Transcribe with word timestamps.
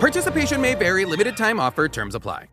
Participation 0.00 0.60
may 0.60 0.74
vary, 0.74 1.04
limited 1.04 1.36
time 1.36 1.58
offer, 1.58 1.88
terms 1.88 2.14
apply. 2.14 2.48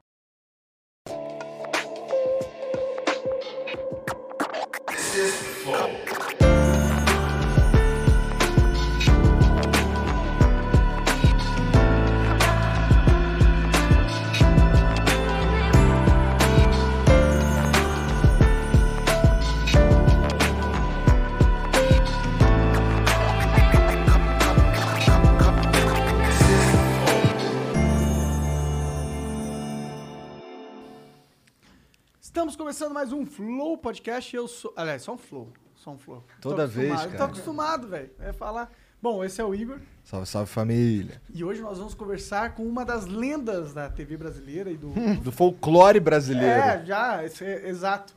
Começando 32.76 32.94
mais 32.94 33.14
um 33.14 33.26
Flow 33.26 33.78
Podcast. 33.78 34.36
Eu 34.36 34.50
sou. 34.50 34.74
Aliás, 34.76 35.02
só 35.02 35.14
um 35.14 35.18
Flow. 35.18 35.48
Só 35.76 35.92
um 35.92 35.98
Flow. 35.98 36.22
Toda 36.42 36.68
vez, 36.68 36.94
cara. 36.94 37.12
Tô 37.12 37.24
acostumado, 37.24 37.88
velho. 37.88 38.10
É 38.20 38.34
falar. 38.34 38.70
Bom, 39.02 39.24
esse 39.24 39.40
é 39.40 39.46
o 39.46 39.56
Igor. 39.56 39.80
Salve, 40.04 40.26
salve 40.26 40.52
família. 40.52 41.22
E 41.34 41.42
hoje 41.42 41.62
nós 41.62 41.78
vamos 41.78 41.94
conversar 41.94 42.54
com 42.54 42.64
uma 42.64 42.84
das 42.84 43.06
lendas 43.06 43.74
da 43.74 43.90
TV 43.90 44.18
brasileira 44.18 44.70
e 44.70 44.76
do. 44.76 44.90
Do 45.24 45.32
folclore 45.32 46.02
brasileiro. 46.02 46.50
é, 46.50 46.86
já, 46.86 47.24
esse 47.24 47.46
é, 47.46 47.70
exato. 47.70 48.14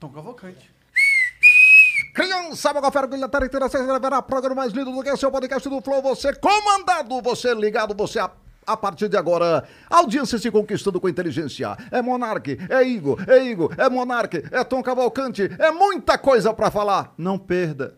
Tom 0.00 0.08
Cavalcante. 0.08 0.72
Criança, 2.14 2.72
Magofera, 2.72 3.06
Guilherme, 3.06 3.46
Interação, 3.46 3.84
gravará 3.84 4.22
programa 4.22 4.54
mais 4.54 4.72
lindo 4.72 4.90
do 4.90 5.02
que 5.02 5.10
é 5.10 5.12
o 5.12 5.18
seu 5.18 5.30
podcast 5.30 5.68
do 5.68 5.82
Flow. 5.82 6.00
Você 6.00 6.32
comandado, 6.32 7.20
você 7.20 7.54
ligado, 7.54 7.94
você 7.94 8.18
a... 8.20 8.30
A 8.68 8.76
partir 8.76 9.08
de 9.08 9.16
agora, 9.16 9.64
audiência 9.88 10.36
se 10.38 10.50
conquistando 10.50 11.00
com 11.00 11.08
inteligência. 11.08 11.74
É 11.90 12.02
Monark, 12.02 12.58
é 12.68 12.82
Igor, 12.86 13.24
é 13.26 13.42
Igor, 13.42 13.72
é 13.78 13.88
Monark, 13.88 14.44
é 14.50 14.62
Tom 14.62 14.82
Cavalcante, 14.82 15.50
é 15.58 15.70
muita 15.70 16.18
coisa 16.18 16.52
pra 16.52 16.70
falar. 16.70 17.14
Não 17.16 17.38
perda. 17.38 17.96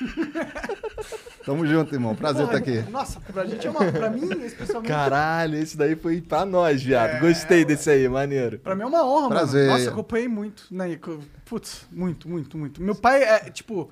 Tamo 1.44 1.66
junto, 1.66 1.94
irmão. 1.94 2.14
Prazer 2.14 2.46
estar 2.46 2.56
aqui. 2.56 2.82
Nossa, 2.90 3.20
pra 3.20 3.44
gente 3.44 3.66
é 3.66 3.70
uma. 3.70 3.92
Pra 3.92 4.08
mim, 4.08 4.26
especialmente. 4.44 4.88
Caralho, 4.88 5.58
esse 5.58 5.76
daí 5.76 5.94
foi 5.94 6.22
pra 6.22 6.46
nós, 6.46 6.82
viado. 6.82 7.16
É. 7.16 7.20
Gostei 7.20 7.62
desse 7.66 7.90
aí, 7.90 8.08
maneiro. 8.08 8.58
Pra 8.60 8.74
mim 8.74 8.82
é 8.82 8.86
uma 8.86 9.04
honra, 9.06 9.28
Prazer. 9.28 9.66
mano. 9.66 9.78
Nossa, 9.78 9.90
acompanhei 9.90 10.28
muito, 10.28 10.66
né? 10.70 10.98
Putz, 11.44 11.86
muito, 11.92 12.26
muito, 12.26 12.56
muito. 12.56 12.82
Meu 12.82 12.94
pai, 12.94 13.22
é, 13.22 13.50
tipo, 13.50 13.90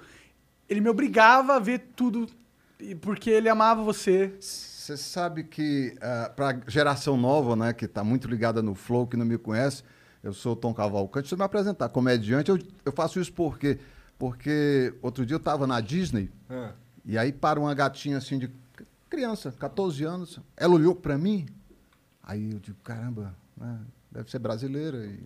ele 0.68 0.80
me 0.80 0.88
obrigava 0.88 1.56
a 1.56 1.58
ver 1.58 1.90
tudo 1.94 2.26
porque 3.02 3.28
ele 3.28 3.50
amava 3.50 3.82
você. 3.82 4.32
Você 4.82 4.96
sabe 4.96 5.44
que 5.44 5.94
ah, 6.00 6.32
pra 6.34 6.60
geração 6.66 7.16
nova, 7.16 7.54
né, 7.54 7.72
que 7.72 7.86
tá 7.86 8.02
muito 8.02 8.26
ligada 8.26 8.60
no 8.60 8.74
Flow, 8.74 9.06
que 9.06 9.16
não 9.16 9.24
me 9.24 9.38
conhece, 9.38 9.84
eu 10.24 10.32
sou 10.32 10.54
o 10.54 10.56
Tom 10.56 10.74
Cavalcante. 10.74 11.22
Deixa 11.22 11.34
eu 11.36 11.38
me 11.38 11.44
apresentar. 11.44 11.88
Comediante, 11.88 12.50
eu, 12.50 12.58
eu 12.84 12.90
faço 12.90 13.20
isso 13.20 13.32
por 13.32 13.60
quê? 13.60 13.78
Porque 14.18 14.92
outro 15.00 15.24
dia 15.24 15.36
eu 15.36 15.40
tava 15.40 15.68
na 15.68 15.80
Disney 15.80 16.28
e 17.04 17.16
aí 17.16 17.32
para 17.32 17.60
uma 17.60 17.72
gatinha 17.74 18.18
assim 18.18 18.40
de 18.40 18.50
criança, 19.08 19.52
14 19.52 20.02
anos, 20.02 20.40
ela 20.56 20.74
olhou 20.74 20.96
pra 20.96 21.16
mim, 21.16 21.46
aí 22.20 22.50
eu 22.50 22.58
digo, 22.58 22.78
caramba, 22.82 23.36
né, 23.56 23.78
deve 24.10 24.28
ser 24.32 24.40
brasileira 24.40 25.06
e 25.06 25.20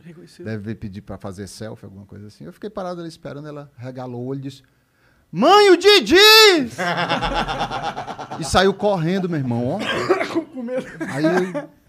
Reconheceu. 0.00 0.44
deve 0.44 0.74
pedir 0.74 1.02
pra 1.02 1.18
fazer 1.18 1.46
selfie, 1.48 1.84
alguma 1.84 2.06
coisa 2.06 2.28
assim. 2.28 2.44
Eu 2.44 2.52
fiquei 2.52 2.70
parado 2.70 3.00
ali 3.00 3.10
esperando, 3.10 3.46
ela 3.46 3.70
regalou 3.76 4.22
o 4.22 4.26
olho 4.26 4.38
e 4.38 4.42
disse, 4.42 4.62
Mãe, 5.34 5.70
o 5.70 5.76
Didi! 5.78 6.14
e 8.38 8.44
saiu 8.44 8.74
correndo, 8.74 9.28
meu 9.28 9.38
irmão, 9.38 9.66
ó. 9.80 10.34
Com 10.44 10.62
medo. 10.62 10.86
Aí, 11.10 11.24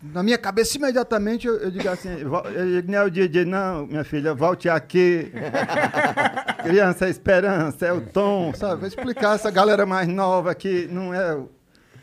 na 0.01 0.23
minha 0.23 0.37
cabeça, 0.37 0.77
imediatamente, 0.77 1.45
eu, 1.47 1.55
eu 1.57 1.69
digo 1.71 1.89
assim, 1.89 2.23
"Vo- 2.23 2.47
eu 2.47 2.81
digo, 2.81 2.91
não 2.91 2.99
é 2.99 3.03
o 3.03 3.09
Didi, 3.11 3.43
não, 3.43 3.85
minha 3.87 4.03
filha, 4.05 4.33
volte 4.33 4.69
aqui. 4.69 5.31
Criança 6.63 7.07
é 7.07 7.09
esperança, 7.09 7.85
é 7.85 7.91
o 7.91 7.99
Tom, 7.99 8.53
sabe? 8.55 8.77
Vou 8.79 8.87
explicar 8.87 9.35
essa 9.35 9.51
galera 9.51 9.85
mais 9.85 10.07
nova 10.07 10.55
que 10.55 10.87
não 10.89 11.13
é 11.13 11.35
o, 11.35 11.49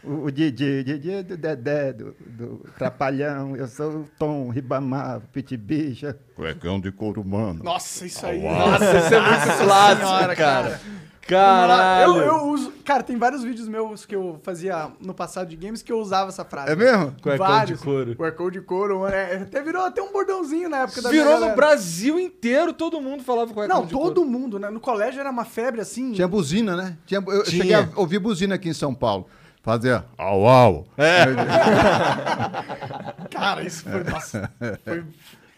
o, 0.05 0.25
o 0.25 0.31
Didi, 0.31 0.81
o 0.81 0.85
Didi 0.85 1.11
é 1.13 1.23
do 1.23 1.37
Dedé, 1.39 1.93
do, 1.95 2.15
do 2.27 2.67
Trapalhão, 2.77 3.57
eu 3.57 3.67
sou 3.67 3.91
o 3.91 4.09
Tom, 4.19 4.51
Ribamar, 4.51 5.21
Pitibicha. 5.33 6.19
Cuecão 6.37 6.79
de 6.79 6.93
couro 6.93 7.23
humano. 7.23 7.63
Nossa, 7.65 8.05
isso 8.05 8.27
aí. 8.27 8.43
Nossa, 8.43 8.99
esse 8.99 9.15
é 9.15 9.21
muito 9.21 9.65
clássico, 9.65 10.07
senhora, 10.07 10.37
cara. 10.37 10.81
Caralho. 11.31 12.17
Eu, 12.17 12.23
eu 12.23 12.47
uso. 12.49 12.73
Cara, 12.85 13.03
tem 13.03 13.17
vários 13.17 13.43
vídeos 13.43 13.69
meus 13.69 14.05
que 14.05 14.15
eu 14.17 14.39
fazia 14.43 14.91
no 15.01 15.15
passado 15.15 15.49
de 15.49 15.57
games 15.57 15.83
que 15.83 15.93
eu 15.93 16.01
usava 16.01 16.29
essa 16.29 16.45
frase. 16.45 16.73
É 16.73 16.77
mesmo? 16.77 17.15
Cuecão 17.23 17.47
vários. 17.47 17.79
de 17.79 17.85
couro. 17.85 18.17
Cuecão 18.17 18.51
de 18.51 18.61
couro, 18.61 19.01
mano. 19.01 19.15
É, 19.15 19.37
até 19.37 19.63
virou 19.63 19.85
até 19.85 20.03
um 20.03 20.13
bordãozinho 20.13 20.69
na 20.69 20.79
época 20.79 21.03
da 21.03 21.11
Virou 21.11 21.35
no 21.35 21.41
galera. 21.41 21.57
Brasil 21.57 22.19
inteiro, 22.19 22.73
todo 22.73 23.01
mundo 23.01 23.23
falava 23.23 23.53
com 23.55 23.67
Não, 23.67 23.87
todo 23.87 24.25
mundo, 24.25 24.59
né? 24.59 24.71
No 24.71 24.81
colégio 24.81 25.21
era 25.21 25.31
uma 25.31 25.45
febre 25.45 25.81
assim. 25.81 26.13
Tinha 26.13 26.29
buzina, 26.29 26.77
né? 26.77 26.97
Tinha, 27.07 27.23
eu 27.27 27.45
Tinha. 27.45 27.63
cheguei 27.63 27.75
a 27.75 27.89
ouvir 27.97 28.19
buzina 28.19 28.57
aqui 28.57 28.69
em 28.69 28.75
São 28.75 28.95
Paulo. 28.95 29.27
Fazia 29.63 30.05
au 30.17 30.49
au. 30.49 30.87
Cara, 33.31 33.63
isso 33.63 33.85
foi. 33.85 34.05
Nossa. 34.05 34.51
Foi. 34.85 35.05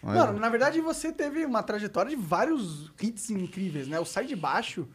Mano, 0.03 0.37
na 0.37 0.49
verdade 0.49 0.81
você 0.81 1.11
teve 1.11 1.45
uma 1.45 1.63
trajetória 1.63 2.09
de 2.09 2.17
vários 2.17 2.91
hits 3.01 3.29
incríveis, 3.29 3.87
né? 3.87 3.99
O 3.99 4.05
Sai 4.05 4.25
de 4.25 4.35
Baixo, 4.35 4.85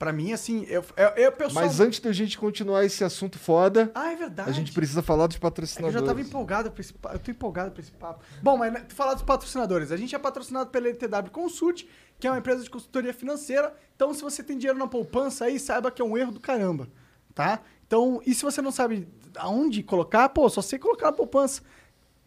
pra 0.00 0.14
mim, 0.14 0.32
assim, 0.32 0.64
eu, 0.66 0.82
eu, 0.96 1.08
eu 1.10 1.30
pessoal... 1.32 1.66
Mas 1.66 1.78
antes 1.78 2.00
da 2.00 2.10
gente 2.10 2.38
continuar 2.38 2.84
esse 2.86 3.04
assunto 3.04 3.38
foda, 3.38 3.92
Ah, 3.94 4.10
é 4.10 4.16
verdade. 4.16 4.48
a 4.48 4.52
gente 4.52 4.72
precisa 4.72 5.02
falar 5.02 5.26
dos 5.26 5.36
É 5.36 5.38
que 5.38 5.44
eu 5.44 5.50
patrocinadores. 5.50 6.00
já 6.00 6.06
tava 6.06 6.20
empolgado 6.22 6.70
pra 6.72 6.80
esse 6.80 6.92
papo. 6.94 7.14
Eu 7.14 7.18
tô 7.18 7.30
empolgado 7.30 7.70
pra 7.70 7.82
esse 7.82 7.92
papo. 7.92 8.24
Bom, 8.42 8.56
mas 8.56 8.72
né, 8.72 8.84
falar 8.88 9.12
dos 9.12 9.22
patrocinadores. 9.22 9.92
A 9.92 9.98
gente 9.98 10.14
é 10.14 10.18
patrocinado 10.18 10.70
pela 10.70 10.88
LTW 10.88 11.30
Consult, 11.30 11.86
que 12.18 12.26
é 12.26 12.30
uma 12.30 12.38
empresa 12.38 12.64
de 12.64 12.70
consultoria 12.70 13.12
financeira. 13.12 13.74
Então, 13.94 14.14
se 14.14 14.22
você 14.22 14.42
tem 14.42 14.56
dinheiro 14.56 14.78
na 14.78 14.86
poupança 14.86 15.44
aí, 15.44 15.60
saiba 15.60 15.90
que 15.90 16.00
é 16.00 16.04
um 16.04 16.16
erro 16.16 16.32
do 16.32 16.40
caramba, 16.40 16.88
tá? 17.34 17.60
Então, 17.86 18.22
e 18.24 18.34
se 18.34 18.42
você 18.42 18.62
não 18.62 18.72
sabe 18.72 19.06
aonde 19.36 19.82
colocar, 19.82 20.30
pô, 20.30 20.48
só 20.48 20.62
sei 20.62 20.78
colocar 20.78 21.06
na 21.06 21.12
poupança. 21.12 21.60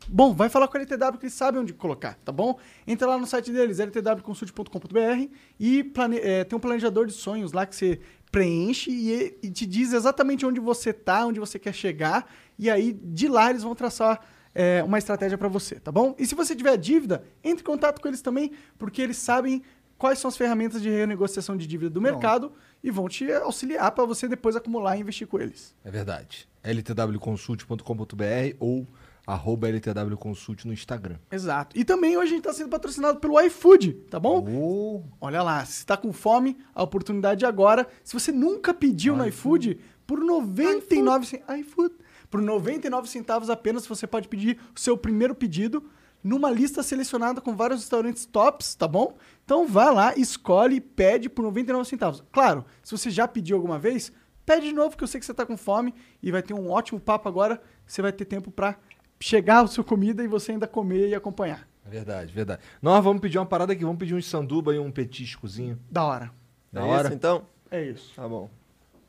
Bom, 0.08 0.34
vai 0.34 0.50
falar 0.50 0.68
com 0.68 0.78
a 0.78 0.82
LTW 0.82 1.18
que 1.18 1.26
eles 1.26 1.34
sabem 1.34 1.62
onde 1.62 1.74
colocar, 1.74 2.16
tá 2.24 2.32
bom? 2.32 2.58
Entra 2.86 3.08
lá 3.08 3.18
no 3.18 3.26
site 3.26 3.52
deles, 3.52 3.80
ltwconsult.com.br 3.80 5.28
e 5.60 5.84
plane- 5.84 6.20
eh, 6.22 6.44
tem 6.44 6.56
um 6.58 6.60
planejador 6.60 7.06
de 7.06 7.14
sonhos 7.14 7.52
lá 7.54 7.66
que 7.66 7.76
você 7.76 8.00
preenche 8.32 8.90
e, 8.92 9.38
e 9.44 9.50
te 9.52 9.66
diz 9.66 9.94
exatamente 9.94 10.46
onde 10.46 10.60
você 10.60 10.92
tá, 10.92 11.26
onde 11.26 11.40
você 11.40 11.58
quer 11.60 11.74
chegar, 11.74 12.32
e 12.58 12.70
aí 12.70 12.92
de 12.94 13.28
lá 13.28 13.50
eles 13.50 13.64
vão 13.64 13.76
traçar 13.76 14.20
eh, 14.56 14.84
uma 14.84 14.98
estratégia 14.98 15.38
para 15.38 15.48
você, 15.48 15.80
tá 15.80 15.92
bom? 15.92 16.16
E 16.18 16.26
se 16.26 16.34
você 16.36 16.56
tiver 16.56 16.76
dívida, 16.78 17.24
entre 17.44 17.62
em 17.62 17.66
contato 17.66 18.02
com 18.02 18.08
eles 18.08 18.22
também, 18.22 18.52
porque 18.78 19.02
eles 19.02 19.18
sabem 19.18 19.62
quais 19.98 20.20
são 20.20 20.28
as 20.30 20.36
ferramentas 20.36 20.82
de 20.82 20.90
renegociação 20.90 21.56
de 21.56 21.66
dívida 21.66 21.90
do 21.92 22.02
mercado 22.02 22.52
e 22.84 22.92
vão 22.92 23.08
te 23.08 23.32
auxiliar 23.32 23.90
para 23.92 24.04
você 24.06 24.28
depois 24.28 24.56
acumular 24.56 24.98
e 24.98 25.00
investir 25.02 25.26
com 25.28 25.40
eles. 25.40 25.74
É 25.86 25.90
verdade. 25.92 26.48
ltwconsult.com.br 26.64 28.56
ou 28.60 28.86
arroba 29.26 29.70
ltwconsult 29.70 30.66
no 30.66 30.74
Instagram. 30.74 31.18
Exato. 31.32 31.78
E 31.78 31.86
também 31.86 32.18
hoje 32.18 32.28
a 32.28 32.30
gente 32.36 32.40
está 32.40 32.54
sendo 32.54 32.70
patrocinado 32.70 33.20
pelo 33.20 33.40
iFood, 33.42 33.94
tá 34.10 34.20
bom? 34.20 34.46
Oh, 34.50 35.04
Olha 35.22 35.42
lá, 35.42 35.64
se 35.66 35.80
está 35.80 35.96
com 35.96 36.12
fome, 36.12 36.58
a 36.76 36.84
oportunidade 36.84 37.46
é 37.46 37.48
agora. 37.48 37.88
Se 38.04 38.14
você 38.14 38.32
nunca 38.32 38.74
pediu 38.74 39.16
no 39.16 39.26
iFood, 39.28 39.80
por 40.06 40.20
99 40.20 41.26
centavos, 41.26 41.60
iFood, 41.62 41.96
por 42.30 42.42
99 42.42 43.10
centavos 43.10 43.50
apenas 43.50 43.88
você 43.88 44.06
pode 44.06 44.28
pedir 44.28 44.60
o 44.76 44.80
seu 44.80 44.98
primeiro 44.98 45.34
pedido 45.34 45.84
numa 46.24 46.50
lista 46.50 46.82
selecionada 46.82 47.42
com 47.42 47.56
vários 47.56 47.82
restaurantes 47.82 48.26
tops, 48.26 48.76
tá 48.76 48.88
bom? 48.88 49.18
Então 49.44 49.68
vá 49.68 49.92
lá, 49.92 50.14
escolhe 50.16 50.78
e 50.78 50.82
pede 50.82 51.30
por 51.30 51.44
99 51.44 51.88
centavos. 51.88 52.24
Claro, 52.32 52.66
se 52.82 52.92
você 52.98 53.12
já 53.12 53.28
pediu 53.28 53.58
alguma 53.58 53.78
vez, 53.78 54.12
pede 54.46 54.68
de 54.68 54.74
novo 54.74 54.96
que 54.98 55.04
eu 55.04 55.08
sei 55.08 55.20
que 55.20 55.26
você 55.26 55.32
está 55.34 55.46
com 55.46 55.58
fome 55.58 55.94
e 56.22 56.32
vai 56.32 56.42
ter 56.42 56.54
um 56.54 56.72
ótimo 56.72 57.00
papo 57.00 57.28
agora. 57.28 57.62
Você 57.86 58.02
vai 58.02 58.14
ter 58.14 58.26
tempo 58.26 58.50
para 58.50 58.78
chegar 59.24 59.62
a 59.64 59.68
sua 59.68 59.84
comida 59.86 60.22
e 60.22 60.28
você 60.28 60.52
ainda 60.52 60.68
comer 60.68 61.08
e 61.08 61.16
acompanhar. 61.16 61.66
Verdade, 61.86 62.34
verdade. 62.34 62.62
Nós 62.82 63.02
vamos 63.02 63.22
pedir 63.22 63.38
uma 63.38 63.46
parada 63.46 63.72
aqui, 63.72 63.84
vamos 63.84 63.98
pedir 63.98 64.14
um 64.14 64.22
sanduba 64.22 64.76
e 64.76 64.80
um 64.80 64.92
petiscozinho. 64.92 65.80
Da 65.90 66.04
hora. 66.04 66.32
Da 66.72 66.82
é 66.82 66.84
hora? 66.84 67.08
Isso, 67.08 67.16
então? 67.16 67.44
É 67.72 67.84
isso. 67.84 68.14
Tá 68.16 68.28
bom. 68.28 68.50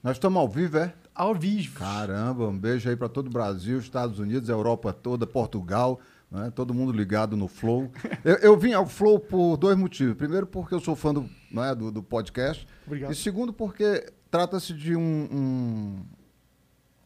nós 0.03 0.17
estamos 0.17 0.39
ao 0.39 0.49
vivo, 0.49 0.79
é? 0.79 0.95
Ao 1.13 1.35
vivo. 1.35 1.79
Caramba, 1.81 2.47
um 2.49 2.57
beijo 2.57 2.89
aí 2.89 2.95
para 2.95 3.09
todo 3.09 3.27
o 3.27 3.31
Brasil, 3.31 3.79
Estados 3.79 4.21
Unidos, 4.21 4.49
Europa 4.49 4.93
toda, 4.93 5.27
Portugal. 5.27 5.99
né? 6.31 6.53
todo 6.55 6.73
mundo 6.73 6.93
ligado 6.93 7.37
no 7.37 7.49
Flow. 7.49 7.91
Eu, 8.25 8.37
eu 8.37 8.57
vim 8.57 8.73
ao 8.73 8.87
Flow 8.87 9.19
por 9.19 9.57
dois 9.57 9.77
motivos. 9.77 10.15
Primeiro, 10.17 10.47
porque 10.47 10.75
eu 10.75 10.81
sou 10.81 10.95
fã 10.95 11.13
do, 11.13 11.29
né, 11.51 11.75
do, 11.75 11.91
do 11.91 12.03
podcast. 12.03 12.67
Obrigado. 12.87 13.13
E 13.13 13.15
segundo, 13.17 13.53
porque 13.53 14.13
trata-se 14.31 14.73
de 14.73 14.95
um, 14.97 15.29
um- 15.31 16.05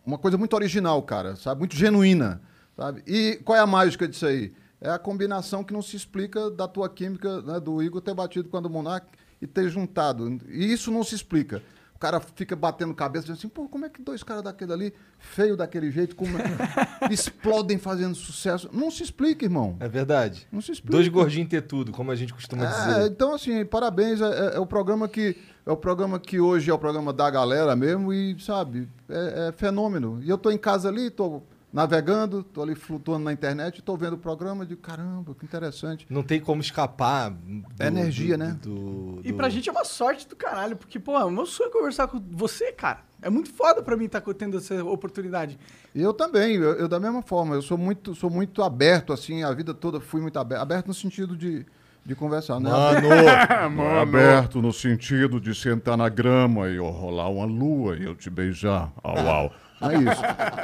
uma 0.04 0.18
coisa 0.18 0.36
muito 0.38 0.54
original, 0.54 1.02
cara, 1.02 1.36
sabe? 1.36 1.58
Muito 1.60 1.74
genuína, 1.76 2.40
sabe? 2.78 3.02
E 3.06 3.40
qual 3.44 3.56
é 3.58 3.60
a 3.60 3.66
mágica 3.66 4.06
disso 4.06 4.24
aí? 4.26 4.52
É 4.80 4.88
a 4.88 4.98
combinação 4.98 5.64
que 5.64 5.72
não 5.72 5.82
se 5.82 5.96
explica 5.96 6.50
da 6.50 6.68
tua 6.68 6.88
química, 6.88 7.42
né, 7.42 7.58
do 7.58 7.82
Igor 7.82 8.00
ter 8.00 8.14
batido 8.14 8.48
com 8.48 8.56
a 8.56 8.60
do 8.60 8.70
Monark 8.70 9.06
e 9.42 9.46
ter 9.46 9.68
juntado. 9.68 10.38
E 10.48 10.72
isso 10.72 10.90
não 10.92 11.02
se 11.02 11.16
explica. 11.16 11.60
O 11.94 11.98
cara 11.98 12.20
fica 12.20 12.54
batendo 12.54 12.94
cabeça, 12.94 13.22
dizendo 13.24 13.38
assim, 13.38 13.48
pô, 13.48 13.68
como 13.68 13.84
é 13.84 13.88
que 13.88 14.00
dois 14.00 14.22
caras 14.22 14.44
daquele 14.44 14.72
ali, 14.72 14.94
feio 15.18 15.56
daquele 15.56 15.90
jeito, 15.90 16.14
como 16.14 16.30
explodem 17.10 17.76
fazendo 17.76 18.14
sucesso? 18.14 18.68
Não 18.72 18.88
se 18.88 19.02
explica, 19.02 19.44
irmão. 19.44 19.76
É 19.80 19.88
verdade. 19.88 20.46
Não 20.52 20.60
se 20.60 20.70
explica. 20.70 20.92
Dois 20.92 21.08
gordinhos 21.08 21.48
ter 21.48 21.62
tudo, 21.62 21.90
como 21.90 22.12
a 22.12 22.14
gente 22.14 22.32
costuma 22.32 22.64
É, 22.64 22.68
dizer. 22.68 23.10
então 23.10 23.34
assim, 23.34 23.64
parabéns. 23.64 24.20
É, 24.20 24.26
é- 24.26 24.56
é 24.56 24.60
o 24.60 24.66
programa 24.66 25.08
que 25.08 25.36
é 25.66 25.72
o 25.72 25.76
programa 25.76 26.18
que 26.20 26.38
hoje 26.38 26.70
é 26.70 26.72
o 26.72 26.78
programa 26.78 27.12
da 27.12 27.28
galera 27.28 27.74
mesmo 27.74 28.12
e 28.12 28.36
sabe 28.40 28.88
é, 29.08 29.48
é 29.48 29.52
fenômeno. 29.52 30.20
E 30.22 30.28
eu 30.30 30.38
tô 30.38 30.52
em 30.52 30.58
casa 30.58 30.88
ali, 30.88 31.10
tô 31.10 31.42
navegando, 31.72 32.42
tô 32.42 32.62
ali 32.62 32.74
flutuando 32.74 33.24
na 33.24 33.32
internet, 33.32 33.82
tô 33.82 33.96
vendo 33.96 34.14
o 34.14 34.18
programa 34.18 34.64
de 34.64 34.74
caramba, 34.76 35.34
que 35.34 35.44
interessante. 35.44 36.06
Não 36.08 36.22
tem 36.22 36.40
como 36.40 36.60
escapar. 36.60 37.30
do- 37.30 37.64
É 37.78 37.86
energia, 37.88 38.36
do- 38.36 38.44
né? 38.44 38.58
do- 38.62 39.20
E 39.24 39.30
do- 39.32 39.36
pra 39.36 39.48
gente 39.48 39.68
é 39.68 39.72
uma 39.72 39.84
sorte 39.84 40.26
do 40.26 40.34
caralho, 40.34 40.76
porque, 40.76 40.98
pô, 40.98 41.18
é 41.18 41.30
meu 41.30 41.44
sonho 41.46 41.70
conversar 41.70 42.08
com 42.08 42.18
você, 42.30 42.72
cara. 42.72 43.00
É 43.20 43.28
muito 43.28 43.52
foda 43.52 43.82
pra 43.82 43.96
mim 43.96 44.04
estar 44.04 44.20
tendo 44.20 44.56
essa 44.58 44.82
oportunidade. 44.84 45.58
E 45.94 46.00
eu 46.00 46.12
também, 46.14 46.54
eu, 46.56 46.74
eu 46.74 46.88
da 46.88 47.00
mesma 47.00 47.20
forma, 47.20 47.54
eu 47.56 47.62
sou 47.62 47.76
muito, 47.76 48.14
sou 48.14 48.30
muito 48.30 48.62
aberto 48.62 49.12
assim, 49.12 49.42
a 49.42 49.52
vida 49.52 49.74
toda 49.74 50.00
fui 50.00 50.20
muito 50.20 50.38
aberto, 50.38 50.62
aberto 50.62 50.86
no 50.86 50.94
sentido 50.94 51.36
de, 51.36 51.66
de 52.06 52.14
conversar, 52.14 52.60
né? 52.60 52.70
Mano, 52.70 53.98
Aberto 54.00 54.62
no 54.62 54.72
sentido 54.72 55.40
de 55.40 55.54
sentar 55.54 55.96
na 55.96 56.08
grama 56.08 56.68
e 56.68 56.76
eu 56.76 56.86
rolar 56.88 57.28
uma 57.28 57.44
lua 57.44 57.96
e 57.96 58.04
eu 58.04 58.14
te 58.14 58.30
beijar. 58.30 58.92
Au, 59.02 59.18
au. 59.18 59.52
Não 59.80 59.90
é 59.90 59.96
isso. 59.96 60.22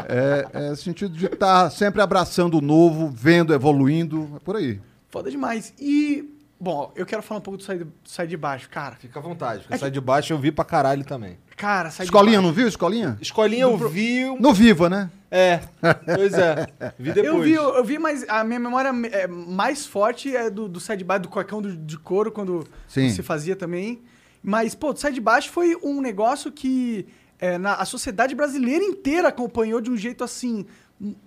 É, 0.09 0.71
é 0.71 0.75
sentido 0.75 1.17
de 1.17 1.27
estar 1.27 1.71
sempre 1.71 2.01
abraçando 2.03 2.59
o 2.59 2.61
novo, 2.61 3.11
vendo, 3.15 3.55
evoluindo, 3.55 4.31
é 4.37 4.39
por 4.41 4.57
aí. 4.57 4.81
Foda 5.11 5.31
demais. 5.31 5.73
E, 5.79 6.29
bom, 6.59 6.93
eu 6.97 7.07
quero 7.07 7.23
falar 7.23 7.39
um 7.39 7.43
pouco 7.43 7.59
do 7.59 7.63
Sai 7.65 7.79
de, 7.79 7.87
Sai 8.05 8.27
de 8.27 8.37
Baixo, 8.37 8.69
cara. 8.69 8.97
Fica 8.97 9.19
à 9.19 9.23
vontade, 9.23 9.63
porque 9.63 9.79
sai 9.79 9.91
de 9.91 10.01
baixo 10.01 10.33
eu 10.33 10.39
vi 10.39 10.51
pra 10.51 10.65
caralho 10.65 11.05
também. 11.05 11.39
Cara, 11.57 11.91
Sai 11.91 12.05
Escolinha, 12.05 12.39
de 12.39 12.45
não 12.45 12.53
viu? 12.53 12.67
Escolinha? 12.67 13.17
Escolinha 13.21 13.63
eu 13.63 13.77
vi. 13.89 14.25
No 14.41 14.53
Viva, 14.53 14.91
né? 14.91 15.09
É, 15.31 15.61
pois 16.17 16.33
é. 16.35 16.67
Vi 16.99 17.13
depois. 17.13 17.25
Eu 17.35 17.43
vi, 17.43 17.53
eu, 17.55 17.75
eu 17.77 17.85
vi, 17.85 17.99
mas 17.99 18.25
a 18.29 18.43
minha 18.43 18.59
memória 18.59 18.91
é, 19.13 19.27
mais 19.29 19.87
forte 19.87 20.35
é 20.35 20.51
do, 20.51 20.69
do 20.69 20.81
Sai 20.81 20.97
de 20.97 21.05
Baixo, 21.05 21.23
do 21.23 21.29
Cuecão 21.29 21.63
do- 21.63 21.77
de 21.77 21.97
couro, 21.99 22.33
quando 22.33 22.67
Sim. 22.89 23.09
se 23.11 23.23
fazia 23.23 23.55
também. 23.55 24.03
Mas, 24.43 24.75
pô, 24.75 24.93
do 24.93 24.99
Sai 24.99 25.13
de 25.13 25.21
Baixo 25.21 25.51
foi 25.51 25.77
um 25.83 26.01
negócio 26.01 26.51
que 26.51 27.07
é, 27.45 27.59
na, 27.59 27.75
a 27.75 27.85
sociedade 27.85 28.35
brasileira 28.35 28.85
inteira 28.85 29.29
acompanhou 29.29 29.81
de 29.81 29.91
um 29.91 29.97
jeito 29.97 30.23
assim. 30.25 30.65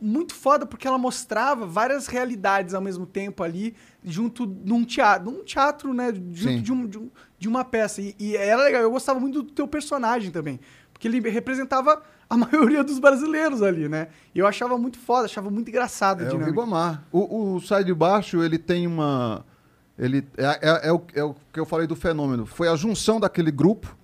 Muito 0.02 0.34
foda, 0.34 0.66
porque 0.66 0.88
ela 0.88 0.98
mostrava 0.98 1.66
várias 1.66 2.08
realidades 2.08 2.74
ao 2.74 2.81
mesmo 2.81 3.06
tempo 3.06 3.44
ali, 3.44 3.75
junto 4.04 4.46
num 4.46 4.84
teatro, 4.86 5.30
num 5.30 5.44
teatro, 5.44 5.94
né? 5.94 6.14
Junto 6.31 6.62
de, 6.62 6.72
um, 6.72 6.88
de, 6.88 6.98
um- 6.98 7.10
de 7.38 7.48
uma 7.50 7.66
peça. 7.66 8.02
E, 8.02 8.16
e 8.18 8.36
era 8.38 8.64
legal, 8.64 8.81
eu 8.81 8.90
gostava 8.92 9.19
muito 9.19 9.44
do 9.44 9.52
teu 9.52 9.68
personagem 9.68 10.31
também. 10.31 10.60
Porque 10.94 11.08
ele 11.08 11.19
representava 11.30 12.02
a 12.30 12.36
maioria 12.38 12.81
dos 12.84 12.98
brasileiros 12.98 13.62
ali, 13.62 13.88
né? 13.90 14.08
E 14.34 14.40
eu 14.40 14.48
achava 14.48 14.78
muito 14.78 14.98
foda, 14.98 15.25
achava 15.25 15.50
muito 15.52 15.68
engraçado 15.69 16.24
É 16.24 16.34
o. 16.34 16.38
Ribamar. 16.38 17.04
O, 17.12 17.56
o 17.56 17.62
Sai 17.62 17.84
de 17.84 17.94
Baixo, 17.94 18.42
ele 18.42 18.58
tem 18.58 18.88
uma... 18.88 19.46
Ele, 20.00 20.25
é, 20.38 20.46
é- 20.62 20.88
é 20.88 20.94
o, 20.94 21.02
é 21.14 21.24
o 21.24 21.36
que 21.52 21.60
eu 21.60 21.66
falei 21.66 21.86
do 21.86 21.96
fenômeno. 21.96 22.46
Foi 22.46 22.68
a 22.69 22.75
junção 22.75 23.19
daquele 23.19 23.52
grupo, 23.52 23.96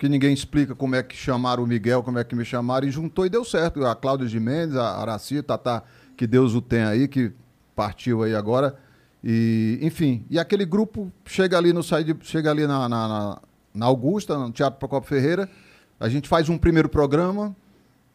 que 0.00 0.08
ninguém 0.08 0.32
explica 0.32 0.74
como 0.74 0.94
é 0.96 1.02
que 1.02 1.14
chamaram 1.14 1.62
o 1.62 1.66
Miguel, 1.66 2.02
como 2.02 2.18
é 2.18 2.24
que 2.24 2.34
me 2.34 2.42
chamaram, 2.42 2.88
e 2.88 2.90
juntou 2.90 3.26
e 3.26 3.28
deu 3.28 3.44
certo. 3.44 3.84
A 3.84 3.94
Cláudia 3.94 4.26
de 4.26 4.40
Mendes, 4.40 4.74
a 4.74 4.96
Araci, 4.96 5.42
Tatá, 5.42 5.82
que 6.16 6.26
Deus 6.26 6.54
o 6.54 6.62
tem 6.62 6.82
aí, 6.84 7.06
que 7.06 7.30
partiu 7.76 8.22
aí 8.22 8.34
agora. 8.34 8.76
E, 9.22 9.78
enfim, 9.82 10.24
e 10.30 10.38
aquele 10.38 10.64
grupo 10.64 11.12
chega 11.26 11.58
ali 11.58 11.74
no 11.74 11.82
chega 12.22 12.50
ali 12.50 12.66
na, 12.66 12.88
na, 12.88 13.38
na- 13.74 13.86
Augusta, 13.86 14.38
no 14.38 14.50
Teatro 14.50 14.78
Procopio 14.78 15.06
Ferreira. 15.06 15.46
A 16.00 16.08
gente 16.08 16.30
faz 16.30 16.48
um 16.48 16.56
primeiro 16.56 16.88
programa, 16.88 17.54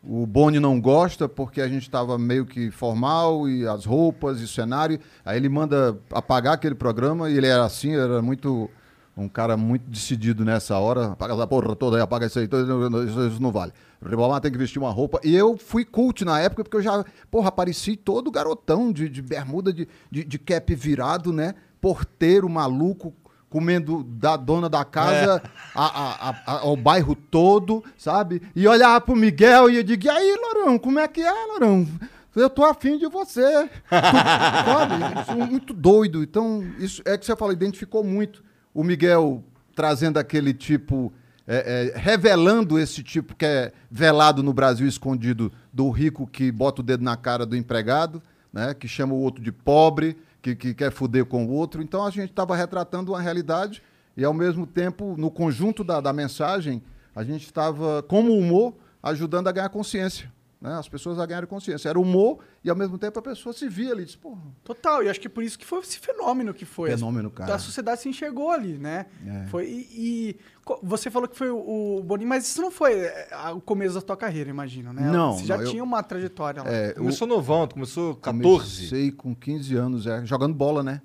o 0.04 0.26
Boni 0.26 0.60
não 0.60 0.82
gosta 0.82 1.30
porque 1.30 1.62
a 1.62 1.68
gente 1.68 1.84
estava 1.84 2.18
meio 2.18 2.48
que 2.48 2.72
formal 2.72 3.48
e 3.48 3.68
as 3.68 3.86
roupas 3.86 4.42
e 4.42 4.46
o 4.46 4.48
cenário. 4.48 5.00
Aí 5.24 5.38
ele 5.38 5.50
manda 5.50 5.96
apagar 6.12 6.56
aquele 6.56 6.74
programa 6.74 7.30
e 7.30 7.38
ele 7.38 7.46
era 7.46 7.64
assim, 7.64 7.94
era 7.94 8.24
muito 8.24 8.72
um 9.18 9.28
cara 9.30 9.56
muito 9.56 9.90
decidido 9.90 10.44
nessa 10.44 10.78
hora. 10.78 11.14
Apaga 11.14 11.34
essa 11.34 11.48
porra 11.48 11.76
toda 11.76 11.98
aí, 11.98 12.02
apaga 12.02 12.26
isso 12.26 12.38
aí, 12.40 12.48
tudo, 12.48 13.04
isso, 13.06 13.42
não 13.42 13.52
vale. 13.52 13.72
O 14.02 14.08
Ribamar 14.10 14.42
tem 14.42 14.52
que 14.52 14.58
vestir 14.58 14.78
uma 14.80 14.92
roupa. 14.92 15.20
E 15.24 15.34
eu 15.36 15.58
fui 15.58 15.86
cult 15.86 16.24
na 16.26 16.40
época 16.40 16.64
porque 16.64 16.78
eu 16.78 16.82
já, 16.82 17.04
porra, 17.32 17.48
apareci 17.50 17.96
todo 17.96 18.30
garotão 18.30 18.92
de, 18.92 19.08
de 19.10 19.22
bermuda, 19.22 19.72
de, 19.72 19.88
de, 20.12 20.24
de 20.24 20.38
cap 20.40 20.76
virado, 20.76 21.32
né? 21.32 21.56
Porteiro 21.80 22.50
maluco, 22.50 23.14
comendo 23.50 24.04
da 24.04 24.36
dona 24.36 24.68
da 24.68 24.84
casa 24.84 25.42
a- 25.74 25.86
a- 25.86 26.30
a- 26.30 26.36
a- 26.46 26.60
ao 26.62 26.76
bairro 26.76 27.16
todo, 27.16 27.84
sabe? 27.98 28.42
E 28.56 28.68
olhava 28.68 29.00
pro 29.00 29.16
Miguel 29.16 29.70
e 29.70 29.78
eu 29.78 29.84
digo, 29.84 30.06
e 30.06 30.10
aí, 30.10 30.36
Lorão, 30.42 30.78
como 30.78 31.00
é 31.00 31.08
que 31.08 31.22
é, 31.22 31.32
Lorão? 31.54 31.88
Eu 32.36 32.50
tô 32.50 32.66
afim 32.66 32.98
de 32.98 33.08
você. 33.08 33.64
Tu- 33.68 33.70
sabe? 33.90 35.22
Isso 35.22 35.32
é 35.32 35.46
muito 35.46 35.74
doido. 35.74 36.22
Então, 36.22 36.66
isso 36.80 37.02
é 37.06 37.18
que 37.18 37.26
você 37.26 37.34
fala, 37.36 37.54
identificou 37.54 38.04
muito. 38.04 38.44
O 38.75 38.83
Miguel 38.83 39.42
trazendo 39.74 40.18
aquele 40.18 40.54
tipo, 40.54 41.12
é, 41.48 41.94
é, 41.95 41.98
revelando 41.98 42.77
esse 42.77 43.01
tipo 43.01 43.33
que 43.33 43.45
é 43.45 43.72
velado 43.89 44.44
no 44.44 44.54
Brasil 44.54 44.86
escondido 44.86 45.50
do 45.72 45.89
rico 45.89 46.27
que 46.27 46.51
bota 46.51 46.81
o 46.81 46.83
dedo 46.83 47.01
na 47.01 47.16
cara 47.16 47.45
do 47.45 47.56
empregado, 47.56 48.22
né? 48.51 48.74
Que 48.74 48.86
chama 48.86 49.13
o 49.13 49.19
outro 49.22 49.42
de 49.42 49.51
pobre, 49.51 50.18
que, 50.42 50.54
que 50.56 50.74
quer 50.74 50.92
fuder 50.92 51.25
com 51.25 51.45
o 51.45 51.51
outro. 51.51 51.81
Então 51.81 52.06
a 52.06 52.10
gente 52.10 52.31
estava 52.31 52.54
retratando 52.54 53.13
uma 53.13 53.22
realidade 53.22 53.81
e, 54.18 54.25
ao 54.25 54.33
mesmo 54.33 54.68
tempo, 54.68 55.16
no 55.18 55.31
conjunto 55.31 55.81
da, 55.81 56.01
da 56.01 56.12
mensagem, 56.12 56.83
a 57.16 57.24
gente 57.24 57.45
estava, 57.45 58.04
como 58.04 58.38
humor, 58.38 58.75
ajudando 59.01 59.48
a 59.48 59.54
ganhar 59.54 59.69
consciência. 59.69 60.30
Né? 60.66 60.74
As 60.80 60.90
pessoas 60.90 61.20
a 61.20 61.26
ganharem 61.26 61.48
consciência. 61.48 61.88
Era 61.90 62.00
humor 62.00 62.40
e, 62.64 62.70
ao 62.70 62.76
mesmo 62.76 62.98
tempo, 62.98 63.20
a 63.20 63.22
pessoa 63.22 63.54
se 63.54 63.70
via 63.70 63.92
ali. 63.92 64.04
Disse, 64.06 64.18
Porra, 64.18 64.42
Total, 64.64 65.04
e 65.04 65.10
acho 65.10 65.20
que 65.20 65.30
por 65.30 65.44
isso 65.44 65.60
que 65.60 65.66
foi 65.66 65.80
esse 65.80 66.00
fenômeno 66.00 66.54
que 66.54 66.66
foi. 66.66 66.89
Fenômeno, 66.89 67.30
As- 67.30 67.36
cara. 67.36 67.56
A 67.56 67.60
sociedade 67.60 68.01
se 68.01 68.10
enxergou 68.10 68.50
ali, 68.51 68.78
né? 68.78 69.06
É. 69.25 69.46
Foi, 69.48 69.66
e, 69.68 69.88
e 69.92 70.39
você 70.82 71.12
falou 71.12 71.28
que 71.30 71.38
foi 71.38 71.50
o, 71.51 71.98
o 72.00 72.04
Boninho, 72.04 72.28
mas 72.28 72.48
isso 72.48 72.60
não 72.62 72.72
foi 72.72 72.94
é, 73.01 73.28
o 73.56 73.62
começo 73.62 73.94
da 73.96 74.01
tua 74.01 74.18
carreira, 74.18 74.50
imagino, 74.50 74.92
né? 74.92 75.10
Não, 75.12 75.34
Você 75.38 75.46
já 75.46 75.58
não, 75.58 75.63
eu- 75.63 75.70
tinha 75.72 75.84
uma 75.84 76.01
trajetória 76.01 76.63
lá. 76.63 76.70
é, 76.72 76.94
Começou 76.94 77.28
novão, 77.28 77.68
tu 77.68 77.75
começou 77.75 78.16
14. 78.16 78.42
Comecei 78.89 79.12
com 79.12 79.36
15 79.36 79.75
anos, 79.75 80.08
é, 80.08 80.25
jogando 80.25 80.56
bola, 80.56 80.82
né? 80.82 81.01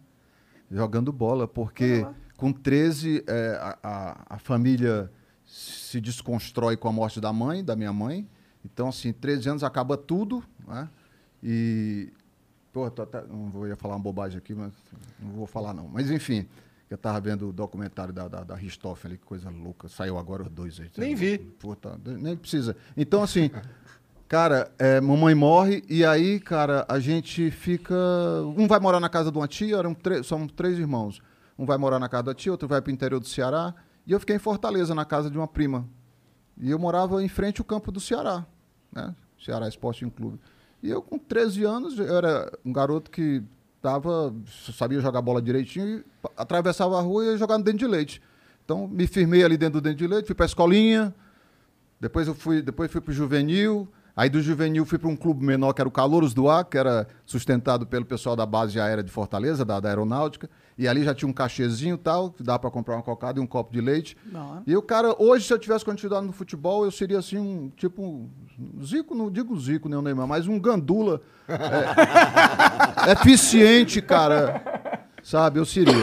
Jogando 0.71 1.13
bola, 1.13 1.47
porque 1.49 2.07
com 2.37 2.53
13 2.53 3.23
é, 3.27 3.59
a, 3.61 3.79
a, 3.83 4.37
a 4.37 4.39
família 4.39 5.11
se 5.45 6.01
desconstrói 6.01 6.77
com 6.77 6.89
a 6.89 6.93
morte 6.93 7.21
da 7.21 7.33
mãe, 7.33 7.65
da 7.65 7.75
minha 7.75 7.93
mãe. 7.93 8.27
Então, 8.65 8.89
assim, 8.89 9.13
13 9.13 9.49
anos 9.49 9.65
acaba 9.65 9.97
tudo, 9.97 10.43
né? 10.67 10.89
E. 11.43 12.13
Tô 12.73 12.85
até- 12.85 13.25
não 13.27 13.51
vou 13.51 13.67
ia 13.67 13.75
falar 13.75 13.95
uma 13.97 14.03
bobagem 14.03 14.39
aqui, 14.39 14.55
mas 14.55 14.73
não 15.19 15.31
vou 15.33 15.47
falar 15.47 15.75
não. 15.75 15.89
Mas 15.89 16.09
enfim, 16.09 16.47
eu 16.89 16.97
tava 16.97 17.21
vendo 17.21 17.49
o 17.49 17.53
documentário 17.53 18.13
da, 18.13 18.29
da, 18.29 18.45
da 18.45 18.55
ali, 18.55 19.19
que 19.19 19.25
coisa 19.25 19.51
louca. 19.51 19.89
Saiu 19.89 20.17
agora 20.17 20.45
os 20.45 20.51
dois 20.51 20.79
aí. 20.79 20.89
Nem 20.97 21.15
vi. 21.17 21.39
Puta, 21.39 21.99
nem 22.05 22.37
precisa. 22.37 22.77
Então, 22.97 23.25
assim, 23.25 23.51
cara, 24.29 24.71
é, 24.79 25.01
mamãe 25.01 25.35
morre 25.35 25.83
e 25.89 26.05
aí, 26.05 26.39
cara, 26.39 26.87
a 26.89 27.01
gente 27.01 27.51
fica. 27.51 27.95
Um 28.57 28.69
vai 28.69 28.79
morar 28.79 29.01
na 29.01 29.09
casa 29.09 29.33
de 29.33 29.39
uma 29.39 29.49
tia, 29.49 29.77
eram 29.77 29.97
são 30.23 30.47
três 30.47 30.79
irmãos. 30.79 31.21
Um 31.59 31.67
vai 31.67 31.77
morar 31.77 31.99
na 31.99 32.09
casa 32.09 32.23
da 32.25 32.35
tia, 32.35 32.53
outro 32.53 32.69
vai 32.69 32.81
pro 32.81 32.93
interior 32.93 33.19
do 33.19 33.27
Ceará. 33.27 33.75
E 34.07 34.13
eu 34.13 34.21
fiquei 34.21 34.37
em 34.37 34.41
Fortaleza, 34.41 34.95
na 34.95 35.05
casa 35.05 35.29
de 35.29 35.37
uma 35.37 35.49
prima. 35.49 35.87
E 36.61 36.71
eu 36.71 36.79
morava 36.79 37.23
em 37.23 37.29
frente 37.29 37.61
ao 37.61 37.65
campo 37.65 37.91
do 37.91 37.99
Ceará, 37.99 38.47
né? 38.93 39.15
Ceará 39.43 39.67
Esporte 39.67 40.05
Clube. 40.11 40.39
E 40.83 40.91
eu, 40.91 41.03
com 41.03 41.19
13 41.19 41.65
anos, 41.65 41.99
eu 41.99 42.17
era 42.17 42.53
um 42.65 42.73
garoto 42.73 43.11
que 43.11 43.43
tava, 43.81 44.35
sabia 44.77 45.01
jogar 45.01 45.23
bola 45.23 45.41
direitinho 45.41 46.05
atravessava 46.37 46.99
a 46.99 47.01
rua 47.01 47.25
e 47.25 47.29
ia 47.29 47.37
jogar 47.39 47.57
no 47.57 47.65
dentro 47.65 47.79
de 47.81 47.87
leite. 47.87 48.23
Então, 48.65 48.87
me 48.87 49.07
firmei 49.07 49.43
ali 49.43 49.57
dentro 49.57 49.81
do 49.81 49.85
dentro 49.85 49.99
de 49.99 50.07
leite, 50.07 50.27
fui 50.27 50.35
pra 50.35 50.47
escolinha, 50.47 51.15
depois 51.99 52.29
eu 52.29 52.35
fui, 52.35 52.63
depois 52.63 52.91
fui 52.91 53.01
pro 53.01 53.13
juvenil, 53.13 53.89
Aí 54.21 54.29
do 54.29 54.43
juvenil 54.43 54.85
fui 54.85 54.99
para 54.99 55.09
um 55.09 55.17
clube 55.17 55.45
menor, 55.45 55.73
que 55.73 55.81
era 55.81 55.89
o 55.89 55.91
Calouros 55.91 56.35
do 56.35 56.47
Ar, 56.47 56.65
que 56.65 56.77
era 56.77 57.07
sustentado 57.25 57.87
pelo 57.87 58.05
pessoal 58.05 58.37
da 58.37 58.45
base 58.45 58.79
aérea 58.79 59.03
de 59.03 59.11
Fortaleza, 59.11 59.65
da, 59.65 59.81
da 59.81 59.89
aeronáutica. 59.89 60.51
E 60.79 60.89
ali 60.89 61.05
já 61.05 61.15
tinha 61.15 61.29
um 61.29 61.33
cachezinho 61.33 61.95
e 61.95 61.99
tal, 61.99 62.31
que 62.31 62.43
dá 62.43 62.59
para 62.59 62.71
comprar 62.71 62.97
uma 62.97 63.03
cocada 63.03 63.39
e 63.39 63.43
um 63.43 63.47
copo 63.47 63.73
de 63.73 63.81
leite. 63.81 64.17
Não, 64.25 64.63
E 64.67 64.77
o 64.77 64.81
cara, 64.81 65.15
hoje, 65.19 65.47
se 65.47 65.53
eu 65.53 65.59
tivesse 65.59 65.85
continuado 65.85 66.27
no 66.27 66.33
futebol, 66.33 66.85
eu 66.85 66.91
seria 66.91 67.19
assim, 67.19 67.39
um 67.39 67.71
tipo, 67.77 68.03
um 68.03 68.83
Zico, 68.83 69.15
não 69.15 69.31
digo 69.31 69.59
Zico, 69.59 69.89
nem 69.89 69.99
o 69.99 70.03
Neymar, 70.03 70.27
mas 70.27 70.47
um 70.47 70.59
gandula. 70.59 71.21
É, 73.07 73.13
eficiente, 73.13 74.01
cara. 74.03 74.63
Sabe, 75.23 75.59
eu 75.59 75.65
seria. 75.65 75.95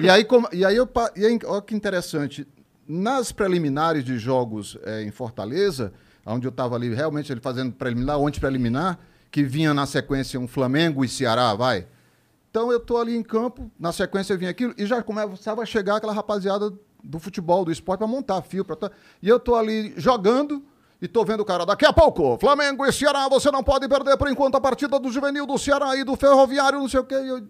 E 0.00 0.08
aí, 0.08 0.24
como, 0.24 0.48
e 0.52 0.64
aí 0.64 0.76
eu. 0.76 0.88
E 1.16 1.24
aí, 1.24 1.38
olha 1.44 1.62
que 1.62 1.74
interessante. 1.74 2.46
Nas 2.86 3.32
preliminares 3.32 4.04
de 4.04 4.18
jogos 4.18 4.76
eh, 4.84 5.02
em 5.02 5.10
Fortaleza, 5.10 5.92
onde 6.26 6.46
eu 6.46 6.50
estava 6.50 6.74
ali 6.74 6.92
realmente 6.94 7.32
ele 7.32 7.40
fazendo 7.40 7.72
preliminar, 7.72 8.18
ou 8.18 8.26
antes-preliminar, 8.26 8.98
que 9.30 9.42
vinha 9.42 9.72
na 9.72 9.86
sequência 9.86 10.38
um 10.38 10.46
Flamengo 10.46 11.04
e 11.04 11.08
Ceará, 11.08 11.54
vai. 11.54 11.86
Então 12.54 12.70
eu 12.70 12.78
tô 12.78 12.98
ali 12.98 13.16
em 13.16 13.22
campo, 13.24 13.68
na 13.76 13.90
sequência 13.90 14.36
vinha 14.36 14.48
aquilo, 14.48 14.72
e 14.78 14.86
já 14.86 15.02
começava 15.02 15.60
a 15.60 15.66
chegar 15.66 15.96
aquela 15.96 16.12
rapaziada 16.12 16.72
do 17.02 17.18
futebol, 17.18 17.64
do 17.64 17.72
esporte, 17.72 17.98
para 17.98 18.06
montar 18.06 18.40
fio. 18.42 18.64
Pra... 18.64 18.92
E 19.20 19.28
eu 19.28 19.40
tô 19.40 19.56
ali 19.56 19.92
jogando, 19.96 20.64
e 21.02 21.08
tô 21.08 21.24
vendo 21.24 21.40
o 21.40 21.44
cara, 21.44 21.66
daqui 21.66 21.84
a 21.84 21.92
pouco, 21.92 22.38
Flamengo 22.38 22.86
e 22.86 22.92
Ceará, 22.92 23.28
você 23.28 23.50
não 23.50 23.64
pode 23.64 23.88
perder 23.88 24.16
por 24.16 24.30
enquanto 24.30 24.54
a 24.54 24.60
partida 24.60 25.00
do 25.00 25.10
Juvenil 25.10 25.48
do 25.48 25.58
Ceará 25.58 25.96
e 25.96 26.04
do 26.04 26.14
Ferroviário, 26.14 26.78
não 26.78 26.88
sei 26.88 27.00
o 27.00 27.04
quê. 27.04 27.16
Eu, 27.16 27.44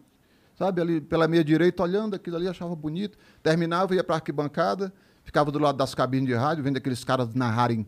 sabe, 0.54 0.80
ali 0.80 1.02
pela 1.02 1.28
meia 1.28 1.44
direita, 1.44 1.82
olhando 1.82 2.16
aquilo 2.16 2.36
ali, 2.36 2.48
achava 2.48 2.74
bonito. 2.74 3.18
Terminava, 3.42 3.94
ia 3.94 4.02
pra 4.02 4.14
arquibancada, 4.14 4.90
ficava 5.22 5.52
do 5.52 5.58
lado 5.58 5.76
das 5.76 5.94
cabines 5.94 6.28
de 6.28 6.34
rádio, 6.34 6.64
vendo 6.64 6.78
aqueles 6.78 7.04
caras 7.04 7.34
narrarem 7.34 7.86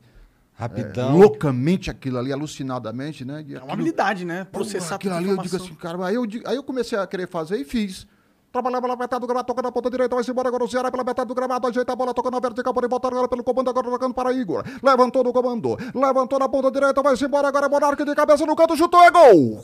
é, 0.58 0.62
Rapidão. 0.62 1.18
loucamente 1.18 1.90
aquilo 1.90 2.18
ali, 2.18 2.32
alucinadamente, 2.32 3.25
né? 3.25 3.44
E 3.46 3.54
É 3.54 3.56
uma 3.56 3.58
aquilo- 3.58 3.72
habilidade, 3.72 4.25
né? 4.25 4.46
Processar 4.50 4.94
aquilo 4.96 5.14
ali, 5.14 5.28
eu 5.28 5.36
digo 5.38 5.56
assim, 5.56 5.75
cara, 5.75 6.04
aí 6.06 6.14
eu, 6.14 6.25
aí 6.46 6.56
eu 6.56 6.62
comecei 6.62 6.98
a 6.98 7.06
querer 7.06 7.28
fazer 7.28 7.58
e 7.58 7.64
fiz. 7.64 8.06
Trabalhava 8.52 8.82
pela 8.82 8.96
metade 8.96 9.20
do 9.20 9.26
gramado, 9.26 9.46
toca 9.46 9.60
na 9.60 9.70
ponta 9.70 9.90
direita, 9.90 10.14
vai 10.14 10.25
embora 10.26 10.48
agora 10.48 10.64
o 10.64 10.68
Ceará 10.68 10.90
pela 10.90 11.04
metade 11.04 11.28
do 11.28 11.34
gramado, 11.34 11.66
ajeita 11.66 11.92
a 11.92 11.96
bola, 11.96 12.14
toca 12.14 12.30
na 12.30 12.40
vertical, 12.40 12.72
pode 12.72 12.88
botar 12.88 13.08
agora 13.08 13.28
pelo 13.28 13.44
comando, 13.44 13.68
agora 13.68 13.90
tocando 13.90 14.14
para 14.14 14.32
Igor. 14.32 14.64
Levantou 14.82 15.22
no 15.22 15.30
comando, 15.30 15.76
levantou 15.94 16.38
na 16.38 16.48
ponta 16.48 16.70
direita, 16.70 17.02
vai 17.02 17.14
embora 17.20 17.48
agora, 17.48 17.68
Monarca 17.68 18.02
de 18.02 18.14
cabeça 18.14 18.46
no 18.46 18.56
canto, 18.56 18.75
chutou, 18.75 19.02
é 19.02 19.10
gol! 19.10 19.60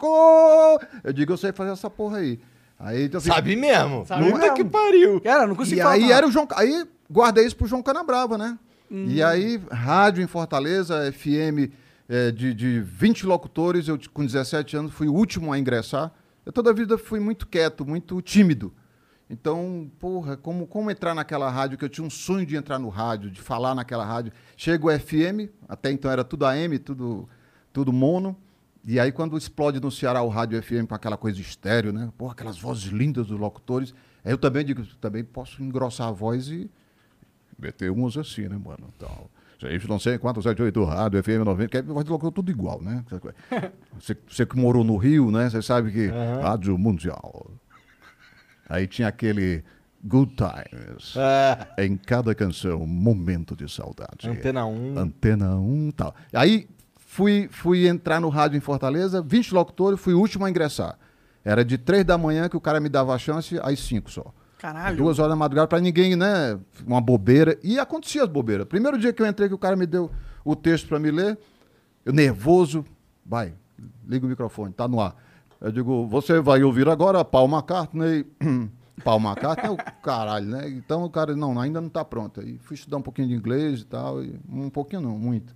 Gol! 0.00 0.80
Eu 1.04 1.12
digo, 1.12 1.32
eu 1.32 1.36
sei 1.36 1.52
fazer 1.52 1.70
essa 1.70 1.88
porra 1.88 2.18
aí. 2.18 2.40
Aí, 2.78 3.08
eu 3.12 3.20
fiz- 3.20 3.32
Sabe 3.32 3.54
mesmo. 3.56 4.04
Sabe 4.06 4.30
Puta 4.32 4.52
que 4.52 4.64
pariu. 4.64 5.20
Cara, 5.20 5.46
não 5.46 5.54
consigo 5.54 5.80
e 5.80 5.82
falar. 5.82 5.94
aí 5.94 6.02
não. 6.02 6.10
era 6.12 6.26
o 6.26 6.30
João. 6.30 6.46
Aí 6.56 6.84
guardei 7.10 7.46
isso 7.46 7.56
pro 7.56 7.66
João 7.66 7.82
Canabrava, 7.82 8.36
né? 8.36 8.58
E 8.90 9.22
aí, 9.22 9.60
rádio 9.70 10.22
em 10.22 10.26
Fortaleza, 10.26 11.12
FM 11.12 11.72
eh, 12.08 12.30
de, 12.30 12.54
de 12.54 12.80
20 12.80 13.26
locutores, 13.26 13.88
eu 13.88 13.98
com 14.12 14.24
17 14.24 14.76
anos 14.76 14.92
fui 14.92 15.08
o 15.08 15.12
último 15.12 15.52
a 15.52 15.58
ingressar. 15.58 16.12
Eu 16.44 16.52
toda 16.52 16.70
a 16.70 16.72
vida 16.72 16.96
fui 16.96 17.18
muito 17.18 17.46
quieto, 17.46 17.84
muito 17.84 18.20
tímido. 18.22 18.72
Então, 19.28 19.90
porra, 19.98 20.36
como, 20.36 20.66
como 20.66 20.88
entrar 20.88 21.12
naquela 21.12 21.50
rádio, 21.50 21.76
que 21.76 21.84
eu 21.84 21.88
tinha 21.88 22.06
um 22.06 22.10
sonho 22.10 22.46
de 22.46 22.54
entrar 22.54 22.78
no 22.78 22.88
rádio, 22.88 23.28
de 23.28 23.40
falar 23.40 23.74
naquela 23.74 24.04
rádio. 24.04 24.32
Chega 24.56 24.86
o 24.86 24.98
FM, 24.98 25.50
até 25.68 25.90
então 25.90 26.10
era 26.10 26.22
tudo 26.22 26.46
AM, 26.46 26.78
tudo, 26.78 27.28
tudo 27.72 27.92
mono. 27.92 28.36
E 28.86 29.00
aí, 29.00 29.10
quando 29.10 29.36
explode 29.36 29.80
no 29.80 29.90
Ceará 29.90 30.22
o 30.22 30.28
rádio 30.28 30.62
FM 30.62 30.86
com 30.88 30.94
aquela 30.94 31.16
coisa 31.16 31.40
estéreo, 31.40 31.92
né? 31.92 32.12
Porra, 32.16 32.34
aquelas 32.34 32.56
vozes 32.56 32.84
lindas 32.84 33.26
dos 33.26 33.38
locutores. 33.38 33.92
Aí 34.24 34.32
eu 34.32 34.38
também 34.38 34.64
digo, 34.64 34.86
também 35.00 35.24
posso 35.24 35.60
engrossar 35.60 36.06
a 36.06 36.12
voz 36.12 36.46
e 36.46 36.70
Meter 37.58 37.90
uns 37.90 38.16
assim, 38.16 38.42
né, 38.42 38.58
mano? 38.62 38.92
Então, 38.96 39.28
gente, 39.58 39.88
não 39.88 39.98
sei 39.98 40.18
quantos, 40.18 40.44
78 40.44 40.84
rádio, 40.84 41.22
FM 41.22 41.44
90, 41.44 41.68
que 41.68 41.76
é 41.78 41.82
voz 41.82 42.04
de 42.04 42.10
locutor 42.10 42.32
tudo 42.32 42.50
igual, 42.50 42.80
né? 42.82 43.04
Você, 43.98 44.14
você 44.28 44.44
que 44.44 44.58
morou 44.58 44.84
no 44.84 44.98
Rio, 44.98 45.30
né? 45.30 45.48
Você 45.48 45.62
sabe 45.62 45.90
que 45.90 46.08
rádio 46.42 46.76
mundial. 46.76 47.50
Aí 48.68 48.86
tinha 48.86 49.08
aquele 49.08 49.64
Good 50.04 50.36
Times. 50.36 51.14
É. 51.16 51.84
Em 51.84 51.96
cada 51.96 52.34
canção, 52.34 52.86
momento 52.86 53.56
de 53.56 53.70
saudade. 53.70 54.28
Antena 54.28 54.66
1. 54.66 54.98
Antena 54.98 55.56
1 55.56 55.88
e 55.88 55.92
tal. 55.92 56.14
Aí 56.32 56.68
fui, 56.96 57.48
fui 57.50 57.88
entrar 57.88 58.20
no 58.20 58.28
rádio 58.28 58.56
em 58.56 58.60
Fortaleza, 58.60 59.22
20 59.22 59.54
locutores, 59.54 59.98
fui 60.00 60.14
o 60.14 60.20
último 60.20 60.44
a 60.44 60.50
ingressar. 60.50 60.98
Era 61.44 61.64
de 61.64 61.78
3 61.78 62.04
da 62.04 62.18
manhã 62.18 62.48
que 62.48 62.56
o 62.56 62.60
cara 62.60 62.80
me 62.80 62.88
dava 62.88 63.14
a 63.14 63.18
chance, 63.18 63.58
às 63.62 63.78
5 63.80 64.10
só. 64.10 64.34
Caralho. 64.58 64.96
Duas 64.96 65.18
horas 65.18 65.30
da 65.30 65.36
madrugada 65.36 65.68
pra 65.68 65.80
ninguém, 65.80 66.16
né? 66.16 66.58
Uma 66.86 67.00
bobeira. 67.00 67.58
E 67.62 67.78
acontecia 67.78 68.22
as 68.22 68.28
bobeiras. 68.28 68.66
Primeiro 68.66 68.98
dia 68.98 69.12
que 69.12 69.22
eu 69.22 69.26
entrei, 69.26 69.48
que 69.48 69.54
o 69.54 69.58
cara 69.58 69.76
me 69.76 69.86
deu 69.86 70.10
o 70.44 70.54
texto 70.56 70.88
pra 70.88 70.98
me 70.98 71.10
ler, 71.10 71.38
eu 72.04 72.12
nervoso, 72.12 72.84
vai, 73.24 73.52
liga 74.06 74.24
o 74.24 74.28
microfone, 74.28 74.72
tá 74.72 74.86
no 74.86 75.00
ar. 75.00 75.16
Eu 75.60 75.72
digo, 75.72 76.06
você 76.06 76.40
vai 76.40 76.62
ouvir 76.62 76.88
agora 76.88 77.24
Paul 77.24 77.48
McCartney. 77.48 78.24
Paul 79.04 79.20
McCartney 79.20 79.66
é 79.66 79.70
o 79.70 79.76
caralho, 80.02 80.46
né? 80.46 80.68
Então 80.68 81.04
o 81.04 81.10
cara, 81.10 81.34
não, 81.36 81.58
ainda 81.60 81.80
não 81.80 81.88
tá 81.88 82.04
pronto. 82.04 82.40
Aí 82.40 82.58
fui 82.58 82.74
estudar 82.74 82.96
um 82.96 83.02
pouquinho 83.02 83.28
de 83.28 83.34
inglês 83.34 83.80
e 83.80 83.84
tal, 83.84 84.22
e 84.22 84.38
um 84.48 84.70
pouquinho 84.70 85.02
não, 85.02 85.18
muito. 85.18 85.54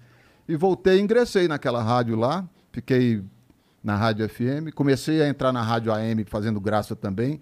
E 0.48 0.56
voltei 0.56 1.00
ingressei 1.00 1.46
naquela 1.46 1.82
rádio 1.82 2.16
lá, 2.16 2.44
fiquei 2.72 3.22
na 3.82 3.96
rádio 3.96 4.28
FM, 4.28 4.74
comecei 4.74 5.22
a 5.22 5.28
entrar 5.28 5.52
na 5.52 5.62
rádio 5.62 5.92
AM 5.92 6.24
fazendo 6.24 6.60
graça 6.60 6.94
também. 6.94 7.40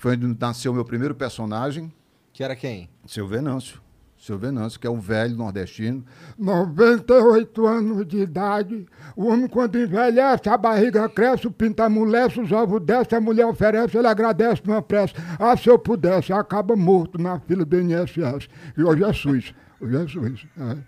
Foi 0.00 0.16
onde 0.16 0.34
nasceu 0.40 0.72
o 0.72 0.74
meu 0.74 0.82
primeiro 0.84 1.14
personagem, 1.14 1.92
Que 2.32 2.42
era 2.42 2.56
quem? 2.56 2.88
seu 3.06 3.26
Venâncio. 3.28 3.78
Seu 4.16 4.38
Venâncio, 4.38 4.80
que 4.80 4.86
é 4.86 4.90
um 4.90 4.98
velho 4.98 5.36
nordestino. 5.36 6.02
98 6.38 7.66
anos 7.66 8.06
de 8.06 8.18
idade, 8.18 8.86
o 9.14 9.26
homem 9.26 9.46
quando 9.46 9.78
envelhece, 9.78 10.48
a 10.48 10.56
barriga 10.56 11.06
cresce, 11.06 11.46
o 11.46 11.50
pinto 11.50 11.82
amolece, 11.82 12.40
os 12.40 12.50
ovos 12.50 12.80
descem, 12.82 13.18
a 13.18 13.20
mulher 13.20 13.44
oferece, 13.44 13.98
ele 13.98 14.06
agradece 14.06 14.62
numa 14.64 14.80
prece. 14.80 15.12
Ah, 15.38 15.54
se 15.54 15.68
eu 15.68 15.78
pudesse, 15.78 16.32
acaba 16.32 16.74
morto 16.74 17.18
na 17.20 17.38
fila 17.40 17.62
do 17.64 17.78
INSS. 17.78 18.48
E 18.76 18.82
hoje 18.82 19.04
é 19.04 19.12
SUS. 19.12 19.54
Hoje 19.80 19.96
é 19.96 20.08
SUS. 20.08 20.46
é. 20.58 20.78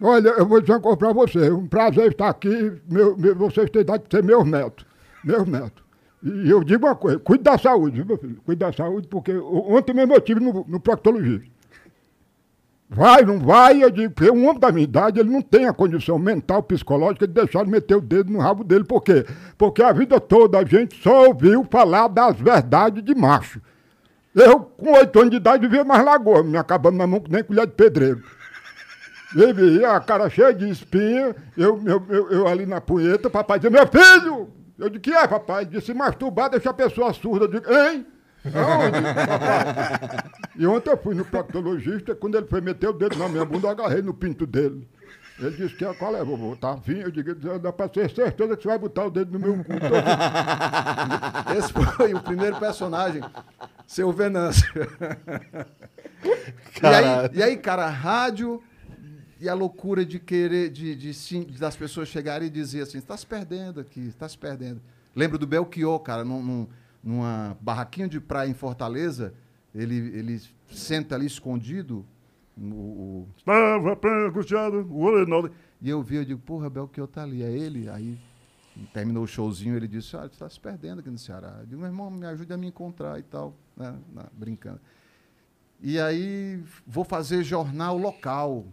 Olha, 0.00 0.28
eu 0.30 0.46
vou 0.46 0.60
dizer 0.62 0.72
uma 0.72 0.80
coisa 0.80 0.96
pra 0.96 1.12
você, 1.12 1.50
um 1.50 1.66
prazer 1.66 2.10
estar 2.10 2.30
aqui, 2.30 2.72
meu, 2.88 3.16
meu, 3.18 3.36
vocês 3.36 3.68
têm 3.70 3.82
idade 3.82 4.04
de 4.08 4.16
ser 4.16 4.22
meus 4.24 4.44
netos, 4.46 4.86
meus 5.22 5.46
netos. 5.46 5.81
E 6.22 6.48
eu 6.48 6.62
digo 6.62 6.86
uma 6.86 6.94
coisa, 6.94 7.18
cuide 7.18 7.42
da 7.42 7.58
saúde, 7.58 8.04
meu 8.04 8.16
filho? 8.16 8.40
Cuide 8.44 8.60
da 8.60 8.72
saúde, 8.72 9.08
porque 9.08 9.36
ontem 9.36 9.92
mesmo 9.92 10.12
eu 10.12 10.18
estive 10.18 10.40
no, 10.40 10.64
no 10.68 10.78
proctologista. 10.78 11.50
Vai, 12.88 13.24
não 13.24 13.38
vai, 13.38 13.82
eu 13.82 13.90
digo, 13.90 14.12
porque 14.12 14.30
um 14.30 14.46
homem 14.46 14.60
da 14.60 14.70
minha 14.70 14.84
idade, 14.84 15.18
ele 15.18 15.30
não 15.30 15.40
tem 15.40 15.66
a 15.66 15.72
condição 15.72 16.18
mental, 16.18 16.62
psicológica 16.62 17.26
de 17.26 17.32
deixar 17.32 17.64
de 17.64 17.70
meter 17.70 17.96
o 17.96 18.02
dedo 18.02 18.30
no 18.30 18.38
rabo 18.38 18.62
dele. 18.62 18.84
Por 18.84 19.00
quê? 19.00 19.24
Porque 19.56 19.82
a 19.82 19.92
vida 19.92 20.20
toda 20.20 20.58
a 20.58 20.64
gente 20.64 21.02
só 21.02 21.26
ouviu 21.26 21.66
falar 21.70 22.08
das 22.08 22.38
verdades 22.38 23.02
de 23.02 23.14
macho. 23.14 23.62
Eu, 24.34 24.60
com 24.60 24.92
oito 24.92 25.18
anos 25.18 25.30
de 25.30 25.38
idade, 25.38 25.66
vivia 25.66 25.84
mais 25.84 26.04
lagoa, 26.04 26.42
me 26.42 26.56
acabando 26.56 26.98
na 26.98 27.06
mão 27.06 27.18
que 27.18 27.32
nem 27.32 27.42
colher 27.42 27.66
de 27.66 27.72
pedreiro. 27.72 28.22
Ele 29.34 29.82
a 29.84 29.98
cara 29.98 30.28
cheia 30.28 30.52
de 30.52 30.68
espinha, 30.68 31.34
eu, 31.56 31.80
eu, 31.86 32.04
eu, 32.10 32.30
eu 32.30 32.46
ali 32.46 32.66
na 32.66 32.80
punheta, 32.80 33.30
papai 33.30 33.58
dizia, 33.58 33.70
meu 33.70 33.86
filho! 33.86 34.61
Eu 34.82 34.90
disse, 34.90 35.00
que 35.00 35.12
é, 35.12 35.28
papai? 35.28 35.62
Ele 35.62 35.70
disse, 35.78 35.94
masturbar 35.94 36.50
deixa 36.50 36.70
a 36.70 36.74
pessoa 36.74 37.12
surda. 37.12 37.44
Eu 37.44 37.48
digo, 37.48 37.72
hein? 37.72 38.04
Aonde, 38.52 39.00
papai? 39.14 40.30
E 40.56 40.66
ontem 40.66 40.90
eu 40.90 40.96
fui 40.96 41.14
no 41.14 41.24
proctologista, 41.24 42.16
quando 42.16 42.36
ele 42.36 42.48
foi 42.48 42.60
meter 42.60 42.88
o 42.88 42.92
dedo 42.92 43.16
na 43.16 43.28
minha 43.28 43.44
bunda, 43.44 43.68
eu 43.68 43.70
agarrei 43.70 44.02
no 44.02 44.12
pinto 44.12 44.44
dele. 44.44 44.88
Ele 45.38 45.56
disse 45.56 45.76
que 45.76 45.84
qual 45.94 46.16
é, 46.16 46.24
vovô? 46.24 46.56
Tá 46.56 46.72
afim? 46.72 46.98
Eu 46.98 47.12
digo, 47.12 47.32
dá 47.60 47.72
pra 47.72 47.88
ter 47.88 48.10
certeza 48.10 48.56
que 48.56 48.62
você 48.64 48.68
vai 48.68 48.78
botar 48.78 49.04
o 49.04 49.10
dedo 49.10 49.32
no 49.32 49.38
meu 49.38 49.64
cu. 49.64 49.72
Esse 51.56 51.72
foi 51.72 52.12
o 52.14 52.20
primeiro 52.20 52.56
personagem, 52.58 53.22
seu 53.86 54.10
Venâncio. 54.12 54.68
e, 56.82 56.86
aí, 56.86 57.30
e 57.34 57.42
aí, 57.42 57.56
cara, 57.56 57.88
rádio 57.88 58.60
e 59.42 59.48
a 59.48 59.54
loucura 59.54 60.06
de 60.06 60.20
querer, 60.20 60.70
de, 60.70 60.94
de, 60.94 61.12
sim- 61.12 61.44
das 61.58 61.74
pessoas 61.74 62.06
chegarem 62.06 62.46
e 62.46 62.50
dizer 62.50 62.82
assim, 62.82 62.98
está 62.98 63.16
se 63.16 63.26
perdendo 63.26 63.80
aqui, 63.80 63.98
está 64.06 64.28
se 64.28 64.38
perdendo. 64.38 64.80
Lembro 65.16 65.36
do 65.36 65.48
Belchior, 65.48 65.98
cara, 65.98 66.24
num, 66.24 66.40
num- 66.40 66.68
numa 67.02 67.56
barraquinha 67.60 68.06
de 68.06 68.20
praia 68.20 68.48
em 68.48 68.54
Fortaleza, 68.54 69.34
ele, 69.74 69.96
ele 70.16 70.40
senta 70.70 71.16
ali 71.16 71.26
escondido, 71.26 72.06
o, 72.56 72.62
o- 72.62 73.28
Estava 73.36 73.98
angustiado, 74.28 74.86
o 74.88 75.50
e 75.80 75.90
eu 75.90 76.00
vi, 76.00 76.16
eu 76.16 76.24
digo, 76.24 76.40
porra, 76.40 76.70
Belchior 76.70 77.08
tá 77.08 77.24
ali, 77.24 77.42
é 77.42 77.50
ele? 77.50 77.88
Aí 77.88 78.16
terminou 78.92 79.24
o 79.24 79.26
showzinho, 79.26 79.76
ele 79.76 79.88
disse, 79.88 80.10
você 80.10 80.24
está 80.26 80.48
se 80.48 80.60
perdendo 80.60 81.00
aqui 81.00 81.10
no 81.10 81.18
Ceará. 81.18 81.56
Eu 81.60 81.66
digo, 81.66 81.80
meu 81.80 81.90
irmão, 81.90 82.08
me 82.12 82.24
ajude 82.26 82.52
a 82.52 82.56
me 82.56 82.68
encontrar 82.68 83.18
e 83.18 83.24
tal, 83.24 83.56
né, 83.76 83.92
brincando. 84.32 84.80
E 85.80 85.98
aí 85.98 86.62
vou 86.86 87.02
fazer 87.02 87.42
jornal 87.42 87.98
local, 87.98 88.64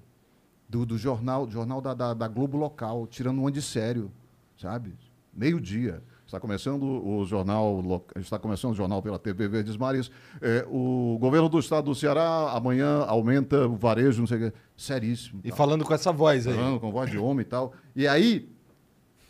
do, 0.69 0.85
do 0.85 0.97
jornal, 0.97 1.49
jornal 1.49 1.81
da, 1.81 1.93
da, 1.95 2.13
da 2.13 2.27
Globo 2.27 2.55
local, 2.55 3.07
tirando 3.07 3.41
um 3.41 3.49
de 3.49 3.61
sério, 3.61 4.11
sabe? 4.55 4.93
Meio-dia. 5.33 6.03
Está 6.25 6.39
começando 6.39 6.83
o 6.83 7.25
jornal, 7.25 7.83
está 8.17 8.38
começando 8.38 8.73
o 8.73 8.75
jornal 8.75 9.01
pela 9.01 9.17
TV 9.17 9.47
Verdes 9.47 9.75
Mares. 9.75 10.11
É, 10.39 10.63
o 10.69 11.17
governo 11.19 11.49
do 11.49 11.57
estado 11.57 11.85
do 11.85 11.95
Ceará 11.95 12.51
amanhã 12.51 13.03
aumenta 13.05 13.67
o 13.67 13.75
varejo, 13.75 14.19
não 14.19 14.27
sei 14.27 14.38
o 14.38 14.51
quê. 14.51 14.57
Seríssimo. 14.77 15.41
E 15.43 15.49
tal. 15.49 15.57
falando 15.57 15.83
com 15.83 15.91
essa 15.91 16.11
voz 16.11 16.45
aí. 16.45 16.53
Falando 16.53 16.79
com 16.79 16.91
voz 16.91 17.09
de 17.09 17.17
homem 17.17 17.41
e 17.41 17.45
tal. 17.45 17.73
E 17.95 18.07
aí, 18.07 18.47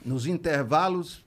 nos 0.04 0.26
intervalos, 0.26 1.26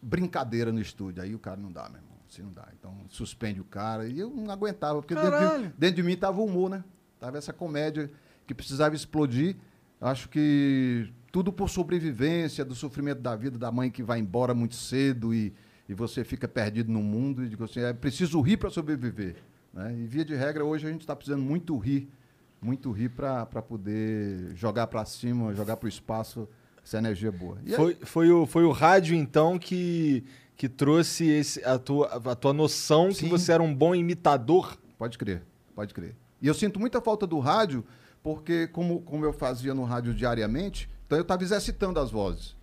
brincadeira 0.00 0.72
no 0.72 0.80
estúdio. 0.80 1.22
Aí 1.22 1.34
o 1.34 1.38
cara 1.38 1.60
não 1.60 1.70
dá, 1.70 1.82
meu 1.90 2.00
irmão. 2.00 2.16
Assim 2.26 2.40
não 2.40 2.52
dá. 2.52 2.66
Então, 2.78 2.94
suspende 3.10 3.60
o 3.60 3.64
cara. 3.64 4.06
E 4.06 4.18
eu 4.18 4.30
não 4.30 4.50
aguentava, 4.50 5.02
porque 5.02 5.14
dentro 5.14 5.38
de, 5.38 5.68
dentro 5.76 5.96
de 5.96 6.02
mim 6.02 6.16
tava 6.16 6.40
o 6.40 6.46
humor, 6.46 6.70
né? 6.70 6.82
Tava 7.20 7.36
essa 7.36 7.52
comédia 7.52 8.10
que 8.46 8.54
precisava 8.54 8.94
explodir. 8.94 9.56
Acho 10.00 10.28
que 10.28 11.10
tudo 11.32 11.52
por 11.52 11.68
sobrevivência, 11.68 12.64
do 12.64 12.74
sofrimento 12.74 13.20
da 13.20 13.34
vida, 13.34 13.58
da 13.58 13.72
mãe 13.72 13.90
que 13.90 14.02
vai 14.02 14.18
embora 14.18 14.54
muito 14.54 14.74
cedo 14.74 15.34
e, 15.34 15.52
e 15.88 15.94
você 15.94 16.24
fica 16.24 16.46
perdido 16.46 16.92
no 16.92 17.02
mundo. 17.02 17.44
E 17.44 17.48
digo 17.48 17.64
assim, 17.64 17.80
é 17.80 17.92
preciso 17.92 18.40
rir 18.40 18.56
para 18.56 18.70
sobreviver. 18.70 19.36
Né? 19.72 19.94
E 19.98 20.06
via 20.06 20.24
de 20.24 20.34
regra, 20.34 20.64
hoje 20.64 20.86
a 20.86 20.90
gente 20.90 21.00
está 21.00 21.16
precisando 21.16 21.42
muito 21.42 21.76
rir 21.78 22.08
muito 22.64 22.90
rir 22.90 23.10
para 23.10 23.44
poder 23.44 24.52
jogar 24.56 24.86
para 24.86 25.04
cima, 25.04 25.54
jogar 25.54 25.76
para 25.76 25.84
o 25.84 25.88
espaço 25.88 26.48
essa 26.82 26.96
energia 26.98 27.30
boa. 27.30 27.58
E 27.64 27.70
aí- 27.70 27.76
Foi, 27.76 27.94
foi, 28.02 28.30
o, 28.30 28.46
foi 28.46 28.64
o 28.64 28.70
rádio, 28.72 29.14
então, 29.14 29.58
que, 29.58 30.24
que 30.56 30.66
trouxe 30.68 31.26
esse, 31.26 31.62
a, 31.64 31.78
tua, 31.78 32.06
a 32.08 32.34
tua 32.34 32.54
noção 32.54 33.08
que 33.08 33.16
Sim. 33.16 33.28
você 33.28 33.52
era 33.52 33.62
um 33.62 33.74
bom 33.74 33.94
imitador. 33.94 34.78
Pode 34.98 35.18
crer, 35.18 35.42
pode 35.74 35.92
crer. 35.92 36.16
E 36.40 36.46
eu 36.46 36.54
sinto 36.54 36.80
muita 36.80 37.00
falta 37.02 37.26
do 37.26 37.38
rádio, 37.38 37.84
porque 38.24 38.66
como, 38.68 39.02
como 39.02 39.22
eu 39.24 39.32
fazia 39.34 39.74
no 39.74 39.84
rádio 39.84 40.14
diariamente, 40.14 40.88
então 41.06 41.18
eu 41.18 41.22
estava 41.22 41.42
exercitando 41.42 42.00
as 42.00 42.10
vozes. 42.10 42.56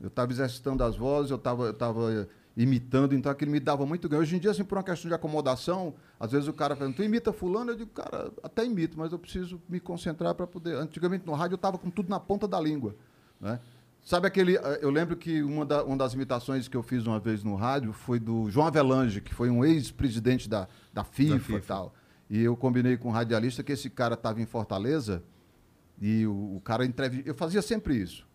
Eu 0.00 0.08
estava 0.08 0.30
exercitando 0.30 0.84
as 0.84 0.96
vozes, 0.96 1.30
eu 1.30 1.38
estava 1.38 1.64
eu 1.64 1.72
tava 1.74 2.28
imitando, 2.54 3.14
então 3.14 3.32
aquilo 3.32 3.50
me 3.50 3.58
dava 3.58 3.86
muito 3.86 4.06
ganho. 4.06 4.20
Hoje 4.20 4.36
em 4.36 4.38
dia, 4.38 4.50
assim, 4.50 4.62
por 4.62 4.76
uma 4.76 4.84
questão 4.84 5.08
de 5.08 5.14
acomodação, 5.14 5.94
às 6.20 6.32
vezes 6.32 6.46
o 6.46 6.52
cara 6.52 6.76
fala, 6.76 6.92
tu 6.92 7.02
imita 7.02 7.32
fulano? 7.32 7.70
Eu 7.70 7.76
digo, 7.76 7.90
cara, 7.90 8.30
até 8.42 8.66
imito, 8.66 8.98
mas 8.98 9.10
eu 9.12 9.18
preciso 9.18 9.58
me 9.66 9.80
concentrar 9.80 10.34
para 10.34 10.46
poder... 10.46 10.76
Antigamente 10.76 11.24
no 11.24 11.32
rádio 11.32 11.54
eu 11.54 11.56
estava 11.56 11.78
com 11.78 11.88
tudo 11.90 12.10
na 12.10 12.20
ponta 12.20 12.46
da 12.46 12.60
língua, 12.60 12.94
né? 13.40 13.58
Sabe 14.04 14.26
aquele... 14.26 14.56
eh, 14.56 14.80
Eu 14.82 14.90
lembro 14.90 15.16
que 15.16 15.42
uma, 15.42 15.64
da- 15.64 15.82
uma 15.84 15.96
das 15.96 16.12
imitações 16.12 16.68
que 16.68 16.76
eu 16.76 16.82
fiz 16.82 17.06
uma 17.06 17.18
vez 17.18 17.42
no 17.42 17.54
rádio 17.54 17.94
foi 17.94 18.18
do 18.20 18.50
João 18.50 18.66
Avelange, 18.66 19.22
que 19.22 19.32
foi 19.32 19.48
um 19.48 19.64
ex-presidente 19.64 20.46
da, 20.48 20.68
da, 20.92 21.02
FIFA 21.04 21.34
e 21.56 21.60
tal. 21.66 21.94
E 22.32 22.42
eu 22.42 22.56
combinei 22.56 22.96
com 22.96 23.10
um 23.10 23.12
radialista 23.12 23.62
que 23.62 23.72
esse 23.72 23.90
cara 23.90 24.14
estava 24.14 24.40
em 24.40 24.46
Fortaleza 24.46 25.22
e 26.00 26.26
o, 26.26 26.56
o 26.56 26.62
cara 26.62 26.82
entrevistou... 26.82 27.26
Eu 27.26 27.34
fazia 27.34 27.60
sempre 27.60 27.94
isso. 27.94 28.26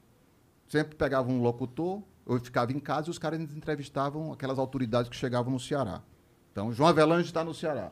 Sempre 0.69 0.95
pegava 0.95 1.31
um 1.31 1.41
locutor, 1.41 2.03
eu 2.27 2.39
ficava 2.39 2.71
em 2.71 2.79
casa 2.79 3.07
e 3.07 3.09
os 3.09 3.17
caras 3.17 3.41
entrevistavam 3.41 4.31
aquelas 4.31 4.59
autoridades 4.59 5.09
que 5.09 5.15
chegavam 5.15 5.51
no 5.51 5.59
Ceará. 5.59 6.03
Então, 6.51 6.71
João 6.71 6.89
Avelange 6.89 7.25
está 7.25 7.43
no 7.43 7.55
Ceará. 7.55 7.91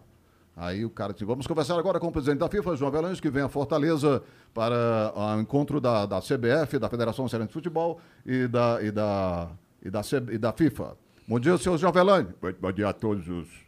Aí 0.55 0.85
o 0.85 0.91
cara 0.91 1.11
disse, 1.11 1.25
vamos 1.25 1.47
conversar 1.47 1.75
agora 1.75 1.99
com 1.99 2.07
o 2.09 2.11
presidente 2.11 2.37
da 2.37 2.49
FIFA, 2.49 2.75
João 2.75 2.89
Avelange, 2.89 3.19
que 3.19 3.31
vem 3.31 3.41
a 3.41 3.49
Fortaleza 3.49 4.21
para 4.53 5.11
ah, 5.15 5.37
o 5.37 5.41
encontro 5.41 5.81
da, 5.81 6.05
da 6.05 6.21
CBF, 6.21 6.77
da 6.77 6.87
Federação 6.87 7.27
Cearense 7.27 7.47
de 7.47 7.53
Futebol 7.53 7.99
e 8.23 8.47
da, 8.47 8.79
e 8.79 8.91
da, 8.91 9.49
e 9.81 9.89
da, 9.89 10.01
e 10.31 10.37
da 10.37 10.53
FIFA. 10.53 10.95
Bom 11.27 11.39
dia, 11.39 11.57
senhor 11.57 11.79
João 11.79 11.89
Avelange. 11.89 12.29
Bom, 12.39 12.53
bom 12.61 12.71
dia 12.71 12.89
a 12.89 12.93
todos 12.93 13.27
os 13.27 13.64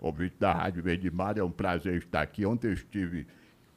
ouvintes 0.00 0.38
da 0.38 0.52
Rádio 0.52 0.82
Verde 0.82 1.10
Mar. 1.10 1.36
É 1.38 1.42
um 1.42 1.50
prazer 1.50 1.94
estar 1.94 2.20
aqui. 2.22 2.44
Ontem 2.46 2.68
eu 2.68 2.72
estive 2.72 3.26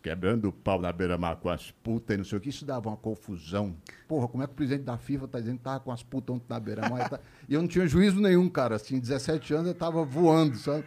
quebrando 0.02 0.50
o 0.50 0.52
pau 0.52 0.82
na 0.82 0.92
beira-mar 0.92 1.36
com 1.36 1.48
as 1.50 1.70
putas 1.70 2.16
e 2.16 2.18
não 2.18 2.26
sei 2.26 2.38
o 2.38 2.42
que. 2.42 2.50
Isso 2.50 2.66
dava 2.66 2.90
uma 2.90 2.98
confusão. 2.98 3.76
Porra, 4.08 4.28
como 4.28 4.44
é 4.44 4.48
que 4.48 4.54
o 4.54 4.56
presidente 4.56 4.84
da 4.84 4.98
FIFA 4.98 5.28
tá 5.28 5.40
dizendo 5.40 5.58
que 5.58 5.64
tava 5.64 5.80
com 5.80 5.92
as 5.92 6.02
putas 6.02 6.36
ontem 6.36 6.46
na 6.50 6.60
beira-mar? 6.60 7.06
e 7.06 7.10
tá- 7.10 7.20
E 7.48 7.54
eu 7.54 7.62
não 7.62 7.68
tinha 7.68 7.86
juízo 7.88 8.20
nenhum, 8.20 8.50
cara. 8.50 8.76
Assim, 8.76 9.00
17 9.00 9.54
anos 9.54 9.68
eu 9.68 9.76
tava 9.76 10.04
voando, 10.04 10.56
sabe? 10.58 10.84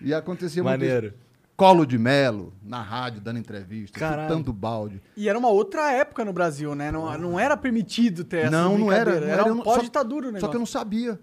E 0.00 0.12
acontecia 0.12 0.62
muito 0.62 0.72
Maneiro. 0.80 1.06
isso. 1.08 1.16
Colo 1.56 1.84
de 1.84 1.98
Melo, 1.98 2.54
na 2.62 2.80
rádio, 2.80 3.20
dando 3.20 3.38
entrevista, 3.38 3.98
Caralho. 4.00 4.28
chutando 4.30 4.50
balde. 4.50 4.98
E 5.14 5.28
era 5.28 5.38
uma 5.38 5.50
outra 5.50 5.92
época 5.92 6.24
no 6.24 6.32
Brasil, 6.32 6.74
né? 6.74 6.90
Não, 6.90 7.18
não 7.18 7.38
era 7.38 7.54
permitido 7.54 8.24
ter 8.24 8.46
essa 8.46 8.50
não, 8.50 8.78
não 8.78 8.90
era. 8.90 9.20
Não 9.20 9.26
Era 9.28 9.42
eu 9.46 9.54
um 9.54 9.60
pós-ditadura 9.62 10.22
o 10.24 10.28
só, 10.28 10.32
negócio. 10.32 10.40
só 10.46 10.48
que 10.50 10.56
eu 10.56 10.58
não 10.58 10.64
sabia. 10.66 11.20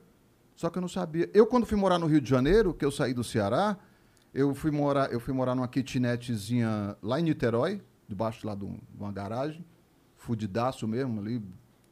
Só 0.58 0.70
que 0.70 0.78
eu 0.78 0.82
não 0.82 0.90
sabia. 0.90 1.30
Eu, 1.34 1.48
quando 1.48 1.66
fui 1.66 1.78
morar 1.78 1.98
no 2.00 2.08
Rio 2.08 2.20
de 2.20 2.30
Janeiro, 2.30 2.74
que 2.74 2.84
eu 2.84 2.92
saí 2.92 3.14
do 3.14 3.24
Ceará, 3.24 3.78
eu 4.34 4.54
fui 4.54 4.72
morar, 4.72 5.10
eu 5.14 5.20
fui 5.20 5.34
morar 5.34 5.54
numa 5.56 5.68
kitnetzinha 5.68 6.98
lá 7.02 7.20
em 7.20 7.24
Niterói, 7.24 7.82
debaixo 8.10 8.46
lá 8.46 8.56
de, 8.56 8.66
um- 8.66 8.80
uma 9.00 9.12
garagem, 9.12 9.64
fudidaço 10.16 10.88
mesmo 10.88 11.22
ali. 11.22 11.42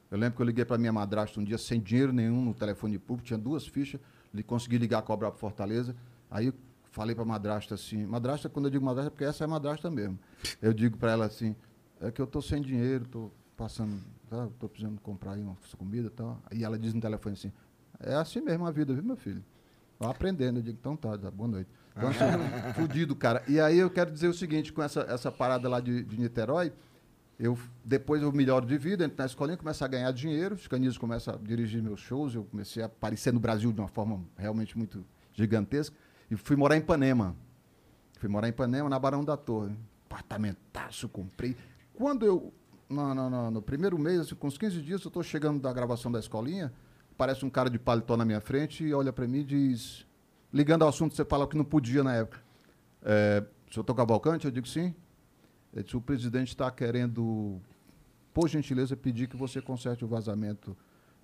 Eu 0.10 0.18
lembro 0.18 0.36
que 0.36 0.42
eu 0.42 0.46
liguei 0.46 0.66
para 0.66 0.78
minha 0.78 0.92
madrasta 0.92 1.40
um 1.40 1.44
dia 1.44 1.58
sem 1.60 1.80
dinheiro 1.80 2.12
nenhum 2.12 2.44
no 2.44 2.54
telefone 2.54 2.98
público, 2.98 3.28
tinha 3.28 3.38
duas 3.38 3.68
fichas, 3.68 4.02
consegui 4.48 4.78
ligar 4.78 5.02
cobrar 5.04 5.30
para 5.32 5.40
Fortaleza. 5.40 5.96
Aí 6.30 6.52
falei 6.92 7.14
para 7.16 7.24
madrasta 7.26 7.76
assim, 7.76 8.06
madrasta, 8.06 8.50
quando 8.50 8.66
eu 8.66 8.72
digo 8.72 8.84
madrasta, 8.84 9.10
é 9.10 9.12
porque 9.12 9.26
essa 9.26 9.44
é 9.44 9.48
madrasta 9.48 9.92
mesmo. 9.92 10.18
Eu 10.62 10.74
digo 10.74 10.98
para 10.98 11.12
ela 11.12 11.26
assim, 11.26 11.56
é 12.02 12.10
que 12.12 12.22
eu 12.22 12.26
tô 12.28 12.42
sem 12.42 12.62
dinheiro, 12.62 13.06
tô 13.08 13.30
passando, 13.56 13.96
tá, 14.30 14.48
tô 14.60 14.68
precisando 14.68 15.00
comprar 15.02 15.34
aí 15.34 15.42
uma 15.42 15.56
comida 15.78 16.08
e 16.08 16.12
tal. 16.12 16.42
Aí 16.50 16.64
ela 16.64 16.80
diz 16.80 16.94
no 16.94 17.02
telefone 17.02 17.34
assim, 17.34 17.52
é 18.06 18.16
assim 18.16 18.42
mesmo 18.42 18.66
a 18.66 18.72
vida, 18.72 18.94
viu, 18.94 19.04
meu 19.04 19.16
filho? 19.18 19.44
Vai 20.00 20.10
aprendendo. 20.10 20.58
Eu 20.60 20.64
digo, 20.64 20.78
então 20.80 20.96
tá, 20.96 21.18
tá, 21.18 21.32
boa 21.32 21.48
noite. 21.50 21.70
Então, 21.96 22.10
assim, 22.10 22.20
fudido, 22.76 23.16
cara. 23.16 23.42
E 23.48 23.60
aí 23.60 23.78
eu 23.78 23.90
quero 23.90 24.12
dizer 24.12 24.28
o 24.28 24.34
seguinte, 24.34 24.72
com 24.74 24.84
essa, 24.84 25.02
essa 25.02 25.32
parada 25.32 25.68
lá 25.70 25.80
de, 25.80 26.04
de 26.04 26.20
Niterói, 26.20 26.72
eu, 27.40 27.58
depois 27.84 28.22
eu 28.22 28.32
melhoro 28.32 28.66
de 28.66 28.78
vida, 28.78 29.04
entro 29.06 29.18
na 29.18 29.26
escolinha, 29.26 29.58
começo 29.58 29.84
a 29.84 29.88
ganhar 29.88 30.12
dinheiro, 30.12 30.56
os 30.56 30.68
canis 30.68 30.98
começam 30.98 31.34
a 31.34 31.38
dirigir 31.38 31.82
meus 31.82 32.00
shows, 32.00 32.34
eu 32.36 32.44
comecei 32.46 32.82
a 32.84 32.86
aparecer 32.86 33.34
no 33.34 33.40
Brasil 33.40 33.72
de 33.74 33.80
uma 33.82 33.88
forma 33.90 34.22
realmente 34.38 34.78
muito 34.78 35.04
gigantesca, 35.34 35.96
e 36.32 36.36
fui 36.38 36.56
morar 36.56 36.76
em 36.78 36.80
Ipanema. 36.80 37.36
Fui 38.20 38.30
morar 38.30 38.48
em 38.48 38.52
Ipanema, 38.52 38.88
na 38.90 38.98
Barão 38.98 39.24
da 39.24 39.36
Torre. 39.36 39.76
Apartamentaço, 40.10 41.08
comprei. 41.10 41.56
Quando 41.94 42.26
eu, 42.26 42.54
no, 42.90 43.14
no- 43.14 43.30
no- 43.30 43.52
no 43.52 43.62
primeiro 43.62 43.98
mês, 44.00 44.22
assim, 44.22 44.36
com 44.36 44.48
uns 44.48 44.58
15 44.58 44.82
dias, 44.82 45.02
eu 45.04 45.10
estou 45.10 45.22
chegando 45.22 45.60
da 45.60 45.72
gravação 45.74 46.12
da 46.12 46.20
escolinha, 46.20 46.72
parece 47.18 47.46
um 47.46 47.50
cara 47.50 47.70
de 47.70 47.80
paletó 47.80 48.18
na 48.18 48.26
minha 48.26 48.42
frente 48.42 48.84
e 48.84 48.94
olha 48.94 49.12
para 49.12 49.28
mim 49.28 49.40
e 49.40 49.44
diz, 49.44 50.06
ligando 50.54 50.84
ao 50.84 50.90
assunto, 50.90 51.16
você 51.16 51.26
fala 51.26 51.48
que 51.48 51.58
não 51.58 51.66
podia 51.66 52.04
na 52.04 52.14
época. 52.16 52.42
É, 53.02 53.44
senhor 53.72 53.84
Tom 53.84 53.94
Cavalcante? 53.94 54.46
Eu 54.46 54.52
digo 54.52 54.68
sim. 54.68 54.94
Ele 55.74 55.84
disse, 55.84 55.98
o 55.98 56.02
presidente 56.02 56.50
está 56.50 56.72
querendo, 56.72 57.60
por 58.34 58.48
gentileza, 58.48 58.96
pedir 58.96 59.28
que 59.28 59.36
você 59.36 59.62
conserte 59.62 60.06
o 60.06 60.08
vazamento 60.08 60.76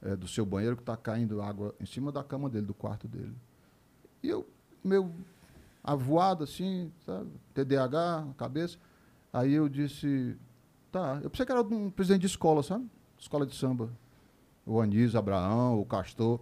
eh, 0.02 0.16
do 0.16 0.28
seu 0.28 0.46
banheiro, 0.46 0.76
que 0.76 0.82
está 0.82 0.98
caindo 0.98 1.42
água 1.42 1.74
em 1.80 1.86
cima 1.86 2.12
da 2.12 2.22
cama 2.22 2.50
dele, 2.50 2.66
do 2.66 2.74
quarto 2.74 3.08
dele. 3.08 3.34
E 4.22 4.28
eu, 4.28 4.46
meu 4.84 5.10
avoado 5.84 6.44
assim, 6.44 6.92
sabe? 7.06 7.30
TDAH, 7.54 8.28
cabeça. 8.38 8.78
Aí 9.32 9.54
eu 9.54 9.70
disse, 9.70 10.36
tá, 10.92 11.20
eu 11.24 11.30
pensei 11.30 11.46
que 11.46 11.52
era 11.52 11.62
um 11.62 11.90
presidente 11.90 12.22
de 12.22 12.28
escola, 12.28 12.62
sabe? 12.62 12.86
Escola 13.18 13.46
de 13.46 13.56
samba. 13.56 13.90
O 14.72 14.80
Anísio, 14.80 15.20
Abraão, 15.20 15.80
o 15.80 15.86
Castor. 15.86 16.40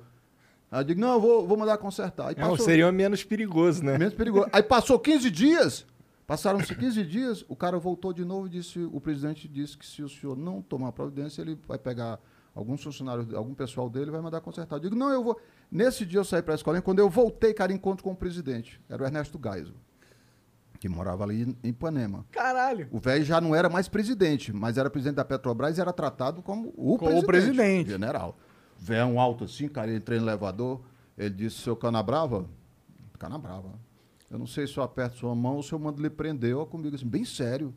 Aí 0.72 0.82
eu 0.82 0.84
digo, 0.84 1.02
não, 1.02 1.14
eu 1.14 1.20
vou, 1.20 1.48
vou 1.48 1.58
mandar 1.58 1.78
consertar. 1.78 2.28
Aí 2.28 2.36
É, 2.38 2.58
seria 2.58 2.92
menos 2.92 3.24
perigoso, 3.24 3.84
né? 3.84 3.98
Menos 3.98 4.14
perigoso. 4.14 4.48
Aí 4.54 4.62
passou 4.62 5.00
15 5.00 5.32
dias. 5.32 5.86
Passaram-se 6.28 6.76
15 6.76 7.04
dias, 7.06 7.44
o 7.50 7.56
cara 7.56 7.80
voltou 7.80 8.14
de 8.14 8.24
novo 8.24 8.46
e 8.46 8.52
disse, 8.52 8.78
o 8.94 9.02
presidente 9.02 9.48
disse 9.48 9.76
que 9.76 9.84
se 9.84 10.04
o 10.04 10.08
senhor 10.08 10.38
não 10.38 10.62
tomar 10.62 10.92
providência, 10.92 11.42
ele 11.42 11.58
vai 11.68 11.80
pegar 11.80 12.20
alguns 12.54 12.84
funcionários, 12.84 13.34
algum 13.34 13.56
pessoal 13.56 13.90
dele 13.90 14.10
e 14.10 14.12
vai 14.12 14.22
mandar 14.22 14.40
consertar. 14.42 14.76
Eu 14.76 14.82
digo, 14.82 14.96
não, 14.96 15.10
eu 15.10 15.24
vou. 15.24 15.40
Nesse 15.72 16.06
dia 16.06 16.20
eu 16.20 16.24
saí 16.24 16.44
para 16.44 16.54
a 16.54 16.56
escolinha, 16.56 16.84
quando 16.84 17.00
eu 17.00 17.10
voltei, 17.10 17.52
cara, 17.52 17.74
encontro 17.74 18.04
com 18.04 18.12
o 18.12 18.16
presidente. 18.16 18.80
Era 18.88 19.02
o 19.02 19.06
Ernesto 19.08 19.40
Geisel, 19.44 19.74
que 20.80 20.88
morava 20.88 21.24
ali 21.26 21.56
em 21.64 21.70
Ipanema. 21.70 22.26
Caralho. 22.32 22.88
O 22.92 23.00
velho 23.00 23.24
já 23.26 23.42
não 23.42 23.54
era 23.54 23.70
mais 23.70 23.88
presidente, 23.90 24.54
mas 24.54 24.78
era 24.78 24.90
presidente 24.90 25.16
da 25.18 25.26
Petrobras 25.26 25.78
e 25.78 25.82
era 25.82 25.92
tratado 25.92 26.42
como 26.42 26.70
o 26.70 26.98
Como 26.98 27.20
o 27.20 27.26
presidente. 27.26 27.26
presidente. 27.26 27.90
General. 27.90 28.38
Velho 28.78 29.20
alto 29.20 29.44
assim, 29.44 29.68
cara, 29.68 29.94
entrei 29.94 30.20
no 30.20 30.26
elevador, 30.26 30.82
ele 31.18 31.32
disse, 31.32 31.58
seu 31.58 31.76
Canabrava, 31.76 32.46
Canabrava, 33.18 33.74
eu 34.32 34.40
não 34.40 34.48
sei 34.48 34.66
se 34.66 34.78
eu 34.78 34.84
aperto 34.84 35.18
sua 35.18 35.36
mão 35.36 35.56
ou 35.58 35.64
se 35.64 35.74
eu 35.74 35.80
mando 35.80 36.02
lhe 36.02 36.10
prender, 36.10 36.56
comigo 36.68 36.96
assim, 36.96 37.06
bem 37.08 37.26
sério, 37.26 37.76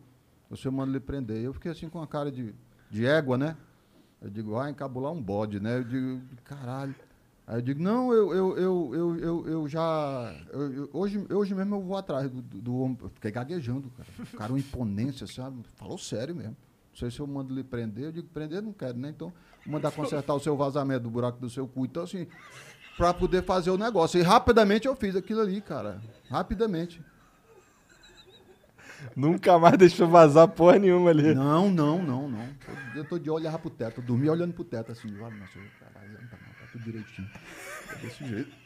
ou 0.48 0.56
se 0.56 0.66
eu 0.68 0.70
mando 0.70 0.92
lhe 0.92 1.00
prender. 1.00 1.42
Eu 1.42 1.52
fiquei 1.52 1.72
assim 1.72 1.88
com 1.88 2.00
a 2.00 2.06
cara 2.06 2.30
de, 2.30 2.54
de 2.88 3.04
égua, 3.04 3.36
né? 3.36 3.56
Eu 4.20 4.30
digo, 4.30 4.56
ah, 4.56 4.70
encabular 4.70 5.10
um 5.10 5.20
bode, 5.20 5.58
né? 5.58 5.78
Eu 5.78 5.84
digo, 5.84 6.22
caralho. 6.44 6.94
Aí 7.52 7.58
eu 7.58 7.62
digo, 7.62 7.82
não, 7.82 8.10
eu, 8.14 8.32
eu, 8.32 8.56
eu, 8.56 8.94
eu, 8.94 9.18
eu, 9.18 9.46
eu 9.46 9.68
já. 9.68 10.34
eu- 10.54 10.72
eu- 10.72 10.90
hoje, 10.90 11.22
hoje 11.30 11.54
mesmo 11.54 11.74
eu 11.74 11.82
vou 11.82 11.98
atrás 11.98 12.30
do, 12.30 12.40
do, 12.40 12.62
do 12.62 12.76
homem. 12.78 12.96
Eu 13.02 13.10
fiquei 13.10 13.30
gaguejando, 13.30 13.90
cara. 13.90 14.08
O 14.32 14.36
cara, 14.38 14.52
uma 14.54 14.58
imponência, 14.58 15.26
sabe? 15.26 15.62
Falou 15.76 15.98
sério 15.98 16.34
mesmo. 16.34 16.56
Não 16.92 16.96
sei 16.98 17.10
se 17.10 17.20
eu 17.20 17.26
mando 17.26 17.54
lhe 17.54 17.62
prender. 17.62 18.04
Eu 18.06 18.12
digo, 18.12 18.28
prender 18.28 18.62
não 18.62 18.72
quero, 18.72 18.96
né? 18.96 19.10
Então, 19.10 19.30
mandar 19.66 19.90
consertar 19.90 20.32
o 20.32 20.40
seu 20.40 20.56
vazamento 20.56 21.02
do 21.02 21.10
buraco 21.10 21.38
do 21.38 21.50
seu 21.50 21.68
cu. 21.68 21.84
Então, 21.84 22.04
assim, 22.04 22.26
pra 22.96 23.12
poder 23.12 23.44
fazer 23.44 23.70
o 23.70 23.76
negócio. 23.76 24.18
E 24.18 24.22
rapidamente 24.22 24.86
eu 24.88 24.96
fiz 24.96 25.14
aquilo 25.14 25.42
ali, 25.42 25.60
cara. 25.60 26.00
Rapidamente. 26.30 27.02
Nunca 29.14 29.58
mais 29.58 29.76
deixou 29.76 30.08
vazar 30.08 30.48
porra 30.48 30.78
nenhuma 30.78 31.10
ali. 31.10 31.34
Não, 31.34 31.70
não, 31.70 32.00
não, 32.02 32.28
não. 32.30 32.48
Eu 32.94 33.04
tô 33.04 33.18
de 33.18 33.28
olhar 33.28 33.58
pro 33.58 33.68
teto. 33.68 34.00
Eu 34.00 34.04
dormi 34.06 34.30
olhando 34.30 34.54
pro 34.54 34.64
teto, 34.64 34.90
assim. 34.92 35.08
Olha, 35.20 35.36
nossa, 35.36 35.58
caralho, 35.80 36.12
não 36.12 36.28
tá, 36.28 36.36
não, 36.46 36.54
tá, 36.54 36.61
tudo 36.72 36.82
direitinho. 36.84 37.28
É 37.90 37.94
desse 37.96 38.24
jeito. 38.26 38.62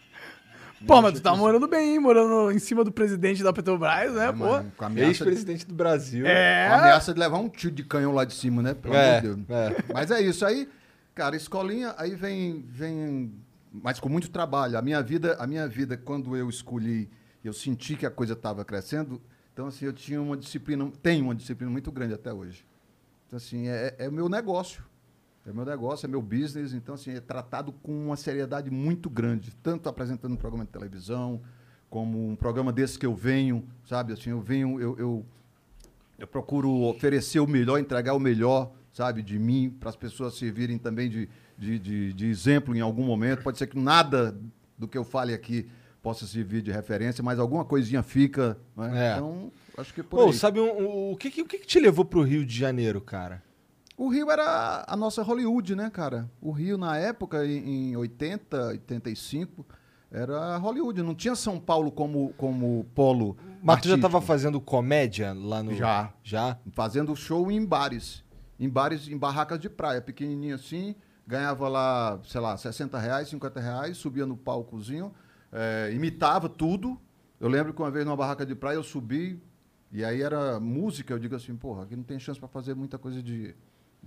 Pô, 0.86 1.00
mas 1.00 1.14
tu 1.14 1.22
tá 1.22 1.34
morando 1.34 1.66
bem, 1.66 1.92
hein? 1.94 1.98
Morando 1.98 2.52
em 2.52 2.58
cima 2.58 2.84
do 2.84 2.92
presidente 2.92 3.42
da 3.42 3.50
Petrobras, 3.52 4.12
né, 4.14 4.26
É, 4.28 4.32
pô? 4.32 4.38
mano, 4.38 4.72
com 4.76 4.84
a 4.84 4.86
ameaça, 4.88 5.06
de, 5.06 5.10
Ex-presidente 5.10 5.66
do 5.66 5.74
Brasil. 5.74 6.24
com 6.24 6.30
a 6.30 6.34
É. 6.34 6.68
ameaça 6.68 7.14
de 7.14 7.18
levar 7.20 7.38
um 7.38 7.48
tiro 7.48 7.74
de 7.74 7.82
canhão 7.82 8.12
lá 8.12 8.24
de 8.26 8.34
cima, 8.34 8.60
né? 8.62 8.74
Pelo 8.74 8.94
É, 8.94 9.18
amor 9.18 9.20
de 9.36 9.42
Deus. 9.44 9.50
é. 9.50 9.92
Mas 9.92 10.10
é 10.10 10.20
isso 10.20 10.44
aí, 10.44 10.68
cara, 11.14 11.34
escolinha, 11.34 11.94
aí 11.96 12.14
vem, 12.14 12.62
vem, 12.68 13.32
mas 13.72 13.98
com 13.98 14.08
muito 14.10 14.30
trabalho. 14.30 14.76
A 14.78 14.82
minha 14.82 15.02
vida, 15.02 15.34
a 15.38 15.46
minha 15.46 15.66
vida, 15.66 15.96
quando 15.96 16.36
eu 16.36 16.48
escolhi, 16.50 17.08
eu 17.42 17.54
senti 17.54 17.96
que 17.96 18.04
a 18.04 18.10
coisa 18.10 18.34
estava 18.34 18.62
crescendo, 18.62 19.20
então 19.54 19.68
assim, 19.68 19.86
eu 19.86 19.94
tinha 19.94 20.20
uma 20.20 20.36
disciplina, 20.36 20.90
tenho 21.02 21.24
uma 21.24 21.34
disciplina 21.34 21.72
muito 21.72 21.90
grande 21.90 22.12
até 22.12 22.32
hoje. 22.34 22.66
Então 23.26 23.38
assim, 23.38 23.66
é, 23.66 23.94
é 23.98 24.08
o 24.10 24.12
meu 24.12 24.28
negócio. 24.28 24.82
É 25.46 25.52
meu 25.52 25.64
negócio, 25.64 26.06
é 26.06 26.08
meu 26.08 26.20
business, 26.20 26.72
então 26.72 26.96
assim, 26.96 27.12
é 27.12 27.20
tratado 27.20 27.72
com 27.72 28.06
uma 28.06 28.16
seriedade 28.16 28.68
muito 28.70 29.08
grande, 29.08 29.52
tanto 29.62 29.88
apresentando 29.88 30.32
um 30.32 30.36
programa 30.36 30.64
de 30.64 30.72
televisão, 30.72 31.40
como 31.88 32.28
um 32.30 32.34
programa 32.34 32.72
desse 32.72 32.98
que 32.98 33.06
eu 33.06 33.14
venho, 33.14 33.64
sabe? 33.88 34.12
Assim, 34.12 34.30
eu 34.30 34.40
venho, 34.40 34.80
eu, 34.80 34.98
eu, 34.98 35.26
eu 36.18 36.26
procuro 36.26 36.68
oferecer 36.82 37.38
o 37.38 37.46
melhor, 37.46 37.78
entregar 37.78 38.14
o 38.14 38.18
melhor, 38.18 38.72
sabe, 38.92 39.22
de 39.22 39.38
mim, 39.38 39.70
para 39.70 39.88
as 39.88 39.94
pessoas 39.96 40.34
servirem 40.36 40.78
também 40.78 41.08
de, 41.08 41.28
de, 41.56 41.78
de, 41.78 42.12
de 42.12 42.26
exemplo 42.26 42.74
em 42.74 42.80
algum 42.80 43.04
momento. 43.04 43.42
Pode 43.44 43.56
ser 43.56 43.68
que 43.68 43.78
nada 43.78 44.36
do 44.76 44.88
que 44.88 44.98
eu 44.98 45.04
fale 45.04 45.32
aqui 45.32 45.68
possa 46.02 46.26
servir 46.26 46.62
de 46.62 46.72
referência, 46.72 47.22
mas 47.22 47.38
alguma 47.38 47.64
coisinha 47.64 48.02
fica. 48.02 48.58
Né? 48.76 49.10
É. 49.10 49.12
Então, 49.14 49.52
acho 49.76 49.94
que 49.94 50.02
por 50.02 50.18
Pô, 50.18 50.26
aí. 50.26 50.32
sabe 50.32 50.58
um- 50.60 50.64
um- 50.80 51.12
o, 51.12 51.16
que, 51.16 51.40
o 51.40 51.46
que, 51.46 51.58
te 51.58 51.78
levou 51.78 52.04
pro 52.04 52.22
Rio 52.22 52.44
de 52.44 52.56
Janeiro, 52.56 53.00
cara? 53.00 53.42
O 53.96 54.08
Rio 54.08 54.30
era 54.30 54.84
a 54.86 54.96
nossa 54.96 55.22
Hollywood, 55.22 55.74
né, 55.74 55.88
cara? 55.88 56.30
O 56.40 56.50
Rio, 56.50 56.76
na 56.76 56.98
época, 56.98 57.46
em, 57.46 57.92
em 57.92 57.96
80, 57.96 58.66
85, 58.68 59.64
era 60.10 60.56
Hollywood. 60.58 61.02
Não 61.02 61.14
tinha 61.14 61.34
São 61.34 61.58
Paulo 61.58 61.90
como, 61.90 62.34
como 62.36 62.84
polo. 62.94 63.36
Mas 63.62 63.80
tu 63.80 63.88
já 63.88 63.94
artístico. 63.94 64.00
tava 64.00 64.20
fazendo 64.20 64.60
comédia 64.60 65.32
lá 65.32 65.62
no. 65.62 65.74
Já. 65.74 66.12
Já? 66.22 66.58
fazendo 66.72 67.16
show 67.16 67.50
em 67.50 67.64
bares. 67.64 68.22
Em 68.60 68.68
bares, 68.68 69.08
em 69.08 69.16
barracas 69.16 69.58
de 69.58 69.70
praia, 69.70 70.00
pequenininho 70.00 70.54
assim. 70.54 70.94
Ganhava 71.26 71.68
lá, 71.68 72.20
sei 72.24 72.40
lá, 72.40 72.56
60 72.56 72.98
reais, 72.98 73.28
50 73.28 73.58
reais, 73.58 73.96
subia 73.96 74.24
no 74.24 74.36
palcozinho, 74.36 75.12
eh, 75.50 75.90
imitava 75.92 76.48
tudo. 76.48 77.00
Eu 77.40 77.48
lembro 77.48 77.74
que 77.74 77.82
uma 77.82 77.90
vez 77.90 78.04
numa 78.04 78.16
barraca 78.16 78.46
de 78.46 78.54
praia 78.54 78.76
eu 78.76 78.84
subi, 78.84 79.42
e 79.90 80.04
aí 80.04 80.22
era 80.22 80.60
música, 80.60 81.12
eu 81.12 81.18
digo 81.18 81.34
assim, 81.34 81.56
porra, 81.56 81.82
aqui 81.82 81.96
não 81.96 82.04
tem 82.04 82.16
chance 82.18 82.38
para 82.38 82.48
fazer 82.48 82.76
muita 82.76 82.96
coisa 82.96 83.20
de, 83.20 83.56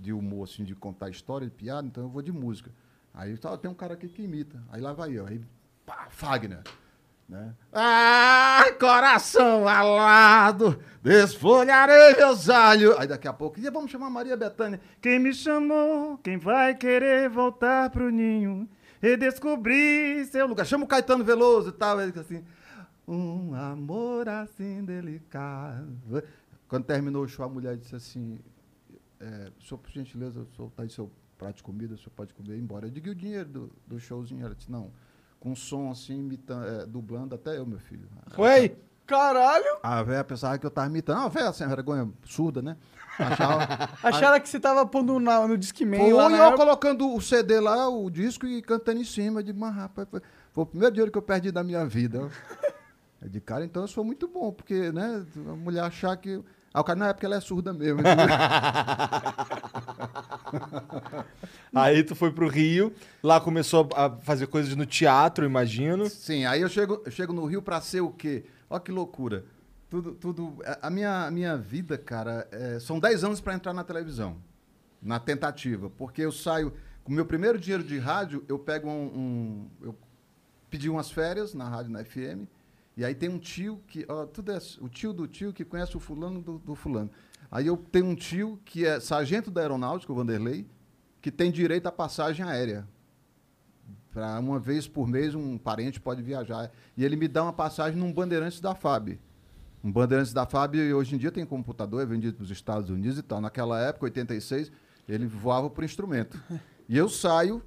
de 0.00 0.12
humor, 0.12 0.48
assim, 0.48 0.64
de 0.64 0.74
contar 0.74 1.10
história, 1.10 1.46
de 1.46 1.52
piada, 1.52 1.86
então 1.86 2.04
eu 2.04 2.08
vou 2.08 2.22
de 2.22 2.32
música. 2.32 2.70
Aí 3.12 3.36
tá, 3.36 3.56
tem 3.56 3.70
um 3.70 3.74
cara 3.74 3.94
aqui 3.94 4.08
que 4.08 4.22
imita. 4.22 4.62
Aí 4.70 4.80
lá 4.80 4.92
vai 4.92 5.12
eu, 5.12 5.26
aí, 5.26 5.40
pá, 5.84 6.06
Fagner. 6.08 6.62
Né? 7.28 7.54
Ai, 7.72 8.72
coração 8.72 9.68
alado, 9.68 10.82
desfolharei 11.00 12.16
meus 12.16 12.48
olhos. 12.48 12.98
Aí 12.98 13.06
daqui 13.06 13.28
a 13.28 13.32
pouco, 13.32 13.60
e 13.60 13.70
vamos 13.70 13.90
chamar 13.90 14.10
Maria 14.10 14.36
Bethânia. 14.36 14.80
Quem 15.00 15.18
me 15.20 15.32
chamou, 15.32 16.18
quem 16.18 16.38
vai 16.38 16.74
querer 16.74 17.28
voltar 17.28 17.90
pro 17.90 18.10
ninho 18.10 18.68
e 19.00 19.16
descobrir 19.16 20.24
seu 20.26 20.46
lugar. 20.46 20.66
Chama 20.66 20.84
o 20.84 20.88
Caetano 20.88 21.22
Veloso 21.22 21.68
e 21.68 21.72
tal. 21.72 22.00
Ele 22.00 22.12
assim, 22.18 22.44
um 23.06 23.54
amor 23.54 24.28
assim 24.28 24.84
delicado. 24.84 26.24
Quando 26.66 26.84
terminou 26.84 27.24
o 27.24 27.28
show, 27.28 27.44
a 27.44 27.48
mulher 27.48 27.76
disse 27.76 27.94
assim, 27.94 28.40
é, 29.20 29.50
senhor, 29.62 29.78
por 29.78 29.90
gentileza, 29.90 30.40
o 30.40 30.46
senhor 30.56 30.70
tá 30.72 30.82
aí 30.82 30.90
seu 30.90 31.10
prato 31.38 31.56
de 31.56 31.62
comida, 31.62 31.94
o 31.94 31.98
senhor 31.98 32.12
pode 32.16 32.34
comer 32.34 32.56
embora. 32.58 32.86
Eu 32.86 32.90
digo, 32.90 33.08
e 33.08 33.10
o 33.10 33.14
dinheiro 33.14 33.48
do, 33.48 33.72
do 33.86 33.98
showzinho? 34.00 34.44
Ela 34.44 34.54
disse, 34.54 34.70
não, 34.70 34.90
com 35.38 35.54
som 35.54 35.90
assim, 35.90 36.18
imitando, 36.18 36.66
é, 36.66 36.86
dublando, 36.86 37.34
até 37.34 37.56
eu, 37.58 37.64
meu 37.66 37.78
filho. 37.78 38.08
Ué? 38.38 38.74
Caralho! 39.06 39.78
A 39.82 40.02
véia 40.04 40.22
pensava 40.22 40.56
que 40.56 40.64
eu 40.64 40.70
tava 40.70 40.86
imitando. 40.88 41.18
Ah, 41.18 41.28
véia 41.28 41.52
sem 41.52 41.66
vergonha, 41.66 42.08
surda, 42.24 42.62
né? 42.62 42.76
Achava. 43.18 43.88
Acharam 44.04 44.40
que 44.40 44.48
você 44.48 44.60
tava 44.60 44.86
pondo 44.86 45.18
na- 45.18 45.48
no 45.48 45.58
Discman 45.58 45.98
Foi 45.98 46.12
lá 46.12 46.30
eu 46.30 46.36
época. 46.44 46.56
colocando 46.58 47.12
o 47.12 47.20
CD 47.20 47.58
lá, 47.58 47.88
o 47.88 48.08
disco 48.08 48.46
e 48.46 48.62
cantando 48.62 49.00
em 49.00 49.04
cima. 49.04 49.42
De 49.42 49.52
mas 49.52 49.74
rapaz, 49.74 50.06
foi, 50.08 50.20
foi 50.52 50.62
o 50.62 50.66
primeiro 50.66 50.94
dinheiro 50.94 51.10
que 51.10 51.18
eu 51.18 51.22
perdi 51.22 51.50
da 51.50 51.64
minha 51.64 51.84
vida. 51.86 52.30
É 53.22 53.28
de 53.28 53.38
cara, 53.38 53.62
então 53.66 53.82
eu 53.82 53.86
sou 53.88 54.02
muito 54.02 54.26
bom, 54.26 54.50
porque, 54.50 54.90
né, 54.92 55.22
a 55.36 55.54
mulher 55.54 55.82
achar 55.84 56.16
que. 56.16 56.42
Ah, 56.72 56.80
o 56.80 56.84
cara, 56.84 56.98
na 56.98 57.08
época 57.08 57.26
ela 57.26 57.36
é 57.36 57.40
surda 57.40 57.72
mesmo. 57.72 58.00
Aí 61.74 62.02
tu 62.02 62.14
foi 62.14 62.32
pro 62.32 62.48
Rio, 62.48 62.92
lá 63.22 63.40
começou 63.40 63.88
a 63.94 64.10
fazer 64.10 64.46
coisas 64.46 64.74
no 64.76 64.84
teatro, 64.86 65.44
imagino. 65.44 66.08
Sim, 66.08 66.44
aí 66.44 66.60
eu 66.60 66.68
chego, 66.68 67.02
eu 67.04 67.10
chego 67.10 67.32
no 67.32 67.44
Rio 67.46 67.62
pra 67.62 67.80
ser 67.80 68.00
o 68.00 68.10
quê? 68.10 68.44
Olha 68.68 68.80
que 68.80 68.90
loucura. 68.92 69.44
Tudo, 69.88 70.12
tudo. 70.12 70.56
A 70.80 70.88
minha, 70.90 71.26
a 71.26 71.30
minha 71.30 71.56
vida, 71.56 71.98
cara, 71.98 72.46
é, 72.52 72.78
são 72.78 72.98
10 73.00 73.24
anos 73.24 73.40
pra 73.40 73.54
entrar 73.54 73.72
na 73.72 73.82
televisão. 73.82 74.36
Na 75.02 75.18
tentativa. 75.18 75.90
Porque 75.90 76.22
eu 76.22 76.30
saio. 76.32 76.72
Com 77.02 77.10
o 77.12 77.14
meu 77.14 77.24
primeiro 77.26 77.58
dinheiro 77.58 77.82
de 77.82 77.98
rádio, 77.98 78.44
eu 78.48 78.58
pego 78.58 78.88
um. 78.88 78.92
um- 79.06 79.68
eu 79.82 79.96
pedi 80.68 80.88
umas 80.88 81.10
férias 81.10 81.54
na 81.54 81.68
rádio, 81.68 81.90
na 81.90 82.04
FM. 82.04 82.46
E 83.00 83.04
aí 83.04 83.14
tem 83.14 83.30
um 83.30 83.38
tio 83.38 83.80
que. 83.86 84.04
Ó, 84.06 84.26
tudo 84.26 84.52
é, 84.52 84.58
o 84.78 84.86
tio 84.86 85.14
do 85.14 85.26
tio 85.26 85.54
que 85.54 85.64
conhece 85.64 85.96
o 85.96 86.00
fulano 86.00 86.42
do, 86.42 86.58
do 86.58 86.74
fulano. 86.74 87.10
Aí 87.50 87.66
eu 87.66 87.74
tenho 87.74 88.04
um 88.04 88.14
tio 88.14 88.60
que 88.62 88.84
é 88.84 89.00
sargento 89.00 89.50
da 89.50 89.62
aeronáutica, 89.62 90.12
o 90.12 90.14
Vanderlei, 90.14 90.68
que 91.18 91.30
tem 91.30 91.50
direito 91.50 91.86
à 91.86 91.92
passagem 91.92 92.44
aérea. 92.44 92.86
Para 94.12 94.38
uma 94.38 94.58
vez 94.58 94.86
por 94.86 95.08
mês 95.08 95.34
um 95.34 95.56
parente 95.56 95.98
pode 95.98 96.20
viajar. 96.20 96.70
E 96.94 97.02
ele 97.02 97.16
me 97.16 97.26
dá 97.26 97.42
uma 97.42 97.54
passagem 97.54 97.98
num 97.98 98.12
Bandeirantes 98.12 98.60
da 98.60 98.74
FAB. 98.74 99.18
Um 99.82 99.90
Bandeirantes 99.90 100.34
da 100.34 100.44
FAB 100.44 100.74
hoje 100.94 101.14
em 101.14 101.18
dia 101.18 101.32
tem 101.32 101.46
computador, 101.46 102.02
é 102.02 102.04
vendido 102.04 102.36
para 102.36 102.44
os 102.44 102.50
Estados 102.50 102.90
Unidos 102.90 103.16
e 103.16 103.22
tal. 103.22 103.40
Naquela 103.40 103.80
época, 103.80 104.04
86, 104.04 104.70
ele 105.08 105.26
voava 105.26 105.70
por 105.70 105.82
instrumento. 105.82 106.38
E 106.86 106.98
eu 106.98 107.08
saio, 107.08 107.62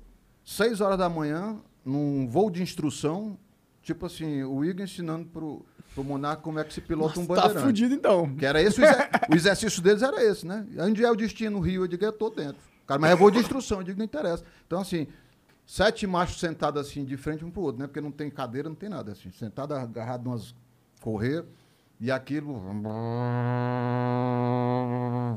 6 0.46 0.80
horas 0.80 1.00
da 1.00 1.10
manhã, 1.10 1.60
num 1.84 2.28
voo 2.28 2.52
de 2.52 2.62
instrução, 2.62 3.36
tipo 3.84 4.06
assim, 4.08 4.42
o 4.44 4.64
Igor 4.66 4.84
ensinando 4.84 5.26
pro, 5.26 5.64
pro 5.94 6.04
Monarca 6.04 6.42
como 6.42 6.58
é 6.58 6.64
que 6.64 6.74
se 6.74 6.82
pilota 6.82 7.20
um 7.20 7.26
Tá 7.26 7.36
Bandeirante. 7.36 7.66
fudido 7.66 7.94
então. 7.94 8.34
Que 8.36 8.46
era 8.46 8.62
esse 8.62 8.82
o, 8.82 8.84
exer- 8.86 9.10
o 9.30 9.36
exercício 9.36 9.82
deles 9.82 10.02
era 10.02 10.24
esse, 10.24 10.48
né? 10.48 10.66
Onde 10.80 11.04
é 11.04 11.12
o 11.12 11.16
destino 11.16 11.58
no 11.58 11.60
Rio? 11.60 11.84
Eu 11.84 11.88
digo, 11.88 12.04
eu 12.04 12.12
tô 12.14 12.30
dentro. 12.30 12.58
Cara, 12.88 13.00
mas 13.00 13.12
é 13.12 13.16
voo 13.16 13.30
de 13.30 13.40
instrução, 13.40 13.80
eu 13.80 13.84
digo, 13.84 13.98
não 14.00 14.06
interessa. 14.06 14.44
Então, 14.66 14.80
assim, 14.82 15.08
sete 15.66 16.06
machos 16.08 16.40
sentados 16.40 16.82
assim, 16.86 17.06
de 17.06 17.16
frente 17.18 17.46
um 17.46 17.52
pro 17.52 17.62
outro, 17.62 17.82
né? 17.82 17.88
Porque 17.88 18.02
não 18.02 18.12
tem 18.12 18.30
cadeira, 18.30 18.68
não 18.70 18.76
tem 18.76 18.90
nada, 18.90 19.12
assim. 19.12 19.32
Sentado, 19.32 19.74
agarrado 19.74 20.28
umas 20.28 20.54
correr 21.02 21.46
e 22.00 22.10
aquilo 22.12 22.60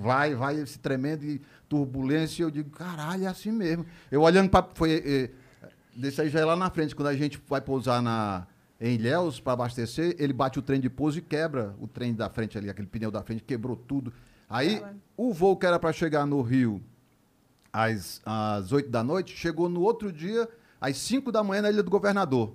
vai, 0.00 0.34
vai, 0.34 0.56
esse 0.60 0.78
tremendo 0.78 1.24
e 1.24 1.40
turbulência. 1.68 2.42
Eu 2.42 2.50
digo, 2.50 2.70
caralho, 2.70 3.24
é 3.24 3.26
assim 3.26 3.52
mesmo. 3.52 3.86
Eu 4.10 4.22
olhando 4.22 4.48
para 4.50 4.66
foi 4.74 5.02
eh, 5.04 5.30
Desse 5.96 6.20
aí 6.20 6.28
já 6.28 6.40
é 6.40 6.44
lá 6.44 6.56
na 6.56 6.70
frente, 6.70 6.94
quando 6.94 7.08
a 7.08 7.14
gente 7.16 7.40
vai 7.48 7.60
pousar 7.60 8.02
na, 8.02 8.46
em 8.80 8.94
Ilhéus 8.94 9.40
para 9.40 9.54
abastecer, 9.54 10.14
ele 10.18 10.32
bate 10.32 10.58
o 10.58 10.62
trem 10.62 10.80
de 10.80 10.90
pouso 10.90 11.18
e 11.18 11.22
quebra 11.22 11.74
o 11.80 11.86
trem 11.88 12.12
da 12.14 12.28
frente 12.28 12.58
ali, 12.58 12.68
aquele 12.68 12.86
pneu 12.86 13.10
da 13.10 13.22
frente, 13.22 13.42
quebrou 13.42 13.76
tudo. 13.76 14.12
Aí, 14.48 14.80
o 15.16 15.32
voo 15.32 15.56
que 15.56 15.66
era 15.66 15.78
para 15.78 15.92
chegar 15.92 16.26
no 16.26 16.40
Rio 16.42 16.82
às, 17.72 18.20
às 18.24 18.72
8 18.72 18.88
da 18.90 19.02
noite, 19.02 19.36
chegou 19.36 19.68
no 19.68 19.80
outro 19.80 20.12
dia, 20.12 20.48
às 20.80 20.96
5 20.98 21.32
da 21.32 21.42
manhã, 21.42 21.62
na 21.62 21.70
Ilha 21.70 21.82
do 21.82 21.90
Governador. 21.90 22.52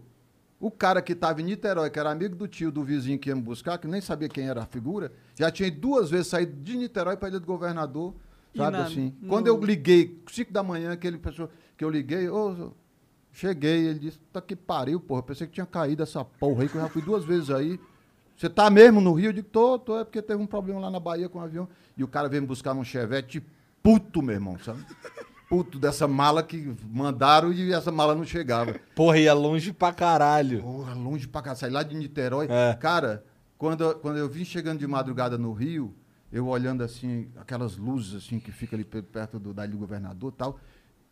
O 0.60 0.70
cara 0.70 1.02
que 1.02 1.14
estava 1.14 1.42
em 1.42 1.46
Niterói, 1.46 1.90
que 1.90 2.00
era 2.00 2.12
amigo 2.12 2.36
do 2.36 2.48
tio, 2.48 2.72
do 2.72 2.84
vizinho 2.84 3.18
que 3.18 3.30
ia 3.30 3.36
me 3.36 3.42
buscar, 3.42 3.78
que 3.80 3.88
nem 3.88 4.00
sabia 4.00 4.30
quem 4.30 4.48
era 4.48 4.62
a 4.62 4.66
figura, 4.66 5.12
já 5.36 5.50
tinha 5.50 5.72
duas 5.72 6.12
vezes 6.12 6.28
saído 6.28 6.54
de 6.62 6.78
Niterói 6.78 7.18
para 7.18 7.28
a 7.28 7.32
Ilha 7.32 7.40
do 7.40 7.48
Governador, 7.48 8.14
sabe 8.56 8.78
na- 8.78 8.84
assim. 8.86 9.14
no- 9.20 9.28
Quando 9.28 9.48
eu 9.48 9.60
liguei, 9.60 10.22
5 10.32 10.54
da 10.54 10.62
manhã, 10.62 10.92
aquele 10.92 11.18
pessoa 11.18 11.50
que 11.76 11.84
eu 11.84 11.90
liguei, 11.90 12.30
ô, 12.30 12.72
cheguei, 13.32 13.88
ele 13.88 14.00
disse, 14.00 14.20
tá 14.32 14.42
que 14.42 14.56
pariu, 14.56 15.00
porra, 15.00 15.20
eu 15.20 15.24
pensei 15.24 15.48
que 15.48 15.54
tinha 15.54 15.66
caído 15.66 16.04
essa 16.04 16.24
porra 16.24 16.64
aí, 16.64 16.70
que 16.70 16.76
eu 16.76 16.82
já 16.82 16.90
fui 16.90 17.02
duas 17.02 17.24
vezes 17.26 17.50
aí. 17.50 17.80
Você 18.36 18.50
tá 18.50 18.70
mesmo 18.70 19.00
no 19.00 19.14
Rio? 19.14 19.30
Eu 19.30 19.34
digo, 19.34 19.48
tô, 19.52 19.78
tô, 19.78 20.00
é 20.00 20.04
porque 20.04 20.22
teve 20.22 20.42
um 20.42 20.48
problema 20.48 20.80
lá 20.80 20.90
na 20.90 21.00
Bahia 21.00 21.30
com 21.30 21.38
o 21.40 21.42
avião. 21.42 21.68
E 21.96 22.04
o 22.04 22.08
cara 22.08 22.28
veio 22.28 22.42
me 22.42 22.48
buscar 22.48 22.74
num 22.74 22.84
chevette 22.84 23.44
puto, 23.84 24.22
meu 24.22 24.34
irmão, 24.34 24.58
sabe? 24.60 24.84
Puto 25.48 25.78
dessa 25.78 26.08
mala 26.08 26.42
que 26.42 26.74
mandaram 26.90 27.52
e 27.52 27.74
essa 27.74 27.92
mala 27.92 28.16
não 28.16 28.24
chegava. 28.24 28.74
Porra, 28.96 29.18
ia 29.20 29.34
longe 29.34 29.72
pra 29.74 29.92
caralho. 29.94 30.62
Porra, 30.62 30.94
longe 30.94 31.28
pra 31.28 31.42
cá, 31.42 31.54
sair 31.56 31.70
lá 31.72 31.84
de 31.84 31.96
Niterói. 31.96 32.48
É. 32.50 32.74
Cara, 32.80 33.24
quando, 33.58 33.84
eu- 33.84 33.96
quando 33.96 34.18
eu 34.18 34.30
vim 34.30 34.46
chegando 34.46 34.80
de 34.80 34.88
madrugada 34.88 35.38
no 35.38 35.52
Rio, 35.52 35.94
eu 36.32 36.48
olhando 36.48 36.84
assim, 36.84 37.28
aquelas 37.38 37.76
luzes 37.78 38.16
assim 38.24 38.40
que 38.40 38.52
fica 38.52 38.76
ali 38.76 38.86
pe- 38.86 39.02
perto 39.02 39.38
do, 39.38 39.54
da 39.54 39.66
Ilha 39.66 39.74
do 39.74 39.78
Governador 39.78 40.32
e 40.34 40.38
tal, 40.38 40.58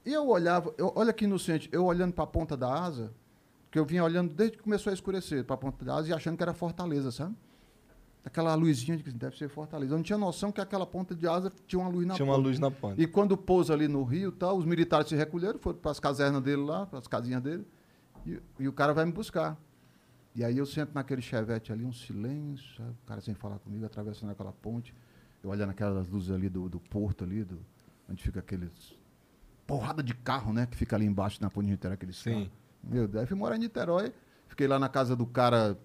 e 0.10 0.14
eu 0.14 0.28
olhava, 0.28 0.74
eu, 0.78 0.92
olha 0.96 1.14
que 1.14 1.26
inocente, 1.26 1.70
eu 1.72 1.86
olhando 1.86 2.14
pra 2.14 2.26
ponta 2.26 2.58
da 2.58 2.74
asa, 2.74 3.14
que 3.70 3.78
eu 3.78 3.86
vinha 3.86 4.04
olhando 4.04 4.34
desde 4.34 4.58
que 4.58 4.64
começou 4.64 4.90
a 4.92 4.94
escurecer, 4.94 5.44
pra 5.44 5.56
ponta 5.56 5.84
da 5.86 5.96
asa 5.96 6.10
e 6.10 6.14
achando 6.14 6.36
que 6.36 6.44
era 6.44 6.54
Fortaleza, 6.54 7.12
sabe? 7.12 7.36
aquela 8.24 8.54
luzinha 8.54 8.98
de 8.98 9.04
que 9.04 9.12
deve 9.12 9.38
ser 9.38 9.50
Fortaleza. 9.50 9.94
Eu 9.94 9.98
não 9.98 10.04
tinha 10.04 10.18
noção 10.18 10.52
que 10.52 10.62
aquela 10.62 10.86
ponta 10.86 11.16
de 11.16 11.28
asa 11.28 11.52
tinha 11.66 11.80
uma 11.80 11.90
luz 11.90 12.06
na 12.06 12.14
Tinha 12.16 12.26
uma 12.26 12.36
ponta. 12.36 12.48
luz 12.48 12.60
na 12.60 12.70
ponta. 12.72 13.02
E 13.02 13.08
quando 13.08 13.38
pousa 13.38 13.74
ali 13.74 13.88
no 13.88 14.04
Rio, 14.04 14.32
tal, 14.32 14.58
os 14.58 14.66
militares 14.66 15.08
se 15.08 15.16
recolheram, 15.16 15.58
foram 15.60 15.78
para 15.80 15.92
as 15.92 16.00
casernas 16.00 16.42
dele 16.42 16.62
lá, 16.62 16.86
para 16.86 17.00
as 17.00 17.08
casinhas 17.08 17.42
dele, 17.42 17.66
e, 18.26 18.40
e 18.60 18.68
o 18.68 18.74
cara 18.74 18.94
vai 18.94 19.06
me 19.06 19.12
buscar. 19.12 19.58
E 20.36 20.44
aí 20.44 20.58
eu 20.58 20.66
sento 20.66 20.94
naquele 20.94 21.22
chevette 21.22 21.72
ali, 21.72 21.84
um 21.84 21.94
silêncio, 21.94 22.76
sabe? 22.78 22.92
o 22.92 23.08
cara 23.08 23.22
sem 23.22 23.34
falar 23.34 23.58
comigo, 23.60 23.86
atravessando 23.86 24.30
aquela 24.32 24.52
ponte, 24.52 24.94
eu 25.44 25.50
olhando 25.50 25.72
aquelas 25.72 26.08
luzes 26.08 26.30
ali 26.30 26.50
do, 26.50 26.70
do 26.70 26.80
porto 26.80 27.24
ali, 27.24 27.44
do, 27.44 27.60
onde 28.10 28.22
fica 28.22 28.40
aqueles 28.40 28.94
porrada 29.70 30.02
de 30.02 30.16
carro, 30.16 30.52
né, 30.52 30.66
que 30.66 30.76
fica 30.76 30.96
ali 30.96 31.06
embaixo 31.06 31.38
na 31.40 31.48
ponte 31.48 31.66
de 31.66 31.74
Niterói, 31.74 31.94
aqueles 31.94 32.18
Sim. 32.18 32.32
carros. 32.32 32.50
Meu 32.84 33.08
Deus, 33.08 33.22
aí 33.22 33.28
fui 33.28 33.38
morar 33.38 33.56
em 33.56 33.60
Niterói, 33.60 34.12
fiquei 34.48 34.68
lá 34.68 34.80
na 34.80 34.90
casa 34.90 35.16
do 35.16 35.28
cara, 35.28 35.78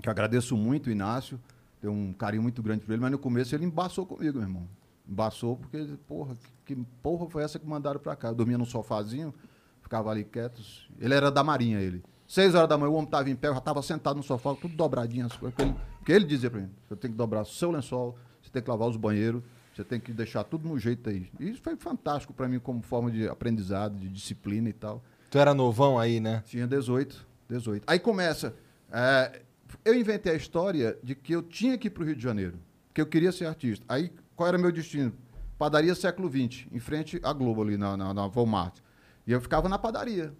que 0.00 0.08
eu 0.08 0.10
agradeço 0.10 0.56
muito, 0.56 0.86
o 0.86 0.90
Inácio, 0.90 1.38
tenho 1.82 1.92
um 1.92 2.14
carinho 2.14 2.42
muito 2.42 2.62
grande 2.62 2.82
por 2.82 2.92
ele, 2.92 3.02
mas 3.02 3.10
no 3.10 3.18
começo 3.18 3.54
ele 3.54 3.66
embaçou 3.66 4.06
comigo, 4.06 4.38
meu 4.38 4.48
irmão. 4.48 4.66
Embaçou 5.06 5.54
porque, 5.54 5.86
porra, 6.08 6.34
que, 6.64 6.74
que 6.74 6.82
porra 7.02 7.28
foi 7.28 7.42
essa 7.42 7.58
que 7.58 7.66
mandaram 7.66 8.00
pra 8.00 8.16
cá? 8.16 8.28
Eu 8.28 8.34
dormia 8.34 8.56
num 8.56 8.64
sofazinho, 8.64 9.34
ficava 9.82 10.10
ali 10.10 10.24
quietos. 10.24 10.88
Ele 10.98 11.12
era 11.12 11.30
da 11.30 11.44
Marinha, 11.44 11.80
ele. 11.80 12.02
Seis 12.26 12.54
horas 12.54 12.70
da 12.70 12.78
manhã, 12.78 12.90
o 12.90 12.94
homem 12.94 13.10
tava 13.10 13.28
em 13.28 13.36
pé, 13.36 13.48
eu 13.48 13.54
já 13.54 13.60
tava 13.60 13.82
sentado 13.82 14.16
no 14.16 14.22
sofá, 14.22 14.54
tudo 14.54 14.74
dobradinho 14.74 15.26
as 15.26 15.36
coisas. 15.36 15.54
Porque 15.54 15.62
ele, 15.62 15.80
porque 15.98 16.12
ele 16.12 16.24
dizia 16.24 16.50
pra 16.50 16.62
mim, 16.62 16.70
você 16.88 16.96
tem 16.96 17.10
que 17.10 17.16
dobrar 17.18 17.42
o 17.42 17.44
seu 17.44 17.70
lençol, 17.70 18.16
você 18.40 18.50
tem 18.50 18.62
que 18.62 18.70
lavar 18.70 18.88
os 18.88 18.96
banheiros, 18.96 19.42
você 19.74 19.84
tem 19.84 19.98
que 19.98 20.12
deixar 20.12 20.44
tudo 20.44 20.68
no 20.68 20.78
jeito 20.78 21.10
aí. 21.10 21.28
E 21.40 21.50
isso 21.50 21.60
foi 21.62 21.76
fantástico 21.76 22.32
pra 22.32 22.48
mim 22.48 22.58
como 22.58 22.80
forma 22.82 23.10
de 23.10 23.28
aprendizado, 23.28 23.98
de 23.98 24.08
disciplina 24.08 24.68
e 24.68 24.72
tal. 24.72 25.02
Tu 25.30 25.38
era 25.38 25.52
novão 25.52 25.98
aí, 25.98 26.20
né? 26.20 26.42
Tinha 26.46 26.66
18, 26.66 27.26
18. 27.48 27.84
Aí 27.86 27.98
começa. 27.98 28.54
é, 28.92 29.42
eu 29.84 29.94
inventei 29.94 30.32
a 30.32 30.36
história 30.36 30.96
de 31.02 31.14
que 31.14 31.32
eu 31.32 31.42
tinha 31.42 31.76
que 31.76 31.88
ir 31.88 31.90
para 31.90 32.02
o 32.04 32.06
Rio 32.06 32.14
de 32.14 32.22
Janeiro, 32.22 32.58
que 32.92 33.00
eu 33.00 33.06
queria 33.06 33.32
ser 33.32 33.46
artista. 33.46 33.84
Aí, 33.88 34.12
qual 34.36 34.48
era 34.48 34.56
meu 34.56 34.70
destino? 34.70 35.12
Padaria 35.58 35.94
século 35.94 36.28
XX, 36.28 36.66
em 36.70 36.78
frente 36.78 37.20
à 37.22 37.32
Globo, 37.32 37.62
ali 37.62 37.76
na, 37.76 37.96
na, 37.96 38.14
na 38.14 38.26
Walmart. 38.26 38.78
E 39.26 39.32
eu 39.32 39.40
ficava 39.40 39.68
na 39.68 39.78
padaria. 39.78 40.32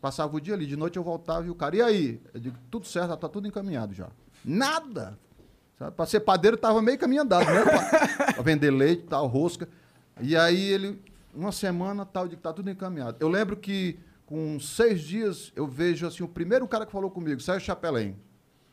Passava 0.00 0.34
o 0.36 0.40
dia 0.40 0.54
ali, 0.54 0.64
de 0.66 0.76
noite 0.76 0.96
eu 0.96 1.02
voltava 1.02 1.46
e 1.46 1.50
o 1.50 1.54
cara, 1.54 1.76
e 1.76 1.82
aí? 1.82 2.20
Eu 2.32 2.40
digo, 2.40 2.56
tudo 2.70 2.86
certo, 2.86 3.12
está 3.12 3.28
tudo 3.28 3.48
encaminhado 3.48 3.92
já. 3.94 4.08
Nada! 4.44 5.18
Para 5.78 6.06
ser 6.06 6.20
padeiro, 6.20 6.56
estava 6.56 6.82
meio 6.82 6.98
caminho 6.98 7.22
andado, 7.22 7.46
né? 7.46 7.62
Para 8.34 8.42
vender 8.42 8.70
leite, 8.70 9.04
tal, 9.04 9.26
rosca. 9.26 9.68
E 10.20 10.36
aí 10.36 10.60
ele, 10.60 11.00
uma 11.32 11.52
semana, 11.52 12.04
tal, 12.04 12.24
eu 12.24 12.30
digo, 12.30 12.42
tá 12.42 12.52
tudo 12.52 12.68
encaminhado. 12.68 13.16
Eu 13.20 13.28
lembro 13.28 13.56
que 13.56 13.98
com 14.26 14.58
seis 14.58 15.00
dias 15.00 15.52
eu 15.54 15.66
vejo 15.66 16.06
assim, 16.06 16.22
o 16.24 16.28
primeiro 16.28 16.66
cara 16.66 16.84
que 16.84 16.90
falou 16.90 17.10
comigo, 17.10 17.40
Sérgio 17.40 17.66
Chapelém. 17.66 18.16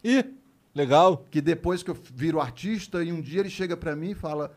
Ih, 0.04 0.36
legal. 0.74 1.24
Que 1.30 1.42
depois 1.42 1.84
que 1.84 1.92
eu 1.92 1.98
viro 2.14 2.42
artista, 2.42 3.04
e 3.04 3.14
um 3.14 3.22
dia 3.22 3.42
ele 3.42 3.50
chega 3.50 3.78
para 3.78 3.96
mim 3.96 4.12
e 4.12 4.16
fala: 4.16 4.52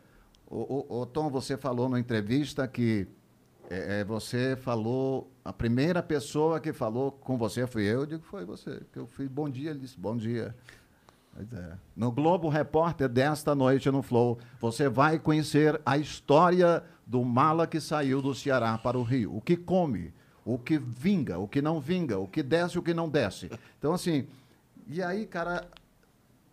ô, 0.46 0.86
ô, 0.88 1.00
ô, 1.00 1.06
Tom, 1.06 1.28
você 1.28 1.56
falou 1.56 1.88
na 1.88 2.00
entrevista 2.00 2.66
que 2.66 3.06
é, 3.70 4.00
é, 4.00 4.04
você 4.04 4.56
falou, 4.56 5.30
a 5.44 5.52
primeira 5.52 6.02
pessoa 6.02 6.58
que 6.58 6.72
falou 6.72 7.12
com 7.12 7.36
você 7.36 7.66
fui 7.66 7.84
eu. 7.84 8.00
Eu 8.00 8.06
digo: 8.06 8.22
Foi 8.22 8.44
você. 8.44 8.80
Que 8.92 8.98
eu 8.98 9.06
fui 9.06 9.28
bom 9.28 9.48
dia. 9.48 9.70
Ele 9.70 9.80
disse: 9.80 9.98
Bom 9.98 10.16
dia. 10.16 10.56
É. 11.52 11.76
No 11.94 12.10
Globo 12.10 12.48
Repórter 12.48 13.08
desta 13.08 13.54
noite 13.54 13.90
no 13.90 14.02
Flow, 14.02 14.38
você 14.60 14.88
vai 14.88 15.18
conhecer 15.18 15.80
a 15.86 15.96
história 15.96 16.82
do 17.06 17.24
mala 17.24 17.66
que 17.66 17.80
saiu 17.80 18.20
do 18.20 18.34
Ceará 18.34 18.76
para 18.76 18.98
o 18.98 19.02
Rio. 19.02 19.36
O 19.36 19.40
que 19.40 19.56
come, 19.56 20.12
o 20.44 20.58
que 20.58 20.78
vinga, 20.78 21.38
o 21.38 21.46
que 21.46 21.62
não 21.62 21.80
vinga, 21.80 22.18
o 22.18 22.26
que 22.26 22.42
desce, 22.42 22.78
o 22.78 22.82
que 22.82 22.92
não 22.92 23.08
desce. 23.08 23.50
Então, 23.78 23.92
assim, 23.92 24.26
e 24.86 25.02
aí, 25.02 25.26
cara, 25.26 25.66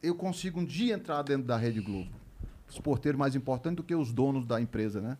eu 0.04 0.14
consigo 0.14 0.60
um 0.60 0.66
dia 0.66 0.94
entrar 0.94 1.24
dentro 1.24 1.48
da 1.48 1.58
Rede 1.58 1.82
Globo. 1.82 2.12
Os 2.70 2.80
porteiros 2.80 3.18
mais 3.18 3.36
importantes 3.36 3.78
do 3.78 3.84
que 3.84 3.96
os 3.96 4.12
donos 4.12 4.46
da 4.46 4.62
empresa, 4.62 5.02
né? 5.02 5.18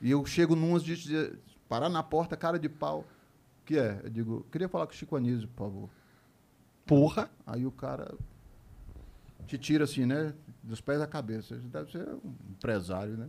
E 0.00 0.10
eu 0.10 0.24
chego 0.24 0.54
numas 0.54 0.82
de 0.82 1.32
parar 1.68 1.88
na 1.88 2.02
porta, 2.02 2.36
cara 2.36 2.58
de 2.58 2.68
pau. 2.68 3.00
O 3.62 3.64
que 3.66 3.78
é? 3.78 4.00
Eu 4.04 4.10
digo, 4.10 4.46
queria 4.50 4.68
falar 4.68 4.86
com 4.86 4.92
o 4.92 4.96
Chico 4.96 5.16
Anísio, 5.16 5.48
por 5.48 5.64
favor. 5.64 5.90
Porra. 6.86 7.30
Aí 7.46 7.66
o 7.66 7.70
cara 7.70 8.14
te 9.48 9.58
tira 9.58 9.84
assim, 9.84 10.06
né? 10.06 10.34
Dos 10.62 10.80
pés 10.80 11.00
à 11.00 11.06
cabeça. 11.06 11.56
Você 11.56 11.66
deve 11.68 11.90
ser 11.90 12.06
um 12.24 12.34
empresário, 12.50 13.16
né? 13.16 13.28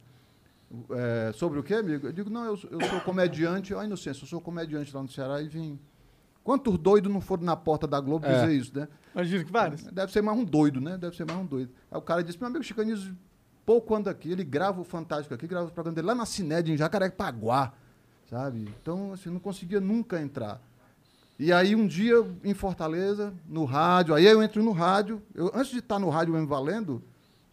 É, 0.91 1.32
sobre 1.34 1.58
o 1.60 1.63
que, 1.63 1.73
amigo? 1.73 2.08
Eu 2.08 2.12
digo, 2.13 2.29
não, 2.29 2.45
eu, 2.45 2.60
eu 2.69 2.82
sou 2.88 3.01
comediante. 3.01 3.73
Ó, 3.73 3.84
inocência, 3.84 4.23
eu 4.23 4.27
sou 4.27 4.39
comediante 4.39 4.95
lá 4.95 5.01
no 5.01 5.10
Ceará 5.10 5.41
e 5.41 5.47
vim. 5.47 5.79
Quantos 6.43 6.77
doidos 6.77 7.12
não 7.12 7.21
foram 7.21 7.43
na 7.43 7.55
porta 7.55 7.88
da 7.88 7.99
Globo 7.99 8.25
É. 8.25 8.41
dizer 8.41 8.53
isso, 8.53 8.77
né? 8.77 8.88
Imagino 9.13 9.45
que 9.45 9.51
vários. 9.51 9.84
Deve 9.84 10.12
ser 10.12 10.21
mais 10.21 10.38
um 10.38 10.43
doido, 10.43 10.79
né? 10.79 10.97
Deve 10.97 11.15
ser 11.15 11.25
mais 11.25 11.39
um 11.39 11.45
doido. 11.45 11.71
Aí 11.91 11.97
o 11.97 12.01
cara 12.01 12.23
disse, 12.23 12.38
meu 12.38 12.47
amigo 12.47 12.63
Chico 12.63 12.82
Anísio, 12.82 13.15
pouco 13.65 13.95
anda 13.95 14.12
aqui, 14.12 14.32
ele 14.32 14.43
grava 14.43 14.82
o 14.82 14.84
Fantástico 14.84 15.34
aqui, 15.34 15.47
grava 15.47 15.67
o 15.67 15.71
programa 15.71 15.95
dele 15.95 16.08
lá 16.08 16.15
na 16.15 16.25
Cined, 16.25 16.71
em 16.71 16.77
Jacarepaguá, 16.77 17.73
sabe? 18.29 18.67
Então, 18.82 19.13
assim, 19.13 19.29
não 19.29 19.39
conseguia 19.39 19.79
nunca 19.79 20.21
entrar. 20.21 20.62
E 21.39 21.54
aí, 21.54 21.73
um 21.73 21.88
dia, 21.88 22.15
em 22.43 22.54
Fortaleza, 22.54 23.34
no 23.47 23.63
rádio, 23.63 24.13
aí 24.13 24.25
eu 24.25 24.43
entro 24.43 24.62
no 24.62 24.71
rádio, 24.73 25.21
eu, 25.34 25.49
antes 25.56 25.71
de 25.71 25.80
estar 25.80 25.97
no 25.97 26.10
rádio 26.10 26.34
mesmo 26.34 26.47
valendo, 26.47 27.02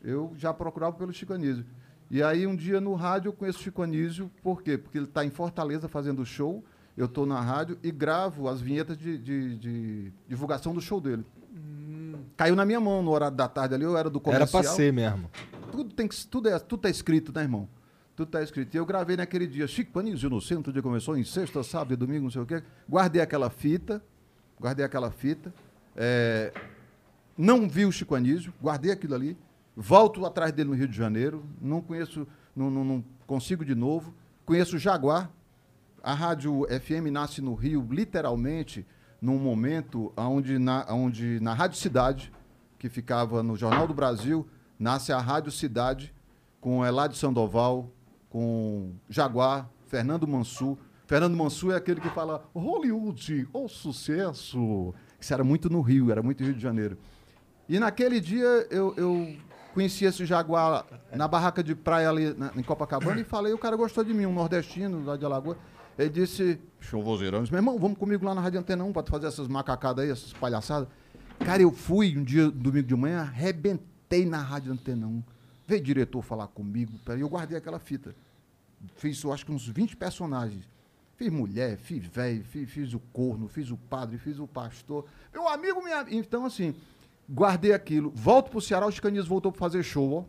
eu 0.03 0.33
já 0.37 0.53
procurava 0.53 0.96
pelo 0.96 1.12
Chico 1.12 1.33
Anísio. 1.33 1.64
E 2.11 2.20
aí, 2.22 2.46
um 2.49 2.57
dia 2.57 2.81
no 2.81 2.94
rádio, 2.94 3.29
eu 3.29 3.33
conheço 3.33 3.61
o 3.61 3.62
Chico 3.62 3.83
Anísio, 3.83 4.29
por 4.42 4.61
quê? 4.62 4.77
Porque 4.77 4.99
ele 4.99 5.05
está 5.07 5.25
em 5.25 5.31
Fortaleza 5.31 5.88
fazendo 5.88 6.25
show, 6.27 6.64
eu 6.96 7.07
estou 7.07 7.27
na 7.27 7.40
rádio 7.40 7.79
e 7.83 7.90
gravo 7.92 8.49
as 8.49 8.61
vinhetas 8.61 8.96
de, 8.99 9.16
de- 9.18 9.57
de 9.57 10.12
divulgação 10.29 10.72
do 10.75 10.81
show 10.81 11.01
dele. 11.01 11.25
Caiu 12.37 12.57
na 12.57 12.64
minha 12.64 12.81
mão 12.81 13.03
no 13.03 13.11
horário 13.12 13.37
da 13.37 13.46
tarde 13.49 13.75
ali, 13.75 13.85
eu 13.85 13.96
era 13.96 14.11
do 14.11 14.18
Era 14.18 14.25
comercial. 14.46 14.62
pra 14.62 14.72
ser 14.72 14.92
mesmo. 14.92 15.31
Tudo, 15.70 15.94
tem 15.94 16.09
que, 16.09 16.27
tudo, 16.27 16.49
é, 16.49 16.59
tudo 16.59 16.81
tá 16.81 16.90
escrito, 16.90 17.33
né, 17.35 17.42
irmão? 17.42 17.68
Tudo 18.16 18.31
tá 18.31 18.42
escrito. 18.42 18.74
E 18.74 18.79
eu 18.79 18.87
gravei 18.87 19.16
naquele 19.16 19.46
dia, 19.46 19.66
Chico 19.68 19.98
Anísio 19.98 20.31
no 20.31 20.40
centro, 20.40 20.83
começou 20.83 21.16
em 21.18 21.22
sexta, 21.24 21.62
sábado, 21.62 21.96
domingo, 21.96 22.24
não 22.24 22.31
sei 22.31 22.40
o 22.42 22.46
quê. 22.46 22.62
Guardei 22.88 23.20
aquela 23.20 23.50
fita, 23.50 24.02
guardei 24.59 24.85
aquela 24.85 25.11
fita. 25.11 25.52
é, 25.94 26.52
não 27.37 27.68
vi 27.68 27.85
o 27.85 27.92
Chico 27.92 28.14
Anísio, 28.14 28.52
guardei 28.62 28.90
aquilo 28.90 29.14
ali. 29.14 29.37
Volto 29.76 30.24
atrás 30.24 30.52
dele 30.52 30.70
no 30.70 30.74
Rio 30.74 30.88
de 30.88 30.96
Janeiro, 30.96 31.44
não 31.61 31.83
conheço, 31.83 32.26
não, 32.55 32.70
não- 32.70 32.85
não 32.85 33.05
consigo 33.26 33.62
de 33.64 33.74
novo. 33.74 34.14
Conheço 34.46 34.76
o 34.76 34.79
Jaguar. 34.79 35.31
A 36.02 36.14
rádio 36.14 36.66
FM 36.70 37.11
nasce 37.12 37.42
no 37.42 37.52
Rio, 37.55 37.87
literalmente, 37.90 38.87
num 39.20 39.38
momento 39.38 40.12
onde 40.16 40.59
na, 40.59 40.87
onde 40.90 41.38
na 41.40 41.52
Rádio 41.52 41.76
Cidade, 41.79 42.33
que 42.79 42.88
ficava 42.88 43.42
no 43.42 43.57
Jornal 43.57 43.87
do 43.87 43.92
Brasil, 43.92 44.46
nasce 44.79 45.12
a 45.12 45.18
Rádio 45.18 45.50
Cidade, 45.52 46.14
com 46.61 46.85
Eladio 46.87 47.16
Sandoval, 47.18 47.90
com 48.31 48.93
Jaguar, 49.09 49.69
Fernando 49.87 50.27
Mansur. 50.27 50.77
Fernando 51.07 51.37
Mansur 51.37 51.73
é 51.73 51.77
aquele 51.77 52.01
que 52.01 52.09
fala 52.11 52.49
Hollywood, 52.55 53.49
o 53.53 53.69
sucesso. 53.69 54.95
Isso 55.21 55.33
era 55.33 55.45
muito 55.45 55.71
no 55.71 55.81
Rio, 55.81 56.11
era 56.11 56.23
muito 56.23 56.43
Rio 56.43 56.55
de 56.55 56.61
Janeiro. 56.61 56.99
E 57.69 57.79
naquele 57.79 58.21
dia 58.21 58.67
eu, 58.71 58.93
eu 58.97 59.37
conheci 59.75 60.05
esse 60.05 60.25
Jaguar 60.27 60.85
na 61.15 61.27
barraca 61.29 61.62
de 61.62 61.75
praia 61.75 62.09
ali 62.11 62.35
na- 62.35 62.53
em 62.57 62.62
Copacabana 62.62 63.21
e 63.21 63.25
falei, 63.25 63.53
o 63.53 63.59
cara 63.59 63.77
gostou 63.77 64.03
de 64.05 64.12
mim, 64.15 64.27
um 64.27 64.33
nordestino 64.33 65.05
lá 65.05 65.17
de 65.17 65.25
Alagoas. 65.25 65.57
Ele 65.99 66.11
disse, 66.11 66.61
show 66.81 67.03
vozeirão, 67.03 67.41
disse, 67.41 67.53
meu 67.53 67.59
irmão, 67.61 67.79
vamos 67.79 67.97
comigo 67.99 68.25
lá 68.25 68.35
na 68.35 68.41
Rádio 68.41 68.61
Antena 68.61 68.85
1 68.85 68.93
para 68.93 69.07
fazer 69.07 69.27
essas 69.29 69.49
macacadas 69.49 70.05
aí, 70.05 70.11
essas 70.11 70.33
palhaçadas. 70.33 70.89
Cara, 71.39 71.62
eu 71.62 71.73
fui 71.73 72.17
um 72.19 72.23
dia, 72.23 72.51
domingo 72.51 72.87
de 72.87 72.95
manhã, 72.95 73.21
arrebentei 73.21 74.27
na 74.27 74.41
Rádio 74.43 74.73
Antena 74.73 75.07
1. 75.07 75.23
Veio 75.66 75.83
diretor 75.83 76.22
falar 76.22 76.46
comigo, 76.48 76.92
e 77.16 77.20
eu 77.20 77.29
guardei 77.29 77.59
aquela 77.59 77.79
fita. 77.79 78.14
Fiz, 78.94 79.22
eu 79.22 79.33
acho 79.33 79.44
que 79.44 79.52
uns 79.52 79.66
20 79.66 79.96
personagens. 79.96 80.68
Fiz 81.16 81.31
mulher, 81.31 81.79
fiz 81.79 82.07
velho, 82.07 82.44
fiz, 82.44 82.70
fiz 82.70 82.92
o 82.92 83.00
corno, 83.12 83.48
fiz 83.48 83.70
o 83.70 83.76
padre, 83.76 84.18
fiz 84.18 84.38
o 84.38 84.46
pastor. 84.46 85.07
Meu 85.33 85.48
amigo, 85.48 85.83
minha. 85.83 86.05
Então, 86.11 86.44
assim, 86.44 86.74
guardei 87.29 87.72
aquilo. 87.72 88.12
Volto 88.14 88.50
pro 88.50 88.61
Ceará, 88.61 88.87
o 88.87 88.92
Chicanismo 88.92 89.29
voltou 89.29 89.50
para 89.50 89.59
fazer 89.59 89.83
show, 89.83 90.12
ó. 90.12 90.24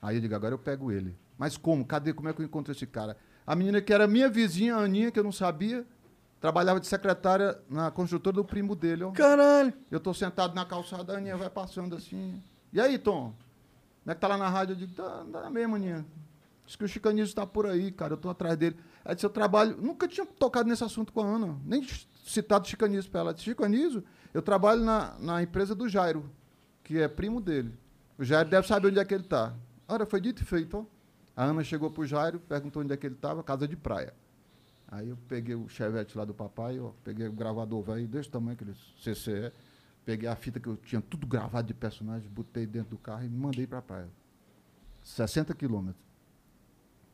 Aí 0.00 0.16
eu 0.16 0.20
digo, 0.20 0.34
agora 0.34 0.54
eu 0.54 0.58
pego 0.58 0.90
ele. 0.90 1.14
Mas 1.38 1.56
como? 1.56 1.84
Cadê? 1.84 2.12
Como 2.12 2.28
é 2.28 2.32
que 2.32 2.40
eu 2.40 2.44
encontro 2.44 2.72
esse 2.72 2.86
cara? 2.86 3.16
A 3.46 3.54
menina 3.54 3.80
que 3.80 3.92
era 3.92 4.06
minha 4.06 4.28
vizinha, 4.28 4.76
a 4.76 4.80
Aninha, 4.80 5.10
que 5.10 5.18
eu 5.18 5.24
não 5.24 5.32
sabia, 5.32 5.86
trabalhava 6.40 6.80
de 6.80 6.86
secretária 6.86 7.58
na 7.68 7.90
construtora 7.90 8.36
do 8.36 8.44
primo 8.44 8.74
dele, 8.74 9.04
ó. 9.04 9.12
Caralho. 9.12 9.74
Eu 9.90 10.00
tô 10.00 10.14
sentado 10.14 10.54
na 10.54 10.64
calçada, 10.64 11.12
a 11.12 11.16
Aninha 11.18 11.36
vai 11.36 11.50
passando 11.50 11.96
assim. 11.96 12.42
E 12.72 12.80
aí, 12.80 12.98
Tom? 12.98 13.34
Como 14.04 14.12
é 14.12 14.14
que 14.14 14.20
tá 14.20 14.28
lá 14.28 14.36
na 14.36 14.50
rádio? 14.50 14.74
Eu 14.74 14.76
digo, 14.76 14.92
tá, 14.92 15.24
tá 15.32 15.50
mesmo, 15.50 15.76
Aninha. 15.76 16.04
Diz 16.66 16.76
que 16.76 16.84
o 16.84 16.88
Chicanismo 16.88 17.24
está 17.24 17.46
por 17.46 17.66
aí, 17.66 17.90
cara. 17.90 18.12
Eu 18.12 18.16
tô 18.18 18.28
atrás 18.28 18.56
dele. 18.56 18.76
Ela 19.02 19.14
disse, 19.14 19.24
eu 19.24 19.30
trabalho. 19.30 19.78
Nunca 19.80 20.06
tinha 20.06 20.26
tocado 20.26 20.68
nesse 20.68 20.84
assunto 20.84 21.10
com 21.10 21.22
a 21.22 21.26
Ana. 21.26 21.58
Nem 21.64 21.82
citado 22.24 22.68
Chicanismo 22.68 23.10
para 23.10 23.20
ela. 23.20 23.30
Ela 23.30 23.72
disse, 23.72 24.04
eu 24.34 24.42
trabalho 24.42 24.82
na, 24.82 25.16
na 25.18 25.42
empresa 25.42 25.74
do 25.74 25.88
Jairo, 25.88 26.30
que 26.82 27.00
é 27.00 27.08
primo 27.08 27.40
dele. 27.40 27.72
O 28.18 28.24
Jairo 28.24 28.48
deve 28.50 28.66
saber 28.66 28.88
onde 28.88 28.98
é 28.98 29.04
que 29.04 29.14
ele 29.14 29.24
tá. 29.24 29.54
Ora, 29.88 30.04
foi 30.04 30.20
dito 30.20 30.42
e 30.42 30.44
feito, 30.44 30.76
ó. 30.78 30.84
A 31.36 31.44
Ana 31.44 31.64
chegou 31.64 31.90
pro 31.90 32.06
Jairo, 32.06 32.40
perguntou 32.40 32.82
onde 32.82 32.92
é 32.92 32.96
que 32.96 33.06
ele 33.06 33.14
estava, 33.14 33.42
casa 33.42 33.66
de 33.66 33.76
praia. 33.76 34.14
Aí 34.88 35.08
eu 35.08 35.18
peguei 35.28 35.54
o 35.54 35.68
chevette 35.68 36.16
lá 36.16 36.24
do 36.24 36.32
papai, 36.32 36.78
ó, 36.78 36.90
peguei 37.02 37.26
o 37.26 37.32
gravador 37.32 37.82
velho 37.82 38.06
desse 38.06 38.30
tamanho, 38.30 38.52
aquele 38.52 38.74
CCE, 39.02 39.52
peguei 40.04 40.28
a 40.28 40.36
fita 40.36 40.60
que 40.60 40.66
eu 40.68 40.76
tinha 40.76 41.00
tudo 41.00 41.26
gravado 41.26 41.66
de 41.66 41.74
personagem, 41.74 42.28
botei 42.28 42.66
dentro 42.66 42.90
do 42.90 42.98
carro 42.98 43.24
e 43.24 43.28
me 43.28 43.36
mandei 43.38 43.66
pra 43.66 43.80
praia. 43.82 44.08
60 45.02 45.54
quilômetros. 45.54 46.02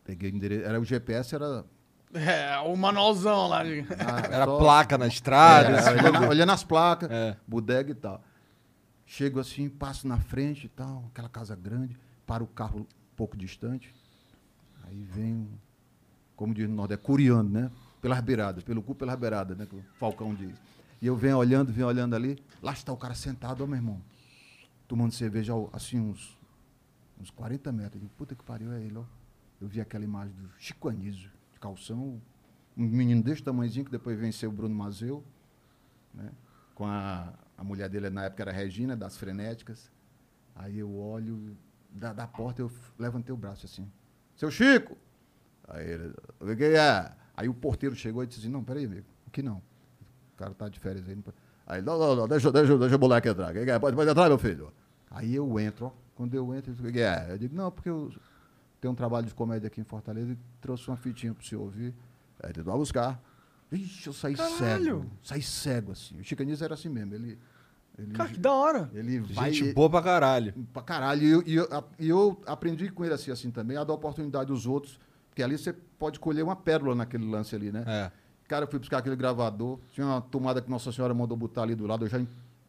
Peguei 0.04 0.30
o 0.30 0.34
endereço. 0.34 0.64
Era 0.66 0.80
o 0.80 0.84
GPS, 0.84 1.34
era. 1.34 1.64
É, 2.12 2.58
o 2.60 2.76
manualzão 2.76 3.46
lá. 3.48 3.62
de- 3.62 3.80
ah, 3.98 4.26
Era 4.34 4.44
só- 4.44 4.58
placa 4.58 4.98
na 4.98 5.06
estrada. 5.06 5.70
É, 5.76 5.78
esse 5.78 5.90
olhando, 5.90 6.28
olhando 6.28 6.52
as 6.52 6.64
placas, 6.64 7.10
É. 7.10 7.36
bodega 7.46 7.90
e 7.92 7.94
tal. 7.94 8.22
Chego 9.06 9.40
assim, 9.40 9.68
passo 9.68 10.06
na 10.06 10.18
frente 10.18 10.66
e 10.66 10.68
tal, 10.68 11.04
aquela 11.10 11.28
casa 11.28 11.54
grande, 11.56 11.96
para 12.26 12.42
o 12.42 12.46
carro 12.46 12.80
um 12.80 12.86
pouco 13.16 13.36
distante. 13.36 13.92
Aí 14.84 15.02
vem, 15.04 15.32
um, 15.34 15.48
como 16.36 16.54
diz 16.54 16.68
no 16.68 16.74
Nordeste, 16.76 17.04
curiando, 17.04 17.50
né? 17.50 17.70
Pelas 18.00 18.20
beiradas, 18.20 18.62
pelo 18.64 18.82
cu 18.82 18.94
pelas 18.94 19.16
beiradas, 19.16 19.56
né? 19.56 19.66
Que 19.66 19.76
o 19.76 19.84
Falcão 19.98 20.34
diz. 20.34 20.54
E 21.00 21.06
eu 21.06 21.16
venho 21.16 21.38
olhando, 21.38 21.72
venho 21.72 21.86
olhando 21.86 22.14
ali. 22.14 22.42
Lá 22.62 22.72
está 22.72 22.92
o 22.92 22.96
cara 22.96 23.14
sentado, 23.14 23.64
ó, 23.64 23.66
meu 23.66 23.76
irmão. 23.76 24.02
Tomando 24.86 25.12
cerveja, 25.12 25.52
assim, 25.72 25.98
uns, 25.98 26.38
uns 27.18 27.30
40 27.30 27.72
metros. 27.72 27.94
Eu 27.94 28.00
digo, 28.00 28.12
puta 28.16 28.34
que 28.34 28.44
pariu, 28.44 28.72
é 28.72 28.82
ele, 28.82 28.98
ó. 28.98 29.04
Eu 29.60 29.68
vi 29.68 29.80
aquela 29.80 30.04
imagem 30.04 30.34
do 30.34 30.50
Chico 30.58 30.88
Anísio, 30.88 31.30
de 31.52 31.60
calção, 31.60 32.20
um 32.76 32.84
menino 32.86 33.22
desse 33.22 33.42
tamanhozinho, 33.42 33.84
que 33.84 33.90
depois 33.90 34.18
venceu 34.18 34.48
o 34.50 34.52
Bruno 34.52 34.74
Mazeu, 34.74 35.24
né? 36.14 36.30
Com 36.74 36.86
a, 36.86 37.32
a 37.56 37.64
mulher 37.64 37.88
dele, 37.88 38.08
na 38.08 38.24
época, 38.24 38.42
era 38.42 38.52
Regina, 38.52 38.96
das 38.96 39.16
Frenéticas. 39.16 39.90
Aí 40.54 40.78
eu 40.78 40.94
olho, 40.94 41.56
da, 41.90 42.12
da 42.12 42.26
porta, 42.26 42.62
eu 42.62 42.70
levantei 42.98 43.34
o 43.34 43.36
braço 43.36 43.66
assim. 43.66 43.90
Seu 44.36 44.50
Chico! 44.50 44.96
Aí 45.68 45.88
ele, 45.88 46.14
o 46.40 46.56
que 46.56 46.64
é? 46.64 47.12
Aí 47.36 47.48
o 47.48 47.54
porteiro 47.54 47.94
chegou 47.94 48.22
e 48.22 48.26
disse 48.26 48.40
assim, 48.40 48.48
não, 48.48 48.64
peraí, 48.64 48.84
amigo, 48.84 49.06
o 49.26 49.30
que 49.30 49.42
não? 49.42 49.62
O 50.40 50.42
cara 50.42 50.54
tá 50.54 50.68
de 50.70 50.80
férias 50.80 51.06
aí. 51.06 51.14
Não 51.14 51.22
pode... 51.22 51.36
Aí, 51.66 51.82
não, 51.82 51.98
não, 51.98 52.16
não, 52.16 52.26
deixa, 52.26 52.50
deixa, 52.50 52.78
deixa 52.78 52.96
o 52.96 52.98
moleque 52.98 53.28
entrar. 53.28 53.50
O 53.50 53.52
que 53.52 53.62
que 53.62 53.70
é? 53.70 53.78
Pode, 53.78 53.94
pode 53.94 54.10
entrar, 54.10 54.26
meu 54.26 54.38
filho. 54.38 54.72
Aí 55.10 55.34
eu 55.34 55.60
entro, 55.60 55.86
ó. 55.86 55.90
Quando 56.14 56.34
eu 56.34 56.54
entro, 56.54 56.70
ele 56.70 56.76
diz, 56.76 56.80
o 56.80 56.86
que 56.86 56.92
que 56.92 57.00
é? 57.00 57.26
Eu 57.28 57.38
digo, 57.38 57.54
não, 57.54 57.70
porque 57.70 57.90
eu 57.90 58.10
tenho 58.80 58.92
um 58.92 58.94
trabalho 58.94 59.26
de 59.26 59.34
comédia 59.34 59.66
aqui 59.66 59.80
em 59.80 59.84
Fortaleza 59.84 60.32
e 60.32 60.38
trouxe 60.60 60.88
uma 60.88 60.96
fitinha 60.96 61.34
pro 61.34 61.44
senhor 61.46 61.60
ouvir. 61.62 61.94
Aí 62.42 62.50
ele 62.50 62.62
vai 62.62 62.76
buscar. 62.76 63.22
Ixi, 63.70 64.06
eu 64.06 64.12
saí 64.14 64.34
cego. 64.36 65.06
Saí 65.22 65.42
cego, 65.42 65.92
assim. 65.92 66.18
O 66.18 66.24
Chicanismo 66.24 66.64
era 66.64 66.74
assim 66.74 66.88
mesmo. 66.88 67.14
Ele, 67.14 67.38
ele, 67.98 68.12
Cara, 68.12 68.30
que 68.30 68.40
da 68.40 68.52
hora. 68.52 68.90
ele 68.94 69.20
vai... 69.20 69.52
Gente 69.52 69.74
boa 69.74 69.90
pra 69.90 70.02
caralho. 70.02 70.54
Pra 70.72 70.82
caralho. 70.82 71.22
E 71.22 71.30
eu, 71.30 71.42
e 71.46 71.54
eu, 71.54 71.84
e 71.98 72.08
eu 72.08 72.40
aprendi 72.46 72.90
com 72.90 73.04
ele 73.04 73.14
assim, 73.14 73.30
assim 73.30 73.50
também, 73.50 73.76
a 73.76 73.84
dar 73.84 73.92
oportunidade 73.92 74.50
aos 74.50 74.66
outros. 74.66 74.98
Porque 75.28 75.42
ali 75.42 75.56
você 75.56 75.72
pode 75.72 76.18
colher 76.18 76.42
uma 76.42 76.56
pérola 76.56 76.94
naquele 76.94 77.24
lance 77.24 77.54
ali, 77.54 77.70
né? 77.70 77.84
É. 77.86 78.12
Cara, 78.50 78.64
eu 78.64 78.68
fui 78.68 78.80
buscar 78.80 78.98
aquele 78.98 79.14
gravador. 79.14 79.78
Tinha 79.92 80.04
uma 80.04 80.20
tomada 80.20 80.60
que 80.60 80.68
Nossa 80.68 80.90
Senhora 80.90 81.14
mandou 81.14 81.36
botar 81.36 81.62
ali 81.62 81.76
do 81.76 81.86
lado. 81.86 82.04
Eu 82.04 82.08
já 82.08 82.20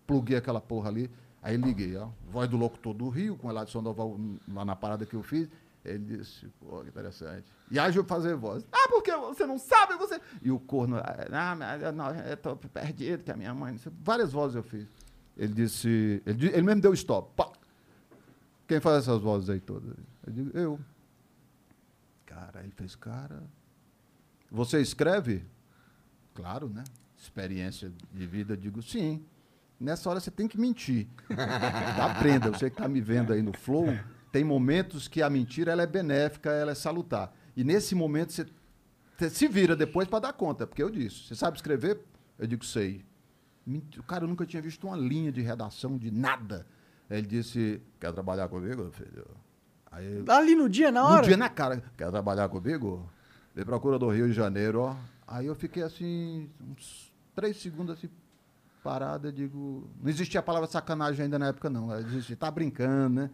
pluguei 0.06 0.38
aquela 0.38 0.62
porra 0.62 0.90
ali. 0.90 1.10
Aí 1.42 1.58
liguei, 1.58 1.98
ó. 1.98 2.10
Voz 2.30 2.48
do 2.48 2.56
locutor 2.56 2.94
do 2.94 3.10
Rio, 3.10 3.36
com 3.36 3.48
o 3.48 3.50
Eladio 3.50 3.74
Sandoval 3.74 4.16
lá 4.48 4.64
na 4.64 4.76
parada 4.76 5.08
que 5.08 5.16
eu 5.16 5.24
fiz. 5.24 5.50
Ele 5.84 6.18
disse, 6.18 6.46
pô, 6.60 6.82
que 6.84 6.90
interessante. 6.90 7.52
E 7.72 7.80
aí 7.80 7.96
eu 7.96 8.04
fazer 8.04 8.36
voz. 8.36 8.64
Ah, 8.72 8.90
porque 8.90 9.12
você 9.12 9.44
não 9.48 9.58
sabe, 9.58 9.96
você. 9.96 10.22
E 10.44 10.52
o 10.52 10.60
corno, 10.60 10.98
ah, 10.98 11.56
mas 11.56 11.82
eu, 11.82 11.92
não, 11.92 12.12
eu 12.12 12.38
tô 12.38 12.56
perdido, 12.56 13.24
que 13.24 13.32
a 13.32 13.36
minha 13.36 13.52
mãe. 13.52 13.72
não 13.72 13.80
sei." 13.80 13.92
Várias 14.04 14.32
vozes 14.32 14.58
eu 14.58 14.64
fiz. 14.64 14.88
Ele 15.36 15.52
disse. 15.52 16.22
Ele, 16.28 16.46
ele 16.50 16.62
mesmo 16.62 16.82
deu 16.84 16.94
stop. 16.94 17.34
Pá. 17.36 17.52
Quem 18.68 18.80
faz 18.80 18.98
essas 19.00 19.20
vozes 19.20 19.50
aí 19.50 19.60
todas? 19.60 19.98
Eu 20.28 20.32
digo, 20.32 20.56
eu. 20.56 20.80
Cara, 22.28 22.60
ele 22.62 22.72
fez, 22.72 22.96
cara. 22.96 23.42
Você 24.52 24.80
escreve? 24.80 25.44
Claro, 26.42 26.70
né? 26.70 26.84
Experiência 27.16 27.92
de 28.12 28.26
vida, 28.26 28.54
eu 28.54 28.58
digo 28.58 28.82
sim. 28.82 29.24
Nessa 29.80 30.10
hora 30.10 30.20
você 30.20 30.32
tem 30.32 30.48
que 30.48 30.60
mentir. 30.60 31.08
Aprenda, 32.02 32.50
você 32.50 32.70
que 32.70 32.76
está 32.76 32.88
me 32.88 33.00
vendo 33.00 33.32
aí 33.32 33.44
no 33.44 33.54
Flow, 33.54 33.88
tem 34.32 34.44
momentos 34.44 35.08
que 35.08 35.22
a 35.22 35.30
mentira 35.30 35.72
ela 35.72 35.84
é 35.84 35.88
benéfica, 35.88 36.50
ela 36.50 36.72
é 36.72 36.76
salutar. 36.76 37.32
E 37.56 37.64
nesse 37.64 37.94
momento 37.94 38.34
você, 38.34 38.48
você 39.18 39.30
se 39.30 39.48
vira 39.48 39.76
depois 39.76 40.08
para 40.08 40.20
dar 40.20 40.34
conta, 40.34 40.66
porque 40.66 40.82
eu 40.82 40.90
disse, 40.90 41.28
você 41.28 41.36
sabe 41.36 41.58
escrever? 41.58 42.00
Eu 42.40 42.48
digo, 42.48 42.66
sei. 42.66 43.06
O 43.98 44.04
cara 44.04 44.26
nunca 44.26 44.44
tinha 44.44 44.62
visto 44.62 44.88
uma 44.88 44.98
linha 44.98 45.32
de 45.32 45.42
redação, 45.42 45.96
de 45.96 46.10
nada. 46.10 46.66
Aí 47.08 47.20
Ele 47.20 47.28
disse, 47.28 47.80
quer 48.00 48.12
trabalhar 48.14 48.48
comigo, 48.48 48.90
filho? 48.92 49.28
Aí 49.92 50.24
Ali 50.28 50.56
no 50.56 50.68
dia, 50.68 50.92
na 50.92 51.06
hora. 51.06 51.22
no 51.22 51.28
dia 51.28 51.38
na 51.38 51.50
cara. 51.50 51.84
Quer 51.96 52.10
trabalhar 52.10 52.50
comigo? 52.50 53.08
Me 53.56 53.64
procura 53.64 54.00
do 54.00 54.10
Rio 54.10 54.28
de 54.28 54.34
Janeiro, 54.34 54.80
ó. 54.82 54.96
Aí 55.32 55.46
eu 55.46 55.56
fiquei 55.56 55.82
assim, 55.82 56.50
uns 56.60 57.10
três 57.34 57.56
segundos 57.56 57.98
assim, 57.98 58.10
parado, 58.84 59.30
eu 59.30 59.32
digo. 59.32 59.90
Não 60.02 60.10
existia 60.10 60.42
a 60.42 60.44
palavra 60.44 60.68
sacanagem 60.68 61.24
ainda 61.24 61.40
na 61.40 61.48
época, 61.48 61.70
não. 61.70 61.98
Existia, 62.00 62.36
tá 62.36 62.52
brincando, 62.52 63.30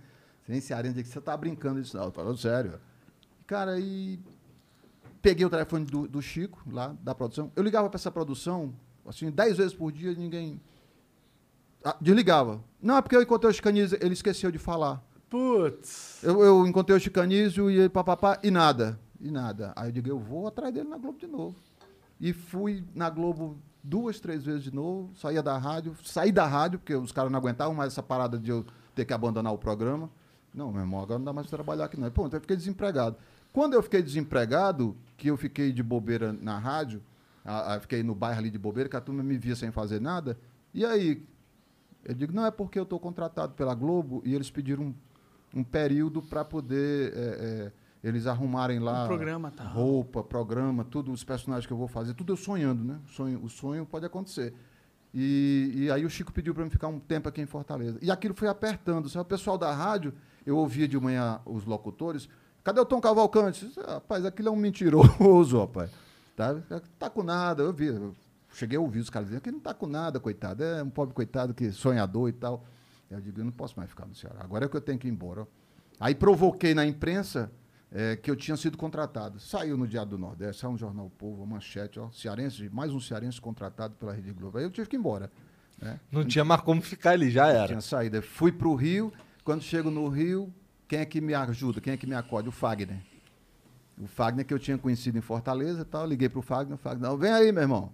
né? 0.48 0.60
Cearense 0.62 1.02
que 1.02 1.10
você 1.10 1.20
tá 1.20 1.36
brincando 1.36 1.82
disso, 1.82 1.98
não. 1.98 2.12
Falando 2.12 2.38
sério. 2.38 2.80
Cara, 3.48 3.72
aí 3.72 4.20
peguei 5.24 5.44
o 5.44 5.50
telefone 5.50 5.86
do, 5.86 6.08
do 6.08 6.22
Chico, 6.22 6.62
lá, 6.72 6.96
da 7.02 7.16
produção. 7.16 7.52
Eu 7.56 7.64
ligava 7.64 7.90
para 7.90 7.98
essa 7.98 8.12
produção, 8.12 8.76
assim, 9.04 9.32
dez 9.32 9.58
vezes 9.58 9.74
por 9.74 9.92
dia, 9.92 10.14
ninguém. 10.14 10.62
Ah, 11.84 11.98
desligava. 12.00 12.64
Não, 12.80 12.96
é 12.96 13.02
porque 13.02 13.16
eu 13.16 13.24
encontrei 13.24 13.50
o 13.50 13.54
Chicanísio, 13.54 13.98
ele 14.00 14.14
esqueceu 14.14 14.52
de 14.52 14.60
falar. 14.60 15.04
Putz. 15.32 16.24
Eu, 16.24 16.44
eu 16.44 16.68
encontrei 16.68 16.96
o 16.96 17.00
Chicanísio 17.00 17.72
e 17.72 17.80
ele 17.80 17.90
papapá, 17.90 18.40
e 18.44 18.52
nada. 18.52 19.00
E 19.20 19.32
nada. 19.32 19.74
Aí 19.76 19.90
eu 19.90 19.92
digo, 19.92 20.10
eu 20.10 20.20
vou 20.20 20.48
atrás 20.48 20.72
dele 20.72 20.88
na 20.88 20.98
Globo 20.98 21.18
de 21.18 21.26
novo. 21.26 21.56
E 22.20 22.34
fui 22.34 22.84
na 22.96 23.10
Globo 23.10 23.58
duas, 23.84 24.20
três 24.20 24.44
vezes 24.44 24.64
de 24.64 24.74
novo, 24.74 25.12
saía 25.16 25.42
da 25.42 25.58
rádio, 25.58 25.96
saí 26.04 26.32
da 26.32 26.46
rádio, 26.46 26.80
porque 26.80 26.94
os 26.96 27.12
caras 27.12 27.32
não 27.32 27.40
aguentavam 27.40 27.74
mais 27.74 27.94
essa 27.94 28.04
parada 28.04 28.38
de 28.38 28.50
eu 28.52 28.66
ter 28.96 29.06
que 29.06 29.14
abandonar 29.14 29.54
o 29.54 29.58
programa. 29.58 30.10
Não, 30.54 30.72
meu 30.72 30.82
irmão, 30.82 31.02
agora 31.02 31.20
não 31.20 31.26
dá 31.26 31.34
mais 31.34 31.48
pra 31.48 31.58
trabalhar 31.58 31.86
aqui 31.86 32.00
não. 32.00 32.10
Pô, 32.10 32.26
então 32.26 32.38
eu 32.38 32.42
fiquei 32.42 32.58
desempregado. 32.58 33.16
Quando 33.54 33.74
eu 33.74 33.84
fiquei 33.84 34.02
desempregado, 34.02 34.98
que 35.16 35.28
eu 35.30 35.38
fiquei 35.38 35.72
de 35.72 35.84
bobeira 35.84 36.34
na 36.34 36.58
rádio, 36.58 37.02
a, 37.46 37.76
a- 37.76 37.80
fiquei 37.80 38.02
no 38.04 38.16
bairro 38.16 38.40
ali 38.40 38.50
de 38.50 38.58
bobeira, 38.58 38.90
que 38.90 38.96
a 38.96 39.02
turma 39.02 39.22
me 39.24 39.38
via 39.38 39.56
sem 39.56 39.72
fazer 39.72 40.02
nada, 40.02 40.38
e 40.74 40.86
aí? 40.86 41.24
Eu 42.04 42.14
digo, 42.16 42.34
não, 42.34 42.46
é 42.46 42.52
porque 42.52 42.80
eu 42.80 42.84
estou 42.84 43.00
contratado 43.00 43.54
pela 43.54 43.76
Globo 43.76 44.22
e 44.26 44.34
eles 44.34 44.50
pediram 44.50 44.84
um, 44.86 44.94
um 45.60 45.64
período 45.64 46.22
para 46.22 46.46
poder 46.46 47.14
é, 47.14 47.20
é, 47.20 47.72
eles 48.04 48.28
arrumarem 48.28 48.80
lá 48.80 49.04
Um 49.04 49.08
programa, 49.08 49.52
tá. 49.52 49.64
roupa, 49.64 50.24
programa, 50.24 50.84
tudo, 50.84 51.12
os 51.12 51.24
personagens 51.24 51.66
que 51.66 51.74
eu 51.74 51.78
vou 51.78 51.88
fazer, 51.88 52.14
tudo 52.14 52.34
eu 52.34 52.38
sonhando, 52.38 52.84
né? 52.84 53.00
Sonho, 53.08 53.44
o 53.44 53.50
sonho 53.50 53.86
pode 53.86 54.06
acontecer. 54.06 54.54
E, 55.14 55.72
e 55.76 55.92
aí 55.92 56.06
o 56.06 56.10
Chico 56.10 56.32
pediu 56.32 56.54
para 56.54 56.64
eu 56.64 56.70
ficar 56.70 56.88
um 56.88 57.00
tempo 57.00 57.28
aqui 57.28 57.42
em 57.42 57.46
Fortaleza. 57.46 57.98
E 58.02 58.12
aquilo 58.12 58.34
foi 58.34 58.48
apertando. 58.48 59.10
Sabe? 59.10 59.24
O 59.24 59.26
pessoal 59.26 59.58
da 59.58 59.74
rádio, 59.74 60.14
eu 60.46 60.58
ouvia 60.58 60.88
de 60.88 61.00
manhã 61.00 61.40
os 61.46 61.66
locutores, 61.66 62.30
cadê 62.64 62.80
o 62.80 62.86
Tom 62.86 63.02
Cavalcante? 63.02 63.68
Disse, 63.68 63.80
Rapaz, 63.80 64.26
aquilo 64.26 64.50
é 64.50 64.52
um 64.52 64.56
mentiroso, 64.56 65.58
rapaz. 65.60 65.90
Tá, 66.36 66.62
tá 67.00 67.10
com 67.10 67.24
nada, 67.24 67.64
eu 67.64 67.74
vi. 67.74 67.88
eu 67.88 68.16
cheguei 68.54 68.78
a 68.78 68.82
ouvir 68.82 69.00
os 69.00 69.10
caras 69.10 69.28
dizendo 69.30 69.42
que 69.42 69.52
não 69.52 69.60
tá 69.60 69.74
com 69.74 69.88
nada, 69.88 70.20
coitado. 70.20 70.64
É 70.64 70.84
um 70.84 70.90
pobre 70.90 71.16
coitado 71.16 71.54
que 71.54 71.72
sonhador 71.72 72.30
e 72.30 72.34
tal. 72.34 72.64
Eu 73.10 73.20
digo, 73.22 73.40
eu 73.40 73.46
não 73.46 73.52
posso 73.52 73.76
mais 73.78 73.90
ficar 73.90 74.06
no 74.06 74.14
Ceará. 74.14 74.42
Agora 74.44 74.66
é 74.66 74.68
que 74.68 74.76
eu 74.76 74.82
tenho 74.82 75.00
que 75.00 75.08
ir 75.08 75.12
embora. 75.12 75.48
Aí 76.00 76.14
provoquei 76.14 76.74
na 76.76 76.86
imprensa 76.86 77.52
eh, 77.92 78.16
que 78.16 78.30
eu 78.30 78.36
tinha 78.36 78.58
sido 78.58 78.78
contratado. 78.78 79.40
Saiu 79.40 79.78
no 79.78 79.88
Diário 79.88 80.12
do 80.12 80.18
Nordeste, 80.18 80.62
saiu 80.62 80.72
no 80.74 80.78
Jornal 80.78 81.06
o 81.06 81.10
Povo, 81.10 81.44
uma 81.44 81.56
manchete, 81.56 82.00
ó, 82.00 82.10
cearense, 82.12 82.70
mais 82.70 82.92
um 82.92 83.00
cearense 83.00 83.40
contratado 83.40 83.96
pela 83.96 84.14
Rede 84.14 84.32
Globo. 84.32 84.58
Aí 84.58 84.64
eu 84.64 84.72
tive 84.72 84.90
que 84.90 84.96
ir 84.96 85.00
embora. 85.00 85.32
Né? 85.80 86.00
Não 86.12 86.26
tinha 86.26 86.44
mais 86.44 86.62
como 86.62 86.82
ficar 86.82 87.12
ali, 87.12 87.30
já 87.30 87.48
era. 87.48 87.68
Tinha 87.68 87.82
saída. 87.82 88.22
Fui 88.22 88.52
para 88.52 88.68
o 88.68 88.76
Rio. 88.76 89.14
Quando 89.44 89.62
chego 89.62 89.90
no 89.90 90.08
Rio, 90.10 90.54
quem 90.88 91.00
é 91.00 91.06
que 91.06 91.22
me 91.22 91.34
ajuda? 91.34 91.80
Quem 91.80 91.94
é 91.94 91.98
que 91.98 92.08
me 92.08 92.16
acode? 92.16 92.50
O 92.50 92.52
Fagner. 92.52 92.98
O 93.98 94.08
Fagner 94.08 94.46
que 94.46 94.54
eu 94.54 94.60
tinha 94.60 94.78
conhecido 94.78 95.18
em 95.18 95.22
Fortaleza 95.22 95.82
e 95.82 95.86
tal. 95.86 96.06
Liguei 96.06 96.28
para 96.28 96.40
o 96.40 96.42
Fagner. 96.42 96.76
O 96.76 96.78
Fagner, 96.78 97.10
não, 97.10 97.18
vem 97.18 97.32
aí, 97.32 97.52
meu 97.52 97.62
irmão. 97.62 97.92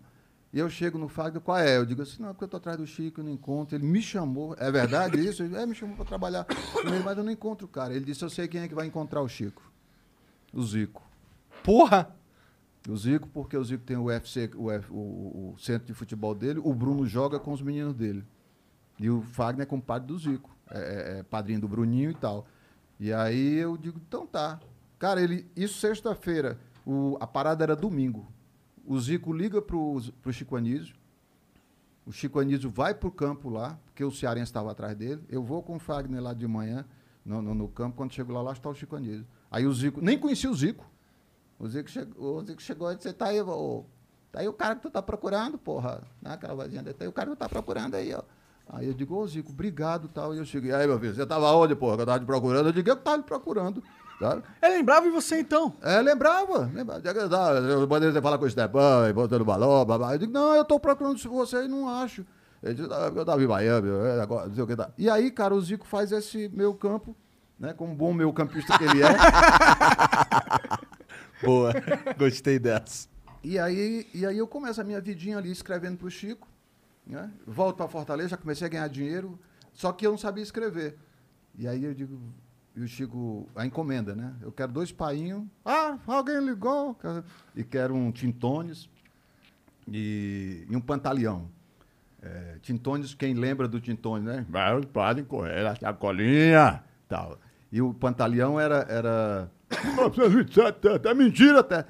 E 0.54 0.60
eu 0.60 0.70
chego 0.70 1.00
no 1.00 1.10
Fagner, 1.10 1.42
qual 1.42 1.58
é? 1.58 1.78
Eu 1.78 1.86
digo 1.86 2.04
assim, 2.04 2.22
não, 2.22 2.30
porque 2.30 2.44
eu 2.44 2.46
estou 2.46 2.60
atrás 2.60 2.78
do 2.78 2.86
Chico, 2.86 3.22
eu 3.22 3.24
não 3.24 3.32
encontro. 3.32 3.76
Ele 3.76 3.86
me 3.86 4.02
chamou, 4.02 4.56
é 4.60 4.72
verdade 4.72 5.20
isso? 5.20 5.42
Eu, 5.42 5.58
é, 5.58 5.66
me 5.66 5.74
chamou 5.74 5.96
para 5.96 6.06
trabalhar 6.06 6.46
ele, 6.86 7.00
mas 7.00 7.18
eu 7.18 7.24
não 7.24 7.32
encontro 7.32 7.66
o 7.66 7.70
cara. 7.70 7.94
Ele 7.94 8.06
disse, 8.06 8.24
eu 8.24 8.30
sei 8.30 8.48
quem 8.48 8.62
é 8.62 8.68
que 8.68 8.76
vai 8.76 8.86
encontrar 8.86 9.22
o 9.22 9.28
Chico. 9.28 9.73
O 10.54 10.62
Zico. 10.64 11.02
Porra! 11.64 12.16
O 12.88 12.96
Zico, 12.98 13.28
porque 13.30 13.56
o 13.58 13.64
Zico 13.64 13.84
tem 13.84 13.96
o 13.98 14.04
UFC, 14.06 14.52
o, 14.56 14.70
F- 14.70 14.92
o- 14.92 15.54
o 15.54 15.56
centro 15.58 15.88
de 15.88 15.94
futebol 15.94 16.36
dele, 16.36 16.60
o 16.64 16.74
Bruno 16.74 17.06
joga 17.06 17.40
com 17.40 17.54
os 17.54 17.62
meninos 17.62 17.94
dele. 17.96 18.24
E 19.00 19.10
o 19.10 19.22
Fagner 19.22 19.64
é 19.64 19.66
compadre 19.66 20.08
do 20.08 20.18
Zico, 20.20 20.56
é, 20.70 20.80
é- 20.80 21.20
é 21.20 21.24
padrinho 21.24 21.62
do 21.62 21.68
Bruninho 21.68 22.12
e 22.12 22.14
tal. 22.14 22.46
E 23.00 23.12
aí 23.14 23.56
eu 23.56 23.78
digo, 23.78 24.00
então 24.06 24.28
tá. 24.28 24.60
Cara, 25.00 25.22
ele, 25.22 25.48
isso 25.56 25.80
sexta-feira, 25.80 26.60
a 27.20 27.26
parada 27.28 27.64
era 27.64 27.76
domingo. 27.76 28.28
O 28.86 29.00
Zico 29.00 29.32
liga 29.32 29.62
pro, 29.62 30.02
pro 30.22 30.34
Chico 30.34 30.56
Anísio, 30.58 30.94
o 32.06 32.12
Chico 32.12 32.38
Anísio 32.40 32.70
vai 32.70 32.94
pro 32.94 33.10
campo 33.10 33.50
lá, 33.50 33.80
porque 33.86 34.04
o 34.04 34.12
Cearense 34.12 34.50
estava 34.50 34.72
atrás 34.72 34.94
dele. 34.96 35.22
Eu 35.30 35.42
vou 35.42 35.64
com 35.64 35.78
o 35.78 35.80
Fagner 35.80 36.22
lá 36.22 36.34
de 36.34 36.46
manhã, 36.48 36.86
no, 37.26 37.42
no- 37.42 37.56
no 37.56 37.68
campo, 37.70 37.96
quando 37.96 38.12
chego 38.12 38.34
lá, 38.34 38.42
lá 38.42 38.52
está 38.52 38.70
o 38.70 38.76
Chico 38.76 38.98
Anísio. 38.98 39.26
Aí 39.54 39.68
o 39.68 39.72
Zico, 39.72 40.02
nem 40.02 40.18
conhecia 40.18 40.50
o 40.50 40.56
Zico. 40.56 40.84
O 41.60 41.68
Zico 41.70 41.88
chegou, 41.88 42.38
o 42.40 42.44
Zico 42.44 42.60
chegou 42.60 42.92
e 42.92 42.96
disse, 42.96 43.10
você 43.10 43.14
tá 43.14 43.28
aí, 43.28 43.40
ô, 43.40 43.86
tá 44.32 44.40
aí 44.40 44.48
o 44.48 44.54
cara 44.54 44.76
que 44.76 44.82
tu 44.82 44.90
tá 44.90 45.00
procurando, 45.00 45.60
porra. 45.60 46.02
Naquela 46.20 46.56
vozinha 46.56 46.82
dele, 46.82 46.96
tá 46.96 47.06
aí 47.06 47.08
o 47.08 47.14
cara 47.14 47.30
que 47.30 47.36
tu 47.36 47.40
tá 47.40 47.48
procurando 47.48 47.94
aí, 47.94 48.12
ó. 48.16 48.24
Aí 48.68 48.88
eu 48.88 48.94
digo, 48.96 49.16
ô 49.16 49.28
Zico, 49.28 49.52
obrigado 49.52 50.08
tal. 50.08 50.34
E 50.34 50.40
eu 50.40 50.46
cheguei, 50.46 50.74
aí 50.74 50.88
meu 50.88 51.00
filho, 51.00 51.14
você 51.14 51.24
tava 51.24 51.52
onde, 51.52 51.76
porra? 51.76 51.98
Que 51.98 52.02
eu 52.02 52.06
tava 52.08 52.20
te 52.20 52.26
procurando. 52.26 52.66
Eu 52.70 52.74
digo, 52.74 52.90
eu 52.90 52.96
tava 52.96 53.22
te 53.22 53.26
procurando. 53.26 53.84
Sabe? 54.20 54.42
Ele 54.60 54.78
lembrava 54.78 55.06
de 55.06 55.12
você 55.12 55.40
então. 55.42 55.76
É, 55.84 56.02
lembrava. 56.02 56.72
lembrava. 56.74 57.02
Eu 57.60 57.88
mandei 57.88 58.12
você 58.12 58.22
falar 58.22 58.40
com 58.40 58.46
o 58.46 58.50
Stepan, 58.50 59.08
e 59.08 59.14
botando 59.14 59.46
balão, 59.46 59.86
blá, 59.86 59.98
blá. 60.00 60.16
Eu 60.16 60.18
digo, 60.18 60.34
não, 60.34 60.56
eu 60.56 60.66
tô 60.66 60.80
procurando 60.80 61.20
você 61.20 61.66
e 61.66 61.68
não 61.68 61.88
acho. 61.88 62.26
Ele 62.64 62.74
disse, 62.74 62.90
"Ah, 62.92 63.12
eu 63.14 63.26
tava 63.26 63.44
em 63.44 63.48
Miami, 63.48 63.90
é, 63.90 64.22
agora, 64.22 64.48
não 64.48 64.56
sei 64.56 64.64
o 64.64 64.68
que 64.68 64.76
tá. 64.76 64.90
E 64.98 65.10
aí, 65.10 65.30
cara, 65.30 65.54
o 65.54 65.62
Zico 65.62 65.86
faz 65.86 66.12
esse 66.12 66.50
meio 66.50 66.74
campo, 66.74 67.16
né? 67.64 67.74
Como 67.74 67.96
bom 67.96 68.14
meio 68.14 68.32
campista 68.34 68.78
que 68.78 68.84
ele 68.84 69.02
é. 69.02 69.08
Boa. 71.42 71.72
Gostei 72.18 72.60
dessa. 72.60 73.08
E 73.42 73.58
aí, 73.58 74.06
e 74.14 74.26
aí 74.26 74.38
eu 74.38 74.46
começo 74.46 74.82
a 74.82 74.84
minha 74.84 75.00
vidinha 75.00 75.38
ali 75.38 75.50
escrevendo 75.50 75.98
pro 75.98 76.12
Chico, 76.12 76.46
né? 77.08 77.32
Volto 77.48 77.78
para 77.78 77.88
Fortaleza, 77.88 78.30
já 78.30 78.38
comecei 78.38 78.68
a 78.68 78.70
ganhar 78.70 78.88
dinheiro, 78.90 79.40
só 79.72 79.94
que 79.94 80.06
eu 80.06 80.12
não 80.12 80.18
sabia 80.18 80.44
escrever. 80.44 80.98
E 81.58 81.66
aí 81.66 81.86
eu 81.86 81.94
digo, 81.94 82.20
e 82.76 82.82
o 82.82 82.88
Chico, 82.88 83.48
a 83.56 83.66
encomenda, 83.66 84.14
né? 84.14 84.34
Eu 84.42 84.52
quero 84.52 84.74
dois 84.74 84.92
painhos. 84.92 85.46
Ah, 85.64 85.98
alguém 86.06 86.46
ligou. 86.46 86.98
E 87.56 87.64
quero 87.64 87.96
um 87.96 88.12
Tintones 88.12 88.90
e, 89.88 90.66
e 90.70 90.76
um 90.76 90.82
Pantaleão. 90.82 91.50
É, 92.22 92.58
Tintones, 92.62 93.14
quem 93.14 93.34
lembra 93.34 93.70
do 93.70 93.80
Tintones, 93.80 94.26
né? 94.26 94.46
Mas 94.50 94.84
podem 94.86 95.24
correr 95.24 95.66
a 95.66 95.76
sacolinha. 95.76 96.84
Tal. 97.08 97.38
E 97.74 97.82
o 97.82 97.92
Pantaleão 97.92 98.60
era. 98.60 98.86
era 98.88 99.52
1927, 99.84 100.88
até 100.90 101.12
mentira 101.16 101.62
até. 101.62 101.84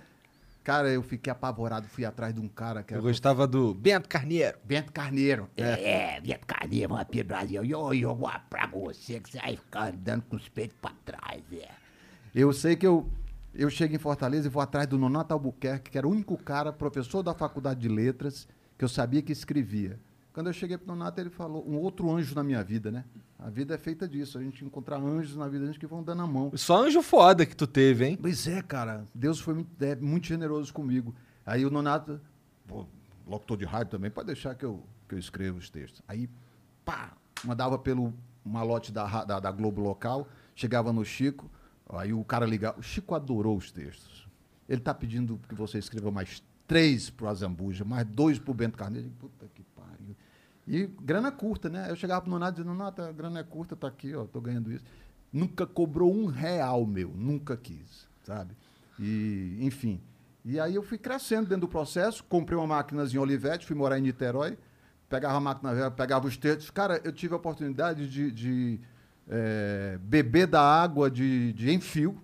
Cara, 0.64 0.90
eu 0.90 1.04
fiquei 1.04 1.30
apavorado, 1.30 1.90
fui 1.90 2.06
atrás 2.06 2.34
de 2.34 2.40
um 2.40 2.48
cara 2.48 2.82
que 2.82 2.94
Eu 2.94 3.00
era 3.00 3.04
gostava 3.04 3.46
do 3.46 3.74
Bento 3.74 4.08
Carneiro. 4.08 4.58
Bento 4.64 4.94
Carneiro. 4.94 5.50
É, 5.58 6.22
Vitor 6.22 6.46
Carneiro, 6.48 6.96
aqui 6.96 7.18
no 7.18 7.26
Brasil. 7.26 7.66
Eu 7.66 7.94
jogo 7.96 8.32
pra 8.50 8.66
você 8.68 9.20
que 9.20 9.30
você 9.30 9.40
vai 9.40 9.58
ficar 9.58 9.90
andando 9.90 10.22
com 10.22 10.38
os 10.38 10.48
peitos 10.48 10.78
pra 10.82 10.92
trás, 11.04 11.44
é. 11.52 11.68
Eu 12.34 12.54
sei 12.54 12.78
que 12.78 12.88
eu, 12.88 13.06
eu 13.54 13.70
chego 13.70 13.94
em 13.94 14.00
Fortaleza 14.00 14.48
e 14.48 14.50
vou 14.50 14.62
atrás 14.64 14.88
do 14.88 14.98
Nonato 14.98 15.34
Albuquerque, 15.34 15.92
que 15.92 15.98
era 15.98 16.08
o 16.08 16.12
único 16.12 16.38
cara, 16.38 16.72
professor 16.72 17.22
da 17.22 17.34
Faculdade 17.34 17.82
de 17.82 17.90
Letras, 17.90 18.48
que 18.78 18.86
eu 18.86 18.90
sabia 18.90 19.22
que 19.22 19.34
escrevia. 19.34 20.00
Quando 20.34 20.48
eu 20.48 20.54
cheguei 20.54 20.78
pro 20.78 20.88
Nonato, 20.88 21.22
ele 21.22 21.30
falou, 21.30 21.64
um 21.68 21.78
outro 21.78 22.12
anjo 22.12 22.34
na 22.34 22.44
minha 22.44 22.64
vida, 22.64 22.92
né? 22.92 23.06
A 23.38 23.50
vida 23.52 23.76
é 23.76 23.78
feita 23.78 24.08
disso, 24.08 24.40
a 24.40 24.42
gente 24.42 24.66
encontrar 24.66 24.98
anjos 24.98 25.36
na 25.36 25.48
vida, 25.48 25.64
a 25.64 25.68
gente 25.68 25.80
que 25.80 25.86
vão 25.86 26.02
dando 26.02 26.24
a 26.24 26.28
mão. 26.28 26.52
Só 26.56 26.84
anjo 26.84 27.04
foda 27.04 27.46
que 27.46 27.56
tu 27.56 27.68
teve, 27.68 28.08
hein? 28.08 28.18
Pois 28.20 28.48
é, 28.48 28.62
cara, 28.64 29.06
Deus 29.14 29.40
foi 29.40 29.54
muito, 29.54 29.84
é, 29.84 29.96
muito 29.96 30.26
generoso 30.26 30.74
comigo. 30.74 31.14
Aí 31.46 31.64
o 31.64 31.70
Nonato, 31.70 32.20
pô, 32.68 32.88
locutor 33.28 33.58
de 33.58 33.66
rádio 33.66 33.92
também, 33.92 34.10
pode 34.10 34.28
deixar 34.28 34.56
que 34.56 34.66
eu, 34.66 34.84
que 35.08 35.14
eu 35.14 35.20
escrevo 35.20 35.60
os 35.60 35.70
textos. 35.70 36.02
Aí, 36.08 36.28
pá, 36.84 37.14
mandava 37.44 37.78
pelo 37.78 38.12
malote 38.44 38.92
da, 38.92 39.24
da, 39.24 39.40
da 39.40 39.52
Globo 39.52 39.82
local, 39.82 40.28
chegava 40.56 40.92
no 40.92 41.06
Chico, 41.06 41.50
aí 41.90 42.12
o 42.12 42.24
cara 42.24 42.46
ligava. 42.46 42.80
O 42.80 42.84
Chico 42.84 43.14
adorou 43.14 43.56
os 43.56 43.72
textos. 43.72 44.28
Ele 44.68 44.82
tá 44.82 44.96
pedindo 44.96 45.40
que 45.48 45.54
você 45.54 45.78
escreva 45.78 46.10
mais 46.10 46.42
três 46.66 47.10
pro 47.10 47.28
Azambuja, 47.28 47.86
mais 47.86 48.08
dois 48.08 48.40
pro 48.40 48.54
Bento 48.54 48.78
Carneiro. 48.78 49.12
Puta 49.20 49.48
que. 49.54 49.64
E 50.68 50.88
grana 51.02 51.32
curta, 51.32 51.70
né? 51.70 51.88
Eu 51.90 51.96
chegava 51.96 52.22
pro 52.22 52.32
Nonato 52.32 52.54
dizendo, 52.54 52.74
Nonato, 52.74 53.02
a 53.02 53.12
grana 53.12 53.40
é 53.40 53.44
curta, 53.44 53.76
tá 53.76 53.88
aqui, 53.88 54.16
ó, 54.16 54.26
tô 54.26 54.40
ganhando 54.40 54.72
isso. 54.72 54.86
Nunca 55.32 55.66
cobrou 55.66 56.14
um 56.14 56.26
real 56.26 56.86
meu, 56.86 57.10
nunca 57.10 57.58
quis, 57.58 58.08
sabe? 58.24 58.56
E, 59.00 59.58
enfim. 59.62 60.00
E 60.46 60.60
aí 60.60 60.76
eu 60.76 60.84
fui 60.84 60.98
crescendo 60.98 61.48
dentro 61.48 61.62
do 61.62 61.68
processo, 61.68 62.24
comprei 62.24 62.58
uma 62.58 62.68
máquinazinha 62.68 63.22
Olivetti, 63.22 63.66
fui 63.66 63.76
morar 63.76 63.98
em 63.98 64.02
Niterói, 64.02 64.58
pegava 65.10 65.36
a 65.36 65.40
máquina 65.40 65.74
velha, 65.74 65.92
pegava 65.92 66.28
os 66.28 66.38
textos. 66.38 66.70
Cara, 66.70 67.02
eu 67.04 67.12
tive 67.12 67.34
a 67.34 67.38
oportunidade 67.38 68.10
de, 68.10 68.32
de, 68.32 68.80
eh, 69.28 69.98
beber 70.02 70.48
da 70.48 70.62
água 70.62 71.10
de, 71.10 71.54
de 71.54 71.74
Enfio, 71.74 72.22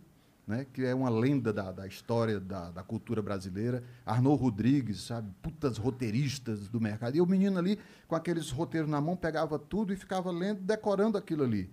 né, 0.49 0.65
que 0.73 0.83
é 0.83 0.95
uma 0.95 1.11
lenda 1.11 1.53
da, 1.53 1.71
da 1.71 1.85
história 1.85 2.39
da, 2.39 2.71
da 2.71 2.81
cultura 2.81 3.21
brasileira. 3.21 3.83
Arnaud 4.03 4.41
Rodrigues, 4.41 5.01
sabe? 5.01 5.31
Putas 5.43 5.77
roteiristas 5.77 6.67
do 6.67 6.81
mercado. 6.81 7.15
E 7.15 7.21
o 7.21 7.25
menino 7.27 7.59
ali, 7.59 7.77
com 8.07 8.15
aqueles 8.15 8.49
roteiros 8.49 8.89
na 8.89 8.99
mão, 8.99 9.15
pegava 9.15 9.59
tudo 9.59 9.93
e 9.93 9.95
ficava 9.95 10.31
lendo, 10.31 10.59
decorando 10.61 11.19
aquilo 11.19 11.43
ali. 11.43 11.69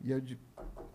E 0.00 0.12
eu 0.12 0.20
de 0.20 0.38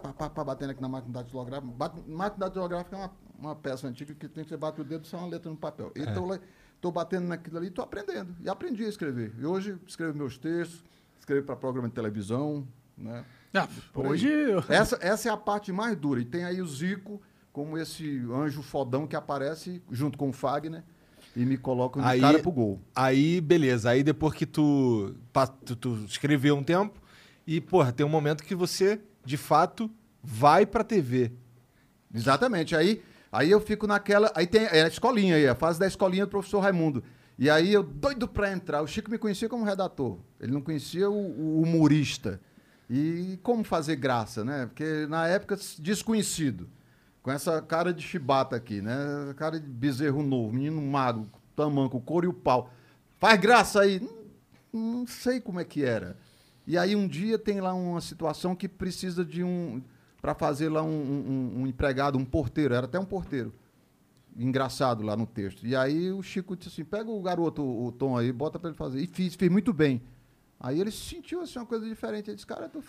pá, 0.02 0.14
pá, 0.14 0.30
pá, 0.30 0.44
batendo 0.46 0.70
aqui 0.70 0.82
na 0.82 0.88
máquina 0.88 1.14
datilográfica. 1.14 1.74
Bate- 1.74 2.10
Máquina 2.10 2.46
datilográfica 2.46 2.96
é 2.96 3.00
uma, 3.00 3.12
uma 3.38 3.56
peça 3.56 3.86
antiga 3.86 4.16
que 4.16 4.30
tem 4.30 4.46
que 4.46 4.50
você 4.50 4.56
bate 4.56 4.80
o 4.80 4.84
dedo 4.86 5.06
só 5.06 5.18
uma 5.18 5.28
letra 5.28 5.52
no 5.52 5.58
papel. 5.58 5.92
Então, 5.94 6.40
estou 6.78 6.90
batendo 6.90 7.28
naquilo 7.28 7.58
ali, 7.58 7.68
estou 7.68 7.84
aprendendo. 7.84 8.34
E 8.42 8.48
aprendi 8.48 8.86
a 8.86 8.88
escrever. 8.88 9.34
E 9.38 9.46
hoje 9.46 9.78
escrevo 9.86 10.18
meus 10.18 10.38
textos, 10.38 10.82
escrevo 11.20 11.46
para 11.46 11.58
programa 11.58 11.90
de 11.90 11.94
televisão, 11.96 12.66
né? 12.98 13.26
Ah, 13.58 13.68
hoje. 13.94 14.30
Essa, 14.70 14.98
essa 15.02 15.30
é 15.30 15.32
a 15.32 15.38
parte 15.38 15.72
mais 15.72 15.96
dura. 15.96 16.20
E 16.22 16.26
tem 16.26 16.44
aí 16.44 16.62
o 16.62 16.68
Zico, 16.68 17.22
como 17.52 17.78
esse 17.78 18.20
anjo 18.32 18.62
fodão 18.62 19.08
que 19.08 19.16
aparece 19.16 19.82
junto 19.92 20.18
com 20.18 20.30
o 20.30 20.34
Fagner 20.34 20.84
e 21.36 21.46
me 21.46 21.58
coloca 21.58 22.00
de 22.02 22.08
Aí- 22.08 22.22
cara 22.22 22.40
pro 22.40 22.52
gol. 22.52 22.82
Aí, 22.96 23.40
beleza. 23.42 23.90
Aí 23.90 24.04
depois 24.04 24.34
que 24.34 24.46
tu, 24.46 25.16
tu, 25.66 25.76
tu 25.76 26.06
escreveu 26.08 26.56
um 26.56 26.64
tempo 26.64 27.00
e, 27.46 27.60
porra, 27.62 27.92
tem 27.92 28.06
um 28.06 28.10
momento 28.10 28.44
que 28.44 28.56
você, 28.56 29.00
de 29.24 29.38
fato, 29.38 29.90
vai 30.24 30.66
pra 30.66 30.84
TV. 30.84 31.32
Exatamente. 32.14 32.76
Aí, 32.76 33.02
aí 33.32 33.52
eu 33.52 33.60
fico 33.60 33.86
naquela. 33.88 34.32
Aí 34.36 34.48
tem 34.48 34.64
é 34.64 34.84
a 34.84 34.88
escolinha 34.88 35.36
aí, 35.36 35.48
a 35.48 35.56
fase 35.56 35.80
da 35.80 35.88
escolinha 35.88 36.26
do 36.26 36.30
professor 36.30 36.60
Raimundo. 36.60 37.04
E 37.38 37.50
aí 37.50 37.74
eu 37.74 37.84
doido 37.84 38.28
pra 38.28 38.52
entrar. 38.52 38.82
O 38.82 38.88
Chico 38.88 39.12
me 39.12 39.18
conhecia 39.18 39.50
como 39.50 39.66
redator. 39.66 40.18
Ele 40.40 40.54
não 40.54 40.62
conhecia 40.62 41.10
o, 41.10 41.14
o 41.14 41.62
humorista. 41.62 42.40
E 42.90 43.40
como 43.42 43.64
fazer 43.64 43.96
graça, 43.96 44.44
né? 44.46 44.68
Porque 44.68 45.08
na 45.08 45.28
época 45.28 45.58
desconhecido. 45.80 46.70
Com 47.22 47.32
essa 47.32 47.60
cara 47.62 47.92
de 47.92 48.04
chibata 48.04 48.56
aqui, 48.56 48.82
né? 48.82 48.94
Cara 49.36 49.60
de 49.60 49.68
bezerro 49.68 50.22
novo, 50.22 50.54
menino 50.54 50.80
magro, 50.82 51.28
tamanco, 51.56 52.00
couro 52.00 52.28
e 52.28 52.30
o 52.30 52.34
pau. 52.34 52.72
Faz 53.18 53.40
graça 53.40 53.82
aí. 53.82 54.00
Não, 54.72 54.82
não 55.00 55.08
sei 55.08 55.42
como 55.42 55.60
é 55.60 55.64
que 55.66 55.84
era. 55.84 56.18
E 56.68 56.78
aí 56.78 56.96
um 56.96 57.08
dia 57.08 57.40
tem 57.40 57.60
lá 57.62 57.74
uma 57.74 58.00
situação 58.02 58.56
que 58.56 58.68
precisa 58.68 59.26
de 59.26 59.44
um. 59.44 59.82
para 60.22 60.36
fazer 60.36 60.70
lá 60.70 60.84
um, 60.84 60.88
um- 60.90 61.62
um 61.62 61.68
empregado, 61.68 62.18
um 62.18 62.26
porteiro, 62.26 62.74
era 62.76 62.86
até 62.86 63.00
um 63.00 63.06
porteiro. 63.06 63.54
Engraçado 64.38 65.02
lá 65.02 65.16
no 65.16 65.26
texto. 65.26 65.66
E 65.66 65.76
aí 65.76 66.12
o 66.12 66.22
Chico 66.22 66.56
disse 66.58 66.70
assim: 66.70 66.84
pega 66.84 67.10
o 67.10 67.22
garoto, 67.22 67.64
o, 67.64 67.92
Tom 67.92 68.18
aí, 68.18 68.32
bota 68.34 68.60
para 68.60 68.70
ele 68.70 68.78
fazer. 68.78 69.00
E 69.02 69.08
fiz, 69.08 69.34
fiz 69.36 69.50
muito 69.50 69.72
bem. 69.72 70.02
Aí 70.66 70.82
ele 70.82 70.90
sentiu 70.90 71.42
assim, 71.42 71.60
uma 71.60 71.66
coisa 71.66 71.88
diferente. 71.88 72.28
Ele 72.28 72.36
disse: 72.36 72.48
cara, 72.48 72.68
tô, 72.68 72.82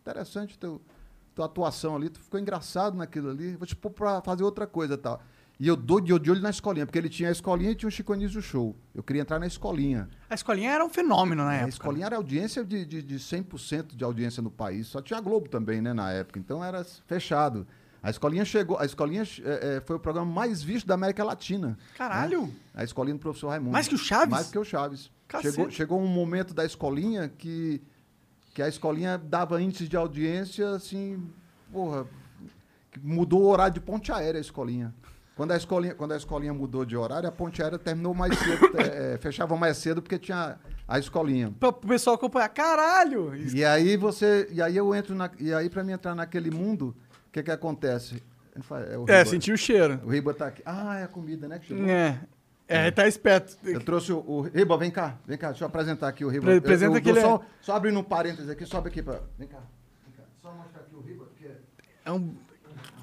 interessante 0.00 0.58
teu, 0.58 0.80
tua 1.34 1.44
atuação 1.44 1.94
ali, 1.94 2.08
tu 2.08 2.18
ficou 2.18 2.40
engraçado 2.40 2.96
naquilo 2.96 3.28
ali, 3.28 3.54
vou 3.54 3.66
te 3.66 3.76
pôr 3.76 3.90
pra 3.90 4.22
fazer 4.22 4.42
outra 4.42 4.66
coisa 4.66 4.94
e 4.94 4.96
tal. 4.96 5.22
E 5.60 5.68
eu 5.68 5.76
dou 5.76 6.00
de, 6.00 6.10
olho 6.14 6.40
na 6.40 6.48
escolinha, 6.48 6.86
porque 6.86 6.98
ele 6.98 7.10
tinha 7.10 7.28
a 7.28 7.32
escolinha 7.32 7.72
e 7.72 7.74
tinha 7.74 7.86
o 7.86 7.92
Chico 7.92 8.14
Anísio 8.14 8.40
Show. 8.40 8.74
Eu 8.94 9.02
queria 9.02 9.20
entrar 9.20 9.38
na 9.38 9.46
escolinha. 9.46 10.08
A 10.30 10.34
escolinha 10.34 10.70
era 10.72 10.82
um 10.82 10.88
fenômeno 10.88 11.44
na 11.44 11.50
A 11.50 11.54
época. 11.56 11.68
escolinha 11.68 12.06
era 12.06 12.16
audiência 12.16 12.64
de, 12.64 12.86
de, 12.86 13.02
de 13.02 13.16
100% 13.16 13.94
de 13.94 14.02
audiência 14.02 14.42
no 14.42 14.50
país. 14.50 14.86
Só 14.86 15.02
tinha 15.02 15.18
a 15.18 15.20
Globo 15.20 15.50
também, 15.50 15.82
né, 15.82 15.92
na 15.92 16.10
época. 16.10 16.38
Então 16.40 16.64
era 16.64 16.82
fechado. 16.82 17.66
A 18.02 18.10
escolinha 18.10 18.44
chegou. 18.44 18.78
A 18.78 18.84
escolinha 18.84 19.22
eh, 19.44 19.80
foi 19.86 19.96
o 19.96 20.00
programa 20.00 20.30
mais 20.30 20.62
visto 20.62 20.86
da 20.86 20.94
América 20.94 21.22
Latina. 21.22 21.78
Caralho! 21.96 22.52
A 22.74 22.82
escolinha 22.82 23.14
do 23.14 23.20
professor 23.20 23.48
Raimundo. 23.48 23.70
Mais 23.70 23.86
que 23.86 23.94
o 23.94 23.98
Chaves? 23.98 24.28
Mais 24.28 24.50
que 24.50 24.58
o 24.58 24.64
Chaves. 24.64 25.10
Cacete. 25.28 25.54
Chegou, 25.54 25.70
chegou 25.70 26.00
um 26.00 26.08
momento 26.08 26.52
da 26.52 26.64
escolinha 26.64 27.28
que, 27.28 27.80
que 28.52 28.60
a 28.60 28.68
escolinha 28.68 29.16
dava 29.16 29.62
índices 29.62 29.88
de 29.88 29.96
audiência, 29.96 30.70
assim, 30.70 31.30
porra, 31.72 32.06
mudou 33.00 33.42
o 33.42 33.46
horário 33.46 33.72
de 33.72 33.80
ponte 33.80 34.12
aérea 34.12 34.38
a 34.38 34.40
escolinha. 34.40 34.92
Quando 35.34 35.52
a 35.52 35.56
escolinha, 35.56 35.94
quando 35.94 36.12
a 36.12 36.16
escolinha 36.16 36.52
mudou 36.52 36.84
de 36.84 36.94
horário, 36.94 37.28
a 37.28 37.32
ponte 37.32 37.62
aérea 37.62 37.78
terminou 37.78 38.12
mais 38.12 38.36
cedo, 38.38 38.70
eh, 38.78 39.16
fechava 39.18 39.56
mais 39.56 39.78
cedo 39.78 40.02
porque 40.02 40.18
tinha 40.18 40.58
a 40.86 40.98
escolinha. 40.98 41.54
Pra 41.58 41.70
o 41.70 41.72
pessoal 41.72 42.16
acompanhar. 42.16 42.50
Caralho! 42.50 43.34
E 43.54 43.64
aí 43.64 43.96
você, 43.96 44.46
e 44.50 44.60
aí 44.60 44.76
eu 44.76 44.94
entro 44.94 45.14
na, 45.14 45.30
e 45.38 45.54
aí 45.54 45.70
para 45.70 45.82
mim 45.82 45.92
entrar 45.92 46.14
naquele 46.14 46.50
mundo, 46.50 46.94
que 47.32 47.42
que 47.42 47.50
acontece? 47.50 48.22
Fala, 48.60 48.82
é, 48.84 48.98
o 48.98 49.06
É, 49.08 49.22
o 49.52 49.56
cheiro. 49.56 50.00
O 50.04 50.08
Riba 50.10 50.34
tá 50.34 50.48
aqui. 50.48 50.62
Ah, 50.66 50.98
é 50.98 51.04
a 51.04 51.08
comida, 51.08 51.48
né? 51.48 51.58
Que 51.58 51.68
chegou? 51.68 51.86
É. 51.88 52.20
É, 52.68 52.90
tá 52.90 53.06
esperto. 53.06 53.56
Eu 53.64 53.80
trouxe 53.80 54.12
o, 54.12 54.18
o 54.26 54.40
Riba, 54.42 54.76
vem 54.78 54.90
cá, 54.90 55.16
vem 55.26 55.36
cá, 55.36 55.48
deixa 55.48 55.64
eu 55.64 55.68
apresentar 55.68 56.08
aqui 56.08 56.24
o 56.24 56.28
Riba. 56.28 56.46
Pre- 56.46 56.56
apresenta 56.56 56.96
eu 56.96 57.02
que 57.02 57.08
vou 57.12 57.18
ele 57.18 57.26
é- 57.26 57.28
só, 57.30 57.42
só 57.60 57.76
abrindo 57.76 57.98
um 57.98 58.02
parênteses 58.04 58.48
aqui, 58.48 58.64
sobe 58.64 58.88
aqui 58.88 59.02
pra. 59.02 59.20
Vem 59.38 59.48
cá, 59.48 59.58
vem 60.06 60.14
cá. 60.16 60.22
Só 60.40 60.52
mostrar 60.52 60.80
aqui 60.82 60.94
o 60.94 61.00
Riba, 61.00 61.24
porque. 61.24 61.50
É 62.04 62.12
um, 62.12 62.34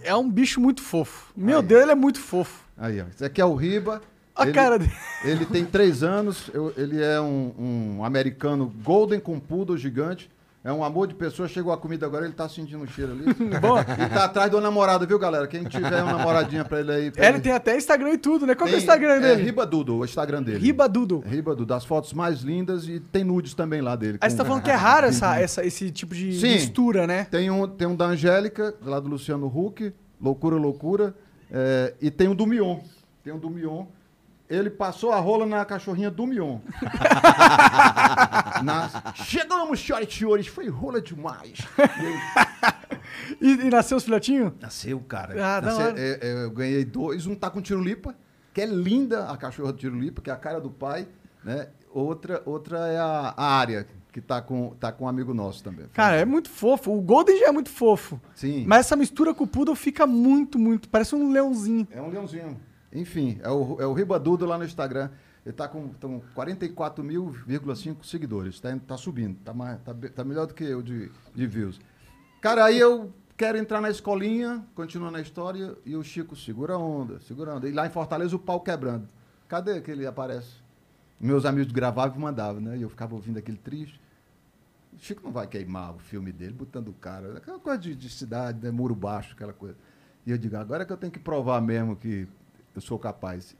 é 0.02 0.16
um 0.16 0.30
bicho 0.30 0.60
muito 0.60 0.82
fofo. 0.82 1.32
Meu 1.36 1.62
Deus, 1.62 1.82
ele 1.84 1.92
é 1.92 1.96
muito 1.96 2.20
fofo. 2.20 2.64
Aí, 2.78 3.02
ó. 3.02 3.06
Esse 3.08 3.26
aqui 3.26 3.42
é 3.42 3.46
o 3.46 3.54
Riba. 3.56 4.02
A 4.36 4.44
ele, 4.44 4.54
cara 4.54 4.80
dele. 4.80 4.92
Ele 5.24 5.46
tem 5.46 5.66
três 5.66 6.02
anos, 6.02 6.50
eu- 6.54 6.74
ele 6.78 7.04
é 7.04 7.20
um, 7.20 7.54
um 7.98 8.06
americano 8.06 8.74
golden 8.84 9.20
com 9.20 9.40
poodle 9.40 9.78
gigante. 9.78 10.32
É 10.62 10.74
um 10.74 10.84
amor 10.84 11.07
de 11.07 11.16
pessoa, 11.16 11.47
chegou 11.47 11.72
a 11.72 11.78
comida 11.78 12.05
agora, 12.05 12.26
ele 12.26 12.34
tá 12.34 12.49
sentindo 12.49 12.84
o 12.84 12.88
cheiro 12.88 13.14
ali. 13.14 13.24
Bom. 13.62 13.80
E 13.80 14.10
tá 14.10 14.26
atrás 14.26 14.51
do 14.51 14.60
namorado, 14.60 15.07
viu, 15.07 15.18
galera? 15.18 15.47
Quem 15.47 15.64
tiver 15.64 16.03
uma 16.03 16.12
namoradinha 16.18 16.66
pra 16.66 16.82
ele 16.82 16.91
aí. 16.91 17.12
pra 17.12 17.24
É, 17.26 17.30
ele 17.30 17.39
tem 17.39 17.53
até 17.53 17.78
Instagram 17.78 18.12
e 18.12 18.18
tudo, 18.18 18.45
né? 18.45 18.53
Qual 18.55 18.68
que 18.68 18.74
é 18.76 18.78
o 18.78 18.78
Tem- 18.78 18.84
Instagram 18.86 19.14
É 19.14 19.20
dele? 19.22 19.43
Riba 19.43 19.66
Dudo, 19.66 19.95
o 19.95 20.03
Instagram 20.03 20.43
dele. 20.43 20.60
Riba 20.60 20.89
Dudo. 20.89 21.24
Riba 21.26 21.51
Dudo, 21.55 21.66
das 21.66 21.86
fotos 21.86 22.12
mais 22.14 22.41
lindas 22.41 22.89
e 22.89 22.99
tem 22.99 23.24
nudes 23.24 23.53
também 23.53 23.80
lá 23.82 23.95
dele. 23.95 24.18
Aí 24.20 24.30
você 24.30 24.36
tá 24.36 24.43
com- 24.43 24.49
falando 24.49 24.64
que 24.64 24.70
é 24.70 24.76
raro 24.76 25.07
essa, 25.07 25.39
essa, 25.39 25.66
esse 25.66 25.91
tipo 25.91 26.14
de 26.14 26.38
Sim. 26.38 26.49
mistura, 26.49 27.07
né? 27.07 27.24
Tem 27.32 27.49
um, 27.49 27.66
tem 27.66 27.88
um 27.88 27.95
da 27.95 28.07
Angélica, 28.07 28.76
lá 28.84 28.99
do 28.99 29.07
Luciano 29.07 29.47
Huck, 29.47 29.93
Loucura, 30.22 30.57
Loucura. 30.57 31.16
é, 31.49 31.93
e 32.01 32.12
tem 32.12 32.28
um 32.28 32.36
do 32.36 32.45
Mion. 32.45 32.80
Tem 33.24 33.32
um 33.32 33.39
do 33.39 33.49
Mion. 33.49 33.86
Ele 34.50 34.70
passou 34.70 35.12
a 35.12 35.20
rola 35.20 35.45
na 35.45 35.64
cachorrinha 35.64 36.10
do 36.10 36.26
Mion. 36.26 36.58
Na- 38.64 39.14
Chegamos, 39.14 39.80
senhoras 39.80 40.08
e 40.10 40.12
senhores, 40.18 40.47
foi 40.47 40.68
rola 40.70 41.02
demais. 41.02 41.60
E, 43.41 43.52
e 43.52 43.70
nasceu 43.70 43.97
os 43.97 44.04
filhotinhos? 44.04 44.52
Nasceu, 44.60 45.00
cara. 45.02 45.34
Ah, 45.58 45.62
Nasceu- 45.62 45.93
é, 45.97 46.20
é, 46.22 46.43
eu 46.45 46.52
ganhei 46.52 46.84
dois. 46.84 47.26
Um 47.28 47.36
tá 47.36 47.50
com 47.50 47.62
tirulipa, 47.62 48.16
que 48.54 48.62
é 48.62 48.66
linda 48.66 49.30
a 49.30 49.38
cachorra 49.38 49.72
do 49.72 49.78
tirulipa, 49.78 50.22
que 50.22 50.30
é 50.30 50.34
a 50.34 50.38
cara 50.38 50.60
do 50.60 50.70
pai. 50.70 51.08
Né? 51.43 51.68
Outra, 51.91 52.41
outra 52.45 52.78
é 52.88 52.97
a, 52.97 53.34
a 53.36 53.45
área, 53.58 53.88
que 54.12 54.20
tá 54.22 54.41
com, 54.41 54.72
tá 54.80 54.91
com 54.91 55.06
um 55.06 55.08
amigo 55.08 55.34
nosso 55.34 55.64
também. 55.64 55.86
Cara, 55.93 56.16
é 56.18 56.26
muito 56.26 56.50
fofo. 56.50 56.91
O 56.91 57.02
Golden 57.02 57.39
já 57.39 57.47
é 57.47 57.52
muito 57.52 57.70
fofo. 57.70 58.20
Sim. 58.36 58.64
Mas 58.68 58.82
essa 58.88 58.95
mistura 58.95 59.34
com 59.34 59.43
o 59.43 59.47
Poodle 59.47 59.76
fica 59.76 60.06
muito, 60.08 60.58
muito. 60.60 60.89
Parece 60.89 61.16
um 61.16 61.32
leãozinho. 61.32 61.88
É 61.91 62.02
um 62.02 62.10
leãozinho. 62.10 62.60
Enfim, 62.92 63.40
é 63.44 63.50
o, 63.50 63.78
é 63.80 63.86
o 63.86 63.94
Ribadudo 63.94 64.46
lá 64.46 64.58
no 64.58 64.66
Instagram. 64.66 65.10
Ele 65.46 65.54
tá 65.54 65.68
com 65.68 65.88
tão 65.90 66.22
44.000,5 66.36 68.04
seguidores. 68.04 68.60
Tá, 68.60 68.76
tá 68.88 68.98
subindo. 68.98 69.38
Tá, 69.44 69.54
mais, 69.54 69.80
tá, 69.82 69.94
be- 69.94 70.10
tá 70.10 70.24
melhor 70.24 70.48
do 70.48 70.54
que 70.54 70.64
eu 70.64 70.82
de, 70.82 71.12
de 71.34 71.48
views. 71.48 71.80
Cara, 72.42 72.66
aí 72.66 72.80
eu 72.80 73.14
quero 73.38 73.58
entrar 73.58 73.80
na 73.82 73.90
escolinha, 73.90 74.66
continuando 74.76 75.18
a 75.18 75.22
história, 75.22 75.76
e 75.86 75.96
o 75.96 76.04
Chico 76.04 76.36
segura 76.36 76.74
a 76.74 76.78
onda, 76.78 77.20
segura 77.22 77.52
a 77.52 77.56
onda. 77.56 77.68
E 77.70 77.72
lá 77.72 77.86
em 77.86 77.90
Fortaleza 77.90 78.36
o 78.36 78.40
pau 78.40 78.60
quebrando. 78.62 79.08
Cadê 79.48 79.80
que 79.82 79.90
ele 79.92 80.06
aparece? 80.06 80.56
Meus 81.20 81.46
amigos 81.46 81.72
gravavam 81.72 82.18
e 82.18 82.22
mandavam, 82.22 82.62
né? 82.62 82.78
E 82.78 82.82
eu 82.82 82.90
ficava 82.90 83.14
ouvindo 83.16 83.38
aquele 83.40 83.58
triste. 83.58 84.00
O 84.94 85.00
Chico 85.00 85.22
não 85.24 85.32
vai 85.32 85.48
queimar 85.48 85.96
o 85.96 86.00
filme 86.00 86.32
dele 86.32 86.54
botando 86.54 86.90
o 86.90 86.94
cara. 86.94 87.38
Aquela 87.38 87.60
coisa 87.60 87.78
de, 87.80 87.96
de 87.96 88.10
cidade, 88.10 88.60
né? 88.64 88.72
muro 88.72 88.96
baixo, 88.96 89.34
aquela 89.34 89.54
coisa. 89.54 89.76
E 90.26 90.32
eu 90.32 90.38
digo, 90.38 90.56
agora 90.58 90.84
é 90.84 90.86
que 90.86 90.92
eu 90.94 90.98
tenho 90.98 91.12
que 91.12 91.20
provar 91.20 91.62
mesmo 91.62 91.96
que 91.96 92.28
eu 92.76 92.82
sou 92.82 92.97
capaz. 92.99 93.55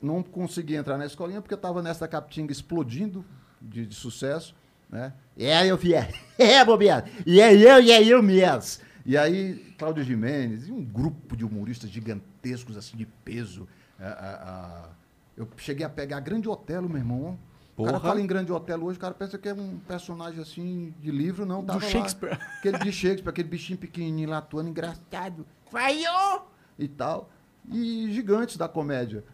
Não 0.00 0.22
consegui 0.22 0.74
entrar 0.74 0.98
na 0.98 1.06
escolinha 1.06 1.40
porque 1.40 1.54
eu 1.54 1.56
estava 1.56 1.82
nessa 1.82 2.06
capitinga 2.06 2.52
explodindo 2.52 3.24
de, 3.60 3.86
de 3.86 3.94
sucesso. 3.94 4.54
Né? 4.90 5.12
É, 5.36 5.66
eu 5.66 5.76
vi. 5.76 5.94
É, 6.38 6.64
bobeado. 6.64 7.10
E 7.26 7.40
é 7.40 7.52
eu, 7.52 7.80
e 7.82 7.90
é 7.90 8.04
eu 8.04 8.22
mesmo. 8.22 8.84
E 9.04 9.16
aí, 9.18 9.74
Cláudio 9.76 10.04
Jimenez 10.04 10.68
e 10.68 10.72
um 10.72 10.84
grupo 10.84 11.36
de 11.36 11.44
humoristas 11.44 11.90
gigantescos, 11.90 12.76
assim, 12.76 12.96
de 12.96 13.04
peso. 13.04 13.66
A- 13.98 14.04
a- 14.04 14.50
a- 14.50 14.88
eu 15.36 15.48
cheguei 15.56 15.84
a 15.84 15.88
pegar 15.90 16.20
Grande 16.20 16.48
Otelo, 16.48 16.88
meu 16.88 16.98
irmão. 16.98 17.36
O 17.76 17.82
cara 17.84 17.98
Porra. 17.98 18.08
fala 18.10 18.20
em 18.20 18.26
Grande 18.28 18.52
Otelo 18.52 18.86
hoje, 18.86 18.96
o 18.96 19.00
cara 19.00 19.12
pensa 19.12 19.36
que 19.36 19.48
é 19.48 19.54
um 19.54 19.76
personagem 19.80 20.40
assim 20.40 20.94
de 21.00 21.10
livro, 21.10 21.44
não. 21.44 21.64
Tava 21.64 21.84
lá. 21.84 21.90
Shakespeare. 21.90 22.38
Aquele 22.58 22.78
de 22.78 22.92
Shakespeare, 22.92 23.30
aquele 23.30 23.48
bichinho 23.48 23.78
pequenininho 23.78 24.30
lá 24.30 24.38
atuando, 24.38 24.68
engraçado. 24.70 25.44
Falhou! 25.68 26.48
E 26.78 26.86
tal. 26.86 27.28
E 27.70 28.12
gigantes 28.12 28.56
da 28.56 28.68
comédia. 28.68 29.24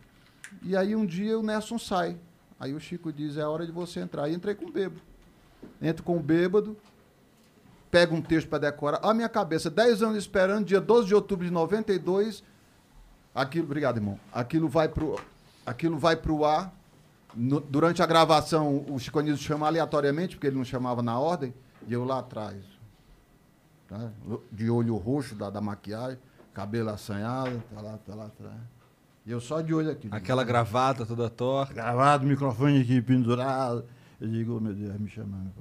E 0.63 0.77
aí 0.77 0.95
um 0.95 1.05
dia 1.07 1.39
o 1.39 1.43
Nelson 1.43 1.79
sai. 1.79 2.17
Aí 2.59 2.75
o 2.75 2.81
Chico 2.81 3.13
diz, 3.13 3.37
é 3.37 3.45
hora 3.47 3.65
de 3.67 3.73
você 3.73 4.01
entrar. 4.01 4.29
E 4.29 4.35
entrei 4.35 4.55
com 4.55 4.67
o 4.67 4.73
bêbado. 4.73 5.01
Entro 5.81 6.03
com 6.05 6.17
o 6.17 6.21
bêbado, 6.21 6.77
pego 7.91 8.15
um 8.15 8.23
texto 8.23 8.49
para 8.49 8.59
decorar. 8.71 9.01
A 9.03 9.13
minha 9.13 9.29
cabeça, 9.29 9.69
10 9.69 10.03
anos 10.03 10.17
esperando, 10.19 10.65
dia 10.65 10.81
12 10.81 11.07
de 11.09 11.15
outubro 11.15 11.45
de 11.45 11.53
92, 11.53 12.43
aquilo, 13.35 13.65
obrigado, 13.67 13.97
irmão. 13.99 14.19
Aquilo 14.33 14.69
vai 14.69 14.89
pro 14.89 15.19
aquilo 15.67 15.99
vai 15.99 16.17
pro 16.17 16.45
ar. 16.45 16.75
No- 17.35 17.61
durante 17.61 18.03
a 18.03 18.07
gravação, 18.07 18.85
o 18.89 18.99
Chico 18.99 19.19
Anísio 19.19 19.39
chama 19.39 19.67
aleatoriamente, 19.67 20.37
porque 20.37 20.47
ele 20.49 20.57
não 20.57 20.65
chamava 20.65 21.03
na 21.03 21.19
ordem, 21.19 21.53
e 21.87 21.93
eu 21.93 22.05
lá 22.05 22.19
atrás. 22.21 22.57
tá? 23.89 24.11
De 24.51 24.69
olho 24.71 24.97
roxo 24.97 25.35
da, 25.35 25.51
da 25.51 25.61
maquiagem, 25.61 26.19
cabelo 26.53 26.91
assanhado, 26.91 27.63
tá 27.75 27.81
lá, 27.81 27.99
tá 27.99 28.15
lá 28.15 28.27
atrás. 28.27 28.61
E 29.27 29.31
eu 29.31 29.41
só 29.41 29.61
de 29.61 29.75
olho 29.75 29.91
aqui. 29.91 30.09
Aquela 30.11 30.43
gravata 30.45 31.05
toda 31.05 31.29
torta. 31.29 31.75
Gravado, 31.75 32.27
microfone 32.27 32.81
aqui 32.81 33.01
pendurado. 33.03 33.85
Eu 34.21 34.29
digo, 34.29 34.57
oh, 34.57 34.61
meu 34.61 34.75
Deus, 34.75 34.99
me 34.99 35.09
chamando. 35.09 35.53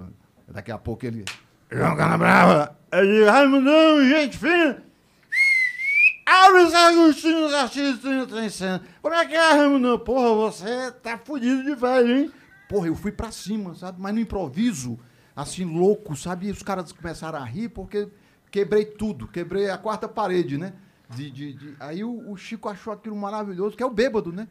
Daqui 0.48 0.72
a 0.72 0.78
pouco 0.78 1.06
ele. 1.06 1.26
João 1.72 1.96
Canabrava! 1.96 2.76
Eu 2.92 3.06
digo, 3.06 3.26
Raimundão, 3.30 4.04
gente 4.08 4.38
fina! 4.38 4.84
Alves 6.26 6.74
Agostinho 6.74 7.50
Garcia 7.50 7.98
tá 8.28 8.46
em 8.46 8.50
cena. 8.50 8.82
Como 9.02 9.16
é 9.16 9.26
que 9.26 9.36
é, 9.36 9.52
Raimundão? 9.52 10.00
Porra, 10.00 10.34
você 10.36 10.92
tá 11.04 11.18
fudido 11.18 11.64
de 11.64 11.76
velho, 11.76 12.18
hein? 12.18 12.32
Porra, 12.68 12.88
eu 12.88 12.96
fui 12.96 13.12
pra 13.12 13.32
cima, 13.32 13.74
sabe? 13.76 14.00
Mas 14.00 14.14
no 14.14 14.20
improviso, 14.20 15.00
assim, 15.36 15.66
louco, 15.66 16.16
sabe? 16.16 16.48
E 16.48 16.52
os 16.52 16.62
caras 16.62 16.92
começaram 16.92 17.40
a 17.40 17.44
rir 17.44 17.70
porque 17.70 18.08
quebrei 18.52 18.86
tudo, 18.86 19.28
quebrei 19.28 19.70
a 19.70 19.78
quarta 19.78 20.08
parede, 20.08 20.58
né? 20.58 20.74
De, 21.16 21.30
de- 21.32 21.54
de- 21.54 21.76
Aí 21.80 22.04
o, 22.04 22.32
o 22.32 22.38
Chico 22.38 22.70
achou 22.70 22.94
aquilo 22.94 23.16
maravilhoso, 23.16 23.76
que 23.76 23.82
é 23.82 23.86
o 23.86 23.90
bêbado, 23.92 24.32
né? 24.32 24.48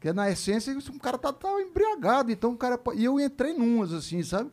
Que 0.00 0.08
é, 0.08 0.12
na 0.14 0.30
essência, 0.30 0.74
um 0.92 0.98
cara 0.98 1.18
tá, 1.18 1.30
tá 1.32 1.48
embriagado, 1.60 2.32
então 2.32 2.52
o 2.52 2.56
cara. 2.56 2.78
E 2.94 3.04
eu 3.04 3.20
entrei 3.20 3.52
numas, 3.52 3.92
assim, 3.92 4.22
sabe? 4.22 4.50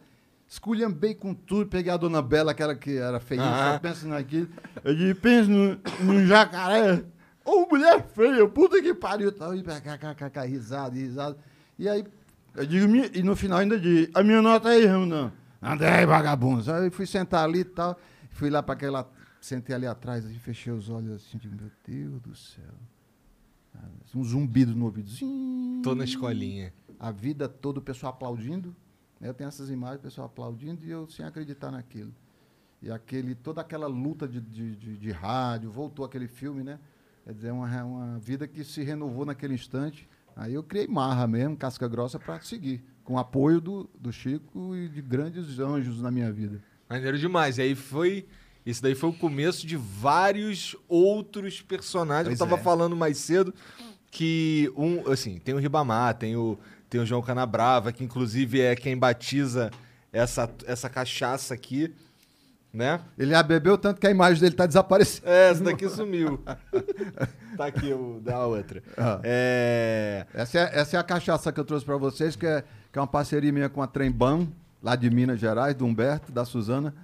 Esculhambei 0.50 1.14
com 1.16 1.34
tudo, 1.34 1.68
peguei 1.68 1.92
a 1.92 1.98
dona 1.98 2.22
Bela, 2.22 2.52
aquela 2.52 2.76
que 2.76 2.98
era 2.98 3.20
feia, 3.20 3.42
Ah. 3.44 3.74
só 3.74 3.80
pensa 3.80 4.08
naquilo. 4.08 4.48
Eu 4.84 4.96
disse, 4.96 5.14
pensa 5.16 5.50
no, 5.50 5.78
no 6.04 6.26
jacaré. 6.26 7.04
Ô, 7.46 7.66
mulher 7.70 8.06
feia, 8.14 8.48
puta 8.48 8.82
que 8.82 8.94
pariu. 8.94 9.32
Tal, 9.32 9.56
e 9.56 9.62
kkk, 9.64 10.40
risada, 10.48 10.96
risada. 10.96 11.38
E 11.80 11.88
aí, 11.88 12.04
eu 12.56 12.66
digo, 12.66 12.94
e 13.14 13.24
no 13.24 13.36
final 13.36 13.60
ainda 13.60 13.80
digo, 13.80 14.12
a 14.14 14.24
minha 14.24 14.42
nota 14.42 14.70
aí, 14.70 14.86
Ramon. 14.86 15.32
André, 15.62 16.06
vagabundo. 16.06 16.70
Aí 16.74 16.86
eu 16.88 16.92
fui 16.92 17.06
sentar 17.06 17.44
ali 17.46 17.60
e 17.60 17.64
tal, 17.66 17.98
fui 18.38 18.50
lá 18.50 18.62
para 18.64 18.74
aquela. 18.76 19.12
Sentei 19.40 19.76
ali 19.76 19.86
atrás, 19.86 20.26
assim, 20.26 20.40
fechei 20.40 20.74
os 20.74 20.90
olhos 20.90 21.12
assim, 21.12 21.38
digo, 21.38 21.56
meu 21.56 21.72
Deus 21.86 22.22
do 22.22 22.36
céu. 22.36 22.74
Um 24.16 24.24
zumbido 24.24 24.76
no 24.76 24.86
ouvido. 24.86 25.10
Zim. 25.10 25.82
Tô 25.84 25.94
na 25.94 26.04
escolinha. 26.04 26.74
A 27.00 27.12
vida 27.12 27.48
toda 27.48 27.80
o 27.80 27.82
pessoal 27.82 28.12
aplaudindo. 28.14 28.76
né? 29.20 29.30
Eu 29.30 29.34
tenho 29.36 29.48
essas 29.48 29.70
imagens, 29.70 30.00
o 30.00 30.04
pessoal 30.04 30.26
aplaudindo 30.26 30.84
e 30.84 30.90
eu 30.90 31.08
sem 31.08 31.24
acreditar 31.24 31.70
naquilo. 31.70 32.12
E 32.82 32.90
aquele, 32.90 33.36
toda 33.36 33.62
aquela 33.62 33.86
luta 33.88 34.28
de, 34.28 34.42
de, 34.42 34.76
de, 34.76 34.98
de 34.98 35.12
rádio, 35.12 35.70
voltou 35.70 36.04
aquele 36.04 36.28
filme, 36.28 36.64
né? 36.64 36.80
Quer 37.24 37.34
dizer, 37.34 37.52
uma, 37.52 37.68
re- 37.68 37.82
uma 37.84 38.18
vida 38.18 38.48
que 38.48 38.64
se 38.64 38.82
renovou 38.84 39.26
naquele 39.26 39.54
instante. 39.54 40.10
Aí 40.36 40.54
eu 40.54 40.64
criei 40.64 40.88
marra 40.88 41.28
mesmo, 41.28 41.56
casca 41.56 41.88
grossa, 41.88 42.18
para 42.20 42.40
seguir. 42.42 42.84
Com 43.04 43.14
o 43.14 43.20
apoio 43.20 43.62
do, 43.62 43.90
do 44.00 44.12
Chico 44.12 44.76
e 44.76 44.90
de 44.90 45.02
grandes 45.02 45.60
anjos 45.60 46.02
na 46.02 46.10
minha 46.10 46.32
vida. 46.32 46.60
Maneiro 46.90 47.18
demais. 47.18 47.58
E 47.58 47.62
aí 47.62 47.76
foi. 47.76 48.26
Isso 48.66 48.82
daí 48.82 48.96
foi 48.96 49.10
o 49.10 49.14
começo 49.14 49.66
de 49.66 49.78
vários 49.78 50.76
outros 50.90 51.62
personagens. 51.62 52.28
Pois 52.28 52.40
eu 52.40 52.46
tava 52.46 52.60
é. 52.60 52.64
falando 52.64 52.96
mais 52.96 53.18
cedo 53.18 53.54
que 54.12 54.72
um, 54.76 55.10
assim, 55.12 55.38
tem 55.38 55.54
o 55.54 55.58
Ribamar, 55.58 56.16
tem 56.16 56.36
o, 56.36 56.58
tem 56.90 57.00
o 57.00 57.06
João 57.06 57.22
Canabrava, 57.22 57.92
que 57.92 58.04
inclusive 58.04 58.60
é 58.60 58.76
quem 58.76 58.98
batiza 58.98 59.72
essa, 60.12 60.50
essa 60.66 60.90
cachaça 60.90 61.54
aqui, 61.54 61.94
né? 62.74 63.00
Ele 63.18 63.32
já 63.32 63.44
bebeu 63.44 63.78
tanto 63.78 64.00
que 64.00 64.08
a 64.08 64.12
imagem 64.12 64.40
dele 64.40 64.54
está 64.54 64.66
desaparecendo. 64.66 65.28
É, 65.30 65.52
essa 65.52 65.64
daqui 65.64 65.90
sumiu. 65.90 66.40
tá 67.56 67.66
aqui 67.66 67.94
o 67.94 68.20
da 68.22 68.46
outra. 68.46 68.84
Ah. 68.98 69.20
É. 69.24 70.26
Essa 70.34 70.60
é, 70.60 70.80
essa 70.80 70.98
é 70.98 71.00
a 71.00 71.04
cachaça 71.04 71.52
que 71.52 71.60
eu 71.60 71.66
trouxe 71.66 71.86
para 71.86 71.98
vocês, 71.98 72.36
que 72.36 72.46
é, 72.46 72.64
que 72.92 72.98
é 72.98 73.02
uma 73.02 73.08
parceria 73.08 73.52
minha 73.52 73.70
com 73.70 73.82
a 73.82 73.88
Trembam, 73.88 74.48
lá 74.88 74.96
de 74.96 75.10
Minas 75.10 75.38
Gerais, 75.38 75.76
do 75.76 75.84
Humberto, 75.86 76.32
da 76.32 76.46
Suzana. 76.46 76.96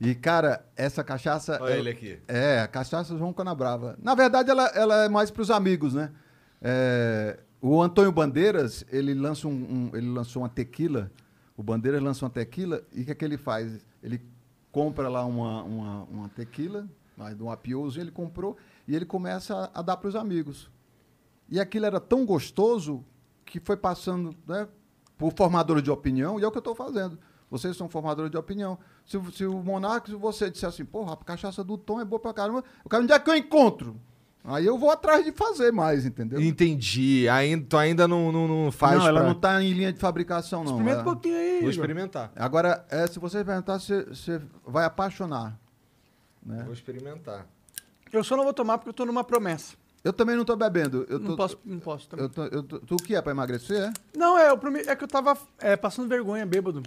E, 0.00 0.14
cara, 0.14 0.64
essa 0.74 1.04
cachaça. 1.04 1.58
Olha 1.60 1.74
é- 1.74 1.78
ele 1.78 1.90
aqui. 1.90 2.18
É, 2.26 2.60
a 2.60 2.66
cachaça 2.66 3.16
João 3.18 3.30
Canabrava. 3.30 3.94
Na 4.02 4.14
verdade, 4.14 4.50
ela, 4.50 4.66
ela 4.68 5.04
é 5.04 5.08
mais 5.08 5.30
para 5.30 5.42
os 5.42 5.50
amigos, 5.50 5.92
né? 5.92 6.10
É, 6.62 7.38
o 7.60 7.82
Antônio 7.82 8.10
Bandeiras, 8.10 8.86
ele, 8.90 9.12
lança 9.12 9.46
um, 9.46 9.50
um- 9.52 9.90
ele 9.94 10.08
lançou 10.08 10.42
uma 10.42 10.48
tequila. 10.48 11.10
O 11.54 11.62
Bandeiras 11.62 12.02
lançou 12.02 12.26
uma 12.26 12.32
tequila 12.32 12.82
e 12.90 13.02
o 13.02 13.04
que, 13.04 13.10
é 13.10 13.14
que 13.14 13.24
ele 13.24 13.36
faz? 13.36 13.84
Ele 14.02 14.18
compra 14.72 15.06
lá 15.08 15.24
uma, 15.26 15.62
uma, 15.62 16.02
uma 16.04 16.28
tequila, 16.30 16.88
de 17.36 17.42
um 17.42 17.50
apioso, 17.50 18.00
ele 18.00 18.10
comprou 18.10 18.56
e 18.88 18.96
ele 18.96 19.04
começa 19.04 19.54
a, 19.74 19.80
a 19.80 19.82
dar 19.82 19.98
para 19.98 20.08
os 20.08 20.16
amigos. 20.16 20.70
E 21.50 21.60
aquilo 21.60 21.84
era 21.84 22.00
tão 22.00 22.24
gostoso 22.24 23.04
que 23.44 23.60
foi 23.60 23.76
passando 23.76 24.34
né, 24.46 24.66
por 25.18 25.32
formadores 25.34 25.82
de 25.82 25.90
opinião, 25.90 26.38
e 26.38 26.44
é 26.44 26.46
o 26.46 26.50
que 26.50 26.58
eu 26.58 26.60
estou 26.60 26.74
fazendo. 26.74 27.18
Vocês 27.50 27.76
são 27.76 27.88
formadores 27.88 28.30
de 28.30 28.36
opinião. 28.36 28.78
Se, 29.04 29.16
o- 29.16 29.30
se 29.32 29.46
o 29.46 29.62
Monarca, 29.62 30.08
se 30.10 30.16
você 30.16 30.50
disser 30.50 30.68
assim, 30.68 30.84
porra, 30.84 31.12
a 31.14 31.16
cachaça 31.16 31.62
do 31.62 31.78
Tom 31.78 32.00
é 32.00 32.04
boa 32.04 32.18
pra 32.20 32.34
caramba, 32.34 32.64
o 32.84 32.88
cara, 32.88 33.02
onde 33.02 33.12
é 33.12 33.18
que 33.18 33.30
eu 33.30 33.36
encontro? 33.36 34.00
Aí 34.48 34.64
eu 34.64 34.78
vou 34.78 34.90
atrás 34.90 35.24
de 35.24 35.32
fazer 35.32 35.72
mais, 35.72 36.06
entendeu? 36.06 36.40
Entendi. 36.40 37.28
Ainda, 37.28 37.66
tu 37.68 37.76
ainda 37.76 38.06
não, 38.06 38.30
não, 38.30 38.46
não 38.46 38.70
faz 38.72 38.98
não, 38.98 39.08
ela 39.08 39.20
pra- 39.20 39.28
não 39.28 39.34
tá 39.34 39.60
em 39.62 39.72
linha 39.72 39.92
de 39.92 39.98
fabricação, 39.98 40.62
não. 40.62 40.72
Experimenta 40.72 41.00
Ela- 41.00 41.02
um 41.02 41.12
pouquinho 41.12 41.36
aí. 41.36 41.60
Vou 41.62 41.70
experimentar. 41.70 42.32
Agora, 42.36 42.84
é, 42.90 43.06
se 43.08 43.18
você 43.18 43.38
experimentar, 43.38 43.80
você, 43.80 44.04
você 44.04 44.40
vai 44.64 44.84
apaixonar. 44.84 45.58
né? 46.44 46.62
Vou 46.62 46.72
experimentar. 46.72 47.44
Eu 48.12 48.22
só 48.22 48.36
não 48.36 48.44
vou 48.44 48.52
tomar 48.54 48.78
porque 48.78 48.90
eu 48.90 48.94
tô 48.94 49.04
numa 49.04 49.24
promessa. 49.24 49.74
Eu 50.06 50.12
também 50.12 50.36
não 50.36 50.44
tô 50.44 50.54
bebendo. 50.54 51.04
Eu 51.08 51.18
tô, 51.18 51.28
Não 51.30 51.36
posso, 51.36 51.58
não 51.64 51.80
posso 51.80 52.08
também. 52.08 52.24
eu 52.26 52.30
tô- 52.30 52.44
eu 52.44 52.62
tô- 52.62 52.78
tu 52.78 52.94
o 52.94 52.96
que 52.96 53.16
é 53.16 53.20
pra 53.20 53.32
emagrecer? 53.32 53.88
É? 53.88 53.92
Não, 54.16 54.38
é, 54.38 54.48
eu 54.50 54.60
é 54.88 54.94
que 54.94 55.02
eu 55.02 55.08
tava 55.08 55.36
é, 55.58 55.74
passando 55.74 56.08
vergonha, 56.08 56.46
bêbado. 56.46 56.80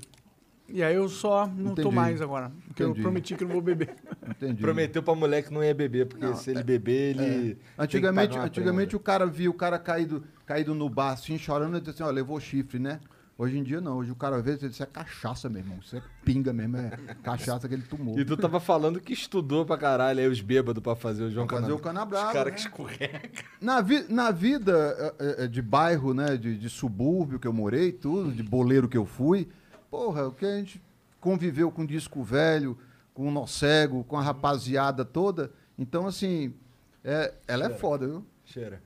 E 0.69 0.81
aí 0.81 0.95
eu 0.95 1.09
só 1.09 1.45
não 1.45 1.75
tô 1.75 1.81
Entendi. 1.81 1.95
mais 1.95 2.21
agora. 2.21 2.49
Porque 2.67 2.81
Entendi. 2.81 2.99
eu 2.99 3.03
prometi 3.03 3.35
que 3.35 3.43
eu 3.43 3.47
não 3.47 3.55
vou 3.55 3.61
beber. 3.61 3.93
Entendi. 4.25 4.61
Prometeu 4.61 5.03
pra 5.03 5.15
mulher 5.15 5.43
que 5.43 5.53
não 5.53 5.61
ia 5.61 5.73
beber, 5.73 6.05
porque 6.05 6.33
se 6.35 6.51
ele 6.51 6.63
beber, 6.63 7.17
ele. 7.19 7.55
que 7.55 7.61
Antigamente, 7.77 8.37
antigamente 8.37 8.87
prenda. 8.91 8.97
o 8.97 8.99
cara 9.01 9.25
via 9.25 9.49
o 9.49 9.53
cara 9.53 9.77
caído, 9.77 10.23
caído 10.45 10.73
no 10.73 10.87
bar 10.87 11.11
assim, 11.11 11.37
chorando, 11.37 11.75
e 11.75 11.79
dizia 11.81 11.93
assim, 11.93 12.03
ó, 12.03 12.09
levou 12.11 12.39
chifre, 12.39 12.79
né? 12.79 13.01
Hoje 13.41 13.57
em 13.57 13.63
dia 13.63 13.79
não, 13.79 13.99
hoje 13.99 14.11
o 14.11 14.15
cara 14.17 14.41
vê, 14.41 14.55
isso 14.55 14.83
é 14.83 14.85
cachaça, 14.85 15.47
meu 15.47 15.61
irmão. 15.61 15.79
Isso 15.81 15.95
é 15.95 16.03
pinga 16.25 16.51
mesmo, 16.51 16.75
é 16.75 16.91
cachaça 17.23 17.69
que 17.69 17.73
ele 17.73 17.83
tomou. 17.83 18.19
E 18.19 18.25
tu 18.25 18.35
tava 18.35 18.59
falando 18.59 18.99
que 18.99 19.13
estudou 19.13 19.65
pra 19.65 19.77
caralho 19.77 20.19
aí 20.19 20.27
os 20.27 20.41
bêbados 20.41 20.83
pra 20.83 20.93
fazer 20.93 21.23
o 21.23 21.31
João 21.31 21.47
Pra 21.47 21.61
fazer 21.61 21.71
o 21.71 21.79
canabrava. 21.79 22.27
Os 22.27 22.33
caras 22.33 22.51
né? 22.51 22.55
que 22.57 22.59
escorregam. 22.59 23.21
Na, 23.61 23.79
vi- 23.79 24.05
na 24.09 24.29
vida 24.31 25.15
é, 25.17 25.45
é, 25.45 25.47
de 25.47 25.61
bairro, 25.61 26.13
né, 26.13 26.35
de, 26.35 26.57
de 26.57 26.69
subúrbio 26.69 27.39
que 27.39 27.47
eu 27.47 27.53
morei, 27.53 27.93
tudo, 27.93 28.29
de 28.29 28.43
boleiro 28.43 28.89
que 28.89 28.97
eu 28.97 29.05
fui, 29.05 29.47
porra, 29.89 30.27
o 30.27 30.33
que 30.33 30.45
a 30.45 30.57
gente 30.57 30.81
conviveu 31.21 31.71
com 31.71 31.85
disco 31.85 32.21
velho, 32.21 32.77
com 33.13 33.25
o 33.29 33.31
nó 33.31 33.45
cego, 33.45 34.03
com 34.03 34.17
a 34.17 34.21
rapaziada 34.21 35.05
toda. 35.05 35.49
Então, 35.77 36.05
assim, 36.05 36.53
é, 37.05 37.33
ela 37.47 37.67
é 37.67 37.69
foda, 37.69 38.05
viu? 38.05 38.25
Cheira. 38.43 38.83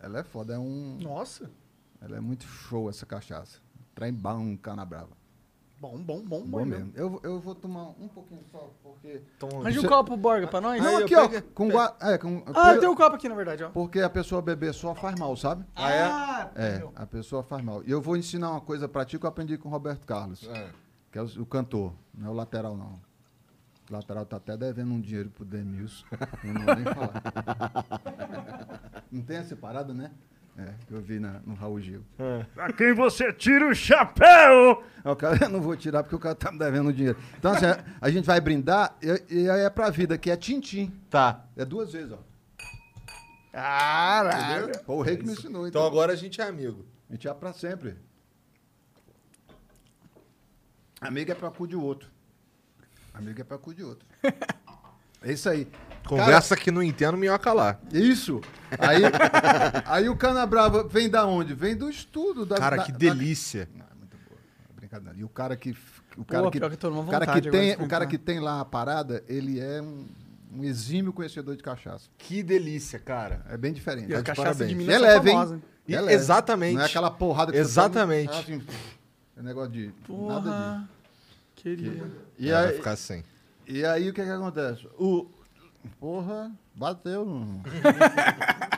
Ela 0.00 0.20
é 0.20 0.22
foda, 0.22 0.54
é 0.54 0.58
um. 0.58 0.98
Nossa. 1.02 1.50
Ela 2.00 2.18
é 2.18 2.20
muito 2.20 2.46
show 2.46 2.88
essa 2.88 3.04
cachaça. 3.04 3.58
Trem 3.98 4.12
bom, 4.12 4.56
cana 4.56 4.84
brava. 4.84 5.08
Bom, 5.80 5.98
bom, 5.98 6.20
bom, 6.22 6.40
Bom 6.42 6.46
bom 6.46 6.64
mesmo. 6.64 6.92
Eu, 6.94 7.18
eu 7.24 7.40
vou 7.40 7.52
tomar 7.52 7.88
um 8.00 8.06
pouquinho 8.06 8.40
só, 8.52 8.70
porque. 8.80 9.20
Toma 9.40 9.60
Arranja 9.62 9.78
um 9.80 9.82
Você- 9.82 9.88
copo, 9.88 10.16
Borga, 10.16 10.46
pra 10.46 10.60
nós. 10.60 10.80
Não, 10.80 10.98
aqui, 10.98 11.16
ó. 11.16 11.28
pego- 11.28 11.46
Com 11.52 11.68
gua... 11.68 11.96
é, 12.00 12.16
com... 12.16 12.44
Ah, 12.54 12.76
tem 12.78 12.88
um 12.88 12.94
copo 12.94 13.16
aqui, 13.16 13.28
na 13.28 13.34
verdade, 13.34 13.64
ó. 13.64 13.70
Porque 13.70 13.98
a 14.00 14.08
pessoa 14.08 14.40
beber 14.40 14.72
só 14.72 14.94
faz 14.94 15.18
mal, 15.18 15.36
sabe? 15.36 15.64
Ah, 15.74 16.48
é? 16.54 16.64
É, 16.64 16.88
a 16.94 17.06
pessoa 17.06 17.42
faz 17.42 17.60
mal. 17.64 17.82
E 17.84 17.90
eu 17.90 18.00
vou 18.00 18.16
ensinar 18.16 18.52
uma 18.52 18.60
coisa 18.60 18.88
pra 18.88 19.04
ti 19.04 19.18
que 19.18 19.26
eu 19.26 19.28
aprendi 19.28 19.58
com 19.58 19.68
o 19.68 19.72
Roberto 19.72 20.06
Carlos, 20.06 20.48
É. 20.48 20.70
que 21.10 21.18
é 21.18 21.22
o, 21.22 21.42
o 21.42 21.46
cantor, 21.46 21.92
não 22.14 22.28
é 22.28 22.30
o 22.30 22.34
lateral, 22.34 22.76
não. 22.76 23.00
O 23.90 23.92
lateral 23.94 24.24
tá 24.26 24.36
até 24.36 24.56
devendo 24.56 24.92
um 24.92 25.00
dinheiro 25.00 25.30
pro 25.30 25.44
Demilson. 25.44 26.04
Eu 26.44 26.54
não 26.54 26.62
vou 26.62 26.74
nem 26.76 26.84
falar. 26.84 27.22
Não 29.10 29.22
tem 29.22 29.38
essa 29.38 29.56
parada, 29.56 29.92
né? 29.94 30.10
É, 30.60 30.74
que 30.88 30.92
eu 30.92 31.00
vi 31.00 31.20
na- 31.20 31.40
no 31.46 31.54
Raul 31.54 31.80
Gil. 31.80 32.02
Pra 32.52 32.72
quem 32.72 32.92
você 32.92 33.32
tira 33.32 33.68
o 33.68 33.74
chapéu? 33.74 34.82
O 35.04 35.14
cara, 35.14 35.38
eu 35.46 35.48
não 35.48 35.60
vou 35.60 35.76
tirar 35.76 36.02
porque 36.02 36.16
o 36.16 36.18
cara 36.18 36.34
tá 36.34 36.50
me 36.50 36.58
devendo 36.58 36.92
dinheiro. 36.92 37.16
Então, 37.38 37.52
assim, 37.52 37.66
a, 37.66 37.84
a 38.00 38.10
gente 38.10 38.24
vai 38.24 38.40
brindar 38.40 38.96
e, 39.00 39.42
e 39.44 39.48
aí 39.50 39.60
é 39.60 39.70
pra 39.70 39.88
vida, 39.88 40.18
que 40.18 40.28
é 40.30 40.36
tintim. 40.36 40.90
Tá. 41.08 41.44
É 41.56 41.64
duas 41.64 41.92
vezes, 41.92 42.10
ó. 42.10 42.18
Caralho. 43.52 44.72
Foi 44.84 44.96
o 44.96 45.00
rei 45.02 45.16
que 45.16 45.24
me 45.24 45.32
ensinou. 45.32 45.66
Então 45.68 45.80
Então, 45.82 45.86
agora 45.86 46.12
a 46.12 46.16
gente 46.16 46.40
é 46.40 46.44
amigo. 46.44 46.84
A 47.08 47.12
gente 47.12 47.28
é 47.28 47.34
pra 47.34 47.52
sempre. 47.52 47.96
Amigo 51.00 51.30
é 51.30 51.34
pra 51.34 51.50
cu 51.50 51.68
de 51.68 51.76
outro. 51.76 52.08
Amigo 53.14 53.40
é 53.40 53.44
pra 53.44 53.58
cu 53.58 53.72
de 53.74 53.84
outro. 53.84 54.06
É 55.20 55.32
isso 55.32 55.48
aí. 55.48 55.66
Conversa 56.08 56.56
que 56.56 56.70
não 56.70 56.82
entendo, 56.82 57.16
minhoca 57.16 57.52
lá. 57.52 57.78
Isso. 57.92 58.40
Aí, 58.78 59.02
aí 59.86 60.08
o 60.08 60.16
Cana 60.16 60.44
Brava 60.46 60.82
vem 60.84 61.08
da 61.08 61.26
onde? 61.26 61.54
Vem 61.54 61.76
do 61.76 61.88
estudo. 61.88 62.44
Da, 62.46 62.56
Cara, 62.56 62.76
da- 62.76 62.84
que 62.84 62.92
da- 62.92 62.98
delícia. 62.98 63.68
Não, 63.74 63.84
é 63.84 63.94
muito 63.98 64.16
boa. 64.28 64.40
É 64.70 64.72
Brincadeira. 64.80 65.18
E 65.18 65.24
o 65.24 65.28
cara 65.28 65.56
que. 65.56 65.76
O 66.16 66.24
cara 66.24 66.50
que, 66.50 66.58
pior 66.58 66.70
que 66.76 66.86
numa 66.86 67.02
o 67.02 67.06
cara 67.06 67.26
que 67.26 67.40
tem, 67.50 67.76
de 67.76 67.82
o 67.82 67.86
cara 67.86 68.06
que 68.06 68.18
tem 68.18 68.40
lá 68.40 68.60
a 68.60 68.64
parada, 68.64 69.22
ele 69.28 69.60
é 69.60 69.80
um, 69.80 70.04
um 70.56 70.64
exímio 70.64 71.12
conhecedor 71.12 71.54
de 71.56 71.62
cachaça. 71.62 72.08
Que 72.18 72.42
delícia, 72.42 72.98
cara. 72.98 73.44
É 73.48 73.56
bem 73.56 73.72
diferente. 73.72 74.10
E 74.10 74.14
a 74.14 74.16
Tá 74.16 74.22
de 74.22 74.26
cachaça 74.26 74.42
parabéns. 74.48 74.68
de 74.70 74.74
Minas 74.74 74.94
é 74.96 74.98
são 74.98 75.06
leve, 75.08 75.30
famosas, 75.30 75.54
hein? 75.56 75.62
E 75.86 75.94
é 75.94 76.00
leve. 76.00 76.14
exatamente. 76.14 76.74
Não 76.74 76.82
é 76.82 76.86
aquela 76.86 77.10
porrada 77.10 77.52
que 77.52 77.58
Exatamente. 77.58 78.34
Você 78.34 78.42
toma, 78.42 78.58
assim, 78.58 78.66
é 79.38 79.42
negócio 79.42 79.70
de. 79.70 79.84
Nada 79.86 79.92
disso. 79.92 80.04
Porra. 80.06 80.88
Queria. 81.54 82.04
E 82.38 82.50
É, 82.50 82.52
vai 82.54 82.66
aí, 82.68 82.76
ficar 82.76 82.96
sem. 82.96 83.24
e 83.66 83.84
aí 83.84 84.08
o 84.10 84.12
que 84.12 84.22
que 84.24 84.30
acontece? 84.30 84.86
O. 84.98 85.26
Porra, 86.00 86.50
bateu. 86.74 87.26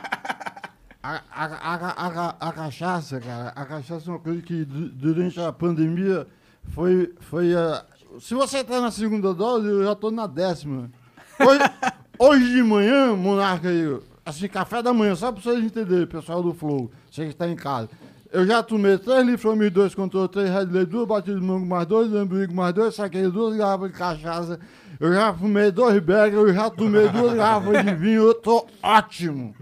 A, 1.03 1.19
a, 1.31 1.45
a, 1.45 2.07
a, 2.27 2.49
a 2.49 2.53
cachaça, 2.53 3.19
cara, 3.19 3.49
a 3.55 3.65
cachaça 3.65 4.07
é 4.07 4.13
uma 4.13 4.19
coisa 4.19 4.39
que 4.43 4.63
du- 4.63 4.89
durante 4.89 5.39
a 5.41 5.51
pandemia 5.51 6.27
foi. 6.69 7.11
foi 7.21 7.55
a, 7.55 7.83
se 8.19 8.35
você 8.35 8.63
tá 8.63 8.79
na 8.79 8.91
segunda 8.91 9.33
dose, 9.33 9.65
eu 9.67 9.83
já 9.83 9.95
tô 9.95 10.11
na 10.11 10.27
décima. 10.27 10.91
Hoje, 11.39 11.59
hoje 12.19 12.53
de 12.53 12.61
manhã, 12.61 13.15
Monarca 13.15 13.67
aí, 13.69 13.99
assim, 14.23 14.47
café 14.47 14.83
da 14.83 14.93
manhã, 14.93 15.15
só 15.15 15.31
pra 15.31 15.41
vocês 15.41 15.63
entenderem, 15.65 16.05
pessoal 16.05 16.43
do 16.43 16.53
Flow, 16.53 16.91
você 17.09 17.27
que 17.29 17.35
tá 17.35 17.47
em 17.47 17.55
casa. 17.55 17.89
Eu 18.31 18.45
já 18.45 18.63
tomei 18.63 18.97
três 18.97 19.25
litros 19.25 19.71
dois 19.73 19.93
controle, 19.93 20.29
três 20.29 20.49
Red 20.49 20.67
Bull, 20.67 20.85
duas 20.85 21.07
batidas 21.07 21.41
de 21.41 21.45
mango 21.45 21.65
mais 21.65 21.85
dois, 21.85 22.09
lambrigo 22.09 22.53
mais 22.53 22.73
dois, 22.73 22.95
saquei 22.95 23.27
duas 23.27 23.57
garrafas 23.57 23.91
de 23.91 23.97
cachaça, 23.97 24.59
eu 25.01 25.13
já 25.13 25.33
fumei 25.33 25.69
dois 25.69 25.99
becker, 25.99 26.39
eu 26.39 26.53
já 26.53 26.69
tomei 26.69 27.09
duas 27.09 27.33
garrafas 27.33 27.83
de 27.83 27.93
vinho, 27.93 28.27
eu 28.27 28.33
tô 28.33 28.65
ótimo. 28.81 29.53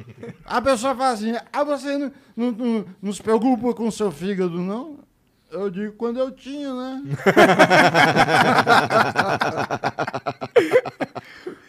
A 0.45 0.61
pessoa 0.61 0.93
fala 0.93 1.13
assim, 1.13 1.33
ah, 1.51 1.63
você 1.63 1.97
não, 1.97 2.11
não, 2.37 2.51
não, 2.51 2.85
não 3.01 3.13
se 3.13 3.23
preocupa 3.23 3.73
com 3.73 3.87
o 3.87 3.91
seu 3.91 4.11
fígado, 4.11 4.59
não? 4.59 4.99
Eu 5.51 5.69
digo 5.69 5.93
quando 5.93 6.19
eu 6.19 6.31
tinha, 6.31 6.73
né? 6.73 7.03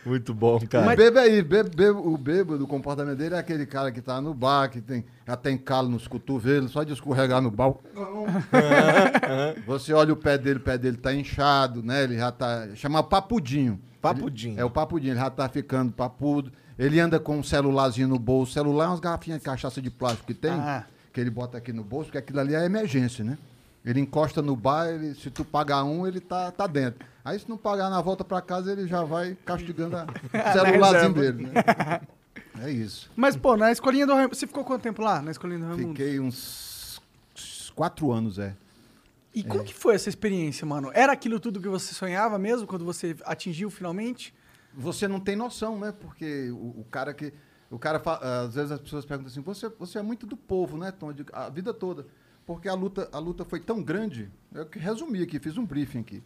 Muito 0.05 0.33
bom, 0.35 0.59
cara. 0.69 0.85
Mas 0.87 0.97
bebe 0.97 1.19
aí, 1.19 1.43
bebe, 1.43 1.71
bebe- 1.71 1.91
o 1.99 2.17
bêbado, 2.17 2.65
o 2.65 2.67
comportamento 2.67 3.17
dele 3.19 3.35
é 3.35 3.39
aquele 3.39 3.67
cara 3.67 3.93
que 3.93 4.01
tá 4.01 4.21
no 4.21 4.33
bar, 4.35 4.69
que 4.69 4.81
tem, 4.81 5.05
já 5.27 5.37
tem 5.37 5.57
calo 5.59 5.89
nos 5.89 6.09
cotovelos, 6.09 6.73
só 6.73 6.83
de 6.83 6.93
escorregar 6.93 7.41
no 7.41 7.51
balcão. 7.51 8.27
Você 9.67 9.93
olha 9.93 10.13
o 10.13 10.17
pé 10.17 10.37
dele, 10.39 10.59
o 10.59 10.63
pé 10.63 10.79
dele 10.79 10.97
tá 10.97 11.15
inchado, 11.15 11.83
né? 11.83 12.03
Ele 12.05 12.17
já 12.19 12.33
tá. 12.33 12.69
Chama 12.75 13.03
papudinho. 13.03 13.79
Papudinho. 14.01 14.55
Ele- 14.55 14.61
é 14.63 14.65
o 14.65 14.71
papudinho, 14.71 15.13
ele 15.13 15.21
já 15.21 15.31
tá 15.31 15.49
ficando 15.49 15.93
papudo. 15.93 16.51
Ele 16.79 16.99
anda 16.99 17.21
com 17.21 17.39
um 17.39 17.43
celularzinho 17.43 18.09
no 18.09 18.19
bolso. 18.19 18.53
Celular 18.55 18.87
é 18.87 18.89
umas 18.89 19.01
garrafinhas 19.01 19.39
de 19.39 19.45
cachaça 19.45 19.83
de 19.83 19.91
plástico 19.91 20.27
que 20.29 20.35
tem, 20.35 20.53
Ah. 20.53 20.85
que 21.13 21.21
ele 21.21 21.29
bota 21.31 21.59
aqui 21.59 21.73
no 21.75 21.85
bolso, 21.85 22.07
porque 22.07 22.19
aquilo 22.19 22.41
ali 22.41 22.55
é 22.55 22.65
emergência, 22.65 23.23
né? 23.23 23.37
Ele 23.85 24.01
encosta 24.01 24.43
no 24.43 24.55
bar, 24.55 24.89
ele, 24.89 25.15
se 25.15 25.31
tu 25.31 25.45
pagar 25.45 25.85
um, 25.85 26.07
ele 26.07 26.21
tá, 26.21 26.51
tá 26.51 26.67
dentro. 26.67 27.07
Aí 27.25 27.39
se 27.39 27.49
não 27.49 27.57
pagar 27.57 27.89
na 27.89 28.01
volta 28.01 28.23
pra 28.25 28.41
casa, 28.43 28.73
ele 28.73 28.87
já 28.87 29.03
vai 29.05 29.37
castigando 29.45 29.97
a- 29.97 30.05
o 30.07 30.53
celularzinho 30.53 31.15
dele, 31.15 31.47
né? 31.47 32.01
É 32.63 32.71
isso. 32.71 33.11
Mas, 33.17 33.37
pô, 33.37 33.57
na 33.57 33.73
escolinha 33.73 34.07
do 34.07 34.13
Raimundo. 34.13 34.35
Você 34.35 34.47
ficou 34.47 34.65
quanto 34.65 34.83
tempo 34.83 35.01
lá? 35.03 35.23
Na 35.23 35.31
escolinha 35.31 35.61
do 35.61 35.67
Raimundo? 35.67 35.89
Fiquei 35.97 36.21
uns 36.21 37.01
quatro 37.75 38.13
anos, 38.13 38.39
é. 38.39 38.55
E 39.35 39.43
como 39.45 39.63
que 39.65 39.73
foi 39.73 39.95
essa 39.95 40.09
experiência, 40.09 40.67
mano? 40.67 40.91
Era 40.93 41.13
aquilo 41.13 41.39
tudo 41.39 41.61
que 41.61 41.69
você 41.69 41.95
sonhava 41.95 42.39
mesmo 42.39 42.67
quando 42.67 42.85
você 42.85 43.17
atingiu 43.25 43.71
finalmente? 43.71 44.35
Você 44.75 45.07
não 45.09 45.21
tem 45.21 45.37
noção, 45.37 45.79
né? 45.79 45.93
Porque 45.99 46.51
o, 46.51 46.81
o 46.81 46.87
cara 46.91 47.15
que. 47.15 47.33
O 47.71 47.79
cara 47.79 48.03
às 48.45 48.55
vezes 48.57 48.73
as 48.73 48.81
pessoas 48.81 49.05
perguntam 49.07 49.31
assim, 49.31 49.41
você, 49.41 49.69
você 49.79 49.99
é 49.99 50.03
muito 50.03 50.27
do 50.27 50.37
povo, 50.37 50.77
né, 50.77 50.91
Tom? 50.91 51.13
A 51.33 51.49
vida 51.49 51.73
toda. 51.73 52.07
Porque 52.51 52.69
a 52.69 52.75
luta, 52.75 53.09
a 53.13 53.19
luta 53.21 53.45
foi 53.45 53.61
tão 53.61 53.81
grande, 53.81 54.29
eu 54.53 54.69
resumi 54.73 55.23
aqui, 55.23 55.39
fiz 55.39 55.57
um 55.57 55.65
briefing 55.65 56.01
aqui. 56.01 56.21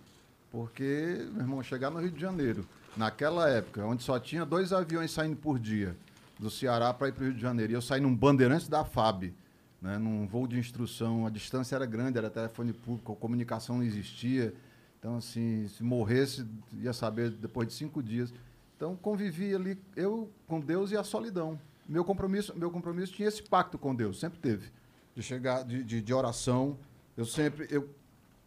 Porque, 0.51 1.19
meu 1.33 1.43
irmão, 1.43 1.63
chegar 1.63 1.91
no 1.91 2.01
Rio 2.01 2.11
de 2.11 2.19
Janeiro, 2.19 2.67
naquela 2.97 3.47
época, 3.51 3.85
onde 3.85 4.03
só 4.03 4.19
tinha 4.19 4.43
dois 4.47 4.73
aviões 4.73 5.11
saindo 5.11 5.37
por 5.37 5.59
dia, 5.59 5.95
do 6.39 6.49
Ceará 6.49 6.95
para 6.95 7.09
ir 7.09 7.13
para 7.13 7.25
o 7.25 7.27
Rio 7.27 7.35
de 7.35 7.43
Janeiro, 7.43 7.73
e 7.73 7.75
eu 7.75 7.83
saí 7.83 8.01
num 8.01 8.17
bandeirantes 8.17 8.69
da 8.69 8.87
FAB, 8.87 9.35
né, 9.83 9.99
num 9.99 10.27
voo 10.27 10.47
de 10.47 10.59
instrução, 10.59 11.27
a 11.27 11.31
distância 11.31 11.77
era 11.77 11.85
grande, 11.85 12.17
era 12.17 12.31
telefone 12.31 12.73
público, 12.73 13.13
a 13.13 13.17
comunicação 13.17 13.77
não 13.77 13.85
existia. 13.85 14.55
Então, 14.99 15.19
assim, 15.19 15.69
se 15.69 15.83
morresse, 15.83 16.47
ia 16.81 16.95
saber 16.95 17.33
depois 17.33 17.69
de 17.69 17.75
cinco 17.75 18.03
dias. 18.03 18.33
Então, 18.79 18.97
convivi 18.97 19.55
ali, 19.55 19.79
eu 19.95 20.31
com 20.49 20.59
Deus 20.59 20.91
e 20.91 20.97
a 20.97 21.05
solidão. 21.05 21.61
Meu 21.87 22.03
compromisso, 22.03 22.57
meu 22.57 22.71
compromisso 22.71 23.13
tinha 23.13 23.29
esse 23.29 23.43
pacto 23.43 23.77
com 23.77 23.95
Deus, 23.95 24.19
sempre 24.19 24.39
teve. 24.39 24.73
De 25.15 25.23
chegar, 25.23 25.65
de, 25.65 25.83
de, 25.83 26.01
de 26.01 26.15
oração. 26.15 26.77
Eu 27.17 27.25
sempre, 27.25 27.67
eu, 27.71 27.89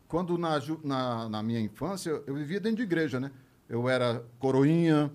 quando 0.08 0.38
na, 0.38 0.60
na, 0.84 1.30
na 1.30 1.44
minha 1.44 1.60
infância, 1.60 2.22
eu, 2.26 2.36
vivia 2.36 2.60
dentro 2.60 2.78
de 2.78 2.84
igreja, 2.84 3.20
né? 3.20 3.32
Eu 3.70 3.90
era 3.90 4.24
coroinha, 4.40 5.12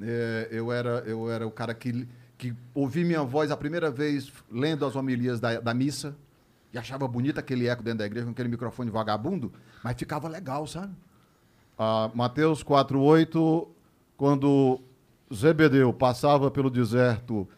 é, 0.00 0.48
eu, 0.50 0.72
era, 0.72 1.02
eu 1.06 1.30
era 1.30 1.46
o 1.46 1.50
cara 1.50 1.74
que, 1.74 2.06
que 2.36 2.54
ouvi 2.74 3.04
minha 3.04 3.22
voz 3.22 3.50
a 3.50 3.56
primeira 3.56 3.90
vez 3.90 4.32
lendo 4.50 4.84
as 4.84 4.96
homilias 4.96 5.40
da, 5.40 5.60
da 5.60 5.74
missa 5.74 6.16
e 6.72 6.78
achava 6.78 7.06
bonito 7.08 7.38
aquele 7.38 7.66
eco 7.68 7.82
dentro 7.82 7.98
da 7.98 8.06
igreja 8.06 8.26
com 8.26 8.32
aquele 8.32 8.48
microfone 8.48 8.90
vagabundo, 8.90 9.52
mas 9.82 9.96
ficava 9.96 10.28
legal, 10.28 10.66
sabe? 10.66 10.92
Ah, 11.78 12.10
Mateus 12.14 12.62
4,8, 12.62 13.68
quando 14.16 14.80
Zebedeu 15.32 15.92
passava 15.92 16.50
pelo 16.50 16.70
deserto, 16.70 17.48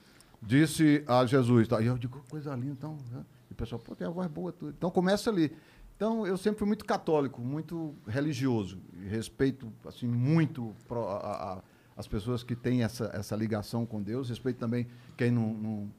disse 0.43 1.05
a 1.07 1.25
Jesus. 1.27 1.69
Tá? 1.69 1.81
E 1.81 1.87
eu 1.87 1.99
digo, 1.99 2.23
coisa 2.29 2.55
linda, 2.55 2.73
então. 2.73 2.97
Né? 3.11 3.25
E 3.51 3.53
o 3.53 3.57
pessoal, 3.57 3.81
pô, 3.81 3.95
tem 3.95 4.07
a 4.07 4.11
voz 4.11 4.29
boa. 4.29 4.53
Tudo. 4.53 4.75
Então 4.77 4.91
começa 4.91 5.31
ali. 5.31 5.53
Então 5.97 6.27
eu 6.27 6.37
sempre 6.39 6.59
fui 6.61 6.67
muito 6.67 6.85
católico, 6.85 7.41
muito 7.43 7.95
religioso. 8.07 8.79
Respeito 9.09 9.71
assim, 9.87 10.07
muito 10.07 10.75
pro- 10.89 11.07
a- 11.09 11.19
a- 11.59 11.63
as 11.97 12.09
pessoas 12.09 12.43
que 12.43 12.57
têm 12.57 12.83
essa, 12.83 13.11
essa 13.13 13.37
ligação 13.37 13.85
com 13.85 14.01
Deus. 14.03 14.31
Respeito 14.31 14.57
também 14.59 14.87
quem 15.17 15.31
não- 15.31 15.53
não, 15.53 15.91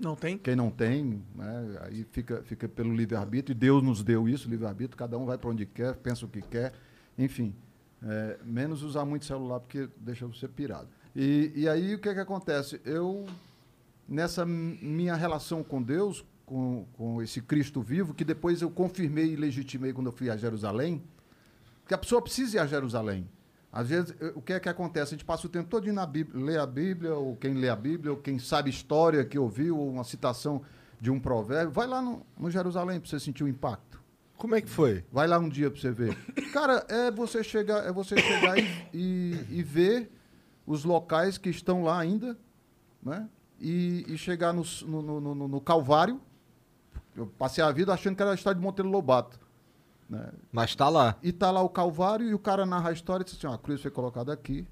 Não 0.00 0.14
tem? 0.14 0.38
quem 0.38 0.54
não 0.54 0.70
tem, 0.70 1.20
né, 1.34 1.78
aí 1.82 2.04
fica, 2.12 2.40
fica 2.44 2.68
pelo 2.68 2.94
livre-arbítrio, 2.94 3.52
e 3.52 3.58
Deus 3.58 3.82
nos 3.82 4.02
deu 4.04 4.28
isso, 4.28 4.48
livre-arbítrio, 4.48 4.96
cada 4.96 5.18
um 5.18 5.24
vai 5.26 5.36
para 5.38 5.50
onde 5.50 5.66
quer, 5.66 5.96
pensa 5.96 6.24
o 6.24 6.28
que 6.28 6.40
quer, 6.42 6.72
enfim. 7.16 7.52
É, 8.00 8.38
menos 8.44 8.84
usar 8.84 9.04
muito 9.04 9.24
celular, 9.24 9.58
porque 9.58 9.88
deixa 9.98 10.24
você 10.26 10.46
pirado. 10.46 10.86
E, 11.16 11.50
e 11.56 11.68
aí 11.68 11.94
o 11.96 11.98
que, 11.98 12.14
que 12.14 12.20
acontece? 12.20 12.80
Eu, 12.84 13.26
nessa 14.08 14.46
minha 14.46 15.14
relação 15.14 15.62
com 15.62 15.82
Deus, 15.82 16.24
com, 16.46 16.86
com 16.94 17.22
esse 17.22 17.42
Cristo 17.42 17.82
vivo, 17.82 18.14
que 18.14 18.24
depois 18.24 18.62
eu 18.62 18.70
confirmei 18.70 19.32
e 19.32 19.36
legitimei 19.36 19.92
quando 19.92 20.06
eu 20.06 20.12
fui 20.12 20.30
a 20.30 20.36
Jerusalém, 20.36 21.02
que 21.86 21.92
a 21.92 21.98
pessoa 21.98 22.22
precisa 22.22 22.56
ir 22.56 22.60
a 22.60 22.66
Jerusalém. 22.66 23.28
Às 23.70 23.88
vezes, 23.88 24.14
eh, 24.18 24.32
o 24.34 24.40
que 24.40 24.54
é 24.54 24.60
que 24.60 24.68
acontece? 24.68 25.14
A 25.14 25.16
gente 25.16 25.26
passa 25.26 25.46
o 25.46 25.50
tempo 25.50 25.68
todo 25.68 25.90
na 25.92 26.06
Bíblia, 26.06 26.42
lê 26.42 26.56
a 26.56 26.66
Bíblia, 26.66 27.14
ou 27.14 27.36
quem 27.36 27.52
lê 27.52 27.68
a 27.68 27.76
Bíblia, 27.76 28.12
ou 28.12 28.18
quem 28.18 28.38
sabe 28.38 28.70
história 28.70 29.24
que 29.24 29.38
ouviu, 29.38 29.78
ou 29.78 29.90
uma 29.90 30.04
citação 30.04 30.62
de 30.98 31.10
um 31.10 31.20
provérbio. 31.20 31.70
Vai 31.70 31.86
lá 31.86 32.00
no, 32.00 32.26
no 32.36 32.50
Jerusalém 32.50 32.98
para 32.98 33.08
você 33.08 33.20
sentir 33.20 33.44
o 33.44 33.48
impacto. 33.48 34.02
Como 34.36 34.54
é 34.54 34.60
que 34.60 34.70
foi? 34.70 35.04
Vai 35.12 35.26
lá 35.26 35.38
um 35.38 35.48
dia 35.48 35.70
para 35.70 35.80
você 35.80 35.90
ver. 35.90 36.16
Cara, 36.52 36.86
é 36.88 37.10
você 37.10 37.44
chegar, 37.44 37.84
é 37.84 37.92
você 37.92 38.16
chegar 38.16 38.56
e, 38.58 38.64
e, 38.94 39.58
e 39.58 39.62
ver 39.62 40.10
os 40.66 40.84
locais 40.84 41.36
que 41.36 41.50
estão 41.50 41.82
lá 41.82 41.98
ainda, 41.98 42.38
né? 43.02 43.28
E, 43.60 44.04
e 44.08 44.16
chegar 44.16 44.52
no, 44.52 44.62
no, 44.86 45.20
no, 45.20 45.48
no- 45.48 45.60
Calvário. 45.60 46.20
Eu 47.16 47.26
passei 47.26 47.62
a 47.62 47.70
vida 47.72 47.92
achando 47.92 48.14
que 48.14 48.22
era 48.22 48.30
a 48.30 48.34
história 48.34 48.56
de 48.58 48.64
Monteiro 48.64 48.88
Lobato. 48.88 49.38
Né? 50.08 50.30
Mas 50.52 50.74
tá 50.76 50.88
lá. 50.88 51.16
E 51.22 51.32
tá 51.32 51.50
lá 51.50 51.60
o 51.62 51.68
Calvário 51.68 52.26
e 52.28 52.34
o 52.34 52.38
cara 52.38 52.64
narra 52.64 52.90
a 52.90 52.92
história 52.92 53.22
e 53.22 53.24
diz 53.24 53.34
assim, 53.36 53.46
ó, 53.46 53.54
a 53.54 53.58
cruz 53.58 53.82
foi 53.82 53.90
colocada 53.90 54.32
aqui, 54.32 54.66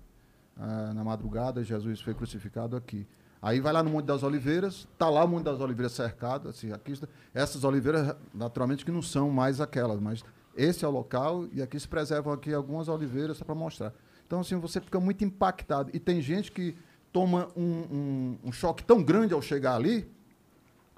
ah, 0.56 0.92
na 0.94 1.02
madrugada, 1.02 1.62
Jesus 1.64 2.00
foi 2.00 2.14
crucificado 2.14 2.76
aqui. 2.76 3.06
Aí 3.42 3.60
vai 3.60 3.72
lá 3.72 3.82
no 3.82 3.90
Monte 3.90 4.06
das 4.06 4.22
Oliveiras, 4.22 4.88
tá 4.96 5.10
lá 5.10 5.24
o 5.24 5.28
Monte 5.28 5.44
das 5.44 5.60
Oliveiras 5.60 5.92
cercado, 5.92 6.48
assim, 6.48 6.72
aqui 6.72 6.92
está, 6.92 7.06
essas 7.34 7.64
oliveiras, 7.64 8.16
naturalmente, 8.32 8.84
que 8.84 8.90
não 8.90 9.02
são 9.02 9.30
mais 9.30 9.60
aquelas, 9.60 10.00
mas 10.00 10.24
esse 10.56 10.84
é 10.84 10.88
o 10.88 10.90
local 10.90 11.46
e 11.52 11.60
aqui 11.60 11.78
se 11.78 11.86
preservam 11.86 12.32
aqui 12.32 12.54
algumas 12.54 12.88
oliveiras 12.88 13.36
só 13.36 13.44
para 13.44 13.54
mostrar. 13.54 13.92
Então, 14.26 14.40
assim, 14.40 14.56
você 14.56 14.80
fica 14.80 14.98
muito 14.98 15.22
impactado. 15.22 15.90
E 15.92 16.00
tem 16.00 16.20
gente 16.20 16.50
que 16.50 16.74
toma 17.16 17.48
um, 17.56 17.62
um- 17.64 18.38
um 18.44 18.52
choque 18.52 18.84
tão 18.84 19.02
grande 19.02 19.32
ao 19.32 19.40
chegar 19.40 19.74
ali, 19.74 20.06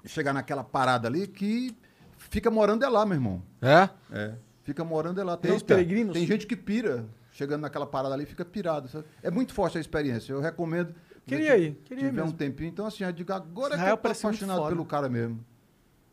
chegar 0.03 0.33
naquela 0.33 0.65
parada 0.65 1.07
ali, 1.07 1.25
que 1.27 1.73
fica 2.17 2.51
morando 2.51 2.83
é 2.83 2.89
lá, 2.89 3.05
meu 3.05 3.15
irmão. 3.15 3.41
É? 3.61 3.87
É. 4.11 4.33
Fica 4.63 4.83
morando 4.83 5.21
é 5.21 5.23
lá. 5.23 5.37
Tem, 5.37 5.53
os 5.53 5.63
peregrinos? 5.63 6.11
tem 6.13 6.27
gente 6.27 6.45
que 6.45 6.57
pira, 6.57 7.05
chegando 7.31 7.61
naquela 7.61 7.87
parada 7.87 8.13
ali, 8.13 8.25
fica 8.25 8.43
pirado. 8.43 8.89
sabe? 8.89 9.05
É 9.23 9.31
muito 9.31 9.53
forte 9.53 9.77
a 9.77 9.81
experiência. 9.81 10.33
Eu 10.33 10.41
recomendo. 10.41 10.93
Queria 11.25 11.57
ir, 11.57 11.75
queria 11.85 12.03
ir 12.03 12.09
tiver 12.09 12.21
um 12.21 12.25
mesmo. 12.25 12.37
tempinho. 12.37 12.67
Então, 12.67 12.85
assim, 12.85 13.05
eu 13.05 13.13
digo, 13.13 13.31
agora 13.31 13.75
é 13.75 13.77
que 13.77 13.81
Israel 13.83 13.93
eu 13.93 13.97
tô 14.01 14.07
apaixonado 14.09 14.67
pelo 14.67 14.83
cara 14.85 15.07
mesmo. 15.07 15.39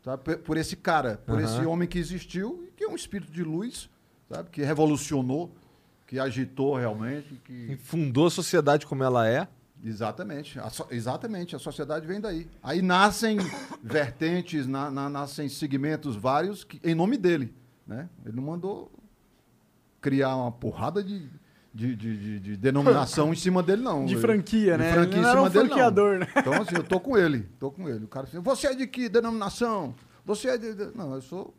Sabe? 0.05 0.23
Por, 0.23 0.37
por 0.37 0.55
esse 0.57 0.77
cara, 0.77 1.21
por 1.25 1.35
Aham. 1.37 1.43
esse 1.43 1.65
homem 1.65 1.85
que 1.85 1.99
existiu 1.99 2.63
e 2.65 2.71
que 2.71 2.85
é 2.85 2.87
um 2.87 2.95
espírito 2.95 3.29
de 3.29 3.43
luz, 3.43 3.89
sabe? 4.31 4.49
Que 4.51 4.61
revolucionou, 4.63 5.53
que 6.05 6.17
agitou 6.17 6.77
realmente. 6.77 7.33
E 7.33 7.37
Que... 7.39 7.75
fundou 7.83 8.27
a 8.27 8.31
sociedade 8.31 8.85
como 8.85 9.03
ela 9.03 9.27
é. 9.27 9.49
Exatamente, 9.83 10.59
a 10.59 10.69
so- 10.69 10.87
exatamente, 10.89 11.55
a 11.55 11.59
sociedade 11.59 12.05
vem 12.07 12.19
daí. 12.19 12.47
Aí 12.63 12.81
nascem 12.81 13.37
vertentes, 13.83 14.65
na- 14.67 14.89
na- 14.91 15.09
nascem 15.09 15.47
segmentos 15.49 16.15
vários 16.15 16.63
que- 16.63 16.79
em 16.83 16.95
nome 16.95 17.17
dele. 17.17 17.53
Né? 17.85 18.09
Ele 18.25 18.35
não 18.35 18.43
mandou 18.43 18.91
criar 20.01 20.35
uma 20.35 20.51
porrada 20.51 21.03
de, 21.03 21.29
de, 21.73 21.95
de- 21.95 22.17
de- 22.17 22.39
de 22.39 22.57
denominação 22.57 23.31
em 23.31 23.35
cima 23.35 23.61
dele, 23.63 23.81
não. 23.81 24.05
De 24.05 24.17
franquia, 24.17 24.73
de 24.73 24.83
né? 24.83 24.93
franquia 24.93 25.17
Ele 25.17 25.19
em 25.19 25.21
não 25.23 25.29
era 25.29 25.41
um 25.41 25.49
dele, 25.49 25.59
não. 25.59 25.67
franqueador, 25.67 26.19
né? 26.19 26.27
Então, 26.35 26.53
assim, 26.53 26.75
eu 26.75 26.83
tô 26.83 26.99
com 26.99 27.17
ele, 27.17 27.47
tô 27.59 27.71
com 27.71 27.87
ele. 27.87 28.03
O 28.05 28.07
cara 28.07 28.25
assim, 28.25 28.39
você 28.39 28.67
é 28.67 28.75
de 28.75 28.87
que 28.87 29.07
denominação? 29.07 29.93
Você 30.25 30.49
é 30.49 30.57
de-" 30.57 30.91
Não, 30.95 31.13
eu 31.15 31.21
sou 31.21 31.53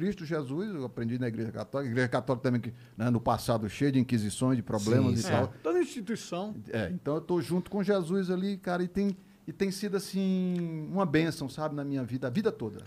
Cristo 0.00 0.24
Jesus, 0.24 0.74
eu 0.74 0.82
aprendi 0.82 1.18
na 1.18 1.28
Igreja 1.28 1.52
Católica. 1.52 1.90
A 1.90 1.92
Igreja 1.92 2.08
Católica 2.08 2.42
também, 2.42 2.58
que, 2.58 2.72
né, 2.96 3.10
no 3.10 3.20
passado, 3.20 3.68
cheia 3.68 3.92
de 3.92 3.98
inquisições, 3.98 4.56
de 4.56 4.62
problemas 4.62 5.12
Sim, 5.12 5.14
e 5.14 5.22
sim. 5.22 5.28
tal. 5.28 5.52
Toda 5.62 5.78
instituição. 5.78 6.54
É, 6.70 6.90
então 6.90 7.16
eu 7.16 7.20
tô 7.20 7.38
junto 7.42 7.70
com 7.70 7.82
Jesus 7.82 8.30
ali, 8.30 8.56
cara, 8.56 8.82
e 8.82 8.88
tem, 8.88 9.14
e 9.46 9.52
tem 9.52 9.70
sido 9.70 9.98
assim 9.98 10.88
uma 10.90 11.04
bênção, 11.04 11.50
sabe, 11.50 11.74
na 11.74 11.84
minha 11.84 12.02
vida, 12.02 12.28
a 12.28 12.30
vida 12.30 12.50
toda. 12.50 12.82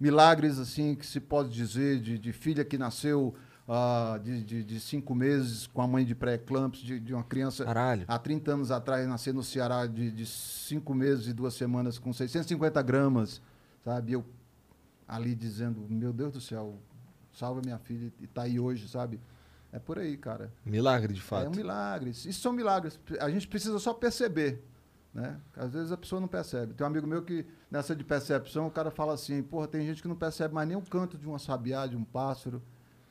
Milagres, 0.00 0.58
assim, 0.58 0.96
que 0.96 1.06
se 1.06 1.20
pode 1.20 1.50
dizer, 1.50 2.00
de, 2.00 2.18
de 2.18 2.32
filha 2.32 2.64
que 2.64 2.76
nasceu 2.76 3.32
ah, 3.68 4.18
de, 4.20 4.42
de, 4.42 4.64
de 4.64 4.80
cinco 4.80 5.14
meses 5.14 5.68
com 5.68 5.80
a 5.80 5.86
mãe 5.86 6.04
de 6.04 6.16
pré-eclampsia, 6.16 6.84
de, 6.84 6.98
de 6.98 7.14
uma 7.14 7.22
criança 7.22 7.64
Caralho. 7.64 8.06
há 8.08 8.18
30 8.18 8.54
anos 8.54 8.70
atrás, 8.72 9.06
nascer 9.06 9.32
no 9.32 9.44
Ceará 9.44 9.86
de, 9.86 10.10
de 10.10 10.26
cinco 10.26 10.94
meses 10.94 11.28
e 11.28 11.32
duas 11.32 11.54
semanas 11.54 11.96
com 11.96 12.12
650 12.12 12.82
gramas, 12.82 13.40
sabe? 13.84 14.14
Eu 14.14 14.24
ali 15.16 15.34
dizendo, 15.34 15.84
meu 15.88 16.12
Deus 16.12 16.32
do 16.32 16.40
céu, 16.40 16.78
salva 17.32 17.60
minha 17.64 17.78
filha 17.78 18.12
e 18.20 18.26
tá 18.26 18.42
aí 18.42 18.58
hoje, 18.60 18.88
sabe? 18.88 19.20
É 19.72 19.78
por 19.78 19.98
aí, 19.98 20.16
cara. 20.16 20.52
Milagre, 20.64 21.12
de 21.12 21.20
É 21.20 21.22
um 21.22 21.26
fato. 21.26 21.56
milagre. 21.56 22.10
Isso 22.10 22.32
são 22.40 22.52
milagres. 22.52 22.98
A 23.20 23.30
gente 23.30 23.46
precisa 23.48 23.78
só 23.78 23.92
perceber. 23.94 24.64
Né? 25.12 25.36
Às 25.56 25.72
vezes 25.72 25.90
a 25.92 25.96
pessoa 25.96 26.20
não 26.20 26.28
percebe. 26.28 26.72
Tem 26.74 26.84
um 26.84 26.88
amigo 26.90 27.06
meu 27.06 27.22
que, 27.22 27.44
nessa 27.70 27.94
de 27.96 28.04
percepção, 28.04 28.68
o 28.68 28.70
cara 28.70 28.90
fala 28.92 29.12
assim: 29.14 29.42
porra, 29.42 29.66
tem 29.66 29.84
gente 29.84 30.00
que 30.02 30.06
não 30.08 30.14
percebe 30.16 30.54
mais 30.54 30.68
nem 30.68 30.76
o 30.76 30.82
canto 30.82 31.18
de 31.18 31.26
uma 31.26 31.38
sabiá, 31.38 31.86
de 31.86 31.96
um 31.96 32.04
pássaro. 32.04 32.62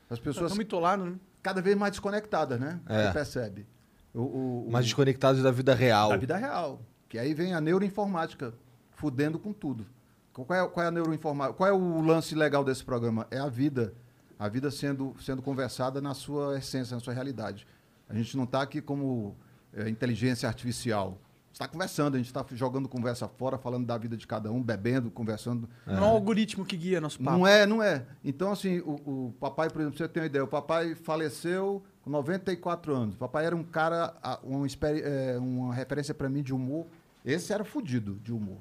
As 0.08 0.18
pessoas 0.18 0.46
Estão 0.52 0.56
mitolados, 0.58 1.06
né? 1.06 1.18
cada 1.42 1.60
vez 1.62 1.76
mais 1.76 1.92
desconectadas, 1.92 2.58
né? 2.58 2.80
É. 2.86 3.06
Você 3.06 3.12
percebe. 3.12 3.66
O, 4.14 4.20
o, 4.20 4.66
o- 4.66 4.72
Mas 4.72 4.84
desconectados 4.86 5.42
da 5.42 5.50
vida 5.50 5.74
real. 5.74 6.08
da 6.08 6.16
vida 6.16 6.36
real. 6.36 6.80
Que 7.08 7.18
aí 7.18 7.32
vem 7.34 7.54
a 7.54 7.60
neuroinformática 7.60 8.52
fudendo 8.90 9.38
com 9.38 9.52
tudo. 9.52 9.86
Qual 10.32 10.46
é, 10.58 10.68
qual 10.68 10.84
é 10.84 10.88
a 10.88 10.90
neuroinformática? 10.90 11.56
Qual 11.56 11.68
é 11.68 11.72
o 11.72 12.00
lance 12.00 12.34
legal 12.34 12.64
desse 12.64 12.84
programa? 12.84 13.26
É 13.30 13.38
a 13.38 13.48
vida. 13.48 13.94
A 14.38 14.48
vida 14.48 14.70
sendo, 14.70 15.14
sendo 15.20 15.42
conversada 15.42 16.00
na 16.00 16.14
sua 16.14 16.56
essência, 16.58 16.94
na 16.94 17.00
sua 17.00 17.12
realidade. 17.12 17.66
A 18.08 18.14
gente 18.14 18.36
não 18.36 18.44
está 18.44 18.62
aqui 18.62 18.80
como 18.80 19.36
é, 19.74 19.88
inteligência 19.88 20.48
artificial. 20.48 21.18
está 21.52 21.68
conversando, 21.68 22.14
a 22.14 22.16
gente 22.18 22.28
está 22.28 22.44
jogando 22.52 22.88
conversa 22.88 23.28
fora, 23.28 23.58
falando 23.58 23.86
da 23.86 23.98
vida 23.98 24.16
de 24.16 24.26
cada 24.26 24.50
um, 24.50 24.62
bebendo, 24.62 25.10
conversando. 25.10 25.68
Não 25.86 25.96
é 25.96 26.00
um 26.00 26.04
algoritmo 26.04 26.64
que 26.64 26.76
guia 26.76 27.00
nosso 27.00 27.18
papo. 27.18 27.36
Não 27.36 27.46
é, 27.46 27.66
não 27.66 27.82
é. 27.82 28.06
Então, 28.24 28.50
assim, 28.50 28.78
o, 28.78 28.94
o 29.28 29.34
papai, 29.38 29.68
por 29.68 29.80
exemplo, 29.80 29.98
você 29.98 30.08
ter 30.08 30.20
uma 30.20 30.26
ideia, 30.26 30.44
o 30.44 30.48
papai 30.48 30.94
faleceu 30.94 31.82
com 32.02 32.08
94 32.08 32.94
anos. 32.94 33.14
O 33.16 33.18
papai 33.18 33.46
era 33.46 33.54
um 33.54 33.62
cara, 33.62 34.14
uma, 34.42 34.66
é, 34.66 35.38
uma 35.38 35.74
referência 35.74 36.14
para 36.14 36.28
mim 36.28 36.42
de 36.42 36.54
humor. 36.54 36.86
Esse 37.24 37.52
era 37.52 37.64
fudido 37.64 38.14
de 38.24 38.32
humor. 38.32 38.58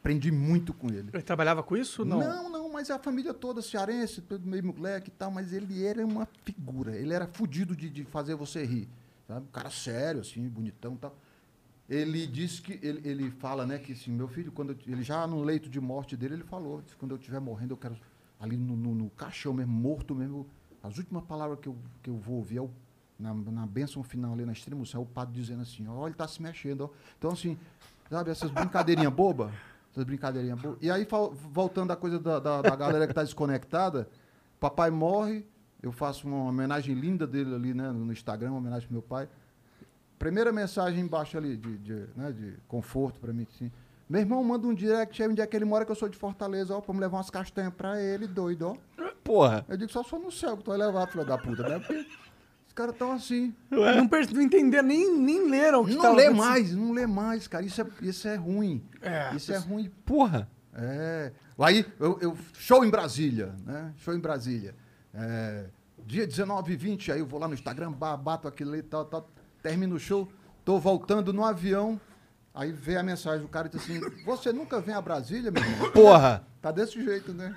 Aprendi 0.00 0.30
muito 0.30 0.72
com 0.72 0.88
ele. 0.88 1.10
Ele 1.12 1.22
trabalhava 1.22 1.62
com 1.62 1.76
isso? 1.76 2.04
Não. 2.04 2.18
Não, 2.20 2.48
não, 2.50 2.72
mas 2.72 2.90
a 2.90 2.98
família 2.98 3.34
toda 3.34 3.60
cearense, 3.60 4.20
todo 4.22 4.46
meio 4.46 4.64
moleque 4.64 5.08
e 5.08 5.12
tal, 5.12 5.30
mas 5.30 5.52
ele 5.52 5.84
era 5.84 6.04
uma 6.06 6.26
figura. 6.44 6.96
Ele 6.96 7.12
era 7.12 7.26
fudido 7.26 7.74
de, 7.74 7.90
de 7.90 8.04
fazer 8.04 8.34
você 8.34 8.64
rir. 8.64 8.88
Sabe? 9.26 9.46
Um 9.46 9.50
cara 9.50 9.70
sério, 9.70 10.20
assim, 10.20 10.48
bonitão 10.48 10.94
e 10.94 10.98
tal. 10.98 11.16
Ele 11.88 12.26
disse 12.26 12.60
que, 12.60 12.78
ele, 12.86 13.06
ele 13.08 13.30
fala, 13.30 13.66
né, 13.66 13.78
que 13.78 13.92
assim, 13.92 14.10
meu 14.12 14.28
filho, 14.28 14.52
quando 14.52 14.70
eu- 14.72 14.78
ele 14.86 15.02
já 15.02 15.26
no 15.26 15.42
leito 15.42 15.68
de 15.70 15.80
morte 15.80 16.16
dele, 16.16 16.34
ele 16.34 16.44
falou, 16.44 16.82
quando 16.98 17.12
eu 17.12 17.16
estiver 17.16 17.40
morrendo, 17.40 17.72
eu 17.72 17.76
quero, 17.78 17.96
ali 18.38 18.56
no, 18.58 18.76
no, 18.76 18.94
no 18.94 19.10
caixão 19.10 19.54
mesmo, 19.54 19.72
morto 19.72 20.14
mesmo, 20.14 20.46
as 20.82 20.98
últimas 20.98 21.24
palavras 21.24 21.58
que 21.60 21.66
eu, 21.66 21.76
que 22.02 22.10
eu 22.10 22.16
vou 22.16 22.36
ouvir 22.36 22.58
é 22.58 22.60
o, 22.60 22.70
na, 23.18 23.32
na 23.34 23.66
bênção 23.66 24.02
final 24.02 24.34
ali, 24.34 24.44
na 24.44 24.52
extrema 24.52 24.84
é 24.94 24.98
o 24.98 25.06
padre 25.06 25.34
dizendo 25.34 25.62
assim, 25.62 25.88
ó, 25.88 26.04
ele 26.06 26.12
está 26.12 26.28
se 26.28 26.42
mexendo, 26.42 26.82
ó. 26.82 26.90
Então, 27.18 27.30
assim, 27.30 27.58
sabe, 28.10 28.30
essas 28.30 28.50
brincadeirinhas 28.50 29.12
bobas, 29.12 29.50
essas 29.98 30.04
brincadeirinhas. 30.04 30.60
E 30.80 30.90
aí, 30.90 31.06
voltando 31.50 31.92
à 31.92 31.96
coisa 31.96 32.18
da, 32.18 32.38
da, 32.38 32.62
da 32.62 32.76
galera 32.76 33.06
que 33.06 33.12
está 33.12 33.22
desconectada, 33.22 34.08
papai 34.60 34.90
morre, 34.90 35.44
eu 35.82 35.90
faço 35.90 36.26
uma 36.26 36.44
homenagem 36.44 36.94
linda 36.94 37.26
dele 37.26 37.54
ali, 37.54 37.74
né, 37.74 37.90
no 37.90 38.12
Instagram, 38.12 38.50
uma 38.50 38.58
homenagem 38.58 38.86
pro 38.86 38.94
meu 38.94 39.02
pai. 39.02 39.28
Primeira 40.18 40.52
mensagem 40.52 41.00
embaixo 41.00 41.36
ali 41.36 41.56
de, 41.56 41.78
de, 41.78 42.06
né, 42.16 42.32
de 42.32 42.54
conforto 42.66 43.20
para 43.20 43.32
mim, 43.32 43.46
assim. 43.54 43.70
Meu 44.08 44.20
irmão 44.20 44.42
manda 44.42 44.66
um 44.66 44.74
direct 44.74 45.22
aí 45.22 45.28
onde 45.28 45.40
é 45.40 45.46
que 45.46 45.54
ele 45.54 45.64
mora, 45.64 45.84
que 45.84 45.92
eu 45.92 45.96
sou 45.96 46.08
de 46.08 46.16
Fortaleza, 46.16 46.74
ó, 46.74 46.80
pra 46.80 46.94
me 46.94 47.00
levar 47.00 47.18
umas 47.18 47.30
castanhas 47.30 47.74
pra 47.74 48.00
ele, 48.00 48.26
doido, 48.26 48.68
ó. 48.68 48.76
Porra. 49.22 49.64
Eu 49.68 49.76
digo, 49.76 49.92
só 49.92 50.02
sou 50.02 50.18
no 50.18 50.32
céu 50.32 50.56
que 50.56 50.64
tu 50.64 50.70
vai 50.70 50.78
levar, 50.78 51.06
filha 51.08 51.24
da 51.24 51.36
puta, 51.36 51.68
né? 51.68 51.78
Porque 51.78 52.06
caras 52.78 52.94
estão 52.94 53.12
assim. 53.12 53.52
Não, 53.70 54.06
per- 54.08 54.32
não 54.32 54.40
entenderam, 54.40 54.86
nem, 54.86 55.18
nem 55.18 55.48
leram 55.50 55.82
o 55.82 55.86
que 55.86 55.94
Não 55.94 56.02
lê 56.14 56.26
acontecendo. 56.26 56.36
mais, 56.36 56.74
não 56.76 56.92
lê 56.92 57.06
mais, 57.06 57.48
cara. 57.48 57.64
Isso 57.64 57.80
é, 57.82 57.86
isso 58.02 58.28
é 58.28 58.36
ruim. 58.36 58.82
É, 59.02 59.34
isso 59.34 59.52
é 59.52 59.56
ruim. 59.58 59.90
Porra. 60.04 60.48
É. 60.74 61.32
Aí, 61.58 61.84
eu, 61.98 62.18
eu- 62.20 62.38
show 62.54 62.84
em 62.84 62.90
Brasília, 62.90 63.52
né? 63.66 63.92
Show 63.96 64.14
em 64.14 64.20
Brasília. 64.20 64.74
É, 65.12 65.66
dia 66.06 66.24
19 66.26 66.72
e 66.72 66.76
20, 66.76 67.10
aí 67.10 67.18
eu 67.18 67.26
vou 67.26 67.40
lá 67.40 67.48
no 67.48 67.54
Instagram, 67.54 67.90
ba- 67.90 68.16
bato 68.16 68.46
aquilo 68.46 68.70
ali 68.70 68.78
e 68.80 68.82
tal, 68.84 69.04
tal. 69.04 69.28
Termino 69.60 69.96
o 69.96 69.98
show, 69.98 70.28
tô 70.64 70.78
voltando 70.78 71.32
no 71.32 71.44
avião, 71.44 72.00
aí 72.58 72.72
vem 72.72 72.96
a 72.96 73.02
mensagem 73.04 73.40
do 73.40 73.48
cara 73.48 73.68
e 73.68 73.70
diz 73.70 73.82
assim, 73.82 74.00
você 74.24 74.52
nunca 74.52 74.80
vem 74.80 74.92
a 74.92 75.00
Brasília, 75.00 75.48
meu 75.48 75.62
irmão? 75.62 75.92
Porra! 75.92 76.44
Tá 76.60 76.72
desse 76.72 77.00
jeito, 77.02 77.32
né? 77.32 77.54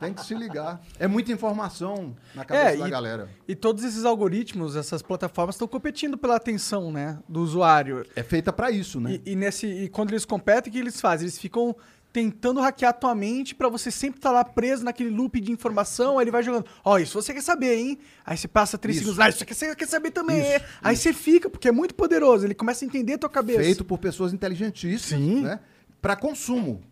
Tem 0.00 0.12
que 0.12 0.24
se 0.24 0.34
ligar. 0.34 0.80
É 0.98 1.06
muita 1.06 1.30
informação 1.30 2.16
na 2.34 2.44
cabeça 2.44 2.78
da 2.78 2.88
e, 2.88 2.90
galera. 2.90 3.28
e 3.46 3.54
todos 3.54 3.84
esses 3.84 4.04
algoritmos, 4.04 4.74
essas 4.74 5.00
plataformas 5.00 5.54
estão 5.54 5.68
competindo 5.68 6.18
pela 6.18 6.34
atenção, 6.34 6.90
né, 6.90 7.20
do 7.28 7.40
usuário. 7.40 8.04
É 8.16 8.22
feita 8.24 8.52
pra 8.52 8.72
isso, 8.72 9.00
né? 9.00 9.20
E, 9.24 9.32
e 9.32 9.36
nesse, 9.36 9.68
e 9.68 9.88
quando 9.88 10.10
eles 10.10 10.24
competem, 10.24 10.70
o 10.70 10.72
que 10.72 10.80
eles 10.80 11.00
fazem? 11.00 11.26
Eles 11.26 11.38
ficam 11.38 11.76
tentando 12.12 12.60
hackear 12.60 12.90
a 12.90 12.92
tua 12.92 13.14
mente 13.14 13.54
pra 13.54 13.68
você 13.68 13.90
sempre 13.90 14.18
estar 14.18 14.30
lá 14.30 14.44
preso 14.44 14.84
naquele 14.84 15.10
loop 15.10 15.40
de 15.40 15.50
informação. 15.50 16.18
Aí 16.18 16.24
ele 16.24 16.30
vai 16.30 16.42
jogando, 16.42 16.66
ó, 16.84 16.98
isso 16.98 17.20
você 17.20 17.32
quer 17.32 17.40
saber, 17.42 17.74
hein? 17.76 17.98
Aí 18.24 18.36
você 18.36 18.46
passa 18.46 18.76
três 18.76 18.96
Isso. 18.96 19.06
segundos, 19.06 19.24
ah, 19.24 19.28
isso 19.28 19.38
você 19.44 19.74
quer 19.74 19.88
saber 19.88 20.10
também. 20.10 20.40
Isso, 20.40 20.50
é. 20.50 20.64
Aí 20.82 20.96
você 20.96 21.12
fica, 21.12 21.48
porque 21.48 21.68
é 21.68 21.72
muito 21.72 21.94
poderoso. 21.94 22.44
Ele 22.46 22.54
começa 22.54 22.84
a 22.84 22.86
entender 22.86 23.14
a 23.14 23.18
tua 23.18 23.30
cabeça. 23.30 23.60
Feito 23.62 23.84
por 23.84 23.98
pessoas 23.98 24.32
inteligentíssimas, 24.34 25.22
Sim. 25.24 25.40
né? 25.42 25.60
Pra 26.00 26.14
consumo. 26.14 26.82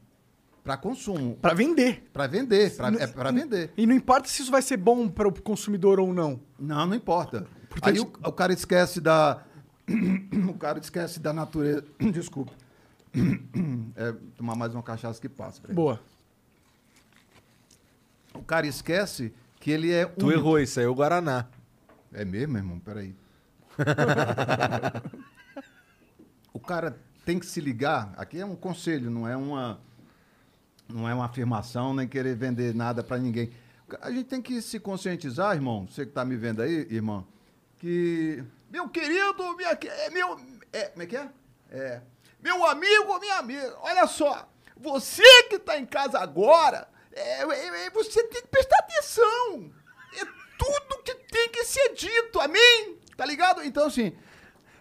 Pra 0.64 0.76
consumo. 0.76 1.36
Pra 1.40 1.54
vender. 1.54 2.04
Pra 2.12 2.26
vender. 2.26 2.76
Pra, 2.76 2.88
é 2.88 3.06
pra 3.06 3.30
vender. 3.30 3.72
E 3.76 3.86
não 3.86 3.94
importa 3.94 4.28
se 4.28 4.42
isso 4.42 4.50
vai 4.50 4.62
ser 4.62 4.76
bom 4.76 5.08
para 5.08 5.26
o 5.26 5.42
consumidor 5.42 5.98
ou 5.98 6.12
não. 6.14 6.40
Não, 6.58 6.86
não 6.86 6.94
importa. 6.94 7.46
Portanto- 7.68 7.94
Aí 7.94 8.00
o, 8.00 8.04
o 8.28 8.32
cara 8.32 8.52
esquece 8.52 9.00
da. 9.00 9.42
o 10.48 10.54
cara 10.54 10.78
esquece 10.78 11.18
da 11.20 11.32
natureza. 11.32 11.84
Desculpa. 12.12 12.52
É, 13.96 14.12
tomar 14.36 14.54
mais 14.54 14.74
uma 14.74 14.82
cachaça 14.82 15.20
que 15.20 15.28
passa. 15.28 15.61
peraí. 15.61 15.74
Boa. 15.74 16.00
O 18.32 18.42
cara 18.42 18.66
esquece 18.66 19.34
que 19.58 19.70
ele 19.70 19.92
é 19.92 20.06
Tu 20.06 20.24
único. 20.26 20.40
errou, 20.40 20.58
isso 20.58 20.78
aí 20.80 20.86
é 20.86 20.88
o 20.88 20.94
Guaraná. 20.94 21.46
É 22.12 22.24
mesmo, 22.24 22.56
irmão? 22.56 22.78
Peraí. 22.78 23.14
o 26.52 26.61
cara 26.61 26.96
tem 27.24 27.38
que 27.38 27.46
se 27.46 27.61
ligar. 27.61 28.12
Aqui 28.16 28.38
é 28.40 28.46
um 28.46 28.56
conselho, 28.56 29.11
não 29.11 29.28
é 29.28 29.36
uma, 29.36 29.80
não 30.88 31.08
é 31.08 31.14
uma 31.14 31.26
afirmação, 31.26 31.94
nem 31.94 32.08
querer 32.08 32.34
vender 32.36 32.74
nada 32.74 33.02
pra 33.02 33.18
ninguém. 33.18 33.52
A 34.00 34.11
gente 34.11 34.24
tem 34.24 34.40
que 34.40 34.62
se 34.62 34.78
conscientizar, 34.80 35.54
irmão, 35.54 35.86
você 35.86 36.06
que 36.06 36.12
tá 36.12 36.24
me 36.24 36.36
vendo 36.36 36.62
aí, 36.62 36.86
irmão, 36.90 37.26
que. 37.78 38.42
Meu 38.70 38.88
querido, 38.88 39.56
minha, 39.56 39.70
é 39.72 40.11
meu. 40.11 40.38
É, 40.72 40.84
como 40.84 41.02
é 41.02 41.06
que 41.06 41.16
é? 41.16 41.28
É. 41.70 42.00
Meu 42.43 42.66
amigo, 42.66 43.18
minha 43.18 43.36
amiga, 43.36 43.74
olha 43.82 44.07
só. 44.07 44.49
Você 44.76 45.22
que 45.45 45.59
tá 45.59 45.78
em 45.78 45.84
casa 45.84 46.18
agora, 46.18 46.88
é, 47.12 47.43
é, 47.43 47.86
é, 47.86 47.91
você 47.91 48.22
tem 48.28 48.43
que 48.43 48.49
prestar 48.49 48.78
atenção. 48.78 49.70
É 50.16 50.24
tudo 50.59 51.03
que 51.05 51.14
tem 51.14 51.49
que 51.51 51.64
ser 51.64 51.95
dito, 51.95 52.41
amém? 52.41 52.97
Tá 53.16 53.26
ligado? 53.26 53.62
Então, 53.62 53.86
assim. 53.86 54.12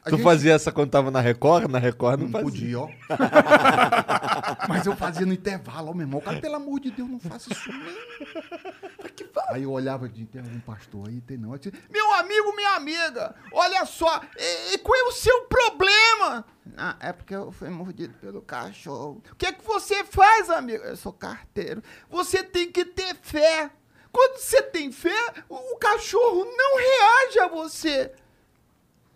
Tu 0.06 0.12
gente- 0.12 0.24
fazia 0.24 0.54
essa 0.54 0.72
quando 0.72 0.90
tava 0.90 1.12
na 1.12 1.20
Record? 1.20 1.70
Na 1.70 1.78
Record 1.78 2.22
não, 2.22 2.28
não 2.30 2.32
fazia. 2.32 2.50
podia, 2.50 2.80
ó. 2.80 2.88
Mas 4.70 4.86
eu 4.86 4.96
fazia 4.96 5.26
no 5.26 5.34
intervalo, 5.34 5.90
ó, 5.90 5.94
meu 5.94 6.04
irmão. 6.06 6.22
Cara, 6.22 6.40
pelo 6.40 6.56
amor 6.56 6.80
de 6.80 6.92
Deus, 6.92 7.10
não 7.10 7.20
faça 7.20 7.52
isso 7.52 7.72
não. 7.72 7.80
Aí 9.50 9.64
eu 9.64 9.72
olhava 9.72 10.08
de 10.08 10.26
tem 10.26 10.42
algum 10.42 10.60
pastor 10.60 11.08
aí, 11.08 11.22
tem 11.22 11.38
não. 11.38 11.58
Disse, 11.58 11.74
Meu 11.90 12.14
amigo, 12.14 12.56
minha 12.56 12.76
amiga, 12.76 13.36
olha 13.52 13.84
só, 13.86 14.22
e, 14.38 14.74
e 14.74 14.78
qual 14.78 14.96
é 14.96 15.04
o 15.04 15.12
seu 15.12 15.42
problema? 15.46 16.46
Ah, 16.78 16.96
é 17.00 17.12
porque 17.12 17.36
eu 17.36 17.52
fui 17.52 17.70
mordido 17.70 18.14
pelo 18.16 18.42
cachorro. 18.42 19.24
O 19.32 19.36
que 19.36 19.48
é 19.48 19.52
que 19.52 19.66
você 19.66 20.04
faz, 20.04 20.50
amigo? 20.50 20.84
Eu 20.84 20.96
sou 20.96 21.12
carteiro. 21.12 21.82
Você 22.10 22.44
tem 22.44 22.72
que 22.72 22.86
ter 22.86 23.16
fé. 23.16 23.72
Quando 24.12 24.38
você 24.38 24.62
tem 24.62 24.92
fé, 24.92 25.34
o, 25.48 25.56
o 25.56 25.78
cachorro 25.78 26.46
não 26.46 26.78
reage 26.78 27.40
a 27.40 27.48
você. 27.48 28.12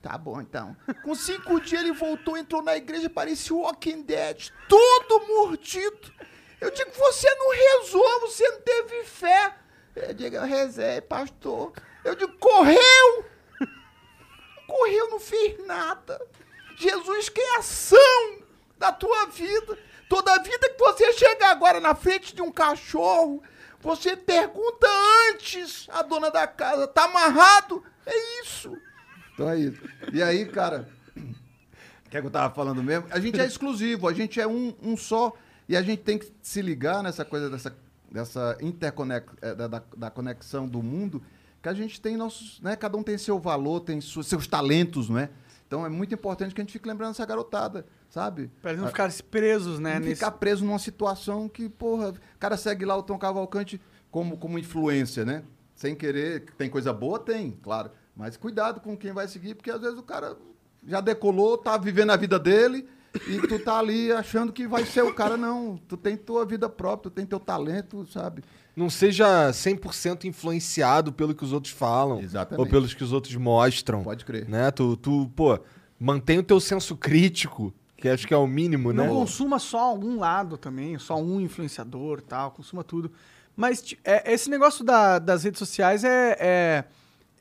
Tá 0.03 0.17
bom, 0.17 0.41
então. 0.41 0.75
Com 1.01 1.15
cinco 1.15 1.61
dias 1.61 1.81
ele 1.81 1.93
voltou, 1.93 2.35
entrou 2.35 2.61
na 2.61 2.75
igreja, 2.75 3.09
parecia 3.09 3.55
o 3.55 3.61
Walking 3.61 4.01
Dead, 4.01 4.49
todo 4.67 5.25
mordido. 5.27 6.13
Eu 6.59 6.69
digo, 6.71 6.91
você 6.91 7.33
não 7.35 7.51
rezou, 7.51 8.19
você 8.19 8.45
não 8.49 8.59
teve 8.59 9.05
fé. 9.05 9.55
Eu 9.95 10.13
digo, 10.13 10.35
eu 10.35 10.43
rezei, 10.43 10.99
pastor. 10.99 11.71
Eu 12.03 12.15
digo, 12.15 12.37
correu! 12.37 13.25
Correu, 14.67 15.09
não 15.09 15.21
fez 15.21 15.65
nada. 15.65 16.21
Jesus 16.75 17.29
quer 17.29 17.59
ação 17.59 18.39
da 18.77 18.91
tua 18.91 19.27
vida. 19.27 19.79
Toda 20.09 20.43
vida 20.43 20.69
que 20.69 20.79
você 20.79 21.13
chega 21.13 21.47
agora 21.47 21.79
na 21.79 21.95
frente 21.95 22.35
de 22.35 22.41
um 22.41 22.51
cachorro, 22.51 23.41
você 23.79 24.17
pergunta 24.17 24.85
antes 25.29 25.87
a 25.89 26.01
dona 26.01 26.29
da 26.29 26.45
casa, 26.45 26.87
tá 26.87 27.05
amarrado? 27.05 27.81
É 28.05 28.41
isso. 28.41 28.77
Então 29.33 29.49
é 29.49 29.57
isso. 29.59 29.81
E 30.11 30.21
aí, 30.21 30.45
cara, 30.45 30.87
o 32.05 32.09
que, 32.09 32.17
é 32.17 32.21
que 32.21 32.27
eu 32.27 32.31
tava 32.31 32.53
falando 32.53 32.83
mesmo? 32.83 33.07
A 33.11 33.19
gente 33.19 33.39
é 33.39 33.45
exclusivo, 33.45 34.07
a 34.07 34.13
gente 34.13 34.39
é 34.39 34.47
um, 34.47 34.73
um 34.81 34.95
só. 34.95 35.33
E 35.67 35.75
a 35.77 35.81
gente 35.81 36.01
tem 36.01 36.17
que 36.17 36.31
se 36.41 36.61
ligar 36.61 37.01
nessa 37.01 37.23
coisa 37.23 37.49
dessa, 37.49 37.75
dessa 38.11 38.57
interconex, 38.61 39.25
eh, 39.41 39.55
da, 39.55 39.67
da, 39.95 40.09
conexão 40.11 40.67
do 40.67 40.83
mundo, 40.83 41.23
que 41.61 41.69
a 41.69 41.73
gente 41.73 41.99
tem 42.01 42.17
nossos. 42.17 42.59
Né, 42.61 42.75
cada 42.75 42.97
um 42.97 43.03
tem 43.03 43.17
seu 43.17 43.39
valor, 43.39 43.79
tem 43.79 44.01
su- 44.01 44.23
seus 44.23 44.45
talentos, 44.45 45.09
não 45.09 45.17
é? 45.17 45.29
Então 45.65 45.85
é 45.85 45.89
muito 45.89 46.13
importante 46.13 46.53
que 46.53 46.61
a 46.61 46.63
gente 46.63 46.73
fique 46.73 46.87
lembrando 46.87 47.11
essa 47.11 47.25
garotada, 47.25 47.85
sabe? 48.09 48.51
Pra 48.61 48.71
eles 48.71 48.81
não 48.81 48.87
A- 48.87 48.91
ficarem 48.91 49.15
presos, 49.31 49.79
né? 49.79 49.93
não 49.95 50.01
nesse- 50.01 50.15
ficar 50.15 50.31
preso 50.31 50.63
numa 50.63 50.77
situação 50.77 51.47
que, 51.49 51.67
porra, 51.69 52.09
o 52.09 52.15
cara 52.37 52.57
segue 52.57 52.85
lá 52.85 52.95
o 52.95 53.01
Tom 53.01 53.17
Cavalcante 53.17 53.81
como, 54.11 54.37
como 54.37 54.59
influência, 54.59 55.25
né? 55.25 55.41
Sem 55.73 55.95
querer, 55.95 56.45
tem 56.57 56.69
coisa 56.69 56.93
boa? 56.93 57.17
Tem, 57.17 57.51
claro. 57.63 57.89
Mas 58.15 58.37
cuidado 58.37 58.79
com 58.79 58.95
quem 58.95 59.11
vai 59.11 59.27
seguir, 59.27 59.55
porque 59.55 59.71
às 59.71 59.81
vezes 59.81 59.97
o 59.97 60.03
cara 60.03 60.37
já 60.87 61.01
decolou, 61.01 61.57
tá 61.57 61.77
vivendo 61.77 62.11
a 62.11 62.15
vida 62.17 62.37
dele 62.37 62.87
e 63.27 63.39
tu 63.47 63.57
tá 63.59 63.79
ali 63.79 64.11
achando 64.11 64.51
que 64.51 64.67
vai 64.67 64.85
ser 64.85 65.03
o 65.03 65.13
cara, 65.13 65.35
não. 65.37 65.77
Tu 65.87 65.95
tem 65.97 66.15
tua 66.17 66.45
vida 66.45 66.67
própria, 66.69 67.09
tu 67.09 67.13
tem 67.15 67.25
teu 67.25 67.39
talento, 67.39 68.05
sabe? 68.11 68.43
Não 68.75 68.89
seja 68.89 69.49
100% 69.51 70.25
influenciado 70.25 71.13
pelo 71.13 71.33
que 71.35 71.43
os 71.43 71.53
outros 71.53 71.73
falam. 71.73 72.19
Exatamente. 72.19 72.59
Ou 72.59 72.67
pelos 72.69 72.93
que 72.93 73.03
os 73.03 73.13
outros 73.13 73.35
mostram. 73.35 74.03
Pode 74.03 74.25
crer. 74.25 74.47
Né? 74.49 74.71
Tu, 74.71 74.97
tu, 74.97 75.29
pô, 75.35 75.59
mantém 75.99 76.39
o 76.39 76.43
teu 76.43 76.59
senso 76.59 76.95
crítico, 76.97 77.73
que 77.97 78.09
acho 78.09 78.27
que 78.27 78.33
é 78.33 78.37
o 78.37 78.47
mínimo, 78.47 78.91
Não 78.91 79.03
né? 79.05 79.09
consuma 79.09 79.59
só 79.59 79.95
um 79.95 80.19
lado 80.19 80.57
também, 80.57 80.97
só 80.97 81.15
um 81.21 81.39
influenciador 81.39 82.21
tal, 82.21 82.51
consuma 82.51 82.83
tudo. 82.83 83.11
Mas 83.55 83.95
é, 84.03 84.33
esse 84.33 84.49
negócio 84.49 84.83
da- 84.83 85.19
das 85.19 85.43
redes 85.43 85.59
sociais 85.59 86.03
é, 86.03 86.35
é, 86.39 86.83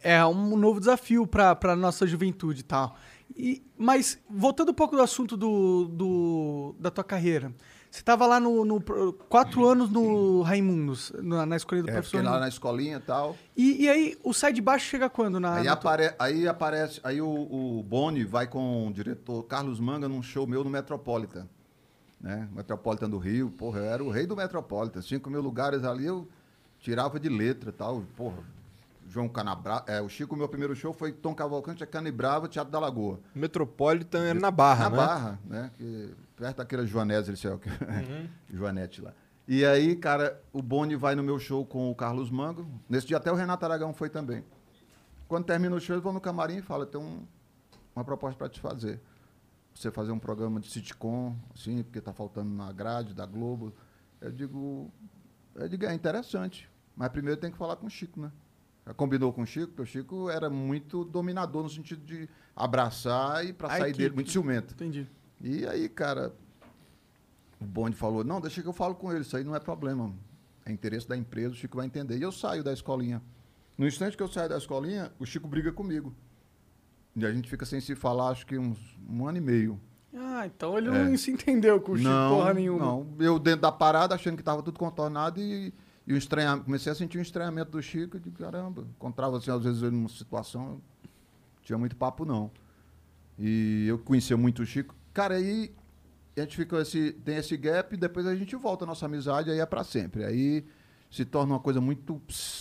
é 0.02 0.24
um 0.26 0.56
novo 0.56 0.78
desafio 0.80 1.26
para 1.26 1.56
a 1.62 1.76
nossa 1.76 2.06
juventude 2.06 2.60
e 2.60 2.64
tal. 2.64 2.96
E, 3.36 3.62
mas, 3.78 4.18
voltando 4.28 4.70
um 4.70 4.74
pouco 4.74 4.94
do 4.96 5.02
assunto 5.02 5.36
do, 5.36 5.86
do- 5.88 6.74
da 6.78 6.90
tua 6.90 7.02
carreira. 7.04 7.52
Você 7.90 8.00
estava 8.00 8.26
lá 8.26 8.40
no, 8.40 8.64
no 8.64 8.80
quatro 9.28 9.66
anos 9.66 9.90
no 9.90 10.40
Raimundos, 10.42 11.12
na, 11.22 11.44
na 11.44 11.56
escolha 11.56 11.82
do 11.82 11.90
É, 11.90 11.92
professor. 11.92 12.24
lá 12.24 12.40
na 12.40 12.48
escolinha 12.48 12.96
e 12.96 13.00
tal. 13.00 13.36
E, 13.54 13.82
e 13.84 13.88
aí, 13.88 14.16
o 14.24 14.32
sai 14.32 14.50
de 14.52 14.62
baixo 14.62 14.86
chega 14.86 15.10
quando? 15.10 15.38
Na, 15.38 15.56
Aí, 15.56 15.64
na 15.64 15.76
tua- 15.76 15.92
apare- 15.92 16.14
aí 16.18 16.48
aparece, 16.48 17.00
aí 17.04 17.20
o, 17.20 17.26
o 17.28 17.82
Boni 17.82 18.24
vai 18.24 18.46
com 18.46 18.88
o 18.88 18.92
diretor 18.92 19.42
Carlos 19.44 19.78
Manga 19.78 20.08
num 20.08 20.22
show 20.22 20.46
meu 20.46 20.64
no 20.64 20.70
Metropolitan. 20.70 21.46
Né? 22.18 22.48
Metropolitan 22.54 23.10
do 23.10 23.18
Rio, 23.18 23.50
porra, 23.50 23.80
eu 23.80 23.84
era 23.84 24.02
o 24.04 24.10
rei 24.10 24.26
do 24.26 24.36
Metropolitan. 24.36 25.02
Cinco 25.02 25.28
mil 25.28 25.42
lugares 25.42 25.84
ali 25.84 26.06
eu 26.06 26.26
tirava 26.78 27.18
de 27.20 27.28
letra 27.28 27.68
e 27.70 27.72
tal. 27.72 28.02
Porra, 28.16 28.38
João 29.08 29.28
Canabra, 29.28 29.82
é, 29.86 30.00
o 30.00 30.08
Chico, 30.08 30.34
meu 30.36 30.48
primeiro 30.48 30.74
show 30.74 30.92
foi 30.92 31.12
Tom 31.12 31.34
Cavalcante, 31.34 31.82
a 31.84 31.86
Canibrava, 31.86 32.48
Teatro 32.48 32.72
da 32.72 32.78
Lagoa. 32.78 33.20
Metropolitan 33.34 34.20
era 34.24 34.38
na 34.40 34.50
Barra, 34.50 34.84
Na 34.84 34.90
né? 34.90 34.96
Barra, 34.96 35.38
né? 35.44 35.70
Que, 35.76 36.14
perto 36.36 36.56
daquela 36.58 36.86
Joanese, 36.86 37.36
sei 37.36 37.50
lá, 37.50 37.58
que- 37.58 37.68
Joanete 38.50 39.00
lá. 39.02 39.12
E 39.46 39.64
aí, 39.64 39.96
cara, 39.96 40.40
o 40.52 40.62
Boni 40.62 40.96
vai 40.96 41.14
no 41.14 41.22
meu 41.22 41.38
show 41.38 41.66
com 41.66 41.90
o 41.90 41.94
Carlos 41.94 42.30
Mango. 42.30 42.66
Nesse 42.88 43.06
dia 43.08 43.16
até 43.16 43.30
o 43.30 43.34
Renato 43.34 43.64
Aragão 43.64 43.92
foi 43.92 44.08
também. 44.08 44.44
Quando 45.28 45.44
termina 45.44 45.74
o 45.74 45.80
show, 45.80 45.96
eu 45.96 46.02
vou 46.02 46.12
no 46.12 46.20
camarim 46.20 46.58
e 46.58 46.62
falo, 46.62 46.86
tenho 46.86 47.02
um- 47.04 47.26
uma 47.94 48.04
proposta 48.04 48.38
para 48.38 48.48
te 48.48 48.60
fazer. 48.60 49.00
Você 49.74 49.90
fazer 49.90 50.12
um 50.12 50.18
programa 50.18 50.60
de 50.60 50.70
sitcom, 50.70 51.34
assim, 51.54 51.82
porque 51.82 52.00
tá 52.00 52.12
faltando 52.12 52.50
na 52.54 52.70
grade 52.72 53.14
da 53.14 53.26
Globo. 53.26 53.72
Eu 54.20 54.30
digo, 54.30 54.90
eu 55.54 55.68
digo, 55.68 55.84
é 55.86 55.94
interessante. 55.94 56.68
Mas 56.94 57.08
primeiro 57.08 57.40
tem 57.40 57.50
que 57.50 57.56
falar 57.58 57.76
com 57.76 57.86
o 57.86 57.90
Chico, 57.90 58.20
né? 58.20 58.30
Combinou 58.96 59.32
com 59.32 59.42
o 59.42 59.46
Chico, 59.46 59.68
porque 59.68 59.82
o 59.82 59.86
Chico 59.86 60.28
era 60.28 60.50
muito 60.50 61.04
dominador 61.04 61.62
no 61.62 61.70
sentido 61.70 62.04
de 62.04 62.28
abraçar 62.54 63.44
e 63.46 63.52
para 63.52 63.68
sair 63.68 63.82
equipe. 63.90 63.98
dele, 63.98 64.14
muito 64.14 64.30
ciumento. 64.30 64.74
Entendi. 64.74 65.08
E 65.40 65.64
aí, 65.66 65.88
cara, 65.88 66.34
o 67.60 67.64
Bonde 67.64 67.96
falou: 67.96 68.24
não, 68.24 68.40
deixa 68.40 68.60
que 68.60 68.68
eu 68.68 68.72
falo 68.72 68.94
com 68.94 69.10
ele, 69.12 69.20
isso 69.22 69.36
aí 69.36 69.44
não 69.44 69.54
é 69.54 69.60
problema. 69.60 70.12
É 70.64 70.72
interesse 70.72 71.08
da 71.08 71.16
empresa, 71.16 71.50
o 71.54 71.56
Chico 71.56 71.76
vai 71.76 71.86
entender. 71.86 72.16
E 72.18 72.22
eu 72.22 72.32
saio 72.32 72.62
da 72.64 72.72
escolinha. 72.72 73.22
No 73.78 73.86
instante 73.86 74.16
que 74.16 74.22
eu 74.22 74.28
saio 74.28 74.48
da 74.48 74.58
escolinha, 74.58 75.12
o 75.18 75.24
Chico 75.26 75.46
briga 75.48 75.72
comigo. 75.72 76.14
E 77.14 77.24
a 77.26 77.32
gente 77.32 77.48
fica 77.48 77.64
sem 77.66 77.80
se 77.80 77.94
falar, 77.94 78.28
acho 78.30 78.46
que 78.46 78.58
uns 78.58 78.78
um 79.08 79.26
ano 79.28 79.38
e 79.38 79.40
meio. 79.40 79.80
Ah, 80.14 80.44
então 80.46 80.76
ele 80.76 80.88
É. 80.88 81.04
não 81.04 81.16
se 81.16 81.30
entendeu 81.30 81.80
com 81.80 81.92
o 81.92 81.96
Chico 81.96 82.08
não, 82.08 82.36
porra 82.36 82.52
nenhuma. 82.54 82.84
não. 82.84 83.06
Eu 83.18 83.38
dentro 83.38 83.62
da 83.62 83.72
parada, 83.72 84.14
achando 84.14 84.34
que 84.36 84.42
estava 84.42 84.62
tudo 84.62 84.78
contornado 84.78 85.40
e, 85.40 85.72
e 86.06 86.12
o 86.12 86.16
estranhamento. 86.16 86.64
Comecei 86.64 86.90
a 86.90 86.94
sentir 86.94 87.18
um 87.18 87.22
estranhamento 87.22 87.70
do 87.70 87.82
Chico. 87.82 88.18
de 88.18 88.30
caramba, 88.30 88.82
encontrava 88.96 89.36
assim, 89.36 89.50
às 89.50 89.62
vezes 89.62 89.82
ele 89.82 89.92
numa 89.92 90.08
situação, 90.08 90.80
tinha 91.62 91.78
muito 91.78 91.96
papo, 91.96 92.24
não. 92.24 92.50
E 93.38 93.86
eu 93.88 93.98
conhecia 93.98 94.36
muito 94.36 94.62
o 94.62 94.66
Chico. 94.66 94.94
Cara, 95.12 95.36
aí 95.36 95.74
a 96.36 96.40
gente 96.40 96.56
ficou 96.56 96.80
esse, 96.80 97.12
tem 97.24 97.36
esse 97.36 97.56
gap 97.56 97.94
e 97.94 97.98
depois 97.98 98.26
a 98.26 98.34
gente 98.34 98.56
volta 98.56 98.84
a 98.84 98.86
nossa 98.86 99.06
amizade 99.06 99.50
aí 99.50 99.60
é 99.60 99.66
pra 99.66 99.84
sempre. 99.84 100.24
Aí 100.24 100.64
se 101.10 101.24
torna 101.26 101.52
uma 101.52 101.60
coisa 101.60 101.80
muito, 101.80 102.20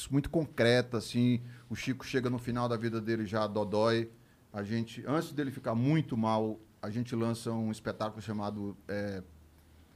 muito 0.09 0.29
concreta, 0.29 0.97
assim. 0.97 1.41
O 1.69 1.75
Chico 1.75 2.05
chega 2.05 2.29
no 2.29 2.37
final 2.37 2.67
da 2.67 2.75
vida 2.75 2.99
dele 2.99 3.25
já 3.25 3.47
dodói. 3.47 4.11
A 4.51 4.61
gente, 4.61 5.03
antes 5.07 5.31
dele 5.31 5.51
ficar 5.51 5.73
muito 5.73 6.17
mal, 6.17 6.59
a 6.81 6.89
gente 6.89 7.15
lança 7.15 7.51
um 7.51 7.71
espetáculo 7.71 8.21
chamado 8.21 8.75
é, 8.89 9.23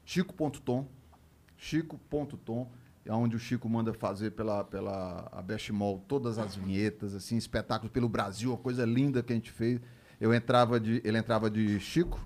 Chico.tom. 0.05 0.87
Chico.tom, 1.57 2.61
é 2.61 2.84
onde 3.09 3.35
o 3.35 3.39
Chico 3.39 3.69
manda 3.69 3.93
fazer 3.93 4.31
pela, 4.31 4.63
pela 4.63 5.29
a 5.31 5.41
Bestmol 5.41 6.03
todas 6.07 6.39
as 6.39 6.55
vinhetas, 6.55 7.13
assim, 7.13 7.37
espetáculos 7.37 7.91
pelo 7.91 8.09
Brasil, 8.09 8.51
uma 8.51 8.57
coisa 8.57 8.85
linda 8.85 9.21
que 9.21 9.31
a 9.31 9.35
gente 9.35 9.51
fez. 9.51 9.79
Eu 10.19 10.33
entrava 10.33 10.79
de, 10.79 11.01
ele 11.03 11.17
entrava 11.17 11.49
de 11.49 11.79
Chico, 11.79 12.19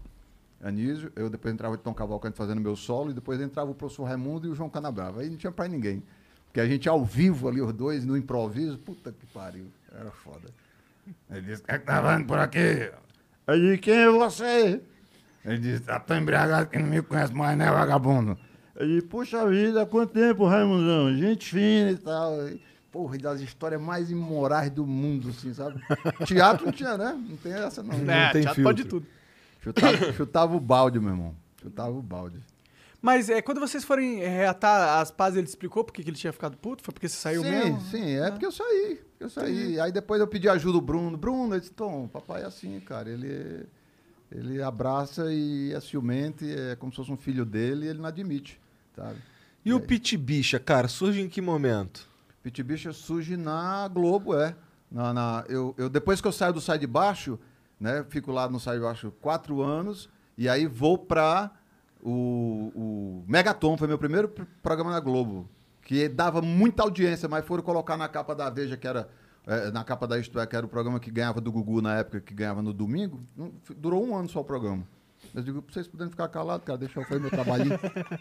Anísio, 0.62 1.12
eu 1.16 1.30
depois 1.30 1.54
entrava 1.54 1.78
de 1.78 1.84
Tom 1.84 1.94
Cavalcante 1.94 2.38
fazendo 2.38 2.62
meu 2.62 2.76
solo, 2.76 3.12
e 3.12 3.14
depois 3.14 3.40
entrava 3.42 3.72
o 3.72 3.76
professor 3.76 4.04
Raimundo 4.04 4.48
e 4.48 4.50
o 4.50 4.56
João 4.56 4.70
Canabrava. 4.70 5.22
Aí 5.22 5.30
não 5.30 5.38
tinha 5.38 5.52
pra 5.52 5.68
ninguém. 5.68 6.04
Porque 6.46 6.60
a 6.60 6.68
gente 6.68 6.88
ao 6.90 7.04
vivo 7.06 7.48
ali, 7.48 7.62
os 7.62 7.74
dois, 7.74 8.06
no 8.06 8.18
improviso, 8.18 8.78
puta 8.80 9.12
que 9.12 9.26
pariu, 9.28 9.68
era 9.92 10.12
foda. 10.12 10.50
Ele 11.30 11.42
disse, 11.42 11.64
quem 11.64 11.76
é 11.76 11.80
que 11.80 11.86
tá 11.86 12.02
falando 12.02 12.26
por 12.26 12.40
aqui? 12.40 12.92
Disse, 13.48 13.78
quem 13.80 13.96
é 13.96 14.10
você? 14.10 14.82
Ele 15.46 15.58
disse, 15.58 15.82
tá 15.82 16.00
tão 16.00 16.18
embriagado 16.18 16.70
que 16.70 16.78
não 16.78 16.88
me 16.88 17.02
conhece 17.02 17.34
mais, 17.34 17.58
né, 17.58 17.70
vagabundo? 17.72 18.38
Disse, 18.80 19.08
puxa 19.08 19.46
vida, 19.48 19.82
há 19.82 19.86
quanto 19.86 20.14
tempo, 20.14 20.46
Raimundão? 20.46 21.14
Gente 21.16 21.50
fina 21.50 21.92
e 21.92 21.98
tal. 21.98 22.32
Porra, 22.92 23.16
e 23.16 23.20
das 23.20 23.42
histórias 23.42 23.80
mais 23.80 24.10
imorais 24.10 24.72
do 24.72 24.86
mundo, 24.86 25.30
assim, 25.30 25.54
sabe? 25.54 25.82
Teatro 26.26 26.66
não 26.66 26.72
tinha, 26.72 26.98
né? 26.98 27.12
Não 27.30 27.38
tem 27.38 27.54
essa, 27.54 27.84
não. 27.84 27.94
É, 28.10 28.32
tem 28.32 28.42
teatro 28.42 28.64
pode 28.64 28.82
filtro. 28.84 29.02
tudo. 29.02 29.08
Chutava, 29.62 30.14
chutava 30.14 30.56
o 30.56 30.60
balde, 30.60 31.00
meu 31.00 31.10
irmão. 31.10 31.36
Chutava 31.62 31.92
o 31.92 32.02
balde. 32.02 32.40
Mas 33.02 33.30
é, 33.30 33.42
quando 33.42 33.60
vocês 33.60 33.84
forem 33.84 34.20
reatar 34.20 35.00
as 35.00 35.12
pazes, 35.12 35.38
ele 35.38 35.48
explicou 35.48 35.84
por 35.84 35.94
que 35.94 36.02
ele 36.02 36.12
tinha 36.14 36.34
ficado 36.34 36.58
puto? 36.58 36.84
Foi 36.84 36.94
porque 36.94 37.08
você 37.08 37.16
saiu 37.16 37.44
sim, 37.44 37.50
mesmo? 37.50 37.82
sim, 37.82 38.16
é 38.16 38.30
porque 38.30 38.46
eu 38.46 38.52
saí. 38.52 39.00
Eu 39.20 39.30
saí. 39.30 39.80
Aí 39.80 39.92
depois 39.92 40.20
eu 40.20 40.28
pedi 40.28 40.50
ajuda 40.50 40.74
do 40.74 40.82
Bruno. 40.82 41.18
Bruno, 41.18 41.54
ele 41.54 41.62
disse, 41.62 41.72
Tom, 41.72 42.08
papai 42.08 42.42
é 42.42 42.46
assim, 42.46 42.80
cara. 42.82 43.10
Ele, 43.10 43.66
ele 44.32 44.62
abraça 44.62 45.32
e 45.32 45.74
é 45.74 45.80
ciumento, 45.80 46.44
e 46.44 46.54
é 46.54 46.76
como 46.76 46.92
se 46.92 46.98
fosse 46.98 47.12
um 47.12 47.18
filho 47.18 47.46
dele 47.46 47.86
e 47.86 47.90
ele 47.90 48.00
não 48.00 48.08
admite, 48.08 48.60
sabe? 49.02 49.18
E 49.66 49.74
o 49.74 49.80
Pit 49.80 50.16
Bicha, 50.18 50.60
cara, 50.60 50.88
surge 50.88 51.22
em 51.22 51.30
que 51.30 51.42
momento? 51.42 52.08
Pit 52.42 52.62
Bicha 52.64 52.92
surge 52.94 53.36
na 53.38 53.88
Globo, 53.88 54.36
é. 54.36 54.56
Na, 54.92 55.14
na- 55.14 55.44
eu, 55.48 55.76
eu, 55.78 55.90
depois 55.90 56.20
que 56.22 56.28
eu 56.28 56.32
saio 56.32 56.54
do 56.54 56.62
Sai 56.62 56.80
de 56.80 56.88
Baixo, 56.88 57.38
né? 57.80 58.06
Fico 58.10 58.32
lá 58.32 58.50
no 58.50 58.60
Sai 58.60 58.78
de 58.78 58.84
Baixo 58.84 59.12
quatro 59.22 59.62
anos, 59.62 60.10
e 60.38 60.48
aí 60.50 60.66
vou 60.66 60.98
pra 60.98 61.52
o, 62.02 62.72
o 62.76 63.24
Megaton, 63.28 63.78
foi 63.78 63.88
meu 63.88 63.98
primeiro 63.98 64.30
pr- 64.30 64.44
programa 64.64 64.92
na 64.92 65.00
Globo, 65.00 65.48
que 65.82 66.08
dava 66.08 66.42
muita 66.42 66.82
audiência, 66.84 67.28
mas 67.28 67.46
foram 67.46 67.62
colocar 67.64 67.98
na 67.98 68.08
capa 68.08 68.34
da 68.34 68.50
Veja, 68.50 68.78
que 68.78 68.88
era. 68.88 69.10
eh, 69.46 69.70
na 69.72 69.84
capa 69.84 70.08
da 70.08 70.18
Isto 70.18 70.40
É, 70.40 70.48
que 70.48 70.56
era 70.56 70.66
o 70.66 70.70
programa 70.70 71.00
que 71.00 71.12
ganhava 71.12 71.42
do 71.42 71.52
Gugu 71.52 71.82
na 71.82 71.96
época, 71.98 72.22
que 72.22 72.34
ganhava 72.34 72.62
no 72.62 72.74
domingo, 72.74 73.20
durou 73.78 74.04
um 74.06 74.16
ano 74.16 74.30
só 74.30 74.40
o 74.40 74.44
programa. 74.46 74.84
Eu 75.34 75.44
digo, 75.44 75.62
pra 75.62 75.74
vocês 75.74 75.88
puderem 75.88 76.10
ficar 76.12 76.28
calados, 76.30 76.66
cara, 76.66 76.78
deixa 76.78 77.00
eu 77.00 77.06
fazer 77.06 77.20
meu 77.20 77.30
trabalhinho. 77.30 77.76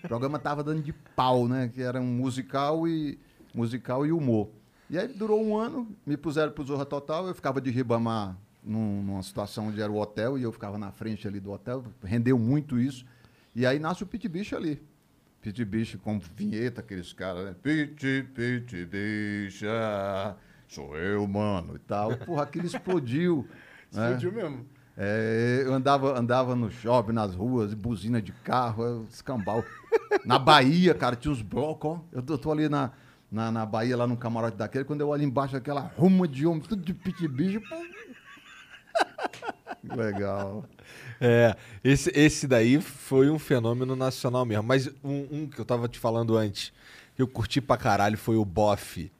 o 0.04 0.08
programa 0.08 0.38
tava 0.38 0.62
dando 0.62 0.82
de 0.82 0.92
pau, 0.92 1.48
né? 1.48 1.68
Que 1.72 1.82
era 1.82 2.00
um 2.00 2.04
musical 2.06 2.86
e 2.86 3.18
musical 3.54 4.06
e 4.06 4.12
humor. 4.12 4.50
E 4.90 4.98
aí 4.98 5.08
durou 5.08 5.42
um 5.44 5.56
ano, 5.56 5.88
me 6.06 6.16
puseram 6.16 6.52
pro 6.52 6.64
Zorra 6.64 6.84
Total, 6.86 7.26
eu 7.26 7.34
ficava 7.34 7.60
de 7.60 7.70
Ribamar 7.70 8.36
num- 8.62 9.02
numa 9.02 9.22
situação 9.22 9.68
onde 9.68 9.80
era 9.80 9.90
o 9.92 9.96
hotel 9.96 10.38
e 10.38 10.42
eu 10.42 10.52
ficava 10.52 10.76
na 10.78 10.90
frente 10.90 11.26
ali 11.28 11.40
do 11.40 11.50
hotel, 11.50 11.84
rendeu 12.02 12.38
muito 12.38 12.78
isso. 12.78 13.04
E 13.54 13.66
aí 13.66 13.78
nasce 13.78 14.02
o 14.02 14.06
Pit 14.06 14.28
Bicho 14.28 14.56
ali. 14.56 14.82
Pit 15.40 15.64
Bicho 15.64 15.98
com 15.98 16.18
vinheta, 16.18 16.80
aqueles 16.80 17.12
caras, 17.12 17.44
né? 17.46 17.54
Pit, 17.62 18.26
Pit 18.34 18.84
Bicha, 18.86 20.36
sou 20.68 20.96
eu, 20.96 21.26
mano, 21.26 21.76
e 21.76 21.78
tal. 21.80 22.16
Porra, 22.18 22.42
aquilo 22.44 22.66
explodiu. 22.66 23.46
né? 23.92 24.12
Explodiu 24.14 24.32
mesmo. 24.32 24.66
É, 25.00 25.62
eu 25.64 25.72
andava, 25.72 26.18
andava 26.18 26.56
no 26.56 26.68
shopping, 26.72 27.12
nas 27.12 27.32
ruas, 27.32 27.72
buzina 27.72 28.20
de 28.20 28.32
carro, 28.32 29.06
escambau. 29.08 29.64
Na 30.24 30.40
Bahia, 30.40 30.92
cara, 30.92 31.14
tinha 31.14 31.30
uns 31.30 31.40
blocos, 31.40 31.92
ó. 31.92 32.00
Eu 32.10 32.20
tô, 32.20 32.36
tô 32.36 32.50
ali 32.50 32.68
na, 32.68 32.90
na, 33.30 33.52
na 33.52 33.64
Bahia, 33.64 33.96
lá 33.96 34.08
no 34.08 34.16
camarote 34.16 34.56
daquele, 34.56 34.84
quando 34.84 35.00
eu 35.02 35.08
olho 35.10 35.22
embaixo, 35.22 35.56
aquela 35.56 35.80
ruma 35.96 36.26
de 36.26 36.44
homem, 36.46 36.60
tudo 36.62 36.82
de 36.82 36.92
pit-bicho. 36.92 37.60
pô. 37.60 37.76
Legal. 39.96 40.64
É, 41.20 41.56
esse, 41.82 42.10
esse 42.14 42.46
daí 42.48 42.80
foi 42.80 43.30
um 43.30 43.38
fenômeno 43.38 43.94
nacional 43.94 44.44
mesmo. 44.44 44.64
Mas 44.64 44.88
um, 45.04 45.26
um 45.30 45.46
que 45.46 45.60
eu 45.60 45.64
tava 45.64 45.86
te 45.88 45.98
falando 45.98 46.36
antes, 46.36 46.72
que 47.14 47.22
eu 47.22 47.28
curti 47.28 47.60
pra 47.60 47.76
caralho, 47.76 48.18
foi 48.18 48.36
o 48.36 48.44
Boff. 48.44 49.10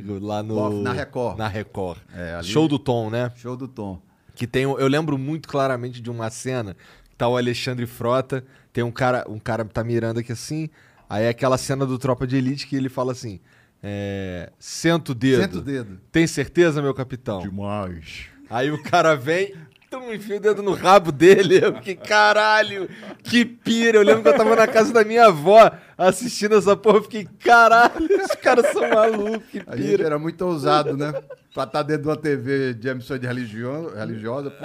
Lá 0.00 0.42
no. 0.42 0.54
Boff, 0.54 0.76
na 0.82 0.92
Record. 0.92 1.38
Na 1.38 1.48
Record. 1.48 1.98
É, 2.14 2.34
ali- 2.34 2.46
Show 2.48 2.68
do 2.68 2.78
Tom, 2.78 3.10
né? 3.10 3.32
Show 3.36 3.56
do 3.56 3.66
Tom. 3.68 4.00
Que 4.38 4.46
tem. 4.46 4.62
Eu 4.62 4.86
lembro 4.86 5.18
muito 5.18 5.48
claramente 5.48 6.00
de 6.00 6.08
uma 6.08 6.30
cena. 6.30 6.76
Tá 7.16 7.26
o 7.26 7.36
Alexandre 7.36 7.84
Frota, 7.84 8.44
tem 8.72 8.84
um 8.84 8.92
cara, 8.92 9.24
um 9.28 9.40
cara 9.40 9.64
tá 9.64 9.82
mirando 9.82 10.20
aqui 10.20 10.30
assim. 10.30 10.70
Aí 11.10 11.24
é 11.24 11.28
aquela 11.30 11.58
cena 11.58 11.84
do 11.84 11.98
Tropa 11.98 12.24
de 12.24 12.36
Elite 12.36 12.68
que 12.68 12.76
ele 12.76 12.88
fala 12.88 13.10
assim: 13.10 13.40
é, 13.82 14.52
Senta 14.56 15.10
o 15.10 15.14
dedo. 15.16 15.42
Senta 15.42 15.58
o 15.58 15.60
dedo. 15.60 16.00
Tem 16.12 16.24
certeza, 16.24 16.80
meu 16.80 16.94
capitão? 16.94 17.40
Demais. 17.40 18.26
Aí 18.48 18.70
o 18.70 18.80
cara 18.80 19.16
vem, 19.16 19.54
tum, 19.90 20.12
enfia 20.12 20.36
o 20.36 20.40
dedo 20.40 20.62
no 20.62 20.72
rabo 20.74 21.10
dele. 21.12 21.58
Eu 21.64 21.74
fiquei, 21.76 21.96
caralho, 21.96 22.88
que 23.22 23.44
pira. 23.44 23.98
Eu 23.98 24.02
lembro 24.02 24.22
que 24.22 24.28
eu 24.28 24.36
tava 24.36 24.54
na 24.56 24.66
casa 24.66 24.92
da 24.92 25.04
minha 25.04 25.26
avó 25.26 25.70
assistindo 25.96 26.56
essa 26.56 26.76
porra. 26.76 26.98
Eu 26.98 27.02
fiquei, 27.04 27.28
caralho, 27.44 28.06
os 28.24 28.34
caras 28.40 28.66
são 28.72 28.88
malucos, 28.88 29.42
que 29.50 29.62
A 29.66 29.76
gente 29.76 29.86
pira. 29.88 30.04
era 30.04 30.18
muito 30.18 30.42
ousado, 30.44 30.96
né? 30.96 31.12
Pra 31.54 31.64
estar 31.64 31.82
dentro 31.82 32.02
de 32.02 32.08
uma 32.08 32.16
TV 32.16 32.74
de 32.74 32.88
emissão 32.88 33.18
de 33.18 33.26
religião, 33.26 33.90
religiosa. 33.94 34.50
pô. 34.50 34.64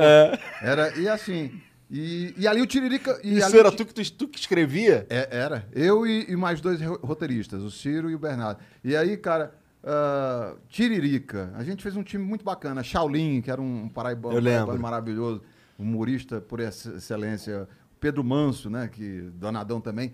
Era, 0.61 0.97
e 0.97 1.07
assim. 1.07 1.51
E, 1.89 2.33
e 2.37 2.47
ali 2.47 2.59
o 2.61 2.65
Tiririca. 2.65 3.19
Isso 3.23 3.55
era 3.55 3.71
tu 3.71 3.85
que, 3.85 3.93
tu, 3.93 4.11
tu 4.13 4.27
que 4.27 4.39
escrevia? 4.39 5.05
É, 5.09 5.27
era. 5.31 5.67
Eu 5.73 6.07
e, 6.07 6.25
e 6.31 6.35
mais 6.35 6.59
dois 6.59 6.81
ro- 6.81 6.99
roteiristas, 7.03 7.61
o 7.61 7.69
Ciro 7.69 8.09
e 8.09 8.15
o 8.15 8.19
Bernardo. 8.19 8.59
E 8.83 8.95
aí, 8.95 9.15
cara, 9.15 9.53
ah, 9.83 10.55
Tiririca, 10.69 11.51
a 11.55 11.63
gente 11.63 11.81
fez 11.83 11.95
um 11.95 12.03
time 12.03 12.23
muito 12.23 12.43
bacana. 12.45 12.83
Shaolin, 12.83 13.41
que 13.41 13.51
era 13.51 13.61
um 13.61 13.87
paraibano, 13.89 14.35
maravilhoso, 14.79 15.41
humorista 15.77 16.39
por 16.41 16.59
ex- 16.59 16.85
excelência. 16.85 17.67
Pedro 17.99 18.21
Manso, 18.23 18.69
né, 18.69 18.89
que 18.91 19.21
Donadão 19.35 19.79
também. 19.79 20.11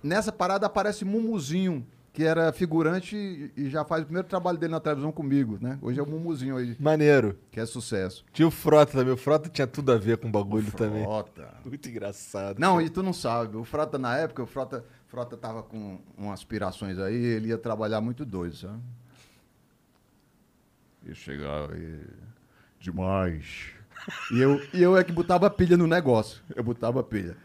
Nessa 0.00 0.30
parada 0.30 0.66
aparece 0.66 1.04
Mumuzinho, 1.04 1.84
que 2.12 2.22
era 2.22 2.52
figurante 2.52 3.16
e- 3.56 3.68
já 3.68 3.84
faz 3.84 4.02
o 4.02 4.04
primeiro 4.04 4.28
trabalho 4.28 4.56
dele 4.56 4.70
na 4.70 4.78
televisão 4.78 5.10
comigo, 5.10 5.58
né? 5.60 5.76
Hoje 5.82 5.98
é 5.98 6.02
o 6.04 6.06
Mumuzinho 6.08 6.56
aí, 6.56 6.76
Maneiro. 6.78 7.36
que 7.50 7.58
é 7.58 7.66
sucesso. 7.66 8.24
Tinha 8.32 8.46
o 8.46 8.52
Frota 8.52 8.92
também. 8.92 9.12
O 9.12 9.16
Frota 9.16 9.48
tinha 9.48 9.66
tudo 9.66 9.90
a 9.90 9.96
ver 9.98 10.18
com 10.18 10.28
o 10.28 10.30
bagulho 10.30 10.70
também. 10.70 11.02
Frota. 11.02 11.48
Muito 11.66 11.88
engraçado. 11.88 12.60
Não, 12.60 12.80
e 12.80 12.88
tu 12.88 13.02
não 13.02 13.12
sabe. 13.12 13.56
O 13.56 13.64
Frota, 13.64 13.98
na 13.98 14.16
época, 14.16 14.44
o 14.44 14.46
Frota, 14.46 14.84
Frota 15.08 15.36
tava 15.36 15.64
com 15.64 15.98
umas 16.16 16.34
aspirações 16.34 17.00
aí, 17.00 17.16
ele 17.16 17.48
ia 17.48 17.58
trabalhar 17.58 18.00
muito 18.00 18.24
doido, 18.24 18.54
sabe? 18.54 18.78
E 21.06 21.14
chegava 21.14 21.76
e... 21.76 22.00
Demais. 22.80 23.66
E 24.32 24.40
eu, 24.40 24.60
e 24.72 24.82
eu 24.82 24.96
é 24.96 25.02
que 25.04 25.12
botava 25.12 25.48
pilha 25.48 25.76
no 25.76 25.86
negócio. 25.86 26.42
Eu 26.54 26.62
botava 26.62 27.02
pilha. 27.02 27.36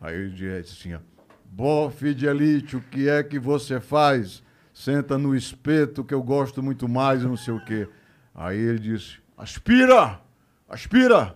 Aí 0.00 0.14
ele 0.14 0.30
disse 0.30 0.78
assim, 0.78 0.94
ó. 0.94 0.98
Bofe 1.44 2.14
de 2.14 2.26
elite, 2.26 2.76
o 2.76 2.80
que 2.80 3.08
é 3.08 3.22
que 3.22 3.38
você 3.38 3.80
faz? 3.80 4.42
Senta 4.74 5.16
no 5.16 5.34
espeto 5.34 6.04
que 6.04 6.12
eu 6.12 6.22
gosto 6.22 6.62
muito 6.62 6.88
mais, 6.88 7.22
não 7.22 7.36
sei 7.36 7.54
o 7.54 7.64
quê. 7.64 7.88
Aí 8.34 8.58
ele 8.58 8.78
disse, 8.78 9.18
aspira! 9.36 10.20
Aspira! 10.68 11.34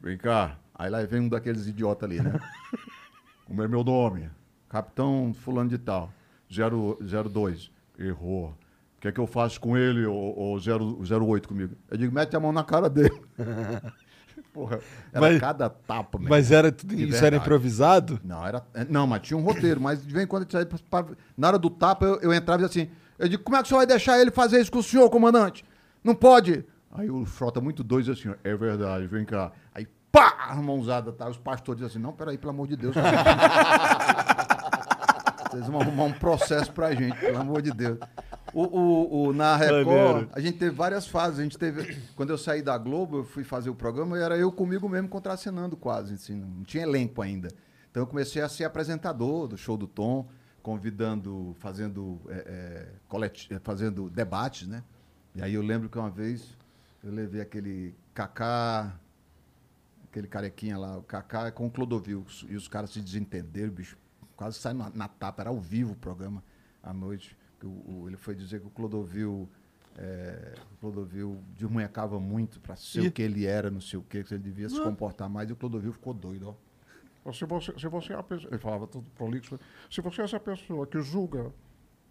Vem 0.00 0.16
cá. 0.16 0.58
Aí 0.74 0.88
lá 0.90 1.02
vem 1.04 1.20
um 1.22 1.28
daqueles 1.28 1.66
idiotas 1.66 2.08
ali, 2.08 2.20
né? 2.20 2.38
Como 3.44 3.62
é 3.62 3.68
meu 3.68 3.84
nome? 3.84 4.30
Capitão 4.68 5.32
fulano 5.34 5.68
de 5.70 5.78
tal. 5.78 6.12
Zero- 6.52 6.98
02. 7.00 7.70
Errou. 7.98 8.54
O 9.04 9.06
que 9.06 9.08
é 9.08 9.12
que 9.12 9.20
eu 9.20 9.26
faço 9.26 9.60
com 9.60 9.76
ele, 9.76 10.06
ou, 10.06 10.58
zero 10.58 10.98
08 10.98 11.46
comigo? 11.46 11.74
Eu 11.90 11.98
digo, 11.98 12.14
mete 12.14 12.34
a 12.34 12.40
mão 12.40 12.52
na 12.52 12.64
cara 12.64 12.88
dele. 12.88 13.12
Porra, 14.50 14.80
era 15.12 15.20
Mas- 15.20 15.38
cada 15.38 15.68
tapa, 15.68 16.18
meu. 16.18 16.30
Mas 16.30 16.50
era 16.50 16.72
tudo, 16.72 16.94
isso 16.94 17.22
era 17.22 17.36
improvisado? 17.36 18.18
Não, 18.24 18.46
era, 18.46 18.64
é, 18.72 18.82
não, 18.88 19.06
mas 19.06 19.20
tinha 19.20 19.36
um 19.36 19.42
roteiro, 19.42 19.78
mas 19.78 20.06
de 20.06 20.10
vez 20.10 20.24
em 20.24 20.26
quando 20.26 20.46
eu 20.50 20.66
pra- 20.88 21.04
na 21.36 21.48
hora 21.48 21.58
do 21.58 21.68
tapa 21.68 22.06
eu, 22.06 22.18
eu 22.22 22.32
entrava 22.32 22.62
e 22.62 22.66
dizia 22.66 22.84
assim, 22.84 22.90
eu 23.18 23.28
digo, 23.28 23.42
como 23.42 23.58
é 23.58 23.60
que 23.60 23.66
o 23.66 23.68
senhor 23.68 23.80
vai 23.80 23.86
deixar 23.86 24.18
ele 24.18 24.30
fazer 24.30 24.58
isso 24.58 24.72
com 24.72 24.78
o 24.78 24.82
senhor, 24.82 25.10
comandante? 25.10 25.66
Não 26.02 26.14
pode. 26.14 26.64
Aí 26.90 27.10
o 27.10 27.26
Frota 27.26 27.60
muito 27.60 27.84
doido 27.84 28.06
diz 28.14 28.18
assim, 28.26 28.34
é 28.42 28.56
verdade, 28.56 29.06
vem 29.06 29.26
cá. 29.26 29.52
Aí 29.74 29.86
pá, 30.10 30.46
a 30.48 30.54
mãozada, 30.56 31.12
tá? 31.12 31.28
Os 31.28 31.36
pastores 31.36 31.82
dizem 31.82 31.96
assim, 31.96 32.02
não, 32.02 32.14
peraí, 32.14 32.38
pelo 32.38 32.52
amor 32.52 32.68
de 32.68 32.76
Deus. 32.76 32.94
Vocês 35.50 35.66
vão 35.66 35.80
arrumar 35.82 36.04
um 36.04 36.12
processo 36.12 36.72
pra 36.72 36.94
gente, 36.94 37.18
pelo 37.18 37.38
amor 37.38 37.60
de 37.60 37.70
Deus. 37.70 37.98
O, 38.54 38.62
o- 38.62 39.22
o- 39.28 39.32
na 39.32 39.56
Record, 39.56 39.86
Maneiro. 39.86 40.28
a 40.32 40.40
gente 40.40 40.58
teve 40.58 40.74
várias 40.74 41.06
fases. 41.06 41.40
A 41.40 41.42
gente 41.42 41.58
teve, 41.58 42.00
quando 42.14 42.30
eu 42.30 42.38
saí 42.38 42.62
da 42.62 42.78
Globo, 42.78 43.18
eu 43.18 43.24
fui 43.24 43.42
fazer 43.44 43.68
o 43.70 43.74
programa 43.74 44.16
e 44.18 44.22
era 44.22 44.36
eu 44.38 44.52
comigo 44.52 44.88
mesmo 44.88 45.08
contracenando 45.08 45.76
quase. 45.76 46.14
Assim, 46.14 46.34
não 46.36 46.62
tinha 46.62 46.84
elenco 46.84 47.20
ainda. 47.20 47.48
Então 47.90 48.02
eu 48.02 48.06
comecei 48.06 48.40
a 48.42 48.48
ser 48.48 48.64
apresentador 48.64 49.48
do 49.48 49.56
show 49.56 49.76
do 49.76 49.86
Tom, 49.86 50.28
convidando, 50.62 51.54
fazendo, 51.58 52.20
é, 52.28 52.88
é, 53.12 53.54
é, 53.54 53.58
fazendo 53.58 54.08
debates, 54.08 54.66
né? 54.68 54.82
E 55.34 55.42
aí 55.42 55.54
eu 55.54 55.62
lembro 55.62 55.88
que 55.88 55.98
uma 55.98 56.10
vez 56.10 56.56
eu 57.02 57.10
levei 57.12 57.40
aquele 57.40 57.94
Kaká, 58.14 58.94
aquele 60.08 60.26
carequinha 60.28 60.78
lá, 60.78 60.96
o 60.98 61.02
Kaká 61.02 61.50
com 61.50 61.66
o 61.66 61.70
Clodovil. 61.70 62.24
E 62.48 62.54
os 62.56 62.68
caras 62.68 62.90
se 62.90 63.00
desentenderam, 63.00 63.72
bicho. 63.72 63.96
Quase 64.36 64.58
saiu 64.58 64.76
na, 64.76 64.90
na 64.94 65.08
tapa, 65.08 65.42
era 65.42 65.50
ao 65.50 65.60
vivo 65.60 65.92
o 65.92 65.96
programa 65.96 66.42
à 66.82 66.92
noite. 66.92 67.36
Que 67.64 67.66
o- 67.66 68.02
o- 68.02 68.08
ele 68.08 68.16
foi 68.16 68.34
dizer 68.34 68.60
que 68.60 68.66
o 68.66 68.70
Clodovil. 68.70 69.48
é, 69.96 70.54
o 70.72 70.76
Clodovil 70.80 71.38
desmunhecava 71.56 72.18
muito 72.18 72.58
para 72.60 72.74
ser 72.74 73.04
Ih. 73.04 73.06
o 73.08 73.12
que 73.12 73.22
ele 73.22 73.46
era, 73.46 73.70
não 73.70 73.80
sei 73.80 73.96
o 73.96 74.02
quê, 74.02 74.24
que 74.24 74.34
ele 74.34 74.42
devia 74.42 74.68
se 74.68 74.80
comportar 74.82 75.28
mais, 75.30 75.48
e 75.48 75.52
o 75.52 75.56
Clodovil 75.56 75.92
ficou 75.92 76.12
doido, 76.12 76.56
ó. 77.24 77.32
Se 77.32 77.44
você, 77.44 77.72
se 77.78 77.86
você 77.86 78.12
é 78.12 78.16
a 78.16 78.22
pessoa, 78.24 78.50
ele 78.50 78.58
falava 78.58 78.88
tudo 78.88 79.08
prolixo, 79.16 79.56
se 79.88 80.00
você 80.00 80.22
é 80.22 80.24
essa 80.24 80.40
pessoa 80.40 80.84
que 80.84 81.00
julga, 81.00 81.52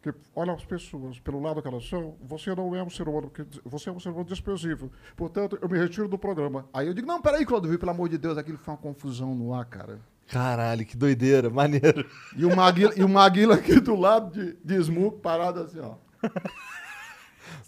que 0.03 0.13
olha 0.35 0.51
as 0.51 0.65
pessoas 0.65 1.17
pelo 1.17 1.41
lado 1.41 1.61
que 1.61 1.67
elas 1.67 1.87
são, 1.87 2.15
você 2.21 2.53
não 2.53 2.75
é 2.75 2.83
um 2.83 2.89
ser 2.89 3.07
humano, 3.07 3.29
que, 3.29 3.45
você 3.63 3.89
é 3.89 3.91
um 3.93 3.99
ser 4.01 4.09
humano 4.09 4.25
desprezível. 4.25 4.91
Portanto, 5.15 5.57
eu 5.61 5.69
me 5.69 5.79
retiro 5.79 6.09
do 6.09 6.17
programa. 6.17 6.67
Aí 6.73 6.87
eu 6.87 6.93
digo, 6.93 7.07
não, 7.07 7.21
peraí, 7.21 7.45
Clodovil, 7.45 7.79
pelo 7.79 7.91
amor 7.91 8.09
de 8.09 8.17
Deus, 8.17 8.37
aquilo 8.37 8.57
foi 8.57 8.73
uma 8.73 8.79
confusão 8.79 9.33
no 9.33 9.53
ar, 9.53 9.63
cara. 9.63 9.99
Caralho, 10.27 10.85
que 10.85 10.97
doideira, 10.97 11.49
maneiro. 11.49 12.05
E 12.35 12.43
o 12.43 12.53
Maguila, 12.53 12.91
e 12.97 13.03
o 13.03 13.07
Maguila 13.07 13.55
aqui 13.55 13.79
do 13.79 13.95
lado 13.95 14.31
de, 14.33 14.57
de 14.63 14.83
Smoke, 14.83 15.21
parado 15.21 15.61
assim, 15.61 15.79
ó. 15.79 15.95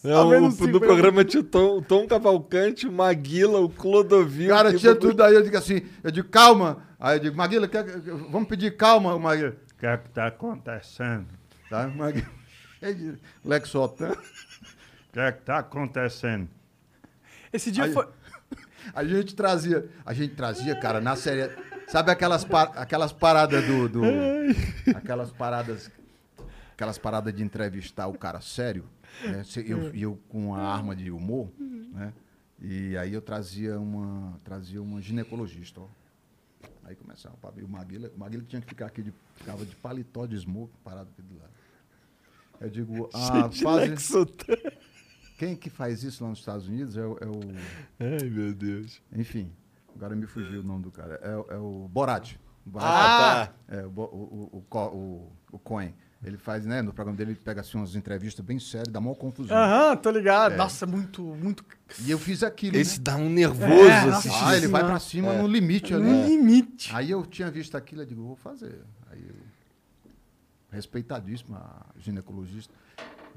É, 0.04 0.18
o, 0.18 0.52
cinco 0.52 0.68
no 0.68 0.80
programa 0.80 1.26
tinha 1.26 1.42
o 1.42 1.44
Tom, 1.44 1.78
o 1.78 1.82
Tom 1.82 2.08
Cavalcante, 2.08 2.88
o 2.88 2.92
Maguila, 2.92 3.60
o 3.60 3.70
Clodovil. 3.70 4.50
Cara, 4.50 4.74
tinha 4.74 4.96
tudo 4.96 5.24
aí, 5.24 5.34
eu 5.34 5.42
digo 5.42 5.58
assim, 5.58 5.82
eu 6.04 6.12
digo, 6.12 6.30
calma. 6.30 6.84
Aí 7.00 7.18
eu 7.18 7.22
digo, 7.22 7.36
Maguila, 7.36 7.68
quer, 7.68 7.84
vamos 8.30 8.48
pedir 8.48 8.78
calma, 8.78 9.16
o 9.16 9.20
Maguila. 9.20 9.56
O 9.72 9.78
que 9.80 9.86
é 9.86 9.98
que 9.98 10.10
tá 10.10 10.28
acontecendo? 10.28 11.28
Tá, 11.70 11.88
de 12.92 13.18
Lexotan. 13.44 14.12
O 14.12 15.12
que 15.14 15.20
é 15.20 15.32
que 15.32 15.42
tá 15.44 15.60
acontecendo? 15.60 16.48
Esse 17.52 17.72
dia 17.72 17.86
Aí- 17.86 17.94
foi. 17.94 18.08
A 18.94 19.04
gente 19.04 19.36
trazia, 19.36 19.90
a 20.06 20.14
gente 20.14 20.36
trazia, 20.36 20.76
cara, 20.80 21.02
na 21.02 21.16
série. 21.16 21.50
Sabe 21.88 22.12
aquelas, 22.12 22.44
par- 22.46 22.72
aquelas 22.76 23.12
paradas 23.12 23.66
do, 23.66 23.90
do- 23.90 24.02
Aquelas 24.96 25.32
paradas. 25.32 25.90
Aquelas 26.74 26.98
paradas 27.00 27.34
de 27.34 27.42
entrevistar 27.42 28.06
o 28.06 28.14
cara 28.16 28.42
sério. 28.42 28.86
né? 29.24 29.42
Eu, 29.66 29.90
eu 29.96 30.20
com 30.30 30.54
a 30.54 30.62
arma 30.62 30.96
de 30.96 31.10
humor, 31.10 31.50
né? 31.60 32.14
E 32.62 32.96
aí 32.98 33.12
eu 33.14 33.22
trazia 33.24 33.80
uma. 33.80 34.38
Trazia 34.44 34.80
uma 34.82 35.02
ginecologista, 35.02 35.82
ó. 35.82 35.88
Aí 36.86 36.96
começava. 36.96 37.36
E 37.58 37.64
o 37.64 37.68
Maguila, 37.68 38.10
o 38.16 38.20
Maguila 38.20 38.44
tinha 38.44 38.62
que 38.62 38.68
ficar 38.68 38.86
aqui 38.86 39.02
de. 39.02 39.14
Ficava 39.36 39.66
de 39.66 39.76
paletó 39.76 40.26
de 40.26 40.38
smoke 40.38 40.72
parado 40.84 41.10
aqui 41.12 41.22
do 41.22 41.36
lado. 41.38 41.52
Eu 42.62 42.70
digo, 42.70 43.10
a 43.14 43.18
Gente, 43.50 43.64
fase. 43.64 43.90
Lexotan. 43.90 44.56
Quem 45.38 45.56
que 45.56 45.70
faz 45.70 46.04
isso 46.04 46.24
lá 46.24 46.30
nos 46.30 46.40
Estados 46.40 46.68
Unidos 46.68 46.96
é 46.96 47.04
o- 47.06 47.18
é 47.20 47.26
o 47.26 47.40
Ai, 48.00 48.30
meu 48.30 48.54
Deus. 48.54 49.02
enfim, 49.12 49.52
agora 49.94 50.16
me 50.16 50.26
fugiu 50.26 50.62
o 50.62 50.64
nome 50.64 50.84
do 50.84 50.92
cara. 50.92 51.16
É, 51.16 51.36
o- 51.36 51.46
é 51.50 51.58
o 51.58 51.90
Borat. 51.90 52.36
Borat. 52.66 52.88
Ah, 52.88 53.48
tá. 53.68 53.76
É, 53.76 53.86
o, 53.86 53.90
o, 53.90 54.02
o, 54.02 54.66
o, 54.72 54.78
o, 54.96 55.32
o 55.52 55.60
Cohen. 55.60 55.94
Ele 56.26 56.38
faz, 56.38 56.66
né? 56.66 56.82
No 56.82 56.92
programa 56.92 57.18
dele, 57.18 57.32
ele 57.32 57.40
pega 57.44 57.62
assim 57.62 57.78
umas 57.78 57.96
entrevistas 57.96 58.44
bem 58.44 58.58
sérias, 58.58 58.88
dá 58.88 59.00
maior 59.00 59.16
confusão. 59.16 59.56
Aham, 59.56 59.96
tô 59.98 60.10
ligado. 60.10 60.54
É. 60.54 60.58
Nossa, 60.58 60.86
muito, 60.86 61.22
muito. 61.22 61.64
E 62.04 62.10
eu 62.10 62.18
fiz 62.18 62.42
aquilo. 62.42 62.76
Esse 62.78 62.98
né? 62.98 63.04
dá 63.04 63.16
um 63.16 63.30
nervoso 63.30 63.64
É, 63.64 64.06
nossa, 64.06 64.18
assistir. 64.18 64.44
Ah, 64.44 64.58
ele 64.58 64.68
vai 64.68 64.82
Senhora. 64.82 64.88
pra 64.88 65.00
cima 65.00 65.34
no 65.34 65.48
limite 65.48 65.94
ali. 65.94 66.04
No 66.04 66.26
limite. 66.28 66.94
Aí 66.96 67.12
eu 67.12 67.26
tinha 67.26 67.52
visto 67.52 67.76
aquilo, 67.76 68.02
eu 68.02 68.06
digo, 68.06 68.24
vou 68.24 68.36
fazer. 68.36 68.82
Aí 69.12 69.24
eu, 69.28 69.36
respeitadíssima 70.72 71.58
a 71.58 72.00
ginecologista. 72.00 72.74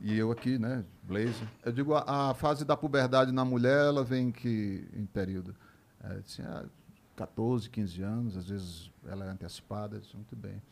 E 0.01 0.17
eu 0.17 0.31
aqui, 0.31 0.59
né, 0.59 0.85
blazer. 1.03 1.49
Eu 1.65 1.73
digo, 1.73 1.95
a, 1.95 2.31
a 2.31 2.35
fase 2.35 2.65
da 2.65 2.77
puberdade 2.77 3.33
na 3.33 3.45
mulher, 3.45 3.87
ela 3.87 4.05
vem 4.05 4.31
que 4.31 4.87
em 4.95 5.05
período? 5.07 5.55
É, 6.03 6.19
assim, 6.25 6.43
ah, 6.43 6.65
14, 7.17 7.69
15 7.69 8.03
anos, 8.03 8.37
às 8.37 8.49
vezes 8.49 8.91
ela 9.07 9.25
é 9.25 9.29
antecipada, 9.29 9.97
eu 9.97 10.01
disse, 10.01 10.15
muito 10.15 10.37
bem. 10.37 10.63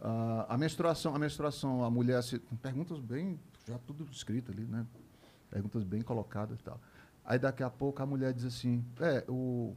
Ah, 0.00 0.46
a 0.50 0.58
menstruação, 0.58 1.14
a 1.14 1.18
menstruação, 1.18 1.84
a 1.84 1.90
mulher, 1.90 2.22
se, 2.22 2.38
perguntas 2.62 2.98
bem, 3.00 3.38
já 3.66 3.78
tudo 3.78 4.04
escrito 4.10 4.52
ali, 4.52 4.64
né? 4.64 4.86
Perguntas 5.50 5.82
bem 5.82 6.02
colocadas 6.02 6.58
e 6.58 6.62
tal. 6.62 6.80
Aí 7.24 7.38
daqui 7.38 7.62
a 7.62 7.70
pouco 7.70 8.02
a 8.02 8.06
mulher 8.06 8.32
diz 8.32 8.44
assim, 8.44 8.84
é, 9.00 9.24
o, 9.28 9.74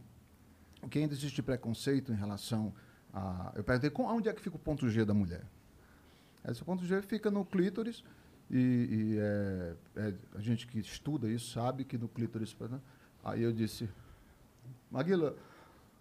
que 0.89 0.99
ainda 0.99 1.13
existe 1.13 1.41
preconceito 1.41 2.11
em 2.11 2.15
relação 2.15 2.73
a. 3.13 3.51
Eu 3.55 3.63
perguntei 3.63 3.89
com, 3.89 4.03
onde 4.03 4.29
é 4.29 4.33
que 4.33 4.41
fica 4.41 4.55
o 4.55 4.59
ponto 4.59 4.89
G 4.89 5.05
da 5.05 5.13
mulher. 5.13 5.43
Esse 6.47 6.63
ponto 6.63 6.85
G 6.85 7.01
fica 7.01 7.29
no 7.29 7.43
clítoris, 7.43 8.03
e, 8.49 8.57
e 8.57 9.17
é, 9.19 9.75
é, 9.95 10.13
a 10.35 10.41
gente 10.41 10.65
que 10.65 10.79
estuda 10.79 11.29
isso 11.29 11.51
sabe 11.51 11.83
que 11.83 11.97
no 11.97 12.07
clítoris. 12.07 12.55
né? 12.59 12.79
Aí 13.23 13.41
eu 13.41 13.51
disse, 13.51 13.89
Maguila, 14.89 15.35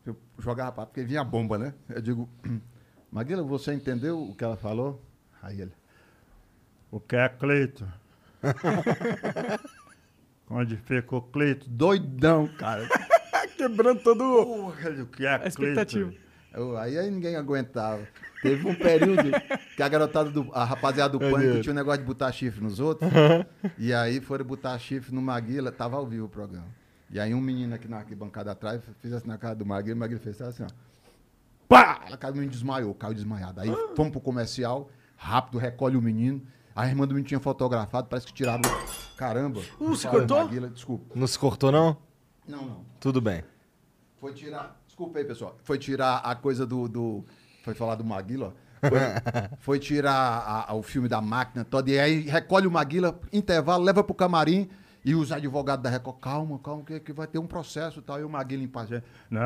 eu 0.06 0.16
jogava 0.38 0.72
papo, 0.72 0.92
porque 0.92 1.04
vinha 1.04 1.20
a 1.20 1.24
bomba, 1.24 1.58
né? 1.58 1.74
Eu 1.88 2.00
digo, 2.00 2.28
Maguila, 3.10 3.42
você 3.42 3.72
entendeu 3.72 4.20
o 4.22 4.34
que 4.34 4.44
ela 4.44 4.56
falou? 4.56 5.00
Aí 5.42 5.60
ele, 5.60 5.72
O 6.90 7.00
que 7.00 7.16
é 7.16 7.28
Cleito? 7.28 7.86
Onde 10.50 10.76
fica 10.76 11.16
o 11.16 11.22
Cleito? 11.22 11.68
doidão, 11.68 12.48
cara. 12.58 12.88
Quebrando 13.56 14.00
todo 14.02 14.22
o- 14.24 14.68
o 14.68 15.06
que 15.06 15.26
é 15.26 15.34
a 15.34 15.46
expectativa. 15.46 16.06
Cleito? 16.10 16.28
Eu- 16.54 16.76
aí, 16.78 16.98
aí 16.98 17.10
ninguém 17.10 17.36
aguentava. 17.36 18.06
Teve 18.40 18.66
um 18.68 18.74
período 18.74 19.30
que 19.76 19.82
a 19.82 19.88
garotada, 19.88 20.30
do, 20.30 20.48
a 20.54 20.64
rapaziada 20.64 21.12
do 21.12 21.18
pânico 21.18 21.60
tinha 21.60 21.72
um 21.72 21.76
negócio 21.76 22.00
de 22.00 22.06
botar 22.06 22.30
chifre 22.32 22.62
nos 22.62 22.78
outros. 22.80 23.10
e 23.76 23.92
aí 23.92 24.20
foram 24.20 24.44
botar 24.44 24.78
chifre 24.78 25.14
no 25.14 25.20
Maguila, 25.20 25.72
tava 25.72 25.96
ao 25.96 26.06
vivo 26.06 26.26
o 26.26 26.28
programa. 26.28 26.66
E 27.10 27.18
aí 27.18 27.34
um 27.34 27.40
menino 27.40 27.74
aqui 27.74 27.88
na 27.88 27.98
arquibancada 27.98 28.52
atrás 28.52 28.80
fez 29.00 29.12
assim 29.12 29.28
na 29.28 29.36
cara 29.38 29.54
do 29.54 29.66
Maguila, 29.66 29.96
o 29.96 29.98
Maguila 29.98 30.20
fez 30.20 30.40
assim, 30.40 30.62
ó. 30.62 30.66
Pá! 31.68 32.00
Ela 32.06 32.16
caiu, 32.16 32.32
o 32.32 32.36
menino 32.36 32.52
desmaiou, 32.52 32.94
caiu 32.94 33.14
desmaiado. 33.14 33.60
Aí 33.60 33.70
fomos 33.94 34.10
pro 34.12 34.20
comercial, 34.20 34.88
rápido, 35.16 35.58
recolhe 35.58 35.96
o 35.96 36.02
menino. 36.02 36.42
A 36.74 36.86
irmã 36.86 37.06
do 37.06 37.14
menino 37.14 37.26
tinha 37.28 37.40
fotografado, 37.40 38.06
parece 38.08 38.26
que 38.26 38.32
tiraram. 38.32 38.62
Caramba! 39.16 39.60
Uh, 39.80 39.94
se 39.96 40.06
cortou? 40.08 40.44
Maguila, 40.44 40.68
desculpa. 40.68 41.12
Não 41.14 41.26
se 41.26 41.38
cortou, 41.38 41.70
não? 41.72 41.96
Não, 42.46 42.64
não. 42.64 42.84
Tudo 43.00 43.20
bem. 43.20 43.42
Foi 44.18 44.32
tirar. 44.32 44.80
Desculpa 44.86 45.18
aí, 45.18 45.24
pessoal. 45.24 45.56
Foi 45.62 45.76
tirar 45.78 46.18
a 46.18 46.34
coisa 46.34 46.66
do. 46.66 46.88
do 46.88 47.24
foi 47.64 47.74
falar 47.74 47.96
do 47.96 48.04
Maguila, 48.04 48.54
ó. 48.54 48.88
Foi, 48.88 48.98
foi 49.58 49.78
tirar 49.78 50.12
a- 50.14 50.70
a- 50.70 50.74
o 50.74 50.82
filme 50.82 51.08
da 51.08 51.20
máquina 51.20 51.64
toda. 51.64 51.90
E 51.90 51.98
aí 51.98 52.20
recolhe 52.22 52.66
o 52.66 52.70
Maguila, 52.70 53.20
intervalo, 53.32 53.84
leva 53.84 54.02
pro 54.02 54.14
camarim. 54.14 54.68
E 55.04 55.14
os 55.14 55.32
advogados 55.32 55.82
da 55.82 55.88
Record, 55.90 56.18
calma, 56.20 56.58
calma, 56.58 56.82
que, 56.84 56.98
que 57.00 57.12
vai 57.12 57.26
ter 57.26 57.38
um 57.38 57.46
processo 57.46 58.00
e 58.00 58.02
tal. 58.02 58.20
E 58.20 58.24
o 58.24 58.28
Maguila 58.28 58.62
em 58.62 58.68
paz. 58.68 58.90
Não, 59.30 59.40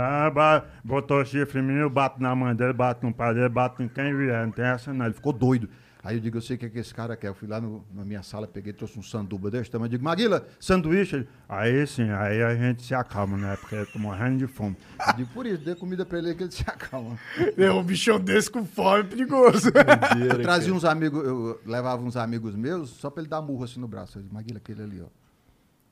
botou 0.85 1.25
chifre 1.25 1.61
em 1.61 1.63
mim, 1.63 1.75
eu 1.75 1.91
bato 1.91 2.21
na 2.21 2.35
mãe 2.35 2.55
dele, 2.55 2.73
bato 2.73 3.07
no 3.07 3.13
pai 3.13 3.35
dele, 3.35 3.49
bato 3.49 3.83
em 3.83 3.89
quem 3.89 4.17
vier. 4.17 4.45
Não 4.47 4.53
tem 4.53 4.65
essa 4.65 4.93
não. 4.93 5.05
Ele 5.07 5.15
ficou 5.15 5.33
doido. 5.33 5.69
Aí 6.05 6.17
eu 6.17 6.21
digo, 6.21 6.37
eu 6.39 6.43
sei 6.43 6.57
o 6.57 6.59
que, 6.59 6.67
é 6.67 6.69
que 6.69 6.81
esse 6.81 6.93
cara 6.93 7.17
quer. 7.17 7.29
Eu 7.29 7.35
fui 7.35 7.47
lá 7.47 7.61
no- 7.61 7.85
na 7.95 8.05
minha 8.05 8.25
sala, 8.25 8.49
peguei, 8.49 8.73
trouxe 8.73 8.99
um 8.99 9.03
sanduba 9.05 9.49
desse 9.53 9.71
tamanho. 9.71 9.87
Eu 9.87 9.91
digo, 9.91 10.03
Maguila, 10.05 10.45
sanduíche. 10.59 11.15
Ele, 11.15 11.29
Aí 11.49 11.87
sim, 11.87 12.11
aí 12.11 12.43
a 12.43 12.57
gente 12.57 12.83
se 12.83 12.93
acalma, 12.93 13.37
né? 13.39 13.57
Porque 13.61 13.77
eu 13.77 13.87
tô 13.87 14.01
morrendo 14.01 14.39
de 14.39 14.49
fome. 14.49 14.77
eu 15.07 15.13
digo, 15.15 15.31
por 15.33 15.47
isso, 15.47 15.59
dê 15.65 15.77
comida 15.77 16.05
pra 16.05 16.19
ele 16.19 16.35
que 16.35 16.43
ele 16.43 16.51
se 16.51 16.63
acalma. 16.69 17.17
É, 17.57 17.71
um 17.71 17.85
bichão 17.85 18.19
desse 18.19 18.51
com 18.51 18.65
fome 18.65 18.99
é 19.01 19.05
perigoso. 19.05 19.69
Eu 20.29 20.43
trazia 20.43 20.75
uns 20.75 20.85
amigos, 20.85 21.25
eu 21.25 21.61
levava 21.65 22.03
uns 22.03 22.17
amigos 22.17 22.57
meus 22.57 22.91
só 22.91 23.09
pra 23.09 23.21
ele 23.23 23.31
dar 23.31 23.41
murro 23.41 23.63
assim 23.63 23.79
no 23.79 23.87
braço. 23.87 24.19
Eu 24.19 24.23
disse, 24.23 24.35
Maguila, 24.35 24.59
aquele 24.59 24.83
ali, 24.83 25.01
ó. 25.01 25.22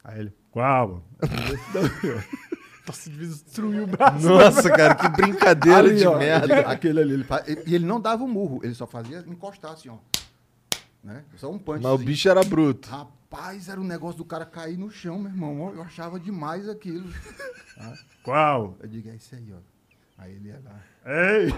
Aí 0.04 0.20
ele, 0.20 0.32
qual? 0.50 1.04
Nossa, 2.86 3.08
devia 3.08 3.28
destruir 3.28 3.82
o 3.82 3.86
braço. 3.86 4.26
Nossa, 4.26 4.68
cara, 4.70 4.94
que 4.94 5.08
brincadeira 5.08 5.78
Ali, 5.78 5.96
de 5.96 6.06
ó, 6.06 6.18
merda. 6.18 6.60
Aquele 6.68 7.00
ali. 7.00 7.14
Ele 7.14 7.62
e 7.66 7.74
ele 7.74 7.86
não 7.86 8.00
dava 8.00 8.24
o 8.24 8.28
murro, 8.28 8.60
ele 8.64 8.74
só 8.74 8.86
fazia 8.86 9.24
encostar 9.28 9.72
assim, 9.72 9.88
ó. 9.88 9.98
Né? 11.02 11.24
Só 11.36 11.50
um 11.50 11.58
punch. 11.58 11.82
Mas 11.82 11.92
o 11.92 11.98
bicho 11.98 12.28
era 12.28 12.42
bruto. 12.42 12.88
Rapaz, 12.90 13.68
era 13.68 13.80
um 13.80 13.84
negócio 13.84 14.18
do 14.18 14.24
cara 14.24 14.44
cair 14.44 14.76
no 14.76 14.90
chão, 14.90 15.18
meu 15.18 15.30
irmão. 15.30 15.72
Eu 15.72 15.82
achava 15.82 16.18
demais 16.18 16.68
aquilo. 16.68 17.08
Qual? 18.24 18.76
Eu 18.80 18.88
digo, 18.88 19.08
é 19.08 19.14
isso 19.14 19.34
aí, 19.34 19.52
ó. 19.52 19.58
Aí 20.18 20.34
ele 20.34 20.48
ia 20.48 20.60
lá. 20.64 20.80
Ei! 21.06 21.54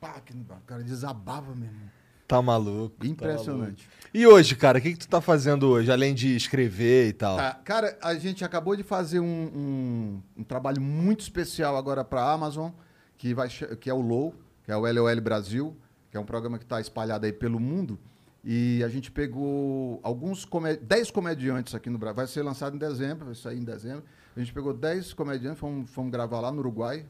Pá, 0.00 0.20
que 0.20 0.32
o 0.32 0.44
cara 0.66 0.82
desabava 0.84 1.54
mesmo. 1.54 1.90
Tá 2.28 2.42
maluco. 2.42 3.06
Impressionante. 3.06 3.88
E 4.12 4.26
hoje, 4.26 4.54
cara, 4.54 4.78
o 4.78 4.82
que, 4.82 4.92
que 4.92 4.98
tu 4.98 5.08
tá 5.08 5.20
fazendo 5.20 5.66
hoje, 5.68 5.90
além 5.90 6.14
de 6.14 6.36
escrever 6.36 7.08
e 7.08 7.12
tal? 7.14 7.36
Tá, 7.38 7.54
cara, 7.64 7.98
a 8.02 8.14
gente 8.14 8.44
acabou 8.44 8.76
de 8.76 8.82
fazer 8.82 9.18
um, 9.20 9.24
um- 9.26 10.22
um 10.36 10.44
trabalho 10.44 10.80
muito 10.80 11.20
especial 11.20 11.74
agora 11.76 12.04
para 12.04 12.22
a 12.22 12.32
Amazon, 12.32 12.70
que, 13.16 13.32
vai, 13.32 13.48
que 13.48 13.88
é 13.88 13.94
o 13.94 14.00
LOL, 14.00 14.34
que 14.62 14.70
é 14.70 14.76
o 14.76 14.80
LOL 14.80 15.20
Brasil, 15.22 15.74
que 16.10 16.16
é 16.18 16.20
um 16.20 16.24
programa 16.24 16.58
que 16.58 16.64
está 16.64 16.80
espalhado 16.80 17.24
aí 17.24 17.32
pelo 17.32 17.58
mundo. 17.58 17.98
E 18.44 18.82
a 18.84 18.88
gente 18.88 19.10
pegou 19.10 19.98
alguns 20.02 20.44
comé 20.44 20.76
10 20.76 21.10
comediantes 21.10 21.74
aqui 21.74 21.88
no 21.90 21.98
Brasil. 21.98 22.16
Vai 22.16 22.26
ser 22.26 22.42
lançado 22.42 22.76
em 22.76 22.78
dezembro, 22.78 23.26
vai 23.26 23.34
sair 23.34 23.58
em 23.58 23.64
dezembro. 23.64 24.04
A 24.36 24.38
gente 24.40 24.52
pegou 24.52 24.72
10 24.74 25.12
comediantes, 25.14 25.58
fomos, 25.58 25.90
fomos 25.90 26.12
gravar 26.12 26.40
lá 26.40 26.52
no 26.52 26.58
Uruguai, 26.60 27.04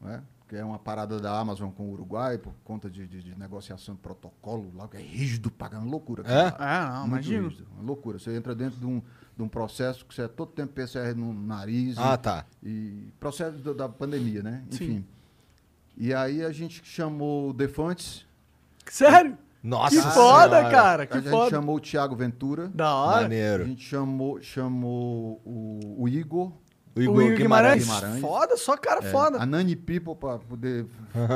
né? 0.00 0.22
Que 0.52 0.56
é 0.58 0.62
uma 0.62 0.78
parada 0.78 1.18
da 1.18 1.38
Amazon 1.40 1.70
com 1.70 1.84
o 1.84 1.92
Uruguai, 1.92 2.36
por 2.36 2.52
conta 2.62 2.90
de, 2.90 3.06
de- 3.06 3.22
de 3.22 3.38
negociação 3.38 3.94
de 3.94 4.02
protocolo 4.02 4.70
lá, 4.74 4.86
que 4.86 4.98
é 4.98 5.00
rígido, 5.00 5.50
pagando 5.50 5.88
loucura. 5.88 6.22
É? 6.24 6.50
cara. 6.50 6.56
Ah, 6.58 6.98
não, 6.98 7.06
imagino. 7.06 7.48
rígido, 7.48 7.66
uma 7.74 7.82
loucura. 7.82 8.18
Você 8.18 8.36
entra 8.36 8.54
dentro 8.54 8.78
de 8.78 8.84
um, 8.84 9.00
de 9.34 9.42
um 9.42 9.48
processo 9.48 10.04
que 10.04 10.14
você 10.14 10.22
é 10.24 10.28
todo 10.28 10.50
tempo 10.52 10.74
PCR 10.74 11.14
no 11.16 11.32
nariz. 11.32 11.96
Ah, 11.96 12.12
e- 12.12 12.18
tá. 12.18 12.44
E 12.62 13.08
processo 13.18 13.56
da, 13.60 13.72
da 13.72 13.88
pandemia, 13.88 14.42
né? 14.42 14.62
Sim. 14.70 14.84
Enfim. 14.84 15.06
E 15.96 16.12
aí 16.12 16.44
a 16.44 16.52
gente 16.52 16.82
chamou 16.84 17.48
o 17.48 17.52
Defantes, 17.54 18.26
Sério? 18.86 19.38
Nossa 19.62 19.96
Que 19.96 20.02
foda, 20.02 20.56
Senhora. 20.58 20.70
cara. 20.70 21.02
a 21.04 21.06
Que 21.06 21.14
gente 21.20 21.30
foda. 21.30 21.48
chamou 21.50 21.76
o 21.76 21.80
Thiago 21.80 22.14
Ventura, 22.14 22.68
Da 22.74 22.94
hora. 22.94 23.18
a 23.18 23.22
Maneiro. 23.22 23.64
gente 23.64 23.82
chamou, 23.84 24.38
chamou 24.42 25.40
o, 25.46 26.02
o 26.02 26.08
Igor, 26.10 26.52
O 26.94 27.00
O 27.00 27.02
Igor 27.02 27.22
Igor 27.22 27.36
Guimarães. 27.36 27.84
Guimarães. 27.84 28.20
Foda, 28.20 28.56
só 28.56 28.76
cara 28.76 29.04
é, 29.04 29.10
foda. 29.10 29.38
a 29.42 29.46
Nani 29.46 29.74
People 29.76 30.14
para 30.14 30.38
poder 30.38 30.86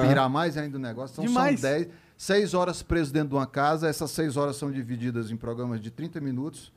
pirar 0.06 0.28
mais 0.28 0.56
ainda 0.56 0.76
o 0.76 0.80
negócio. 0.80 1.14
Então 1.14 1.24
Demais. 1.24 1.60
são 1.60 1.70
10, 1.70 1.88
6 2.16 2.54
horas 2.54 2.82
preso 2.82 3.12
dentro 3.12 3.30
de 3.30 3.34
uma 3.36 3.46
casa, 3.46 3.88
essas 3.88 4.10
6 4.10 4.36
horas 4.36 4.56
são 4.56 4.70
divididas 4.70 5.30
em 5.30 5.36
programas 5.36 5.80
de 5.80 5.90
30 5.90 6.20
minutos, 6.20 6.72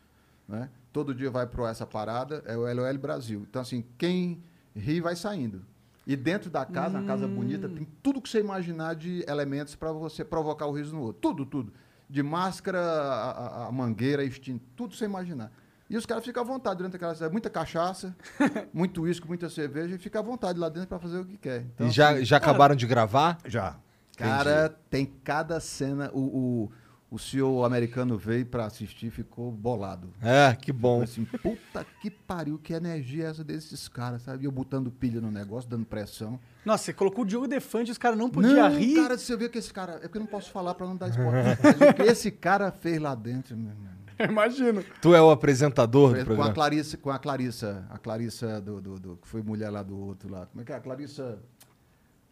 né? 0.47 0.69
Todo 0.93 1.13
dia 1.13 1.29
vai 1.29 1.45
para 1.45 1.69
essa 1.69 1.85
parada, 1.85 2.41
é 2.45 2.57
o 2.57 2.61
LOL 2.61 2.97
Brasil. 2.97 3.45
Então 3.49 3.61
assim, 3.61 3.83
quem 3.97 4.41
ri 4.75 4.99
vai 5.01 5.15
saindo. 5.15 5.61
E 6.07 6.15
dentro 6.15 6.49
da 6.49 6.65
casa, 6.65 6.97
uma 6.97 7.05
casa 7.05 7.27
bonita, 7.27 7.69
tem 7.69 7.87
tudo 8.01 8.19
que 8.19 8.27
você 8.27 8.39
imaginar 8.39 8.95
de 8.95 9.23
elementos 9.27 9.75
para 9.75 9.91
você 9.91 10.25
provocar 10.25 10.65
o 10.65 10.71
riso 10.71 10.95
no 10.95 11.01
outro. 11.03 11.21
Tudo, 11.21 11.45
tudo. 11.45 11.71
De 12.09 12.23
máscara, 12.23 12.79
a, 12.81 13.29
a- 13.31 13.67
a 13.67 13.71
mangueira, 13.71 14.23
extinto, 14.23 14.63
tudo 14.75 14.91
que 14.91 14.97
você 14.97 15.05
imaginar. 15.05 15.51
E 15.89 15.97
os 15.97 16.05
caras 16.05 16.23
ficam 16.23 16.43
à 16.43 16.45
vontade 16.45 16.77
durante 16.77 16.95
aquela 16.95 17.13
cidade. 17.15 17.31
Muita 17.31 17.49
cachaça, 17.49 18.15
muito 18.71 19.01
uísque, 19.01 19.27
muita 19.27 19.49
cerveja, 19.49 19.95
e 19.95 19.97
fica 19.97 20.19
à 20.19 20.21
vontade 20.21 20.59
lá 20.59 20.69
dentro 20.69 20.87
para 20.87 20.99
fazer 20.99 21.17
o 21.19 21.25
que 21.25 21.37
quer. 21.37 21.61
Então, 21.73 21.87
E 21.87 21.91
já, 21.91 22.11
assim, 22.11 22.25
já 22.25 22.37
acabaram 22.37 22.75
de 22.75 22.85
gravar? 22.85 23.37
já. 23.45 23.75
Cara, 24.15 24.69
tem 24.89 25.05
cada 25.23 25.59
cena. 25.61 26.11
O, 26.13 26.19
o, 26.19 26.71
o 27.09 27.17
senhor 27.17 27.63
americano 27.65 28.17
veio 28.17 28.45
para 28.45 28.65
assistir 28.65 29.07
e 29.07 29.09
ficou 29.09 29.49
bolado. 29.49 30.09
É, 30.21 30.53
que 30.55 30.73
bom. 30.73 31.01
assim, 31.01 31.23
puta 31.25 31.85
que 32.01 32.11
pariu, 32.11 32.59
que 32.59 32.73
energia 32.73 33.23
é 33.25 33.29
essa 33.29 33.43
desses 33.45 33.87
caras, 33.87 34.21
sabe? 34.23 34.43
E 34.43 34.45
eu 34.45 34.51
botando 34.51 34.91
pilha 34.91 35.21
no 35.21 35.31
negócio, 35.31 35.69
dando 35.69 35.85
pressão. 35.85 36.37
Nossa, 36.65 36.83
você 36.83 36.93
colocou 36.93 37.23
o 37.23 37.25
Diogo 37.27 37.47
Defante 37.47 37.89
e 37.89 37.91
os 37.93 37.97
caras 37.97 38.17
não 38.17 38.29
podiam 38.29 38.53
não, 38.69 38.77
rir. 38.77 38.95
cara, 38.95 39.17
você 39.17 39.35
vê 39.37 39.47
que 39.47 39.57
esse 39.57 39.73
cara. 39.73 39.93
É 39.93 39.99
porque 40.01 40.17
eu 40.17 40.21
não 40.21 40.27
posso 40.27 40.51
falar 40.51 40.75
pra 40.75 40.85
não 40.85 40.97
dar 40.97 41.07
spoiler. 41.09 41.57
Mas 41.63 41.89
o 41.89 41.93
que 41.93 42.01
esse 42.03 42.29
cara 42.29 42.71
fez 42.73 42.99
lá 43.01 43.15
dentro, 43.15 43.55
meu 43.57 43.69
irmão. 43.71 43.88
Imagino. 44.29 44.83
Tu 45.01 45.15
é 45.15 45.21
o 45.21 45.31
apresentador 45.31 46.09
do 46.09 46.15
Com 46.15 46.21
a 46.21 46.25
programa. 46.25 46.53
Clarissa, 46.53 46.97
com 46.97 47.09
a 47.09 47.19
Clarissa, 47.19 47.85
a 47.89 47.97
Clarissa 47.97 48.59
do, 48.61 48.81
do, 48.81 48.99
do- 48.99 49.17
que 49.17 49.27
foi 49.27 49.41
mulher 49.41 49.69
lá 49.69 49.81
do 49.83 49.97
outro 49.97 50.29
lá. 50.31 50.45
Como 50.47 50.61
é 50.61 50.65
que 50.65 50.71
é? 50.71 50.75
A 50.75 50.79
Clarissa. 50.79 51.39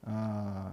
A, 0.06 0.72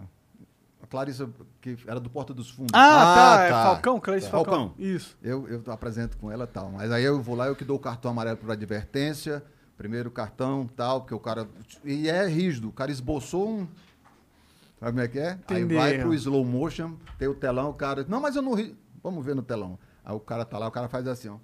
a 0.82 0.86
Clarissa, 0.86 1.28
que 1.60 1.76
era 1.86 1.98
do 2.00 2.10
Porta 2.10 2.32
dos 2.34 2.50
Fundos. 2.50 2.72
Ah, 2.74 3.12
Ah, 3.12 3.14
tá. 3.38 3.42
É 3.44 3.50
tá. 3.50 3.62
Falcão, 3.64 4.00
Clarice 4.00 4.26
Tá. 4.26 4.30
Falcão. 4.32 4.54
Falcão. 4.68 4.74
Isso. 4.78 5.16
Eu, 5.22 5.48
eu 5.48 5.62
apresento 5.72 6.16
com 6.18 6.30
ela 6.30 6.44
e 6.44 6.48
tal. 6.48 6.70
Mas 6.72 6.90
aí 6.90 7.04
eu 7.04 7.20
vou 7.20 7.34
lá, 7.34 7.46
eu 7.46 7.56
que 7.56 7.64
dou 7.64 7.76
o 7.76 7.80
cartão 7.80 8.10
amarelo 8.10 8.36
para 8.36 8.52
advertência. 8.52 9.42
Primeiro 9.76 10.08
cartão 10.10 10.68
tal, 10.76 11.00
porque 11.00 11.14
o 11.14 11.18
cara. 11.18 11.48
E 11.84 12.08
é 12.08 12.26
rígido. 12.28 12.68
O 12.68 12.72
cara 12.72 12.92
esboçou 12.92 13.48
um. 13.48 13.66
Sabe 14.78 14.92
como 14.92 15.00
é 15.00 15.08
que 15.08 15.18
é? 15.18 15.32
Entendeu. 15.32 15.80
Aí 15.80 15.94
vai 15.96 15.98
pro 16.00 16.14
slow 16.14 16.44
motion, 16.44 16.92
tem 17.18 17.26
o 17.26 17.34
telão, 17.34 17.70
o 17.70 17.74
cara. 17.74 18.04
Não, 18.08 18.20
mas 18.20 18.36
eu 18.36 18.42
não 18.42 18.54
ri. 18.54 18.76
Vamos 19.02 19.24
ver 19.24 19.34
no 19.34 19.42
telão. 19.42 19.76
Aí 20.04 20.14
o 20.14 20.20
cara 20.20 20.44
tá 20.44 20.58
lá, 20.58 20.68
o 20.68 20.70
cara 20.70 20.88
faz 20.88 21.06
assim, 21.06 21.28
ó. 21.28 21.38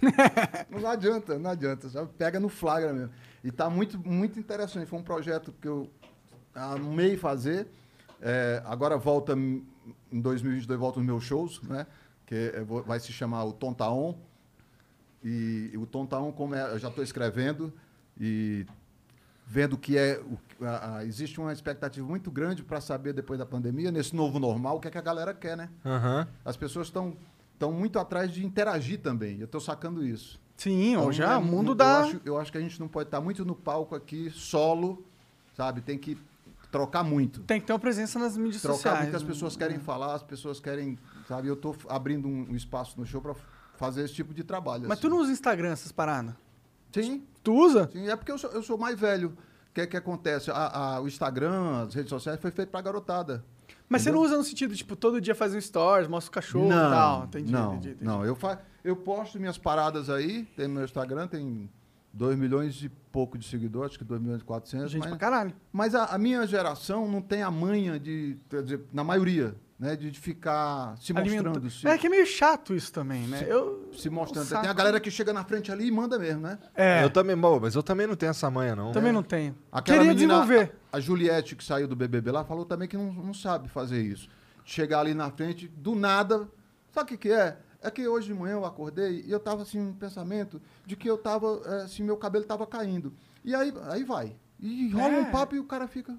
não 0.70 0.88
adianta, 0.88 1.38
não 1.38 1.50
adianta. 1.50 1.88
Já 1.88 2.04
pega 2.06 2.40
no 2.40 2.48
flagra 2.48 2.92
mesmo. 2.92 3.10
E 3.44 3.50
tá 3.50 3.68
muito, 3.68 3.98
muito 3.98 4.38
interessante. 4.38 4.86
Foi 4.86 4.98
um 4.98 5.02
projeto 5.02 5.52
que 5.60 5.68
eu 5.68 5.90
amei 6.54 7.16
fazer. 7.16 7.68
É, 8.20 8.62
agora 8.64 8.96
volta 8.96 9.32
em 9.34 9.64
2022 10.12 10.78
volta 10.78 11.00
os 11.00 11.04
meus 11.04 11.24
shows, 11.24 11.60
né? 11.62 11.86
Que 12.24 12.52
eu 12.54 12.64
vou- 12.64 12.82
vai 12.82 13.00
se 13.00 13.12
chamar 13.12 13.44
o 13.44 13.52
Tontaon. 13.52 14.14
E, 15.24 15.70
e 15.72 15.78
o 15.78 15.86
Tontaon, 15.86 16.32
como 16.32 16.54
é, 16.54 16.72
eu 16.72 16.78
já 16.78 16.88
estou 16.88 17.02
escrevendo 17.04 17.72
e 18.18 18.66
vendo 19.46 19.76
que 19.76 19.96
é 19.98 20.20
o- 20.20 20.64
a- 20.64 20.96
a- 20.98 21.04
existe 21.04 21.40
uma 21.40 21.52
expectativa 21.52 22.06
muito 22.06 22.30
grande 22.30 22.62
para 22.62 22.80
saber 22.80 23.12
depois 23.12 23.38
da 23.38 23.46
pandemia 23.46 23.90
nesse 23.92 24.16
novo 24.16 24.38
normal 24.40 24.76
o 24.76 24.80
que 24.80 24.88
é 24.88 24.90
que 24.90 24.98
a 24.98 25.02
galera 25.02 25.32
quer, 25.34 25.56
né? 25.56 25.68
Aham. 25.84 26.26
As 26.44 26.56
pessoas 26.56 26.86
estão 26.88 27.16
estão 27.62 27.72
muito 27.72 27.98
atrás 27.98 28.30
de 28.32 28.44
interagir 28.44 29.00
também. 29.00 29.38
Eu 29.38 29.44
estou 29.46 29.60
sacando 29.60 30.04
isso. 30.04 30.40
Sim, 30.56 30.92
Então, 30.92 31.12
já 31.12 31.32
é 31.32 31.36
o 31.36 31.42
mundo 31.42 31.68
mu- 31.68 31.74
dá. 31.74 31.84
Eu 32.00 32.04
acho, 32.04 32.20
eu 32.26 32.38
acho 32.38 32.52
que 32.52 32.58
a 32.58 32.60
gente 32.60 32.78
não 32.80 32.88
pode 32.88 33.08
estar 33.08 33.20
muito 33.20 33.44
no 33.44 33.54
palco 33.54 33.94
aqui 33.94 34.30
solo, 34.30 35.04
sabe? 35.56 35.80
Tem 35.80 35.96
que 35.98 36.16
trocar 36.70 37.02
muito. 37.02 37.40
Tem 37.42 37.60
que 37.60 37.66
ter 37.66 37.72
uma 37.72 37.78
presença 37.78 38.18
nas 38.18 38.36
mídias 38.36 38.62
Trocar 38.62 38.76
sociais. 38.76 39.00
muito, 39.02 39.16
as 39.16 39.22
né? 39.22 39.28
pessoas 39.28 39.56
querem 39.56 39.78
falar, 39.78 40.14
as 40.14 40.22
pessoas 40.22 40.58
querem, 40.60 40.98
sabe? 41.28 41.48
Eu 41.48 41.54
estou 41.54 41.76
abrindo 41.88 42.26
um, 42.28 42.54
espaço 42.54 42.98
no 42.98 43.04
show 43.06 43.20
para 43.20 43.34
fazer 43.76 44.04
esse 44.04 44.14
tipo 44.14 44.32
de 44.34 44.42
trabalho. 44.44 44.82
Mas 44.84 44.92
assim. 44.92 45.02
tu 45.02 45.08
não 45.10 45.18
usa 45.18 45.32
Instagram, 45.32 45.70
essas 45.72 45.92
paradas? 45.92 46.34
Sim, 46.92 47.24
Tu 47.42 47.52
usa? 47.52 47.88
sim. 47.92 48.08
É 48.08 48.14
porque 48.16 48.30
eu 48.30 48.38
sou, 48.38 48.50
eu 48.50 48.62
sou 48.62 48.78
mais 48.78 48.98
velho. 48.98 49.36
O 49.70 49.74
que, 49.74 49.86
que 49.86 49.96
acontece? 49.96 50.50
A- 50.50 50.94
a- 50.96 51.00
o 51.00 51.08
Instagram, 51.08 51.82
as 51.86 51.94
redes 51.94 52.10
sociais, 52.10 52.38
foi 52.40 52.50
feito 52.50 52.68
para 52.68 52.82
garotada. 52.82 53.44
Mas 53.92 54.00
você 54.02 54.08
Entendeu? 54.08 54.20
não 54.22 54.26
usa 54.26 54.38
no 54.38 54.44
sentido, 54.44 54.74
tipo, 54.74 54.96
todo 54.96 55.20
dia 55.20 55.34
fazer 55.34 55.58
um 55.58 55.60
stories, 55.60 56.08
mostra 56.08 56.30
o 56.30 56.32
cachorro 56.32 56.68
não, 56.68 56.88
e 56.88 56.90
tal. 56.90 57.24
Entendi, 57.24 57.52
não, 57.52 57.74
entendi, 57.74 57.88
entendi. 57.90 58.04
não. 58.04 58.24
Eu, 58.24 58.34
fa 58.34 58.58
eu 58.82 58.96
posto 58.96 59.38
minhas 59.38 59.58
paradas 59.58 60.08
aí, 60.08 60.44
tem 60.56 60.66
no 60.66 60.74
meu 60.74 60.84
Instagram, 60.84 61.26
tem 61.26 61.68
2 62.10 62.38
milhões 62.38 62.82
e 62.82 62.88
pouco 62.88 63.36
de 63.36 63.46
seguidores, 63.46 63.90
acho 63.90 63.98
que 63.98 64.04
2 64.04 64.18
milhões 64.18 64.40
e 64.40 64.44
400. 64.44 64.90
Gente 64.90 65.00
mas 65.02 65.10
pra 65.10 65.18
caralho. 65.18 65.54
mas 65.70 65.94
a, 65.94 66.06
a 66.06 66.16
minha 66.16 66.46
geração 66.46 67.06
não 67.06 67.20
tem 67.20 67.42
a 67.42 67.50
manha 67.50 68.00
de, 68.00 68.38
quer 68.48 68.62
dizer, 68.62 68.80
na 68.90 69.04
maioria, 69.04 69.54
né, 69.78 69.96
de, 69.96 70.10
de 70.10 70.20
ficar 70.20 70.96
se 71.00 71.12
Alimenta- 71.16 71.44
mostrando. 71.48 71.70
Se, 71.70 71.86
É 71.88 71.98
que 71.98 72.06
é 72.06 72.10
meio 72.10 72.26
chato 72.26 72.74
isso 72.74 72.92
também, 72.92 73.26
né? 73.26 73.44
Eu... 73.48 73.90
se 73.96 74.08
mostrando. 74.08 74.46
saco. 74.46 74.62
Tem 74.62 74.70
a 74.70 74.74
galera 74.74 75.00
que 75.00 75.10
chega 75.10 75.32
na 75.32 75.44
frente 75.44 75.72
ali 75.72 75.86
e 75.86 75.90
manda 75.90 76.18
mesmo, 76.18 76.42
né? 76.42 76.58
É, 76.74 77.02
Eu 77.04 77.10
também, 77.10 77.36
bom, 77.36 77.58
mas 77.60 77.74
eu 77.74 77.82
também 77.82 78.06
não 78.06 78.14
tenho 78.14 78.30
essa 78.30 78.50
manha, 78.50 78.76
não. 78.76 78.92
também 78.92 79.12
não 79.12 79.22
tenho. 79.22 79.56
Aquela 79.72 79.98
Queria 79.98 80.14
menina, 80.14 80.34
desenvolver. 80.40 80.76
A, 80.92 80.96
a 80.98 81.00
Juliette, 81.00 81.56
que 81.56 81.64
saiu 81.64 81.88
do 81.88 81.96
BBB 81.96 82.30
lá, 82.30 82.44
falou 82.44 82.64
também 82.64 82.86
que 82.86 82.96
não, 82.96 83.12
não 83.12 83.34
sabe 83.34 83.68
fazer 83.68 84.00
isso. 84.00 84.28
Chegar 84.64 85.00
ali 85.00 85.14
na 85.14 85.30
frente, 85.30 85.66
do 85.66 85.94
nada. 85.94 86.48
Sabe 86.92 87.04
o 87.06 87.08
que, 87.18 87.28
que 87.28 87.32
é? 87.32 87.56
É 87.80 87.90
que 87.90 88.06
hoje 88.06 88.28
de 88.28 88.34
manhã 88.34 88.52
eu 88.52 88.64
acordei 88.64 89.24
e 89.26 89.32
eu 89.32 89.40
tava 89.40 89.62
assim, 89.62 89.80
um 89.80 89.92
pensamento 89.92 90.62
de 90.86 90.94
que 90.94 91.08
eu 91.10 91.18
tava, 91.18 91.60
eh, 91.66 91.82
assim, 91.82 92.04
meu 92.04 92.16
cabelo 92.16 92.44
tava 92.44 92.64
caindo. 92.64 93.12
E 93.44 93.52
aí, 93.56 93.74
aí 93.88 94.04
vai. 94.04 94.36
E 94.60 94.88
rola 94.90 95.14
É. 95.14 95.20
um 95.20 95.24
papo 95.32 95.56
e 95.56 95.58
o 95.58 95.64
cara 95.64 95.88
fica. 95.88 96.16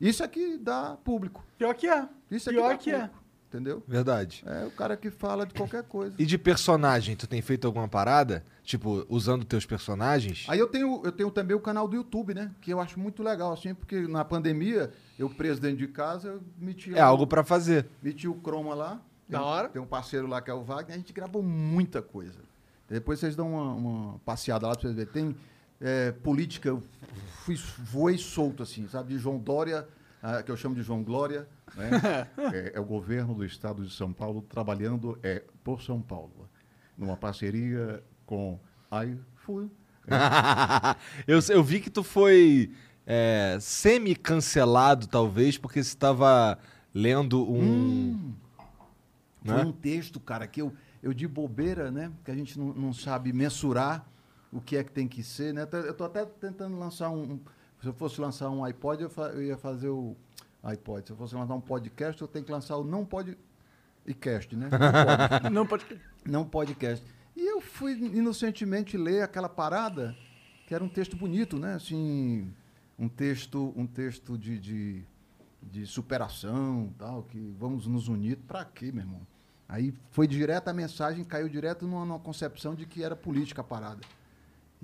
Isso 0.00 0.22
é 0.22 0.28
que 0.28 0.58
dá 0.58 0.96
público. 1.04 1.44
Pior 1.58 1.74
que 1.74 1.86
é. 1.88 2.08
Isso 2.30 2.50
é 2.50 2.52
Pior 2.52 2.68
dá 2.70 2.76
que 2.76 2.90
é. 2.90 2.98
público, 3.00 3.24
Entendeu? 3.48 3.82
Verdade. 3.86 4.42
É 4.46 4.66
o 4.66 4.70
cara 4.70 4.96
que 4.96 5.10
fala 5.10 5.46
de 5.46 5.54
qualquer 5.54 5.82
coisa. 5.84 6.14
E 6.18 6.26
de 6.26 6.36
personagem, 6.36 7.14
tu 7.16 7.26
tem 7.26 7.40
feito 7.40 7.66
alguma 7.66 7.88
parada? 7.88 8.44
Tipo, 8.62 9.06
usando 9.08 9.44
teus 9.44 9.64
personagens? 9.64 10.44
Aí 10.48 10.58
eu 10.58 10.66
tenho, 10.66 11.00
eu 11.04 11.12
tenho 11.12 11.30
também 11.30 11.56
o 11.56 11.60
canal 11.60 11.86
do 11.86 11.94
YouTube, 11.96 12.34
né? 12.34 12.50
Que 12.60 12.72
eu 12.72 12.80
acho 12.80 12.98
muito 12.98 13.22
legal, 13.22 13.52
assim, 13.52 13.72
porque 13.72 14.00
na 14.08 14.24
pandemia, 14.24 14.92
eu 15.18 15.30
preso 15.30 15.60
dentro 15.60 15.78
de 15.78 15.86
casa, 15.86 16.28
eu 16.30 16.42
meti, 16.58 16.92
É 16.92 16.96
lá- 17.00 17.04
algo 17.06 17.26
pra 17.26 17.44
fazer. 17.44 17.86
meti 18.02 18.26
o 18.28 18.34
Chroma 18.42 18.74
lá. 18.74 19.00
Da 19.28 19.38
Tem- 19.38 19.46
hora. 19.46 19.68
Tem 19.68 19.80
um 19.82 19.86
parceiro 19.86 20.26
lá 20.26 20.42
que 20.42 20.50
é 20.50 20.54
o 20.54 20.62
Wagner, 20.62 20.94
a 20.94 20.98
gente 20.98 21.12
gravou 21.12 21.42
muita 21.42 22.02
coisa. 22.02 22.38
Depois 22.88 23.18
vocês 23.20 23.34
dão 23.34 23.52
uma, 23.54 23.72
uma 23.74 24.18
passeada 24.24 24.66
lá 24.66 24.72
pra 24.74 24.82
vocês 24.82 24.94
verem. 24.94 25.12
Tem 25.12 25.36
é, 25.80 26.12
política, 26.12 26.68
eu 26.68 26.82
fui, 27.44 27.56
voei 27.78 28.18
solto, 28.18 28.62
assim, 28.62 28.88
sabe? 28.88 29.14
De 29.14 29.18
João 29.18 29.38
Dória, 29.38 29.86
ah, 30.22 30.42
que 30.42 30.50
eu 30.50 30.56
chamo 30.56 30.74
de 30.74 30.82
João 30.82 31.02
Glória, 31.02 31.46
né? 31.74 31.90
É, 32.52 32.72
é 32.74 32.80
o 32.80 32.84
governo 32.84 33.34
do 33.34 33.44
estado 33.44 33.84
de 33.84 33.92
São 33.92 34.12
Paulo 34.12 34.42
trabalhando 34.42 35.18
é, 35.22 35.42
por 35.62 35.82
São 35.82 36.00
Paulo, 36.00 36.48
numa 36.96 37.16
parceria 37.16 38.02
com 38.24 38.58
iFood. 38.90 39.70
eu, 41.26 41.38
eu 41.50 41.62
vi 41.62 41.80
que 41.80 41.90
tu 41.90 42.02
foi 42.02 42.72
é, 43.06 43.58
semi-cancelado, 43.60 45.06
talvez, 45.06 45.58
porque 45.58 45.82
você 45.82 45.88
estava 45.90 46.58
lendo 46.94 47.42
um. 47.48 48.34
Foi 49.44 49.54
Né? 49.54 49.64
um 49.64 49.72
texto, 49.72 50.18
cara, 50.18 50.46
que 50.46 50.60
eu, 50.60 50.72
eu 51.02 51.12
de 51.12 51.28
bobeira, 51.28 51.90
né? 51.90 52.10
Que 52.24 52.30
a 52.30 52.34
gente 52.34 52.58
não, 52.58 52.72
não 52.72 52.92
sabe 52.92 53.32
mensurar 53.32 54.06
o 54.56 54.60
que 54.60 54.76
é 54.76 54.82
que 54.82 54.90
tem 54.90 55.06
que 55.06 55.22
ser, 55.22 55.52
né? 55.52 55.68
Eu 55.70 55.92
tô 55.92 56.04
até 56.04 56.24
tentando 56.24 56.78
lançar 56.78 57.10
um. 57.10 57.38
se 57.80 57.86
eu 57.86 57.92
fosse 57.92 58.20
lançar 58.20 58.48
um 58.48 58.64
iPod, 58.64 59.02
eu, 59.02 59.10
eu 59.34 59.42
ia 59.42 59.56
fazer 59.58 59.90
o 59.90 60.16
iPod. 60.62 61.06
Se 61.06 61.12
eu 61.12 61.16
fosse 61.16 61.34
lançar 61.34 61.54
um 61.54 61.60
podcast, 61.60 62.20
eu 62.20 62.26
tenho 62.26 62.44
que 62.44 62.50
lançar 62.50 62.76
o 62.76 62.84
não 62.84 63.04
pode 63.04 63.36
e 64.06 64.14
cast, 64.14 64.56
né? 64.56 64.70
Não 65.52 65.66
pode. 65.66 65.84
Não 66.24 66.44
podcast. 66.44 67.06
E 67.36 67.46
eu 67.46 67.60
fui 67.60 67.92
inocentemente 67.92 68.96
ler 68.96 69.22
aquela 69.22 69.48
parada, 69.48 70.16
que 70.66 70.74
era 70.74 70.82
um 70.82 70.88
texto 70.88 71.16
bonito, 71.16 71.56
né? 71.56 71.74
Assim, 71.74 72.52
um 72.98 73.08
texto, 73.08 73.72
um 73.76 73.86
texto 73.86 74.36
de, 74.36 74.58
de, 74.58 75.04
de 75.62 75.86
superação, 75.86 76.92
tal, 76.98 77.22
que 77.22 77.54
vamos 77.60 77.86
nos 77.86 78.08
unir. 78.08 78.38
Pra 78.38 78.64
quê, 78.64 78.90
meu 78.90 79.04
irmão? 79.04 79.20
Aí 79.68 79.94
foi 80.10 80.26
direto 80.26 80.66
a 80.66 80.72
mensagem, 80.72 81.22
caiu 81.24 81.48
direto 81.48 81.86
numa, 81.86 82.04
numa 82.04 82.18
concepção 82.18 82.74
de 82.74 82.86
que 82.86 83.04
era 83.04 83.14
política 83.14 83.60
a 83.60 83.64
parada. 83.64 84.00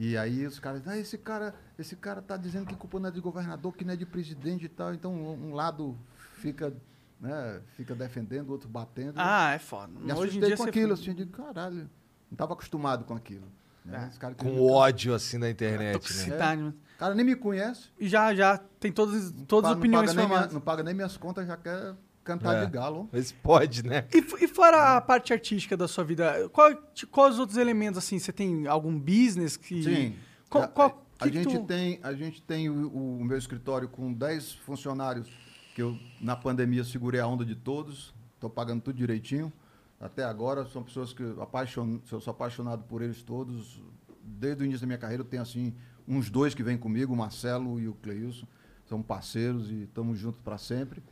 E 0.05 0.19
aí 0.19 0.45
os 0.45 0.59
caras, 0.59 0.83
ah, 0.89 0.99
esse 0.99 1.17
cara, 1.17 1.55
esse 1.79 1.95
cara 1.95 2.21
tá 2.21 2.37
dizendo 2.37 2.67
que 2.67 2.75
culpa 2.75 2.99
não 2.99 3.09
é 3.09 3.13
de 3.13 3.21
governador, 3.21 3.73
que 3.73 3.85
não 3.85 3.95
é 3.95 3.97
de 3.97 4.05
presidente 4.05 4.65
e 4.65 4.69
tal. 4.69 4.93
Então 4.93 5.15
um, 5.15 5.55
lado 5.55 5.97
fica, 6.39 6.75
né, 7.21 7.63
fica 7.77 7.95
defendendo, 7.95 8.49
o 8.49 8.51
outro 8.51 8.69
batendo. 8.69 9.15
Ah, 9.15 9.53
é 9.53 9.61
foda. 9.61 9.93
Me 9.93 10.13
Hoje 10.13 10.39
em 10.39 10.41
assustei 10.41 10.41
dia 10.49 10.57
com 10.57 10.65
aquilo, 10.65 10.93
assim, 10.95 11.11
eu 11.11 11.15
digo, 11.15 11.31
caralho, 11.31 11.89
não 12.29 12.33
estava 12.33 12.53
acostumado 12.53 13.05
com 13.05 13.15
aquilo. 13.15 13.47
né? 13.85 14.11
É. 14.21 14.35
Com 14.35 14.61
ódio 14.61 15.15
assim 15.15 15.39
na 15.39 15.49
internet, 15.49 16.13
né? 16.29 16.37
Mano. 16.37 16.75
O 16.97 16.99
cara 16.99 17.15
nem 17.15 17.25
me 17.25 17.37
conhece. 17.37 17.89
E 17.97 18.09
já, 18.09 18.35
já 18.35 18.59
tem 18.59 18.91
todas, 18.91 19.31
todas 19.47 19.71
as 19.71 19.77
não 19.77 19.81
opiniões 19.81 20.11
paga 20.11 20.21
nem 20.21 20.29
minha-. 20.29 20.47
Não 20.49 20.61
paga 20.61 20.83
nem 20.83 20.95
minhas 20.95 21.17
contas, 21.17 21.47
já 21.47 21.57
quer 21.57 21.95
cantar 22.25 22.57
É. 22.63 22.65
de 22.67 22.71
galo. 22.73 23.09
Mas 23.13 23.33
pode, 23.33 23.85
né? 23.87 24.07
E, 24.15 24.45
e 24.45 24.49
fora 24.49 24.97
a 24.97 25.01
parte 25.01 25.33
artística 25.33 25.77
da 25.77 25.87
sua 25.89 26.05
vida, 26.05 26.49
qual, 26.53 26.75
quais 27.11 27.35
os 27.35 27.41
outros 27.41 27.59
elementos, 27.59 27.99
assim? 27.99 28.19
Você 28.19 28.33
tem 28.33 28.67
algum 28.67 28.99
business 28.99 29.57
que... 29.57 29.83
Sim. 29.83 30.15
Qual, 30.49 30.65
A- 30.65 30.69
qual, 30.69 31.05
a, 31.19 31.25
que 31.25 31.31
que 31.31 31.43
gente 31.43 31.59
tu- 31.59 31.65
tem, 31.67 31.99
a 32.03 32.13
gente 32.13 32.43
tem 32.43 32.69
o, 32.69 32.89
o 32.89 33.25
meu 33.25 33.39
escritório 33.39 33.89
com 33.89 34.13
10 34.13 34.53
funcionários 34.53 35.29
que 35.75 35.83
eu, 35.83 35.99
na 36.21 36.37
pandemia, 36.37 36.85
segurei 36.85 37.21
a 37.21 37.27
onda 37.27 37.45
de 37.45 37.55
todos. 37.55 38.15
Estou 38.35 38.51
pagando 38.51 38.83
tudo 38.83 38.97
direitinho. 38.97 39.53
Até 40.01 40.25
agora, 40.25 40.67
são 40.67 40.83
pessoas 40.83 41.13
que 41.13 41.23
eu, 41.23 41.41
apaixon, 41.41 42.01
eu 42.11 42.21
sou 42.21 42.31
apaixonado 42.33 42.83
por 42.85 43.01
eles 43.03 43.23
todos. 43.23 43.81
Desde 44.23 44.63
o 44.63 44.65
início 44.65 44.83
da 44.83 44.87
minha 44.89 44.99
carreira, 44.99 45.23
eu 45.23 45.27
tenho, 45.27 45.43
assim, 45.43 45.73
uns 46.07 46.29
dois 46.29 46.55
que 46.55 46.63
vêm 46.63 46.77
comigo, 46.77 47.13
o 47.13 47.17
Marcelo 47.17 47.79
e 47.81 47.89
o 47.89 47.95
Cleilson. 47.95 48.47
São 48.85 49.01
parceiros 49.01 49.71
e 49.71 49.85
estamos 49.85 50.19
juntos 50.19 50.41
para 50.43 50.59
sempre. 50.59 51.03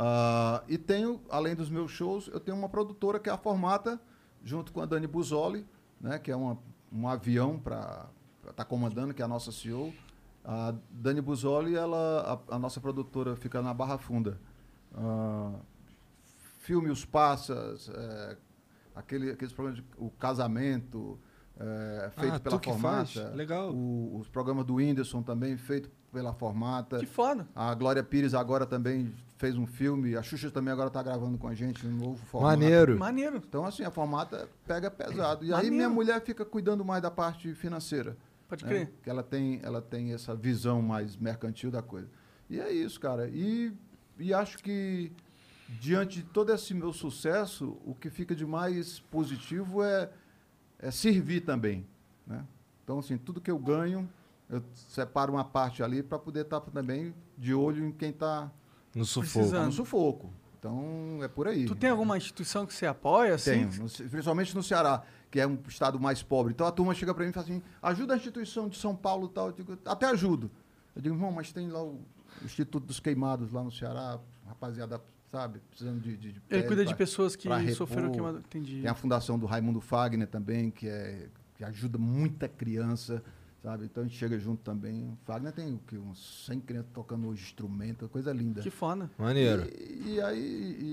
Ah, 0.00 0.62
e 0.68 0.78
tenho, 0.78 1.20
além 1.28 1.56
dos 1.56 1.68
meus 1.68 1.90
shows, 1.90 2.28
eu 2.28 2.38
tenho 2.38 2.56
uma 2.56 2.68
produtora 2.68 3.18
que 3.18 3.28
é 3.28 3.32
a 3.32 3.36
Formata, 3.36 4.00
junto 4.44 4.72
com 4.72 4.80
a 4.80 4.86
Dani 4.86 5.08
Buzoli, 5.08 5.66
né, 6.00 6.20
que 6.20 6.30
é 6.30 6.36
uma, 6.36 6.56
um 6.92 7.08
avião 7.08 7.58
para 7.58 8.06
estar 8.48 8.64
comandando, 8.64 9.12
que 9.12 9.20
é 9.20 9.24
a 9.24 9.28
nossa 9.28 9.50
CEO. 9.50 9.92
A 10.44 10.72
Dani 10.88 11.20
Buzoli, 11.20 11.74
ela, 11.74 12.40
a, 12.48 12.54
a 12.54 12.58
nossa 12.60 12.80
produtora 12.80 13.34
fica 13.34 13.60
na 13.60 13.74
Barra 13.74 13.98
Funda. 13.98 14.38
Ah, 14.94 15.54
filme 16.60 16.90
Os 16.90 17.04
Passas, 17.04 17.88
é, 17.92 18.36
aquele, 18.94 19.32
aqueles 19.32 19.52
programas 19.52 19.80
de 19.82 19.86
o 19.98 20.10
casamento, 20.10 21.18
é, 21.58 22.10
feito 22.14 22.34
Ah, 22.36 22.40
pela 22.40 22.60
Formata. 22.62 23.28
Legal. 23.34 23.72
O- 23.74 24.16
os 24.20 24.28
programas 24.28 24.64
do 24.64 24.74
Whindersson 24.76 25.22
também, 25.24 25.56
feito 25.56 25.90
pela 26.12 26.32
Formata. 26.32 26.98
Que 27.00 27.06
foda. 27.06 27.48
A 27.52 27.74
Glória 27.74 28.02
Pires 28.04 28.32
agora 28.32 28.64
também 28.64 29.12
fez 29.38 29.56
um 29.56 29.66
filme. 29.66 30.16
A 30.16 30.22
Xuxa 30.22 30.50
também 30.50 30.72
agora 30.72 30.88
está 30.88 31.02
gravando 31.02 31.38
com 31.38 31.48
a 31.48 31.54
gente 31.54 31.86
um 31.86 31.96
novo 31.96 32.26
formato. 32.26 32.58
Maneiro. 32.58 32.98
Maneiro. 32.98 33.36
Então, 33.36 33.64
assim, 33.64 33.84
a 33.84 33.90
formata 33.90 34.48
pega 34.66 34.90
pesado. 34.90 35.44
E 35.44 35.46
aí 35.46 35.52
Maneiro. 35.52 35.76
minha 35.76 35.88
mulher 35.88 36.20
fica 36.20 36.44
cuidando 36.44 36.84
mais 36.84 37.00
da 37.00 37.10
parte 37.10 37.54
financeira. 37.54 38.16
Pode 38.48 38.64
né? 38.64 38.70
crer. 38.70 38.92
Que 39.02 39.08
ela 39.08 39.22
tem, 39.22 39.60
ela 39.62 39.80
tem 39.80 40.12
essa 40.12 40.34
visão 40.34 40.82
mais 40.82 41.16
mercantil 41.16 41.70
da 41.70 41.80
coisa. 41.80 42.08
E 42.50 42.58
é 42.60 42.70
isso, 42.72 42.98
cara. 42.98 43.28
E, 43.28 43.72
e 44.18 44.34
acho 44.34 44.58
que, 44.58 45.12
diante 45.80 46.20
de 46.20 46.24
todo 46.24 46.52
esse 46.52 46.74
meu 46.74 46.92
sucesso, 46.92 47.78
o 47.86 47.94
que 47.94 48.10
fica 48.10 48.34
de 48.34 48.44
mais 48.44 48.98
positivo 48.98 49.84
é, 49.84 50.10
é 50.80 50.90
servir 50.90 51.42
também. 51.42 51.86
Né? 52.26 52.44
Então, 52.82 52.98
assim, 52.98 53.16
tudo 53.16 53.40
que 53.40 53.50
eu 53.50 53.58
ganho, 53.58 54.08
eu 54.50 54.64
separo 54.74 55.32
uma 55.32 55.44
parte 55.44 55.80
ali 55.82 56.02
para 56.02 56.18
poder 56.18 56.40
estar 56.40 56.60
também 56.60 57.14
de 57.36 57.54
olho 57.54 57.86
em 57.86 57.92
quem 57.92 58.10
está 58.10 58.50
No 58.98 59.04
sufoco. 59.04 59.38
Precisando. 59.38 59.66
no 59.66 59.72
sufoco. 59.72 60.30
Então, 60.58 61.20
é 61.22 61.28
por 61.28 61.46
aí. 61.46 61.66
Tu 61.66 61.74
tem 61.76 61.88
alguma 61.90 62.16
instituição 62.16 62.66
que 62.66 62.74
você 62.74 62.84
apoia, 62.86 63.34
assim? 63.36 63.68
Tenho, 63.68 63.88
principalmente 64.10 64.54
no 64.56 64.62
Ceará, 64.62 65.02
que 65.30 65.38
é 65.38 65.46
um 65.46 65.56
estado 65.68 66.00
mais 66.00 66.20
pobre. 66.22 66.52
Então 66.52 66.66
a 66.66 66.72
turma 66.72 66.92
chega 66.94 67.14
para 67.14 67.22
mim 67.24 67.30
e 67.30 67.32
fala 67.32 67.44
assim: 67.46 67.62
ajuda 67.80 68.14
a 68.14 68.16
instituição 68.16 68.68
de 68.68 68.76
São 68.76 68.94
Paulo 68.96 69.28
e 69.30 69.34
tal. 69.34 69.46
Eu 69.48 69.52
digo, 69.52 69.78
até 69.84 70.06
ajudo. 70.06 70.50
Eu 70.96 71.02
digo, 71.02 71.14
irmão, 71.14 71.30
mas 71.30 71.52
tem 71.52 71.68
lá 71.68 71.82
o 71.82 72.00
Instituto 72.44 72.84
dos 72.86 72.98
Queimados 72.98 73.52
lá 73.52 73.62
no 73.62 73.70
Ceará, 73.70 74.18
rapaziada, 74.48 75.00
sabe, 75.30 75.60
precisando 75.70 76.00
de. 76.00 76.16
de, 76.16 76.32
de 76.32 76.42
Ele 76.50 76.64
cuida 76.64 76.82
de 76.84 76.88
pra- 76.90 76.96
pessoas 76.98 77.36
que 77.36 77.48
sofreram 77.74 78.10
queimadura. 78.10 78.42
Entendi. 78.44 78.80
Tem 78.80 78.90
a 78.90 78.94
fundação 78.94 79.38
do 79.38 79.46
Raimundo 79.46 79.80
Fagner 79.80 80.26
também, 80.26 80.70
que, 80.72 80.88
é, 80.88 81.28
que 81.54 81.62
ajuda 81.62 81.98
muita 81.98 82.48
criança, 82.48 83.22
sabe? 83.68 83.84
Então 83.84 84.02
a 84.02 84.06
gente 84.06 84.16
chega 84.16 84.38
junto 84.38 84.62
também. 84.62 85.04
O 85.10 85.18
Fagner 85.26 85.52
tem 85.52 85.74
o 85.74 85.78
quê? 85.86 85.98
uns 85.98 86.44
100 86.46 86.60
crianças 86.60 86.90
tocando 86.94 87.28
hoje 87.28 87.42
instrumento, 87.42 88.08
coisa 88.08 88.32
linda. 88.32 88.62
Que 88.62 88.70
foda. 88.70 89.10
Maneiro. 89.18 89.68
E, 89.78 90.14
e 90.14 90.20
aí, 90.22 90.38
e, 90.80 90.84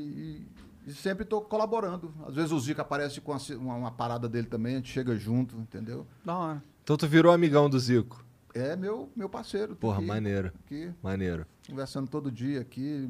e- 0.88 0.90
e 0.92 0.94
sempre 0.94 1.24
estou 1.24 1.42
colaborando. 1.42 2.14
Às 2.28 2.36
vezes 2.36 2.52
o 2.52 2.60
Zico 2.60 2.82
aparece 2.82 3.20
com 3.22 3.32
uma, 3.58 3.76
uma- 3.76 3.92
parada 3.92 4.28
dele 4.28 4.48
também, 4.48 4.74
a 4.74 4.78
gente 4.78 4.92
chega 4.92 5.16
junto, 5.16 5.56
entendeu? 5.58 6.06
Da 6.24 6.36
hora. 6.38 6.64
Então 6.84 6.98
tu 6.98 7.08
virou 7.08 7.32
amigão 7.32 7.70
do 7.70 7.80
Zico. 7.80 8.24
É 8.54 8.76
meu, 8.76 9.10
meu 9.16 9.28
parceiro. 9.30 9.76
Porra, 9.76 9.98
aqui, 9.98 10.06
maneiro. 10.08 10.52
Aqui, 10.66 10.92
Maneiro. 11.02 11.46
conversando 11.68 12.08
todo 12.10 12.32
dia 12.32 12.62
aqui, 12.62 13.10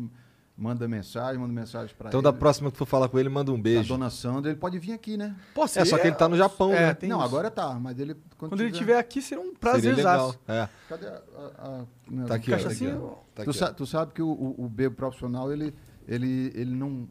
manda 0.57 0.87
mensagem, 0.87 1.39
manda 1.39 1.51
mensagem 1.53 1.93
para 1.97 2.07
Então 2.09 2.19
ele. 2.19 2.23
da 2.25 2.31
próxima 2.33 2.71
que 2.71 2.77
for 2.77 2.85
falar 2.85 3.09
com 3.09 3.19
ele, 3.19 3.27
manda 3.29 3.51
um 3.51 3.61
beijo. 3.61 3.89
dona 3.89 4.09
Sandra, 4.09 4.51
ele 4.51 4.59
pode 4.59 4.79
vir 4.79 4.93
aqui, 4.93 5.17
né? 5.17 5.35
Pô, 5.53 5.65
É, 5.65 5.67
só 5.67 5.97
que 5.97 6.07
ele 6.07 6.15
tá 6.15 6.29
no 6.29 6.37
Japão, 6.37 6.73
É, 6.73 6.87
né? 6.87 6.93
tem 6.93 7.09
Não, 7.09 7.17
isso. 7.17 7.25
agora 7.25 7.51
tá, 7.51 7.73
mas 7.73 7.99
ele... 7.99 8.15
Quando 8.37 8.59
ele 8.61 8.71
estiver 8.71 8.97
aqui, 8.97 9.21
seria 9.21 9.43
um 9.43 9.53
prazer. 9.53 9.95
Seria 9.95 10.11
legal. 10.11 10.35
É. 10.47 10.69
Cadê 10.87 11.07
a... 11.07 11.11
a- 11.11 11.51
a- 11.57 11.85
né, 12.09 12.25
Tá 12.27 12.35
aqui, 12.35 12.51
ó. 12.53 12.57
Tá 12.57 12.63
Cachaçinha, 12.63 12.93
aqui, 12.93 13.01
ó. 13.03 13.09
Tá 13.09 13.43
tu, 13.43 13.49
aqui, 13.49 13.59
sa- 13.59 13.69
ó. 13.69 13.73
tu 13.73 13.85
sabe 13.85 14.13
que 14.13 14.21
o, 14.21 14.29
o, 14.29 14.65
o 14.65 14.69
bebo 14.69 14.95
profissional, 14.95 15.51
ele, 15.51 15.73
ele, 16.07 16.51
ele 16.55 16.71
não... 16.75 17.07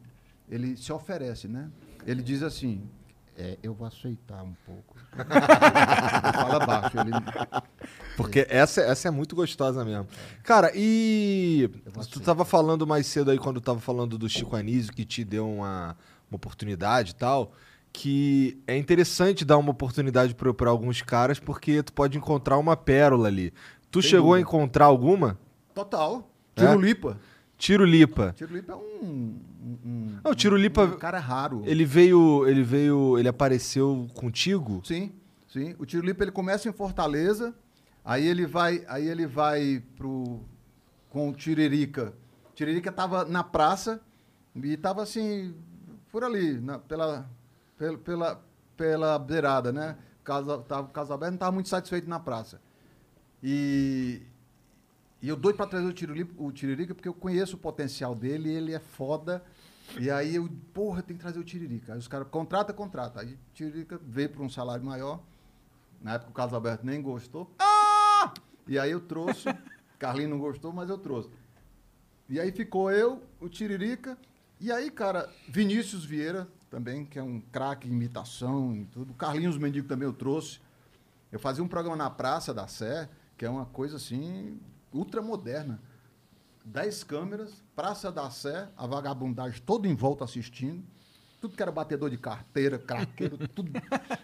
Ele 0.49 0.75
se 0.77 0.91
oferece, 0.91 1.47
né? 1.47 1.69
Ele 2.05 2.21
diz 2.23 2.41
assim... 2.43 2.81
É, 3.37 3.57
eu 3.61 3.73
vou 3.73 3.85
aceitar 3.85 4.41
um 4.43 4.53
pouco. 4.65 4.95
Fala 6.33 6.65
baixo. 6.65 6.97
Ele, 6.97 7.11
Porque 8.17 8.45
essa, 8.49 8.81
essa 8.81 9.07
é 9.07 9.11
muito 9.11 9.35
gostosa 9.35 9.83
mesmo. 9.83 10.07
Cara, 10.43 10.71
e 10.75 11.69
tu 12.11 12.19
tava 12.19 12.45
falando 12.45 12.85
mais 12.87 13.05
cedo 13.07 13.31
aí, 13.31 13.37
quando 13.37 13.59
tava 13.59 13.79
falando 13.79 14.17
do 14.17 14.29
Chico 14.29 14.55
Anísio, 14.55 14.93
que 14.93 15.03
te 15.05 15.23
deu 15.23 15.49
uma, 15.49 15.97
uma 16.29 16.35
oportunidade 16.37 17.11
e 17.11 17.15
tal, 17.15 17.51
que 17.91 18.57
é 18.67 18.77
interessante 18.77 19.43
dar 19.43 19.57
uma 19.57 19.71
oportunidade 19.71 20.33
pra 20.35 20.53
pra 20.53 20.69
alguns 20.69 21.01
caras, 21.01 21.39
porque 21.39 21.83
tu 21.83 21.91
pode 21.93 22.17
encontrar 22.17 22.57
uma 22.57 22.75
pérola 22.77 23.27
ali. 23.27 23.51
Tu 23.91 24.01
Sem 24.01 24.11
chegou 24.11 24.33
a 24.33 24.39
encontrar 24.39 24.85
alguma? 24.85 25.37
Total. 25.73 26.29
É? 26.55 26.61
Tiro 26.65 26.79
Lipa. 26.79 27.17
Tiro 27.57 27.85
Lipa. 27.85 28.33
Tiro 28.35 28.53
Lipa 28.53 28.73
é 28.73 28.75
um. 28.75 28.79
um, 28.81 29.39
um 29.85 30.17
Não, 30.23 30.31
o 30.31 30.35
Tiro 30.35 30.57
Lipa- 30.57 30.83
Um 30.85 30.97
cara 30.97 31.19
raro. 31.19 31.63
Ele 31.65 31.85
veio, 31.85 32.45
ele 32.47 32.63
veio, 32.63 33.17
ele 33.17 33.27
apareceu 33.29 34.07
contigo? 34.13 34.81
Sim, 34.85 35.11
sim. 35.47 35.75
O 35.79 35.85
Tiro 35.85 36.05
Lipa 36.05 36.23
ele 36.23 36.31
começa 36.31 36.67
em 36.67 36.73
Fortaleza, 36.73 37.53
aí 38.05 38.25
ele 38.27 38.45
vai, 38.45 38.85
aí 38.87 39.07
ele 39.07 39.25
vai 39.27 39.83
pro 39.97 40.39
com 41.09 41.29
o 41.29 41.33
Tiririca. 41.33 42.13
Tiririca 42.53 42.91
tava 42.91 43.25
na 43.25 43.43
praça 43.43 43.99
e 44.55 44.77
tava 44.77 45.01
assim 45.03 45.53
por 46.11 46.23
ali, 46.23 46.59
na- 46.61 46.79
pela 46.79 47.29
pela 47.77 47.97
pela, 47.97 48.45
pela 48.77 49.19
beirada, 49.19 49.73
né? 49.73 49.97
Casa 50.23 50.57
tava 50.59 50.87
Casa 50.89 51.13
Aberta 51.13 51.31
não 51.31 51.37
tava 51.37 51.51
muito 51.51 51.67
satisfeito 51.69 52.07
na 52.07 52.19
praça. 52.19 52.61
E 53.43 54.21
e 55.21 55.27
eu 55.29 55.35
doido 55.35 55.55
pra 55.55 55.65
trazer 55.65 55.87
o 55.87 55.93
Tiririca, 55.93 56.31
o 56.37 56.51
Tiririca 56.51 56.93
porque 56.93 57.07
eu 57.09 57.13
conheço 57.13 57.55
o 57.55 57.59
potencial 57.59 58.13
dele, 58.13 58.49
ele 58.53 58.73
é 58.73 58.79
foda. 58.79 59.43
E 59.99 60.09
aí 60.09 60.35
eu, 60.35 60.47
porra, 60.73 61.01
tem 61.01 61.15
que 61.15 61.21
trazer 61.21 61.39
o 61.39 61.43
Tiririca. 61.43 61.93
Aí 61.93 61.99
os 61.99 62.07
caras, 62.07 62.27
contrata, 62.29 62.73
contrata. 62.73 63.21
Aí 63.21 63.33
o 63.33 63.37
Tiririca 63.53 63.99
veio 64.03 64.29
para 64.29 64.43
um 64.43 64.49
salário 64.49 64.83
maior. 64.83 65.19
Na 66.01 66.13
época 66.15 66.31
o 66.31 66.33
Carlos 66.33 66.53
Alberto 66.53 66.85
nem 66.85 67.01
gostou. 67.01 67.51
Ah! 67.59 67.84
E 68.67 68.77
aí 68.79 68.91
eu 68.91 68.99
trouxe. 68.99 69.49
Carlinhos 69.99 70.31
não 70.31 70.39
gostou, 70.39 70.73
mas 70.73 70.89
eu 70.89 70.97
trouxe. 70.97 71.29
E 72.27 72.39
aí 72.39 72.51
ficou 72.51 72.91
eu, 72.91 73.21
o 73.39 73.47
Tiririca. 73.47 74.17
E 74.59 74.71
aí, 74.71 74.89
cara, 74.89 75.29
Vinícius 75.47 76.03
Vieira 76.03 76.47
também, 76.69 77.05
que 77.05 77.19
é 77.19 77.23
um 77.23 77.39
craque 77.39 77.87
em 77.87 77.91
imitação 77.91 78.75
e 78.75 78.85
tudo. 78.85 79.13
Carlinhos 79.13 79.57
Mendigo 79.57 79.87
também 79.87 80.07
eu 80.07 80.13
trouxe. 80.13 80.59
Eu 81.31 81.39
fazia 81.39 81.63
um 81.63 81.67
programa 81.67 81.95
na 81.95 82.09
Praça 82.09 82.53
da 82.53 82.67
Sé, 82.67 83.09
que 83.37 83.45
é 83.45 83.49
uma 83.49 83.65
coisa 83.65 83.97
assim, 83.97 84.59
ultramoderna. 84.91 85.81
Dez 86.63 87.03
câmeras, 87.03 87.63
Praça 87.75 88.11
da 88.11 88.29
Sé, 88.29 88.69
a 88.75 88.87
vagabundagem 88.87 89.61
toda 89.61 89.87
em 89.87 89.95
volta 89.95 90.23
assistindo. 90.23 90.83
Tudo 91.41 91.55
que 91.55 91.61
era 91.61 91.71
batedor 91.71 92.09
de 92.09 92.17
carteira, 92.17 92.77
craqueiro, 92.79 93.37
tudo. 93.49 93.71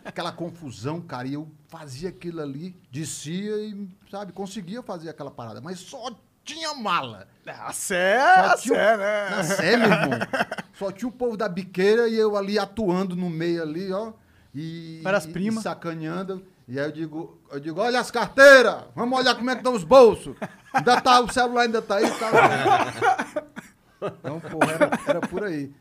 Aquela 0.03 0.31
confusão, 0.31 0.99
cara. 1.01 1.27
E 1.27 1.33
eu 1.33 1.47
fazia 1.67 2.09
aquilo 2.09 2.41
ali, 2.41 2.75
descia 2.91 3.55
e, 3.57 3.87
sabe, 4.09 4.31
conseguia 4.31 4.81
fazer 4.81 5.09
aquela 5.09 5.29
parada. 5.29 5.61
Mas 5.61 5.79
só 5.79 6.11
tinha 6.43 6.73
mala. 6.73 7.27
A 7.45 7.71
Sé, 7.73 8.19
Só 8.19 8.45
a 8.53 8.57
tinha- 8.57 8.75
Sé, 8.75 8.97
né? 8.97 9.29
Na 9.29 9.43
Sé, 9.43 9.77
meu 9.77 9.91
irmão. 9.91 10.09
Só 10.73 10.91
tinha 10.91 11.07
o 11.07 11.11
povo 11.11 11.37
da 11.37 11.47
biqueira 11.47 12.07
e 12.07 12.15
eu 12.15 12.35
ali 12.35 12.57
atuando 12.57 13.15
no 13.15 13.29
meio 13.29 13.61
ali, 13.61 13.91
ó. 13.91 14.13
E, 14.55 14.99
Para 15.03 15.17
as 15.17 15.27
primas. 15.27 15.63
sacaneando. 15.63 16.43
E 16.67 16.79
aí 16.79 16.85
eu 16.87 16.91
digo, 16.91 17.39
eu 17.51 17.59
digo, 17.59 17.79
olha 17.81 17.99
as 17.99 18.09
carteiras, 18.09 18.85
vamos 18.95 19.19
olhar 19.19 19.35
como 19.35 19.49
é 19.49 19.53
que 19.53 19.59
estão 19.59 19.73
os 19.75 19.83
bolsos. 19.83 20.35
Ainda 20.73 20.99
tá, 21.01 21.19
o 21.19 21.31
celular 21.31 21.63
ainda 21.63 21.81
tá 21.81 21.97
aí, 21.97 22.09
tá. 22.17 23.43
Então, 24.19 24.39
porra, 24.39 24.71
era, 24.71 24.89
era 25.05 25.21
por 25.21 25.43
aí. 25.43 25.71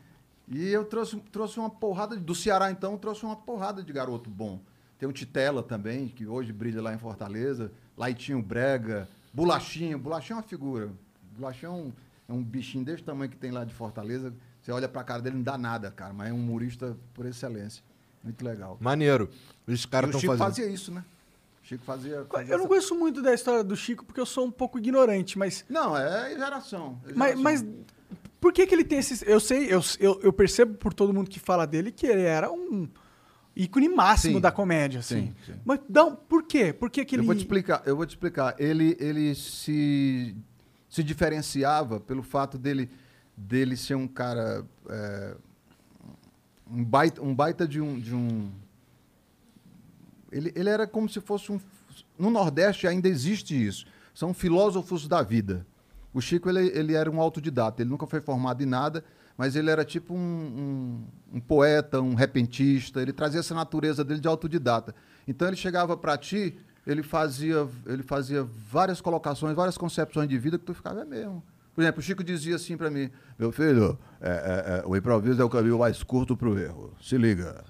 E 0.51 0.67
eu 0.69 0.83
trouxe, 0.85 1.15
trouxe 1.31 1.57
uma 1.59 1.69
porrada, 1.69 2.15
de- 2.17 2.21
do 2.23 2.35
Ceará 2.35 2.69
então, 2.69 2.97
trouxe 2.97 3.23
uma 3.25 3.35
porrada 3.37 3.81
de 3.81 3.91
garoto 3.93 4.29
bom. 4.29 4.59
Tem 4.99 5.07
o 5.07 5.11
Titela 5.13 5.63
também, 5.63 6.07
que 6.09 6.27
hoje 6.27 6.51
brilha 6.51 6.81
lá 6.81 6.93
em 6.93 6.97
Fortaleza, 6.97 7.71
Laitinho 7.97 8.41
Brega, 8.41 9.07
Bolachinho, 9.33 9.97
Bolachinho 9.97 10.35
é 10.35 10.37
uma 10.37 10.43
figura. 10.43 10.89
Bolachinho 11.37 11.69
é 11.71 11.73
um, 11.75 11.91
é 12.29 12.33
um 12.33 12.43
bichinho 12.43 12.83
desse 12.83 13.01
tamanho 13.01 13.31
que 13.31 13.37
tem 13.37 13.49
lá 13.49 13.63
de 13.63 13.73
Fortaleza, 13.73 14.33
você 14.61 14.71
olha 14.71 14.87
pra 14.89 15.03
cara 15.03 15.21
dele 15.21 15.37
não 15.37 15.43
dá 15.43 15.57
nada, 15.57 15.89
cara, 15.89 16.13
mas 16.13 16.29
é 16.29 16.33
um 16.33 16.37
humorista 16.37 16.95
por 17.13 17.25
excelência. 17.25 17.81
Muito 18.23 18.45
legal. 18.45 18.77
Maneiro. 18.79 19.29
Os 19.65 19.85
caras 19.87 20.09
o 20.09 20.17
estão 20.17 20.19
Chico 20.21 20.37
fazendo. 20.37 20.55
fazia 20.55 20.67
isso, 20.71 20.91
né? 20.91 21.03
O 21.63 21.65
Chico 21.65 21.83
fazia... 21.83 22.25
fazia 22.29 22.53
Eu 22.53 22.57
não 22.57 22.65
essa- 22.65 22.67
conheço 22.67 22.93
muito 22.95 23.21
da 23.21 23.33
história 23.33 23.63
do 23.63 23.75
Chico 23.75 24.05
porque 24.05 24.19
eu 24.19 24.25
sou 24.25 24.45
um 24.45 24.51
pouco 24.51 24.77
ignorante, 24.77 25.39
mas. 25.39 25.65
Não, 25.69 25.97
é 25.97 26.29
geração. 26.37 26.99
é 27.07 27.13
Mas, 27.15 27.39
geração. 27.39 27.43
mas 27.43 27.65
por 28.41 28.51
que, 28.51 28.65
que 28.65 28.73
ele 28.73 28.83
tem 28.83 28.97
esses. 28.97 29.21
Eu 29.21 29.39
sei, 29.39 29.71
eu, 29.71 29.79
eu, 29.99 30.19
eu 30.23 30.33
percebo 30.33 30.73
por 30.73 30.95
todo 30.95 31.13
mundo 31.13 31.29
que 31.29 31.39
fala 31.39 31.67
dele 31.67 31.91
que 31.91 32.07
ele 32.07 32.23
era 32.23 32.51
um 32.51 32.89
ícone 33.55 33.87
máximo 33.87 34.35
Sim. 34.35 34.41
da 34.41 34.51
comédia, 34.51 34.99
assim. 34.99 35.27
Sim, 35.27 35.53
sim. 35.53 35.59
Mas 35.63 35.79
não, 35.87 36.15
por 36.15 36.43
quê? 36.43 36.73
Por 36.73 36.89
que, 36.89 37.05
que 37.05 37.15
ele. 37.15 37.21
Eu 37.21 37.27
vou 37.27 37.35
te 37.35 37.41
explicar, 37.41 37.83
eu 37.85 37.95
vou 37.95 38.05
te 38.05 38.09
explicar. 38.09 38.55
Ele, 38.57 38.97
ele 38.99 39.35
se, 39.35 40.35
se 40.89 41.03
diferenciava 41.03 41.99
pelo 41.99 42.23
fato 42.23 42.57
dele, 42.57 42.89
dele 43.37 43.77
ser 43.77 43.93
um 43.93 44.07
cara. 44.07 44.65
é, 44.89 45.35
um, 46.67 46.83
baita, 46.83 47.21
um 47.21 47.35
baita 47.35 47.67
de 47.67 47.79
um. 47.79 47.99
De 47.99 48.15
um 48.15 48.51
ele, 50.31 50.51
ele 50.55 50.69
era 50.69 50.87
como 50.87 51.07
se 51.07 51.21
fosse 51.21 51.51
um. 51.51 51.59
No 52.17 52.31
Nordeste 52.31 52.87
ainda 52.87 53.07
existe 53.07 53.53
isso. 53.53 53.85
São 54.15 54.33
filósofos 54.33 55.07
da 55.07 55.21
vida. 55.21 55.63
O 56.13 56.19
Chico 56.21 56.49
ele, 56.49 56.67
ele 56.77 56.93
era 56.93 57.09
um 57.09 57.21
autodidata, 57.21 57.81
ele 57.81 57.89
nunca 57.89 58.05
foi 58.05 58.19
formado 58.19 58.61
em 58.61 58.65
nada, 58.65 59.03
mas 59.37 59.55
ele 59.55 59.69
era 59.69 59.85
tipo 59.85 60.13
um, 60.13 60.17
um- 60.17 61.37
um 61.37 61.39
poeta, 61.39 62.01
um 62.01 62.13
repentista, 62.15 63.01
ele 63.01 63.13
trazia 63.13 63.39
essa 63.39 63.55
natureza 63.55 64.03
dele 64.03 64.19
de 64.19 64.27
autodidata. 64.27 64.93
Então 65.27 65.47
ele 65.47 65.55
chegava 65.57 65.95
para 65.95 66.17
ti, 66.17 66.57
ele 66.85 67.01
fazia, 67.03 67.67
ele 67.85 68.03
fazia 68.03 68.43
várias 68.43 68.99
colocações, 68.99 69.55
várias 69.55 69.77
concepções 69.77 70.27
de 70.27 70.37
vida 70.37 70.57
que 70.59 70.65
tu 70.65 70.73
ficava 70.73 71.01
é 71.01 71.05
mesmo. 71.05 71.41
Por 71.73 71.81
exemplo, 71.81 71.99
o 72.01 72.03
Chico 72.03 72.21
dizia 72.23 72.55
assim 72.57 72.75
para 72.75 72.89
mim: 72.91 73.09
Meu 73.39 73.49
filho, 73.51 73.97
é, 74.19 74.29
é, 74.29 74.79
é, 74.79 74.83
o 74.85 74.95
improviso 74.95 75.41
é 75.41 75.45
o 75.45 75.49
caminho 75.49 75.79
mais 75.79 76.03
curto 76.03 76.35
para 76.35 76.49
o 76.49 76.59
erro. 76.59 76.93
Se 77.01 77.17
liga. 77.17 77.63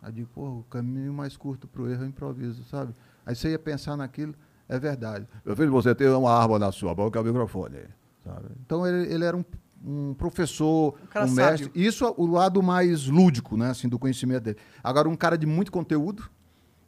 Aí 0.00 0.08
eu 0.08 0.12
digo, 0.12 0.30
pô, 0.34 0.48
o 0.60 0.62
caminho 0.64 1.12
mais 1.12 1.36
curto 1.36 1.68
para 1.68 1.82
o 1.82 1.88
erro 1.90 2.02
é 2.02 2.06
o 2.06 2.08
improviso, 2.08 2.64
sabe? 2.64 2.94
Aí 3.26 3.36
você 3.36 3.50
ia 3.50 3.58
pensar 3.58 3.96
naquilo, 3.96 4.34
é 4.74 4.78
verdade. 4.78 5.26
Meu 5.44 5.54
filho, 5.56 5.70
você 5.70 5.94
tem 5.94 6.08
uma 6.08 6.30
arma 6.32 6.58
na 6.58 6.72
sua 6.72 6.94
boca, 6.94 7.18
é 7.18 7.22
o 7.22 7.24
microfone. 7.24 7.78
Sabe? 8.24 8.46
Então 8.64 8.86
ele, 8.86 9.12
ele 9.12 9.24
era 9.24 9.36
um, 9.36 9.44
um 9.84 10.14
professor, 10.14 10.94
um, 11.02 11.06
cara 11.06 11.26
mestre. 11.26 11.66
sábio. 11.66 11.70
Isso 11.74 12.04
é 12.04 12.14
o 12.16 12.26
lado 12.26 12.62
mais 12.62 13.06
lúdico, 13.06 13.56
né, 13.56 13.70
assim, 13.70 13.88
do 13.88 13.98
conhecimento 13.98 14.44
dele. 14.44 14.58
Agora, 14.82 15.08
um 15.08 15.16
cara 15.16 15.36
de 15.36 15.46
muito 15.46 15.72
conteúdo, 15.72 16.30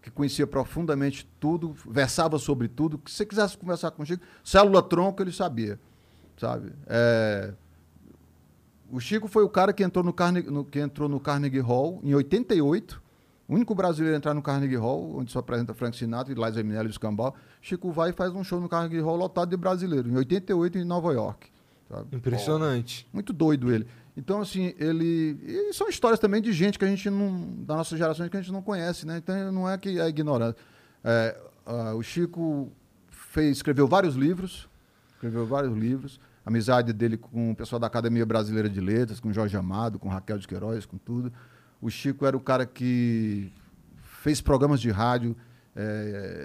que 0.01 0.11
conhecia 0.11 0.47
profundamente 0.47 1.29
tudo, 1.41 1.75
versava 1.89 2.39
sobre 2.39 2.69
tudo. 2.69 3.01
Se 3.07 3.17
você 3.17 3.27
quisesse 3.27 3.57
conversar 3.57 3.91
com 3.91 4.03
o 4.03 4.07
Chico, 4.07 4.23
célula 4.45 4.83
tronco, 4.83 5.23
ele 5.23 5.33
sabia, 5.33 5.81
sabe? 6.39 6.73
É, 6.87 7.53
o 8.91 9.01
Chico 9.01 9.27
foi 9.29 9.43
o 9.43 9.49
cara 9.49 9.73
que 9.73 9.83
entrou 9.83 10.05
no, 10.05 10.13
Carnegie, 10.13 10.51
no- 10.51 10.65
que 10.65 10.79
entrou 10.79 11.09
no 11.09 11.19
Carnegie 11.19 11.59
Hall 11.61 12.01
em 12.05 12.15
88. 12.15 13.03
O 13.47 13.55
único 13.55 13.75
brasileiro 13.75 14.15
a 14.15 14.19
entrar 14.19 14.35
no 14.35 14.43
Carnegie 14.43 14.77
Hall, 14.77 15.17
onde 15.19 15.31
só 15.31 15.41
apresenta 15.41 15.75
Frank 15.75 15.97
Sinatra 15.97 16.33
e 16.33 16.37
Liza 16.37 16.63
Minnelli 16.63 16.89
e 16.89 16.91
os 16.91 16.99
Cambal. 16.99 17.35
Chico 17.61 17.93
vai 17.93 18.11
e 18.11 18.13
faz 18.13 18.33
um 18.33 18.43
show 18.43 18.61
no 18.61 18.69
Carnegie 18.69 19.01
Hall 19.01 19.17
lotado 19.17 19.51
de 19.51 19.57
brasileiro, 19.57 20.09
em 20.09 20.17
88 20.17 20.79
em 20.79 20.85
Nova 20.85 21.13
York. 21.13 21.51
sabe? 21.89 22.17
Impressionante. 22.17 23.07
Muito 23.13 23.33
doido 23.33 23.71
ele. 23.71 23.87
Então, 24.17 24.41
assim, 24.41 24.75
ele. 24.79 25.39
E 25.43 25.73
são 25.73 25.89
histórias 25.89 26.21
também 26.21 26.41
de 26.41 26.53
gente 26.53 26.79
que 26.79 26.85
a 26.85 26.89
gente 26.89 27.11
não. 27.11 27.65
da 27.65 27.77
nossa 27.77 27.97
geração 27.97 28.29
que 28.29 28.37
a 28.37 28.41
gente 28.41 28.53
não 28.53 28.63
conhece, 28.63 29.07
né? 29.07 29.19
Então 29.19 29.53
não 29.53 29.69
é 29.69 29.77
que 29.77 30.01
é 30.01 30.09
ignorância. 30.09 30.57
É, 31.03 31.37
ah, 31.67 31.95
o 31.95 32.03
Chico 32.03 32.71
fez, 33.11 33.57
escreveu 33.57 33.87
vários 33.87 34.15
livros. 34.15 34.69
Escreveu 35.15 35.47
vários 35.47 35.77
livros. 35.77 36.21
A 36.47 36.51
amizade 36.51 36.93
dele 36.93 37.17
com 37.17 37.51
o 37.51 37.57
pessoal 37.57 37.81
da 37.81 37.87
Academia 37.87 38.25
Brasileira 38.25 38.69
de 38.69 38.81
Letras, 38.81 39.19
com 39.19 39.33
Jorge 39.33 39.57
Amado, 39.57 39.99
com 39.99 40.09
Raquel 40.09 40.39
de 40.39 40.47
Queiroz, 40.47 40.87
com 40.87 40.99
tudo. 40.99 41.33
O 41.85 41.91
Chico 41.91 42.25
era 42.25 42.35
o 42.37 42.41
cara 42.41 42.65
que 42.65 43.53
fez 44.23 44.41
programas 44.41 44.81
de 44.81 44.91
rádio, 44.91 45.37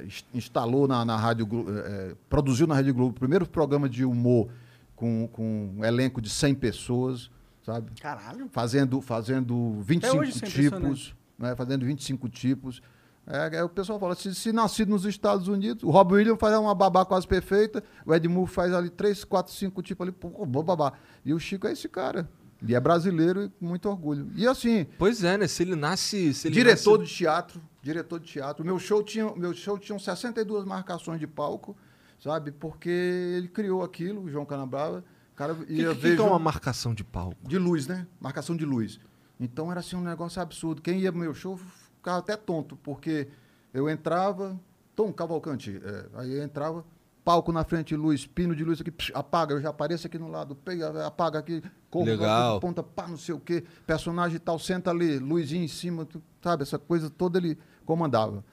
ins- 0.05 0.25
instalou 0.33 0.87
na, 0.87 1.05
na 1.05 1.15
Rádio 1.15 1.45
Glo- 1.45 1.65
eh, 1.69 2.15
produziu 2.27 2.67
na 2.67 2.75
Rádio 2.75 2.93
Globo 2.93 3.11
o 3.11 3.19
primeiro 3.19 3.47
programa 3.47 3.87
de 3.87 4.03
humor 4.03 4.49
com, 4.95 5.29
com 5.31 5.71
um 5.77 5.85
elenco 5.85 6.19
de 6.21 6.29
100 6.29 6.55
pessoas, 6.55 7.31
sabe? 7.65 7.91
Caralho. 8.01 8.49
Fazendo, 8.51 8.99
fazendo 9.01 9.79
25 9.81 10.17
hoje 10.17 10.43
é 10.43 10.47
tipos, 10.47 11.15
né? 11.37 11.55
fazendo 11.55 11.85
25 11.85 12.27
tipos. 12.27 12.81
É, 13.25 13.57
é, 13.59 13.63
o 13.63 13.69
pessoal 13.69 13.99
fala, 13.99 14.15
se, 14.15 14.33
se 14.33 14.51
nascido 14.51 14.89
nos 14.89 15.05
Estados 15.05 15.47
Unidos, 15.47 15.83
o 15.83 15.89
Rob 15.91 16.15
Williams 16.15 16.39
faz 16.39 16.57
uma 16.57 16.73
babá 16.73 17.05
quase 17.05 17.27
perfeita, 17.27 17.81
o 18.05 18.13
Ed 18.13 18.27
Murphy 18.27 18.53
faz 18.55 18.73
ali 18.73 18.89
3, 18.89 19.23
4, 19.23 19.53
5 19.53 19.81
tipos 19.83 20.05
ali, 20.05 20.11
pô, 20.11 20.45
babá. 20.47 20.93
E 21.23 21.31
o 21.33 21.39
Chico 21.39 21.67
é 21.67 21.71
esse 21.71 21.87
cara. 21.87 22.27
E 22.67 22.75
é 22.75 22.79
brasileiro 22.79 23.43
e 23.43 23.49
com 23.49 23.65
muito 23.65 23.87
orgulho. 23.89 24.29
E 24.35 24.47
assim, 24.47 24.85
Pois 24.97 25.23
é, 25.23 25.37
né? 25.37 25.47
Se 25.47 25.63
ele 25.63 25.75
nasce. 25.75 26.33
Se 26.33 26.47
ele 26.47 26.55
diretor 26.55 26.99
nasce... 26.99 27.11
de 27.11 27.17
teatro, 27.17 27.61
diretor 27.81 28.19
de 28.19 28.27
teatro. 28.27 28.65
Meu 28.65 28.77
show 28.77 29.01
tinha, 29.01 29.33
meu 29.35 29.53
show 29.53 29.77
tinha 29.77 29.97
62 29.97 30.65
marcações 30.65 31.19
de 31.19 31.27
palco, 31.27 31.75
sabe? 32.19 32.51
Porque 32.51 32.89
ele 32.89 33.47
criou 33.47 33.83
aquilo, 33.83 34.23
o 34.23 34.29
João 34.29 34.45
Canabrava. 34.45 35.03
O 35.31 35.35
cara 35.35 35.55
que, 35.55 35.71
ia 35.73 35.95
que, 35.95 36.01
ver 36.01 36.15
que 36.15 36.21
é 36.21 36.25
uma 36.25 36.39
marcação 36.39 36.93
de 36.93 37.03
palco? 37.03 37.37
de 37.47 37.57
luz, 37.57 37.87
né? 37.87 38.05
Marcação 38.19 38.55
de 38.55 38.65
luz. 38.65 38.99
Então 39.39 39.71
era 39.71 39.79
assim 39.79 39.95
um 39.95 40.01
negócio 40.01 40.41
absurdo. 40.41 40.81
Quem 40.81 40.99
ia 40.99 41.11
pro 41.11 41.21
meu 41.21 41.33
show 41.33 41.57
ficava 41.57 42.19
até 42.19 42.35
tonto, 42.35 42.75
porque 42.77 43.29
eu 43.73 43.89
entrava, 43.89 44.59
Tom 44.95 45.13
Cavalcante, 45.13 45.79
é, 45.83 46.05
aí 46.15 46.33
eu 46.33 46.43
entrava, 46.43 46.83
palco 47.23 47.51
na 47.51 47.63
frente, 47.63 47.95
luz, 47.95 48.25
pino 48.25 48.55
de 48.55 48.63
luz 48.63 48.81
aqui, 48.81 48.91
psh, 48.91 49.11
apaga, 49.13 49.53
eu 49.53 49.61
já 49.61 49.69
apareço 49.69 50.07
aqui 50.07 50.17
no 50.17 50.29
lado, 50.29 50.55
pega, 50.55 51.05
apaga 51.05 51.39
aqui, 51.39 51.63
corro 51.89 52.05
Legal. 52.05 52.59
ponta, 52.59 52.83
pá, 52.83 53.07
não 53.07 53.17
sei 53.17 53.33
o 53.35 53.39
quê, 53.39 53.63
personagem 53.87 54.39
tal, 54.39 54.59
senta 54.59 54.89
ali, 54.91 55.17
luzinha 55.19 55.63
em 55.63 55.67
cima, 55.67 56.05
tu- 56.05 56.21
sabe? 56.41 56.63
Essa 56.63 56.77
coisa 56.79 57.09
toda 57.09 57.37
ele 57.37 57.57
comandava. 57.85 58.43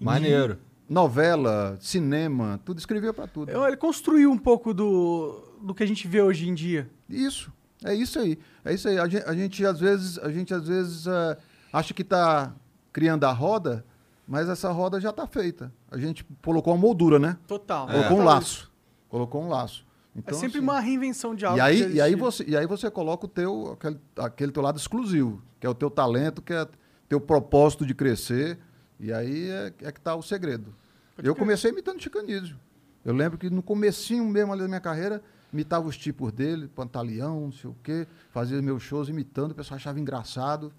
Maneiro. 0.00 0.58
Novela, 0.88 1.78
cinema, 1.80 2.60
tudo 2.64 2.78
escrevia 2.78 3.12
para 3.12 3.26
tudo. 3.26 3.50
Eu- 3.50 3.66
Ele 3.66 3.76
construiu 3.76 4.30
um 4.30 4.36
pouco 4.38 4.74
do, 4.74 5.42
do 5.62 5.74
que 5.74 5.82
a 5.82 5.86
gente 5.86 6.06
vê 6.06 6.20
hoje 6.20 6.46
em 6.48 6.54
dia. 6.54 6.90
Isso. 7.08 7.50
É 7.82 7.94
isso 7.94 8.18
aí. 8.18 8.38
É 8.64 8.72
isso 8.74 8.88
aí. 8.88 8.98
A 8.98 9.08
gente, 9.08 9.24
a 9.26 9.34
gente, 9.34 9.64
às 9.66 9.80
vezes, 9.80 10.18
a 10.18 10.30
gente 10.30 10.52
às 10.54 10.66
vezes 10.68 11.06
eh, 11.06 11.38
acha 11.72 11.92
que 11.94 12.02
está 12.02 12.54
criando 12.92 13.24
a 13.24 13.32
roda, 13.32 13.84
mas 14.28 14.48
essa 14.48 14.70
roda 14.70 15.00
já 15.00 15.10
está 15.10 15.26
feita. 15.26 15.72
A 15.90 15.98
gente 15.98 16.24
colocou 16.42 16.72
uma 16.74 16.80
moldura, 16.80 17.18
né? 17.18 17.36
Total. 17.46 17.86
Colocou 17.86 18.16
um 18.16 18.20
Total 18.20 18.24
laço. 18.34 18.72
Colocou 19.08 19.42
um 19.42 19.48
laço. 19.48 19.86
É 20.14 20.18
Então, 20.18 20.38
sempre 20.38 20.58
assim, 20.58 20.66
uma 20.66 20.80
reinvenção 20.80 21.34
de 21.34 21.44
algo. 21.44 21.58
e 21.58 21.60
aí, 21.60 21.94
e 21.94 22.00
aí 22.00 22.14
você 22.14 22.44
e 22.46 22.56
aí 22.56 22.66
você 22.66 22.90
coloca 22.90 23.26
o 23.26 23.28
teu 23.28 23.72
aquele, 23.72 24.00
aquele 24.16 24.52
teu 24.52 24.62
lado 24.62 24.78
exclusivo, 24.78 25.42
que 25.58 25.66
é 25.66 25.70
o 25.70 25.74
teu 25.74 25.90
talento, 25.90 26.40
que 26.40 26.52
é 26.52 26.66
teu 27.08 27.20
propósito 27.20 27.84
de 27.84 27.94
crescer. 27.94 28.58
E 28.98 29.12
aí 29.12 29.48
é, 29.50 29.72
é 29.82 29.92
que 29.92 29.98
está 29.98 30.14
o 30.14 30.22
segredo. 30.22 30.74
eu 31.22 31.34
comecei 31.34 31.70
imitando 31.70 32.00
Chicanísio. 32.00 32.56
Eu 33.04 33.12
lembro 33.12 33.36
que 33.36 33.50
no 33.50 33.62
comecinho 33.62 34.24
mesmo 34.24 34.52
ali 34.52 34.62
da 34.62 34.68
minha 34.68 34.80
carreira, 34.80 35.22
imitava 35.52 35.86
os 35.86 35.96
tipos 35.96 36.32
dele, 36.32 36.68
pantaleão, 36.68 37.42
não 37.42 37.52
sei 37.52 37.70
o 37.70 37.76
quê, 37.82 38.06
fazia 38.30 38.60
meus 38.62 38.82
shows 38.82 39.08
imitando, 39.08 39.52
o 39.52 39.54
pessoal 39.54 39.76
achava 39.76 40.00
engraçado, 40.00 40.72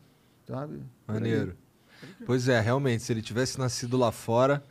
sabe? 0.48 0.82
Maneiro. 1.08 1.56
Pois 2.26 2.48
é, 2.48 2.60
realmente, 2.60 3.04
se 3.04 3.14
ele 3.14 3.22
tivesse 3.22 3.58
nascido 3.60 3.98
lá 3.98 4.12
fora, 4.12 4.64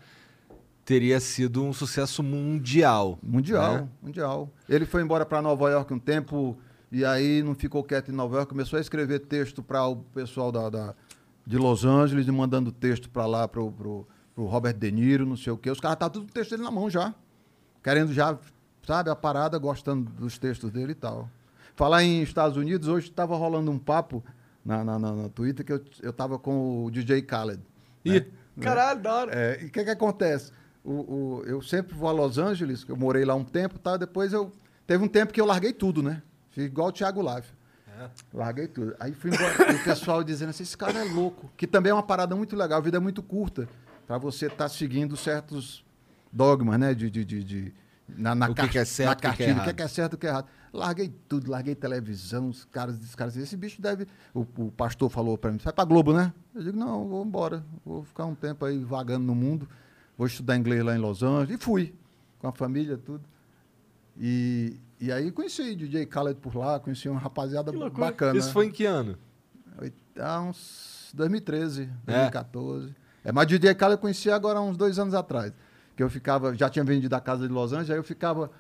teria 0.85 1.19
sido 1.21 1.63
um 1.63 1.73
sucesso 1.73 2.23
mundial. 2.23 3.19
Mundial, 3.23 3.75
né? 3.75 3.89
mundial. 4.03 4.51
Ele 4.69 4.85
foi 4.85 5.03
embora 5.03 5.25
para 5.25 5.41
Nova 5.41 5.71
York 5.71 5.93
um 5.93 5.99
tempo 5.99 6.57
e 6.93 7.05
aí 7.05 7.43
não 7.43 7.55
ficou 7.55 7.83
quieto 7.83 8.11
em 8.11 8.15
Nova 8.15 8.37
York, 8.37 8.51
começou 8.51 8.77
a 8.79 8.81
escrever 8.81 9.21
texto 9.21 9.63
para 9.63 9.87
o 9.87 9.97
pessoal 9.97 10.53
da, 10.53 10.69
da- 10.69 10.95
de 11.47 11.57
Los 11.59 11.85
Angeles 11.85 12.27
e 12.27 12.31
mandando 12.33 12.71
texto 12.73 13.09
para 13.11 13.27
lá 13.27 13.47
pro, 13.49 13.71
pro 13.73 14.07
Robert 14.37 14.75
De 14.75 14.91
Niro, 14.93 15.27
não 15.27 15.37
sei 15.37 15.53
o 15.53 15.57
quê. 15.57 15.71
Os 15.71 15.81
caras 15.81 15.97
estavam 15.97 16.13
tudo 16.13 16.25
com 16.27 16.31
o 16.31 16.35
texto 16.35 16.51
dele 16.51 16.63
na 16.63 16.71
mão 16.71 16.89
já. 16.89 17.15
Querendo 17.83 18.13
já, 18.13 18.39
sabe, 18.87 19.11
a 19.11 19.17
parada, 19.17 19.59
gostando 19.59 20.11
dos 20.13 20.39
textos 20.39 20.71
dele 20.71 20.93
e 20.93 20.95
tal. 20.95 21.29
Falar 21.75 22.03
em 22.05 22.23
Estados 22.23 22.57
Unidos, 22.57 22.89
hoje 22.89 23.09
estava 23.09 23.37
rolando 23.37 23.71
um 23.71 23.79
papo 23.79 24.23
na, 24.65 24.85
na, 24.85 24.99
na, 24.99 25.13
na 25.13 25.29
Twitter 25.29 25.65
que 25.67 25.73
eu, 25.73 25.83
eu 26.03 26.13
tava 26.13 26.39
com 26.39 26.85
o 26.85 26.91
DJ 26.91 27.21
Khaled. 27.23 27.61
né? 28.05 28.15
Caralho, 28.61 29.03
da 29.03 29.15
hora. 29.15 29.33
É, 29.35 29.63
e 29.63 29.67
o 29.67 29.71
que, 29.71 29.83
que 29.85 29.91
acontece? 29.91 30.53
O, 30.85 30.93
o- 31.39 31.43
eu 31.47 31.63
sempre 31.63 31.95
vou 31.95 32.09
a 32.09 32.13
Los 32.13 32.37
Angeles, 32.39 32.85
que 32.85 32.93
eu 32.93 32.97
morei 32.97 33.25
lá 33.25 33.35
um 33.35 33.45
tempo, 33.45 33.79
tá? 33.79 33.97
depois 33.97 34.33
eu. 34.33 34.53
Teve 34.87 35.03
um 35.03 35.09
tempo 35.09 35.33
que 35.33 35.41
eu 35.41 35.47
larguei 35.47 35.73
tudo, 35.73 36.03
né? 36.03 36.23
Fiz 36.51 36.65
igual 36.67 36.89
o 36.89 36.93
Thiago 36.93 37.23
Life. 37.23 37.49
Larguei 38.33 38.67
tudo. 38.69 38.95
Aí 39.01 39.13
fui 39.15 39.31
embora. 39.33 39.73
e 39.73 39.77
o 39.77 39.85
pessoal 39.85 40.23
dizendo 40.23 40.51
assim: 40.51 40.63
esse 40.63 40.77
cara 40.77 40.99
é 40.99 41.05
louco. 41.13 41.51
Que 41.57 41.67
também 41.67 41.91
é 41.91 41.95
uma 41.95 42.03
parada 42.03 42.35
muito 42.37 42.55
legal. 42.57 42.79
A 42.79 42.83
vida 42.83 42.97
é 42.97 43.01
muito 43.01 43.23
curta 43.23 43.69
para 44.07 44.19
você 44.19 44.47
estar 44.47 44.69
seguindo 44.69 45.17
certos 45.17 45.85
dogmas, 46.33 46.79
né? 46.79 46.93
De, 46.93 47.09
de, 47.09 47.25
de, 47.25 47.43
de, 47.45 47.75
Na, 48.09 48.35
na 48.35 48.51
O 48.51 48.55
que 48.55 48.69
que 48.69 48.79
é 48.79 48.85
certo, 48.85 49.09
na 49.09 49.13
é 49.13 49.17
cartilha, 49.33 49.53
o 49.53 49.55
que, 49.55 49.61
errado. 49.63 49.75
que 49.77 49.83
é 49.83 49.89
certo 49.89 50.15
o 50.15 50.19
que 50.19 50.27
é 50.27 50.31
errado. 50.31 50.47
Larguei 50.73 51.15
tudo, 51.29 51.51
larguei 51.51 51.75
televisão, 51.75 52.49
os 52.49 52.65
caras, 52.65 52.99
os 52.99 53.15
caras 53.15 53.37
esse 53.37 53.57
bicho 53.57 53.81
deve. 53.81 54.07
O, 54.35 54.41
o 54.59 54.73
pastor 54.73 55.09
falou 55.09 55.39
pra 55.39 55.51
mim, 55.53 55.59
vai 55.63 55.73
pra 55.73 55.85
Globo, 55.85 56.13
né? 56.13 56.33
Eu 56.55 56.63
digo, 56.63 56.77
não, 56.77 57.09
vou 57.09 57.25
embora. 57.25 57.65
Vou 57.87 58.05
ficar 58.05 58.27
um 58.27 58.35
tempo 58.35 58.65
aí 58.67 58.83
vagando 58.85 59.25
no 59.25 59.35
mundo. 59.35 59.69
Vou 60.17 60.27
estudar 60.27 60.57
inglês 60.57 60.85
lá 60.85 60.95
em 60.95 60.99
Los 60.99 61.23
Angeles. 61.23 61.51
E 61.61 61.63
fui, 61.63 61.95
com 62.39 62.47
a 62.49 62.53
família, 62.53 62.97
tudo. 62.97 63.25
E, 64.19 64.77
e 65.01 65.11
aí 65.11 65.31
conheci 65.33 65.75
DJ 65.75 66.07
Khaled 66.07 66.39
por 66.41 66.55
lá, 66.55 66.79
conheci 66.79 67.09
uma 67.09 67.19
rapaziada 67.21 67.73
bacana. 67.73 68.39
Isso 68.39 68.53
foi 68.53 68.67
em 68.67 68.71
que 68.71 68.85
ano? 68.85 69.19
Há 70.19 70.41
uns 70.41 71.11
2013, 71.15 71.83
É? 72.07 72.13
2014. 72.31 72.95
É, 73.25 73.33
mas 73.33 73.47
DJ 73.47 73.73
Khaled 73.75 73.93
eu 73.95 73.99
conheci 73.99 74.31
agora 74.31 74.59
há 74.59 74.63
uns 74.63 74.77
dois 74.77 74.99
anos 74.99 75.15
atrás. 75.15 75.53
Que 75.97 76.03
eu 76.03 76.11
ficava, 76.11 76.55
já 76.55 76.69
tinha 76.69 76.85
vendido 76.85 77.15
a 77.17 77.21
casa 77.21 77.47
de 77.47 77.53
Los 77.53 77.73
Angeles, 77.73 77.91
aí 77.91 77.97
eu 77.97 78.05
ficava, 78.05 78.51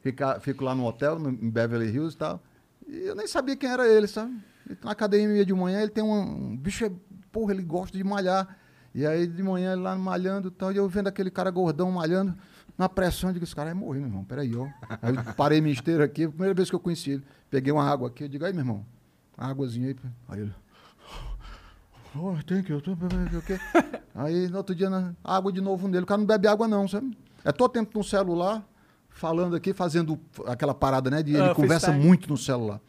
fica, 0.00 0.38
fico 0.40 0.62
lá 0.64 0.74
no 0.74 0.84
hotel, 0.84 1.18
no, 1.18 1.30
em 1.30 1.50
Beverly 1.50 1.86
Hills 1.90 2.14
e 2.14 2.18
tal. 2.18 2.42
E 2.86 2.98
eu 3.06 3.14
nem 3.14 3.26
sabia 3.26 3.56
quem 3.56 3.68
era 3.70 3.88
ele, 3.88 4.06
sabe? 4.06 4.36
E 4.68 4.76
Na 4.84 4.92
academia 4.92 5.44
de 5.44 5.54
manhã 5.54 5.80
ele 5.80 5.90
tem 5.90 6.04
um, 6.04 6.20
um 6.52 6.56
bicho, 6.56 6.84
é- 6.84 6.92
porra, 7.32 7.52
ele 7.52 7.62
gosta 7.62 7.96
de 7.96 8.04
malhar. 8.04 8.56
E 8.94 9.06
aí 9.06 9.26
de 9.26 9.42
manhã 9.42 9.72
ele 9.72 9.82
lá 9.82 9.94
malhando 9.96 10.48
e 10.48 10.50
tal, 10.50 10.72
e 10.72 10.76
eu 10.76 10.88
vendo 10.88 11.06
aquele 11.08 11.30
cara 11.30 11.50
gordão 11.50 11.90
malhando, 11.90 12.34
na 12.76 12.88
pressão, 12.88 13.30
eu 13.30 13.34
digo, 13.34 13.44
esse 13.44 13.54
cara 13.54 13.70
vai 13.72 13.74
morrer, 13.78 13.98
meu 14.00 14.08
irmão, 14.08 14.24
peraí, 14.24 14.54
ó. 14.56 14.66
Aí 15.02 15.14
eu 15.14 15.34
parei 15.34 15.60
minha 15.60 15.72
esteira 15.72 16.04
aqui, 16.04 16.26
primeira 16.26 16.54
vez 16.54 16.68
que 16.70 16.74
eu 16.74 16.80
conheci 16.80 17.10
ele. 17.12 17.24
Peguei 17.50 17.72
uma 17.72 17.84
água 17.88 18.08
aqui, 18.08 18.24
eu 18.24 18.28
digo, 18.28 18.44
aí, 18.44 18.52
meu 18.52 18.62
irmão, 18.62 18.86
águazinha 19.36 19.88
aí. 19.88 19.96
Aí 20.28 20.40
ele, 20.40 20.52
Oh, 22.16 22.34
tem 22.44 22.62
que 22.62 22.72
eu 22.72 22.80
tô 22.80 22.92
o 22.92 23.42
quê? 23.46 23.60
Aí 24.14 24.48
no 24.48 24.56
outro 24.58 24.74
dia, 24.74 24.90
na- 24.90 25.14
água 25.22 25.52
de 25.52 25.60
novo 25.60 25.86
nele. 25.86 26.02
O 26.02 26.06
cara 26.06 26.18
não 26.18 26.26
bebe 26.26 26.48
água, 26.48 26.66
não, 26.66 26.88
sabe? 26.88 27.16
É 27.44 27.52
todo 27.52 27.70
tempo 27.70 27.96
no 27.96 28.02
celular, 28.02 28.66
falando 29.08 29.54
aqui, 29.54 29.72
fazendo 29.72 30.18
aquela 30.46 30.74
parada, 30.74 31.08
né? 31.08 31.22
De, 31.22 31.32
ele 31.34 31.50
Ah, 31.50 31.54
conversa 31.54 31.92
muito 31.92 32.28
no 32.28 32.36
celular. 32.36 32.80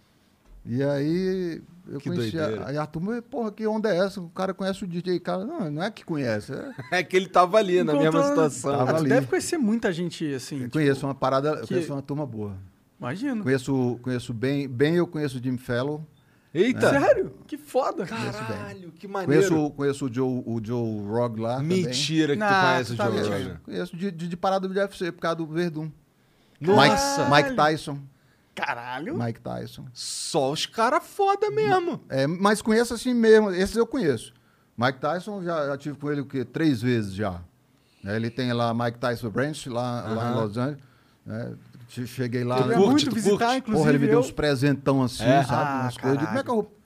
E 0.65 0.83
aí 0.83 1.61
eu 1.88 1.99
Que 1.99 2.09
conheci 2.09 2.38
doideira. 2.38 2.63
a, 2.65 2.69
aí 2.69 2.77
a 2.77 2.85
turma, 2.85 3.21
porra, 3.21 3.51
que 3.51 3.65
onda 3.65 3.93
é 3.93 3.97
essa? 3.97 4.21
O 4.21 4.29
cara 4.29 4.53
conhece 4.53 4.83
o 4.83 4.88
DJ, 4.88 5.19
cara. 5.19 5.43
Não, 5.43 5.71
não 5.71 5.83
é 5.83 5.89
que 5.89 6.05
conhece, 6.05 6.53
é, 6.53 6.71
É 6.99 7.03
que 7.03 7.15
ele 7.17 7.27
tava 7.27 7.57
ali, 7.57 7.83
na 7.83 7.93
mesma 7.93 8.09
Encontrou- 8.09 8.29
situação. 8.49 8.77
Tava 8.77 8.91
Ah, 8.91 8.97
ali. 8.97 9.09
deve 9.09 9.27
conhecer 9.27 9.57
muita 9.57 9.91
gente 9.91 10.31
assim. 10.33 10.55
eu 10.57 10.61
tipo, 10.63 10.73
conheço 10.73 11.05
uma 11.07 11.15
parada, 11.15 11.49
eu 11.49 11.61
que- 11.61 11.67
conheço 11.73 11.91
uma 11.93 12.01
turma 12.01 12.25
boa. 12.25 12.55
Imagino. 12.99 13.43
Conheço, 13.43 13.99
conheço 14.03 14.31
bem, 14.33 14.67
bem 14.67 14.95
eu 14.95 15.07
conheço 15.07 15.39
o 15.39 15.41
Jim 15.43 15.57
Fellow. 15.57 16.05
Eita! 16.53 16.89
Sério? 16.91 17.33
Que 17.47 17.57
foda. 17.57 18.05
Caralho, 18.05 18.91
que 18.91 19.07
maneiro. 19.07 19.47
Conheço, 19.47 19.71
conheço 19.71 20.05
o 20.05 20.13
Joe, 20.13 20.43
o 20.45 20.61
Joe 20.63 20.99
Rog 21.07 21.39
lá. 21.39 21.55
também. 21.57 21.85
Mentira 21.85 22.33
que 22.35 22.39
tu 22.43 22.45
Não, 22.45 22.61
conhece 22.61 22.89
tu 22.89 22.93
o 22.93 22.97
tá 22.97 23.09
Joe. 23.09 23.21
Rogan. 23.23 23.59
Conheço 23.63 23.97
de, 23.97 24.11
de, 24.11 24.27
de 24.27 24.38
parada 24.38 24.67
do 24.67 24.73
UFC, 24.77 25.11
por 25.13 25.21
causa 25.21 25.38
do 25.38 25.47
Verdun. 25.47 25.89
Nossa! 26.59 27.27
Mike, 27.29 27.43
Mike 27.49 27.55
Tyson. 27.55 27.97
Caralho. 28.53 29.18
Mike 29.18 29.40
Tyson. 29.40 29.86
Só 29.94 30.52
os 30.52 30.65
caras 30.65 31.03
foda 31.06 31.49
mesmo. 31.49 32.02
É, 32.10 32.28
mas 32.28 32.61
conheço 32.61 32.94
assim 32.94 33.14
mesmo, 33.14 33.52
esses 33.52 33.76
eu 33.76 33.88
conheço. 33.88 34.34
Mike 34.78 34.99
Tyson, 34.99 35.41
já, 35.44 35.68
já 35.68 35.78
tive 35.78 35.98
com 35.98 36.11
ele 36.11 36.22
o 36.22 36.26
quê? 36.26 36.44
Três 36.44 36.82
vezes 36.82 37.14
já. 37.14 37.41
Né, 38.03 38.15
Ele 38.15 38.30
tem 38.30 38.52
lá 38.52 38.73
Mike 38.73 38.98
Tyson 38.98 39.30
Branch, 39.30 39.68
lá, 39.68 40.02
lá 40.10 40.32
em. 40.32 40.36
Los 40.36 40.57
Angeles. 40.57 40.80
né, 41.26 41.53
che- 41.88 42.07
cheguei 42.07 42.44
lá. 42.44 42.57
Eu 42.60 42.65
curte, 42.73 42.80
muito 42.90 43.10
tu 43.10 43.15
visitar, 43.15 43.38
curte? 43.45 43.57
inclusive. 43.60 43.78
Porra, 43.78 43.90
ele 43.91 43.99
me 43.99 44.06
deu 44.07 44.15
eu... 44.15 44.19
uns 44.22 44.32
presentão 44.32 45.03
assim, 45.03 45.23
É? 45.23 45.44
sabe? 45.44 45.64
Ah, 45.72 45.82
umas 45.84 45.98
coisas. 45.98 46.26
Como 46.26 46.40
é 46.40 46.44
que 46.44 46.49
eu 46.49 46.56
vou. 46.56 46.78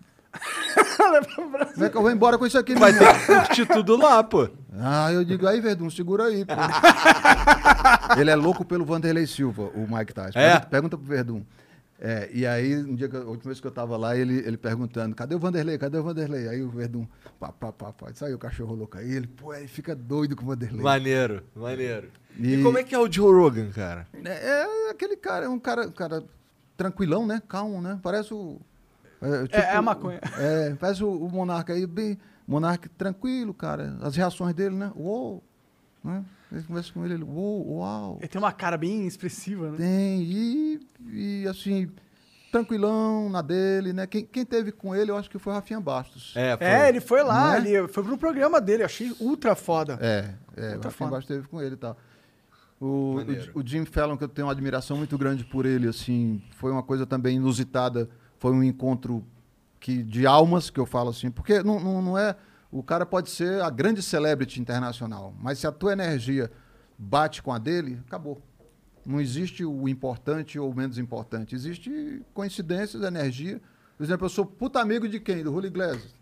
Levar 0.99 1.25
pro 1.35 1.49
Brasil. 1.49 1.73
Como 1.73 1.85
é 1.85 1.89
que 1.89 1.97
eu 1.97 2.01
vou 2.01 2.11
embora 2.11 2.37
com 2.37 2.45
isso 2.45 2.57
aqui, 2.57 2.75
Vai 2.75 2.91
ter 2.97 3.19
que 3.19 3.25
curtir 3.27 3.65
tudo 3.67 3.95
lá, 3.95 4.21
pô. 4.23 4.49
Ah, 4.77 5.11
eu 5.11 5.23
digo, 5.23 5.47
aí, 5.47 5.61
Verdun, 5.61 5.89
segura 5.89 6.25
aí, 6.25 6.43
pô. 6.45 6.53
ele 8.19 8.29
é 8.29 8.35
louco 8.35 8.65
pelo 8.65 8.85
Vanderlei 8.85 9.25
Silva, 9.27 9.63
o 9.75 9.87
Mike 9.89 10.13
Tyson. 10.13 10.37
É? 10.39 10.49
Pergunta, 10.51 10.67
pergunta 10.69 10.97
pro 10.97 11.05
Verdun. 11.05 11.43
É, 11.97 12.29
e 12.33 12.45
aí, 12.45 12.75
um 12.75 12.93
dia, 12.93 13.07
que 13.07 13.15
eu- 13.15 13.21
a 13.21 13.25
última 13.29 13.49
vez 13.51 13.61
que 13.61 13.67
eu 13.67 13.71
tava 13.71 13.95
lá, 13.95 14.17
ele, 14.17 14.39
ele 14.45 14.57
perguntando, 14.57 15.15
cadê 15.15 15.33
o 15.33 15.39
Vanderlei? 15.39 15.77
Cadê 15.77 15.97
o 15.97 16.03
Vanderlei? 16.03 16.49
Aí 16.49 16.61
o 16.61 16.69
Verdun, 16.69 17.05
pá, 17.39 17.53
pá, 17.53 17.71
pá, 17.71 17.93
pá, 17.93 18.07
saiu 18.13 18.35
o 18.35 18.39
cachorro 18.39 18.75
louco 18.75 18.97
aí, 18.97 19.09
ele, 19.13 19.27
pô, 19.27 19.53
ele 19.53 19.67
fica 19.67 19.95
doido 19.95 20.35
com 20.35 20.43
o 20.43 20.47
Vanderlei. 20.47 20.81
Maneiro, 20.81 21.41
maneiro. 21.55 22.09
E... 22.37 22.55
E- 22.55 22.63
como 22.63 22.77
é 22.77 22.83
que 22.83 22.93
é 22.93 22.99
o 22.99 23.09
Joe 23.09 23.33
Rogan, 23.33 23.69
cara? 23.71 24.07
É, 24.25 24.61
é 24.87 24.89
aquele 24.91 25.15
cara, 25.15 25.45
é 25.45 25.49
um 25.49 25.57
cara, 25.57 25.87
um 25.87 25.91
cara 25.91 26.21
tranquilão, 26.75 27.25
né? 27.25 27.41
Calmo, 27.47 27.81
né? 27.81 27.97
Parece 28.03 28.33
o... 28.33 28.59
É, 29.21 29.57
É, 29.57 29.61
é 29.61 29.75
a 29.77 29.81
maconha. 29.81 30.19
É, 30.37 30.75
parece 30.77 31.01
o, 31.01 31.09
o 31.09 31.29
Monarca 31.31 31.71
aí, 31.71 31.87
bem... 31.87 32.17
Monarca 32.47 32.89
tranquilo, 32.97 33.53
cara. 33.53 33.97
As 34.01 34.15
reações 34.15 34.53
dele, 34.53 34.75
né? 34.75 34.91
Uou! 34.95 35.43
Né? 36.03 36.23
Ele 36.51 36.63
conversa 36.63 36.93
com 36.93 37.03
ele, 37.03 37.15
ele, 37.15 37.23
uou, 37.23 37.77
uau! 37.77 38.17
Ele 38.19 38.27
tem 38.27 38.39
uma 38.39 38.51
cara 38.51 38.77
bem 38.77 39.07
expressiva, 39.07 39.71
né? 39.71 39.77
Tem, 39.77 40.21
e, 40.21 40.79
e 41.11 41.47
assim, 41.47 41.89
tranquilão 42.51 43.29
na 43.29 43.41
dele, 43.41 43.91
né? 43.91 44.05
Quem, 44.07 44.23
quem 44.23 44.45
teve 44.45 44.71
com 44.71 44.95
ele, 44.95 45.11
eu 45.11 45.17
acho 45.17 45.29
que 45.29 45.39
foi 45.39 45.51
o 45.51 45.55
Rafinha 45.55 45.79
Bastos. 45.81 46.33
É, 46.35 46.55
foi. 46.55 46.67
É, 46.67 46.89
ele 46.89 47.01
foi 47.01 47.23
lá, 47.23 47.59
Né? 47.59 47.71
ele 47.71 47.87
foi 47.87 48.03
pro 48.03 48.17
programa 48.17 48.61
dele, 48.61 48.83
eu 48.83 48.85
achei 48.85 49.13
ultra 49.19 49.55
foda. 49.55 49.97
É, 49.99 50.33
é, 50.55 50.69
o 50.69 50.73
Outra 50.75 50.89
Rafinha 50.89 50.91
foda. 50.91 51.11
Bastos 51.11 51.35
teve 51.35 51.47
com 51.47 51.61
ele 51.61 51.73
e 51.73 51.77
tal. 51.77 51.97
O, 52.79 53.17
o, 53.55 53.59
o 53.59 53.67
Jim 53.67 53.85
Fallon, 53.85 54.15
que 54.15 54.23
eu 54.23 54.29
tenho 54.29 54.47
uma 54.47 54.53
admiração 54.53 54.95
muito 54.97 55.17
grande 55.17 55.43
por 55.43 55.65
ele, 55.65 55.87
assim, 55.87 56.41
foi 56.51 56.71
uma 56.71 56.83
coisa 56.83 57.05
também 57.05 57.37
inusitada, 57.37 58.07
foi 58.37 58.51
um 58.51 58.61
encontro 58.61 59.23
que, 59.85 60.01
de 60.01 60.25
almas, 60.25 60.71
que 60.71 60.79
eu 60.79 60.85
falo 60.87 61.11
assim, 61.11 61.29
porque 61.29 61.61
não, 61.61 61.79
não, 61.79 62.01
não 62.01 62.17
é... 62.17 62.35
O 62.71 62.81
cara 62.81 63.05
pode 63.05 63.29
ser 63.29 63.61
a 63.61 63.69
grande 63.69 64.01
celebrity 64.01 64.59
internacional, 64.59 65.31
mas 65.39 65.59
se 65.59 65.67
a 65.67 65.71
tua 65.71 65.93
energia 65.93 66.51
bate 66.97 67.43
com 67.43 67.53
a 67.53 67.59
dele, 67.59 68.01
acabou. 68.07 68.41
Não 69.05 69.21
existe 69.21 69.63
o 69.63 69.87
importante 69.87 70.57
ou 70.57 70.71
o 70.71 70.75
menos 70.75 70.97
importante. 70.97 71.53
Existe 71.53 72.23
coincidências, 72.33 73.03
energia. 73.03 73.61
Por 73.95 74.03
exemplo, 74.03 74.25
eu 74.25 74.29
sou 74.29 74.43
puta 74.43 74.79
amigo 74.79 75.07
de 75.07 75.19
quem? 75.19 75.43
Do 75.43 75.51
Julio 75.51 75.67
Iglesias. 75.67 76.15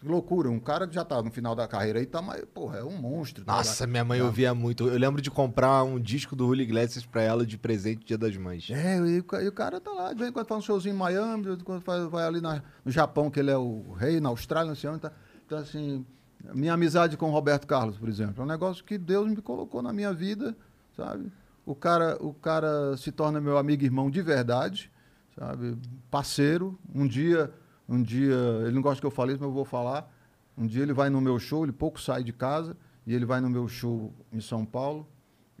Que 0.00 0.08
loucura, 0.08 0.48
um 0.48 0.58
cara 0.58 0.88
que 0.88 0.94
já 0.94 1.04
tá 1.04 1.22
no 1.22 1.30
final 1.30 1.54
da 1.54 1.68
carreira 1.68 1.98
aí, 1.98 2.06
tá, 2.06 2.22
mas, 2.22 2.42
porra, 2.54 2.78
é 2.78 2.82
um 2.84 2.96
monstro. 2.96 3.44
tá 3.44 3.52
Nossa, 3.56 3.84
ligado? 3.84 3.90
minha 3.90 4.04
mãe 4.04 4.22
ouvia 4.22 4.54
muito. 4.54 4.88
Eu 4.88 4.98
lembro 4.98 5.20
de 5.20 5.30
comprar 5.30 5.84
um 5.84 6.00
disco 6.00 6.34
do 6.34 6.46
Julio 6.46 6.62
Iglesias 6.62 7.04
pra 7.04 7.20
ela 7.22 7.44
de 7.44 7.58
presente 7.58 8.06
Dia 8.06 8.16
das 8.16 8.34
Mães. 8.36 8.66
É, 8.70 8.96
e 8.98 9.16
e 9.16 9.48
o 9.48 9.52
cara 9.52 9.78
tá 9.78 9.90
lá, 9.90 10.12
de 10.14 10.18
vez 10.18 10.30
em 10.30 10.32
quando 10.32 10.46
faz 10.46 10.58
um 10.58 10.64
showzinho 10.64 10.94
em 10.94 10.98
Miami, 10.98 11.42
de 11.42 11.48
vez 11.48 11.60
em 11.60 11.64
quando 11.64 11.82
faz- 11.82 12.08
vai 12.08 12.24
ali 12.26 12.40
na- 12.40 12.62
no 12.82 12.90
Japão, 12.90 13.30
que 13.30 13.38
ele 13.38 13.50
é 13.50 13.58
o 13.58 13.92
rei, 13.92 14.20
na 14.20 14.30
Austrália, 14.30 14.68
não 14.68 14.74
sei 14.74 14.88
onde, 14.88 15.00
tá. 15.00 15.12
Então, 15.44 15.58
assim, 15.58 16.06
minha 16.54 16.72
amizade 16.72 17.18
com 17.18 17.28
o 17.28 17.32
Roberto 17.32 17.66
Carlos, 17.66 17.98
por 17.98 18.08
exemplo, 18.08 18.40
é 18.40 18.42
um 18.42 18.48
negócio 18.48 18.82
que 18.82 18.96
Deus 18.96 19.28
me 19.28 19.36
colocou 19.42 19.82
na 19.82 19.92
minha 19.92 20.14
vida, 20.14 20.56
sabe? 20.96 21.30
O 21.66 21.74
cara, 21.74 22.16
o 22.22 22.32
cara 22.32 22.96
se 22.96 23.12
torna 23.12 23.38
meu 23.38 23.58
amigo 23.58 23.82
e 23.82 23.86
irmão 23.86 24.10
de 24.10 24.22
verdade, 24.22 24.90
sabe? 25.38 25.76
Parceiro. 26.10 26.78
Um 26.94 27.06
dia, 27.06 27.52
um 27.90 28.02
dia, 28.02 28.34
ele 28.62 28.72
não 28.72 28.82
gosta 28.82 29.00
que 29.00 29.06
eu 29.06 29.10
fale 29.10 29.32
isso, 29.32 29.40
mas 29.40 29.48
eu 29.48 29.54
vou 29.54 29.64
falar. 29.64 30.10
Um 30.56 30.66
dia 30.66 30.82
ele 30.82 30.92
vai 30.92 31.10
no 31.10 31.20
meu 31.20 31.38
show, 31.38 31.64
ele 31.64 31.72
pouco 31.72 32.00
sai 32.00 32.22
de 32.22 32.32
casa, 32.32 32.76
e 33.06 33.14
ele 33.14 33.24
vai 33.24 33.40
no 33.40 33.50
meu 33.50 33.66
show 33.68 34.12
em 34.32 34.40
São 34.40 34.64
Paulo. 34.64 35.06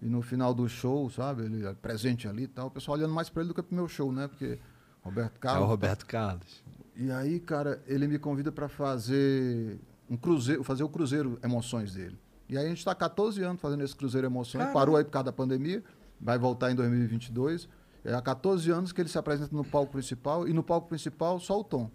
E 0.02 0.06
no 0.06 0.22
final 0.22 0.54
do 0.54 0.66
show, 0.68 1.10
sabe, 1.10 1.42
ele 1.44 1.66
é 1.66 1.74
presente 1.74 2.26
ali 2.26 2.44
e 2.44 2.48
tal, 2.48 2.68
o 2.68 2.70
pessoal 2.70 2.96
olhando 2.96 3.12
mais 3.12 3.28
pra 3.28 3.42
ele 3.42 3.48
do 3.48 3.54
que 3.54 3.62
pro 3.62 3.74
meu 3.76 3.86
show, 3.86 4.10
né? 4.10 4.28
Porque 4.28 4.58
Roberto 5.02 5.36
É 5.36 5.38
Carlos. 5.38 5.62
o 5.64 5.66
Roberto 5.66 6.06
Carlos. 6.06 6.62
E 6.96 7.10
aí, 7.10 7.38
cara, 7.40 7.82
ele 7.86 8.06
me 8.06 8.18
convida 8.18 8.50
para 8.50 8.66
fazer 8.68 9.78
um 10.08 10.16
cruzeiro, 10.16 10.62
fazer 10.64 10.82
o 10.84 10.88
cruzeiro 10.88 11.38
Emoções 11.42 11.92
dele. 11.94 12.18
E 12.48 12.56
aí 12.56 12.64
a 12.64 12.68
gente 12.68 12.78
está 12.78 12.94
14 12.94 13.42
anos 13.42 13.60
fazendo 13.60 13.82
esse 13.84 13.94
cruzeiro 13.94 14.26
Emoções, 14.26 14.60
Caramba. 14.62 14.72
parou 14.78 14.96
aí 14.96 15.04
por 15.04 15.10
causa 15.10 15.24
da 15.26 15.32
pandemia, 15.32 15.82
vai 16.20 16.38
voltar 16.38 16.70
em 16.70 16.74
2022. 16.74 17.68
É 18.04 18.14
há 18.14 18.22
14 18.22 18.70
anos 18.70 18.92
que 18.92 19.00
ele 19.02 19.08
se 19.08 19.18
apresenta 19.18 19.54
no 19.54 19.64
palco 19.64 19.92
principal 19.92 20.48
e 20.48 20.52
no 20.52 20.62
palco 20.62 20.88
principal 20.88 21.38
só 21.38 21.60
o 21.60 21.64
Tom. 21.64 21.90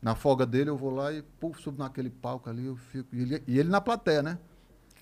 Na 0.00 0.14
folga 0.14 0.46
dele 0.46 0.70
eu 0.70 0.76
vou 0.76 0.90
lá 0.90 1.12
e 1.12 1.22
puf, 1.22 1.60
subo 1.60 1.78
naquele 1.82 2.08
palco 2.08 2.48
ali, 2.48 2.66
eu 2.66 2.76
fico 2.76 3.08
e 3.12 3.22
ele, 3.22 3.42
e 3.46 3.58
ele 3.58 3.68
na 3.68 3.80
plateia, 3.80 4.22
né? 4.22 4.38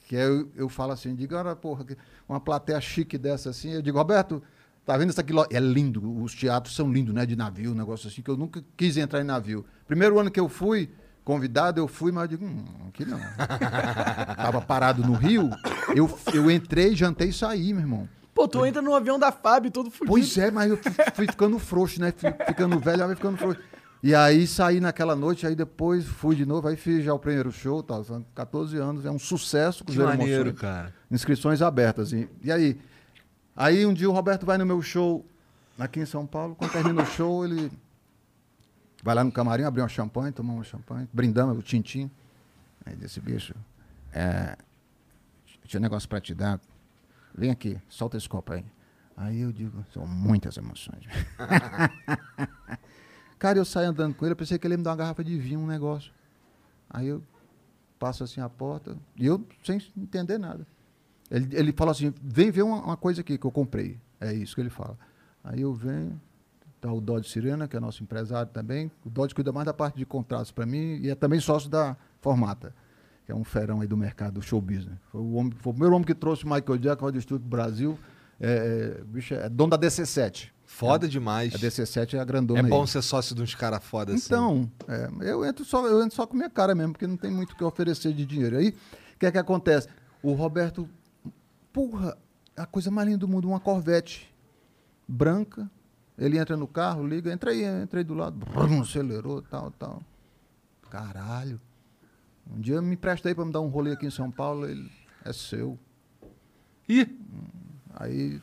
Que 0.07 0.17
aí 0.17 0.23
eu, 0.23 0.51
eu 0.57 0.69
falo 0.69 0.93
assim, 0.93 1.15
diga, 1.15 1.39
olha, 1.39 1.55
porra, 1.55 1.85
uma 2.29 2.41
plateia 2.41 2.81
chique 2.81 3.19
dessa 3.19 3.51
assim, 3.51 3.71
eu 3.73 3.83
digo, 3.83 3.99
Roberto, 3.99 4.43
tá 4.85 4.97
vendo 4.97 5.11
isso 5.11 5.21
aqui? 5.21 5.33
É 5.51 5.61
lindo, 5.61 6.23
os 6.23 6.35
teatros 6.35 6.75
são 6.75 6.91
lindos, 6.91 7.15
né? 7.15 7.27
De 7.27 7.37
navio, 7.37 7.73
um 7.73 7.75
negócio 7.75 8.09
assim, 8.09 8.23
que 8.23 8.31
eu 8.31 8.37
nunca 8.37 8.65
quis 8.77 8.97
entrar 8.97 9.21
em 9.21 9.25
navio. 9.25 9.67
Primeiro 9.87 10.19
ano 10.19 10.31
que 10.31 10.41
eu 10.41 10.49
fui, 10.49 10.91
convidado, 11.25 11.81
eu 11.81 11.89
fui, 11.89 12.13
mas 12.13 12.23
eu 12.23 12.39
digo, 12.39 12.47
hum, 12.47 12.65
aqui 12.89 13.05
não. 13.05 13.19
Tava 14.37 14.63
parado 14.63 15.03
no 15.03 15.13
Rio, 15.13 15.51
eu, 15.95 16.09
eu 16.33 16.51
entrei, 16.51 16.95
jantei 16.95 17.29
e 17.29 17.33
saí, 17.33 17.75
meu 17.75 17.83
irmão. 17.83 18.09
Pô, 18.33 18.47
tu 18.47 18.65
entra 18.65 18.81
no 18.81 18.95
avião 18.95 19.19
da 19.19 19.33
FAB 19.33 19.71
todo 19.71 19.91
fudido. 19.91 20.11
Pois 20.11 20.37
é, 20.39 20.51
mas 20.51 20.71
eu 20.71 20.77
fui, 20.77 20.93
fui 21.15 21.27
ficando 21.27 21.59
frouxo, 21.59 22.01
né? 22.01 22.13
Fui 22.17 22.31
ficando 22.47 22.79
velho, 22.79 23.05
aí 23.05 23.15
ficando 23.17 23.37
frouxo. 23.39 23.61
E 24.07 24.15
aí 24.15 24.47
saí 24.47 24.79
naquela 24.79 25.17
noite, 25.17 25.49
aí 25.49 25.57
depois 25.57 26.07
fui 26.07 26.37
de 26.37 26.47
novo, 26.47 26.69
aí 26.69 26.77
fiz 26.77 27.05
já 27.05 27.13
o 27.13 27.19
primeiro 27.19 27.51
show, 27.51 27.83
tá, 27.83 28.05
são 28.05 28.25
14 28.37 28.77
anos, 28.77 29.05
é 29.05 29.11
um 29.11 29.19
sucesso. 29.19 29.85
Que 29.85 29.87
Cruzeiro 29.87 30.09
maneiro, 30.17 30.55
cara. 30.55 30.95
Inscrições 31.11 31.61
abertas. 31.61 32.13
E, 32.13 32.31
e 32.41 32.53
aí? 32.53 32.81
Aí 33.57 33.85
um 33.85 33.93
dia 33.93 34.09
o 34.09 34.13
Roberto 34.13 34.47
vai 34.47 34.59
no 34.59 34.65
meu 34.65 34.81
show 34.81 35.27
aqui 35.77 35.99
em 35.99 36.07
São 36.07 36.25
Paulo, 36.25 36.55
quando 36.55 36.71
termina 36.71 37.03
o 37.03 37.05
show, 37.05 37.45
ele 37.45 37.69
vai 39.03 39.13
lá 39.13 39.25
no 39.25 39.33
camarim, 39.33 39.65
abrir 39.65 39.83
uma 39.83 39.89
champanhe, 39.89 40.31
tomar 40.31 40.53
uma 40.53 40.63
champanhe, 40.63 41.09
brindamos 41.13 41.59
o 41.59 41.63
tintim. 41.63 42.09
Aí 42.85 42.95
disse, 42.95 43.19
bicho, 43.19 43.57
é, 44.13 44.57
tinha 45.65 45.81
um 45.81 45.83
negócio 45.83 46.09
pra 46.09 46.21
te 46.21 46.33
dar. 46.33 46.61
vem 47.37 47.51
aqui, 47.51 47.77
solta 47.89 48.17
esse 48.17 48.29
copo 48.29 48.53
aí. 48.53 48.65
Aí 49.17 49.41
eu 49.41 49.51
digo, 49.51 49.85
são 49.93 50.07
muitas 50.07 50.57
emoções. 50.57 51.03
Cara, 53.39 53.59
eu 53.59 53.65
saio 53.65 53.91
andando 53.91 54.15
com 54.15 54.25
ele, 54.25 54.33
eu 54.33 54.37
pensei 54.37 54.59
que 54.59 54.67
ele 54.67 54.75
ia 54.75 54.79
me 54.79 54.85
dar 54.85 54.91
uma 54.91 54.97
garrafa 54.97 55.23
de 55.23 55.39
vinho, 55.39 55.61
um 55.61 55.67
negócio. 55.67 56.13
Aí 56.89 57.09
eu 57.09 57.23
passo 57.99 58.25
assim 58.25 58.41
a 58.41 58.49
porta, 58.49 58.97
e 59.17 59.27
eu 59.27 59.45
sem 59.65 59.81
entender 59.97 60.39
nada. 60.39 60.67
Ele, 61.31 61.49
ele 61.53 61.73
fala 61.73 61.91
assim, 61.91 62.13
vem 62.23 62.51
ver 62.51 62.63
uma, 62.63 62.81
uma 62.83 62.97
coisa 62.97 63.21
aqui 63.21 63.37
que 63.37 63.47
eu 63.47 63.51
comprei. 63.51 63.99
É 64.21 64.33
isso 64.33 64.55
que 64.55 64.61
ele 64.61 64.71
fala. 64.71 64.97
Aí 65.43 65.61
eu 65.61 65.75
venho, 65.75 66.21
tá 66.81 66.93
o 66.93 67.01
Dodge 67.01 67.29
Sirena, 67.29 67.69
que 67.69 67.77
é 67.77 67.81
nosso 67.81 68.03
empresário 68.03 68.51
também. 68.53 68.91
O 69.05 69.11
Dodge 69.11 69.35
cuida 69.35 69.53
mais 69.53 69.67
da 69.67 69.75
parte 69.75 69.97
de 69.97 70.07
contratos 70.07 70.51
para 70.51 70.65
mim 70.65 70.99
e 71.03 71.11
é 71.11 71.15
também 71.15 71.41
sócio 71.41 71.69
da 71.69 71.97
Formata, 72.21 72.75
que 73.25 73.33
é 73.33 73.35
um 73.35 73.45
ferão 73.45 73.81
aí 73.81 73.89
do 73.89 73.97
mercado, 73.97 74.35
do 74.35 74.43
show 74.43 74.61
business. 74.61 74.99
Foi 75.11 75.21
o, 75.21 75.35
homem, 75.35 75.53
foi 75.59 75.71
o 75.71 75.75
primeiro 75.75 75.95
homem 75.95 76.07
que 76.07 76.15
trouxe 76.15 76.45
o 76.45 76.49
Michael 76.49 76.79
Jackson 76.79 77.07
ao 77.07 77.13
Distrito 77.13 77.43
do 77.43 77.49
Brasil. 77.49 77.99
É, 78.41 78.99
é, 79.01 79.05
bicho, 79.05 79.35
é 79.35 79.49
dono 79.49 79.71
da 79.71 79.79
DC7. 79.79 80.51
Foda 80.77 81.09
demais. 81.09 81.55
A 81.55 81.59
DC7 81.59 82.15
é 82.15 82.21
a 82.21 82.25
grandona 82.25 82.61
É 82.61 82.63
aí. 82.63 82.69
bom 82.69 82.87
ser 82.87 83.01
sócio 83.01 83.35
de 83.35 83.43
uns 83.43 83.55
caras 83.55 83.83
foda 83.83 84.13
assim. 84.13 84.27
Então, 84.27 84.71
é, 84.87 85.09
eu, 85.23 85.43
entro 85.45 85.65
só, 85.65 85.87
eu 85.87 86.03
entro 86.03 86.15
só 86.15 86.27
com 86.27 86.37
minha 86.37 86.51
cara 86.51 86.75
mesmo, 86.75 86.93
porque 86.93 87.07
não 87.07 87.17
tem 87.17 87.31
muito 87.31 87.53
o 87.53 87.57
que 87.57 87.65
oferecer 87.65 88.13
de 88.13 88.27
dinheiro. 88.27 88.59
Aí, 88.59 88.69
o 89.15 89.19
que 89.19 89.25
é 89.25 89.33
que 89.33 89.39
acontece? 89.39 89.89
O 90.23 90.35
Roberto, 90.35 90.87
porra, 91.73 92.17
a 92.55 92.67
coisa 92.67 92.91
mais 92.91 93.09
linda 93.09 93.21
do 93.21 93.29
mundo, 93.29 93.49
uma 93.49 93.59
Corvette 93.59 94.31
branca. 95.09 95.71
Ele 96.19 96.39
entra 96.39 96.57
no 96.59 96.67
carro, 96.67 97.07
liga, 97.07 97.33
entra 97.33 97.53
aí, 97.53 97.65
entra 97.65 98.01
aí 98.01 98.05
do 98.05 98.15
lado, 98.15 98.39
brum, 98.39 98.83
acelerou, 98.83 99.41
tal, 99.41 99.71
tal. 99.71 100.03
Caralho. 100.91 101.59
Um 102.51 102.61
dia 102.61 102.83
me 102.83 102.95
empresta 102.95 103.29
aí 103.29 103.35
pra 103.35 103.45
me 103.45 103.53
dar 103.53 103.61
um 103.61 103.69
rolê 103.69 103.93
aqui 103.93 104.07
em 104.07 104.11
São 104.11 104.31
Paulo, 104.31 104.69
ele 104.69 104.91
é 105.25 105.33
seu. 105.33 105.79
Ih, 106.87 107.19
Aí, 107.95 108.41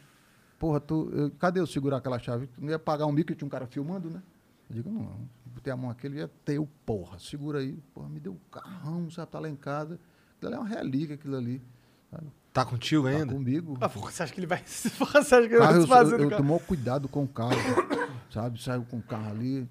porra, 0.64 0.80
tu, 0.80 1.10
eu- 1.14 1.30
cadê 1.32 1.60
eu 1.60 1.68
segurar 1.68 1.98
aquela 1.98 2.18
chave? 2.18 2.48
Tu 2.48 2.62
não 2.62 2.70
ia 2.70 2.80
pagar 2.80 3.06
um 3.06 3.12
mico 3.12 3.34
e 3.34 3.36
tinha 3.36 3.46
um 3.46 3.50
cara 3.50 3.68
filmando, 3.68 4.10
né? 4.10 4.22
Eu 4.70 4.76
digo, 4.78 4.90
não, 4.90 5.10
botei 5.48 5.74
a 5.74 5.76
mão 5.76 5.90
aqui, 5.90 6.08
ele 6.08 6.20
ia 6.20 6.32
ter 6.46 6.58
o 6.58 6.66
porra, 6.86 7.20
segura 7.20 7.60
aí. 7.60 7.78
Porra, 7.94 8.08
me 8.08 8.18
deu 8.18 8.32
o 8.32 8.40
carrão, 8.50 9.12
sabe, 9.12 9.30
tá 9.30 9.40
lá 9.40 9.50
em 9.50 9.58
casa. 9.58 10.00
Aquilo 10.38 10.54
ali 10.54 10.56
é 10.56 10.60
uma 10.60 10.68
relíquia, 10.70 11.16
aquilo 11.16 11.36
ali. 11.36 11.62
Sabe? 12.10 12.28
tá 12.54 12.64
contigo 12.64 13.04
Tá 13.04 13.10
ainda? 13.10 13.34
comigo. 13.34 13.78
Ah, 13.82 13.90
porra, 13.90 14.10
você 14.12 14.24
acha 14.24 14.32
que 14.34 14.40
ele 14.40 14.48
vai. 14.48 14.64
Porra, 14.98 15.22
você 15.22 15.36
acha 15.36 15.48
que 15.50 15.54
ele 15.54 15.58
vai 15.58 15.68
Carro, 15.68 15.74
se 15.74 15.82
eu, 15.82 15.88
fazer 15.88 16.14
eu, 16.14 16.18
do 16.20 16.24
eu 16.24 16.30
carro? 16.30 16.42
tomo 16.44 16.60
cuidado 16.62 17.10
com 17.10 17.24
o 17.24 17.28
carro, 17.28 17.56
sabe? 18.32 18.62
Saiu 18.64 18.86
com 18.90 19.00
o 19.00 19.02
carro 19.02 19.32
ali, 19.32 19.68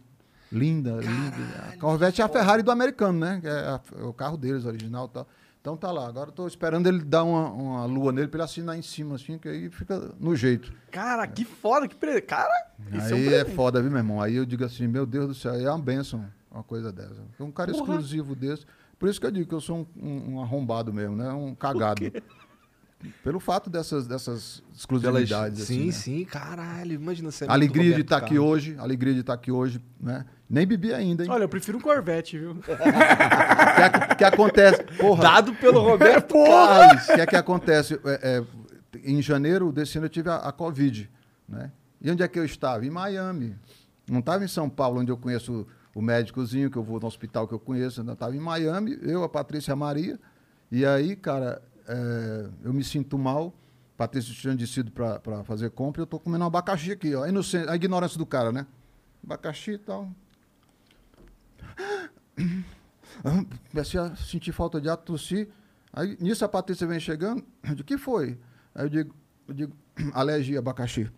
linda, 0.51 0.91
linda. 0.97 1.69
A 1.73 1.77
Corvette 1.79 2.21
é 2.21 2.25
a 2.25 2.29
Ferrari 2.29 2.63
do 2.63 2.71
americano, 2.71 3.19
né? 3.19 3.39
Que 3.41 3.47
é, 3.47 3.51
a- 3.53 3.81
é 3.99 4.03
o 4.03 4.13
carro 4.13 4.37
deles, 4.37 4.65
original 4.67 5.07
e 5.07 5.15
tal. 5.15 5.29
Então 5.63 5.77
tá 5.77 5.91
lá. 5.93 6.09
Agora 6.09 6.29
eu 6.29 6.33
tô 6.33 6.45
esperando 6.47 6.89
ele 6.89 6.99
dar 7.05 7.23
uma, 7.23 7.49
uma 7.51 7.85
lua 7.87 8.11
nele 8.11 8.27
pra 8.27 8.39
ele 8.39 8.45
assinar 8.45 8.77
em 8.77 8.83
cima, 8.83 9.15
assim, 9.15 9.39
que 9.39 9.49
aí 9.49 9.71
fica 9.71 9.97
no 10.19 10.35
jeito. 10.35 10.73
Cara, 10.91 11.25
que 11.27 11.45
foda, 11.45 11.87
que 11.87 11.95
pre... 11.95 12.21
Cara, 12.21 12.51
isso 12.93 13.13
é 13.13 13.15
um 13.15 13.19
Aí 13.19 13.27
é, 13.29 13.31
presente. 13.39 13.55
foda, 13.55 13.81
viu, 13.81 13.89
meu 13.91 14.01
irmão? 14.01 14.21
Aí 14.21 14.35
eu 14.35 14.45
digo 14.45 14.65
assim, 14.65 14.89
meu 14.89 15.07
Deus 15.07 15.29
do 15.29 15.35
céu, 15.35 15.55
é 15.55 15.71
uma 15.71 15.79
benção 15.79 16.25
uma 16.51 16.65
coisa 16.65 16.93
dessa. 16.93 17.23
Um 17.41 17.51
cara 17.53 17.71
Porra. 17.73 17.83
exclusivo 17.85 18.35
desse. 18.35 18.67
Por 18.99 19.09
isso 19.09 19.19
que 19.21 19.27
eu 19.27 19.31
digo 19.31 19.49
que 19.49 19.55
eu 19.55 19.61
sou 19.61 19.87
um, 19.97 20.07
um- 20.07 20.35
um 20.35 20.43
arrombado 20.43 20.93
mesmo, 20.93 21.17
né? 21.17 21.33
Um 21.33 21.55
cagado. 21.55 22.03
Pelo 23.23 23.41
fato 23.41 23.69
dessas, 23.71 24.07
dessas 24.07 24.63
Delas- 24.63 24.73
exclusividades. 24.79 25.63
sim, 25.65 25.75
assim, 25.75 25.87
né? 25.87 25.93
sim, 25.93 26.25
caralho. 26.25 26.93
Imagina 26.95 27.31
você. 27.31 27.45
é 27.45 27.49
A 27.49 27.53
alegria 27.53 27.95
de 27.95 28.01
estar 28.03 28.19
aqui 28.19 28.39
hoje, 28.39 28.77
alegria 28.79 29.15
de 29.15 29.21
estar 29.21 29.35
aqui 29.35 29.51
hoje, 29.51 29.81
né? 30.01 30.25
Nem 30.49 30.67
bebi 30.67 30.93
ainda, 30.93 31.25
hein? 31.25 31.31
Olha, 31.31 31.45
eu 31.45 31.49
prefiro 31.49 31.79
um 31.79 31.81
Corvette, 31.81 32.39
viu? 32.39 32.51
O 32.53 32.55
que, 34.09 34.15
que 34.17 34.25
acontece? 34.25 34.83
Porra, 34.99 35.23
Dado 35.23 35.55
pelo 35.55 35.81
Roberto 35.81 36.35
Carlos, 36.35 37.09
o 37.09 37.15
que 37.15 37.21
é 37.21 37.27
que 37.27 37.37
acontece? 37.37 37.99
É, 38.05 38.21
é, 38.39 38.45
em 39.05 39.23
janeiro 39.23 39.73
desse 39.73 39.97
ano 39.99 40.07
eu 40.07 40.11
tive 40.11 40.29
a, 40.29 40.37
a 40.37 40.53
Covid, 40.53 41.11
né? 41.49 41.73
E 42.01 42.11
onde 42.11 42.23
é 42.23 42.29
que 42.29 42.39
eu 42.39 42.45
estava? 42.45 42.85
Em 42.85 42.91
Miami. 42.91 43.57
Não 44.11 44.19
estava 44.21 44.45
em 44.45 44.49
São 44.49 44.69
Paulo, 44.69 45.01
onde 45.01 45.11
eu 45.11 45.17
conheço 45.17 45.67
o 45.95 46.03
médicozinho, 46.03 46.71
que 46.71 46.77
eu 46.77 46.83
vou 46.83 46.99
no 47.01 47.07
hospital 47.07 47.47
que 47.47 47.55
eu 47.55 47.61
conheço. 47.61 48.03
Eu 48.03 48.13
estava 48.13 48.35
em 48.37 48.41
Miami, 48.41 48.99
eu, 49.03 49.23
a 49.23 49.29
Patrícia 49.29 49.71
e 49.71 49.75
a 49.75 49.77
Maria. 49.77 50.19
E 50.71 50.85
aí, 50.85 51.15
cara, 51.15 51.63
é, 51.93 52.49
eu 52.65 52.73
me 52.73 52.83
sinto 52.83 53.19
mal. 53.19 53.53
Patrícia 53.97 54.35
tinha 54.35 54.57
descido 54.57 54.91
para 54.91 55.45
fazer 55.45 55.71
compra 55.71 56.01
e 56.01 56.03
eu 56.03 56.07
tô 56.07 56.19
comendo 56.19 56.43
um 56.43 56.47
abacaxi 56.47 56.93
aqui, 56.93 57.15
ó. 57.15 57.25
A, 57.25 57.77
ignorância 57.77 58.19
do 58.19 58.25
cara, 58.25 58.51
né? 58.51 58.67
Abacaxi 59.23 59.73
e 59.73 59.79
tal. 59.79 60.11
Comecei 63.71 64.01
a 64.01 64.17
sentir 64.17 64.53
falta 64.53 64.81
de 64.81 64.89
ar, 64.89 64.97
tossir. 64.97 65.49
Aí, 65.93 66.17
nisso, 66.19 66.45
a 66.45 66.49
Patrícia 66.49 66.87
vem 66.87 66.99
chegando. 66.99 67.45
O 67.79 67.85
que 67.85 67.99
foi? 67.99 68.39
Aí 68.75 68.87
eu 68.87 68.89
digo, 68.89 69.15
eu 69.47 69.55
digo 69.55 69.77
alergia 70.15 70.59
a 70.59 70.61
abacaxi. 70.61 71.11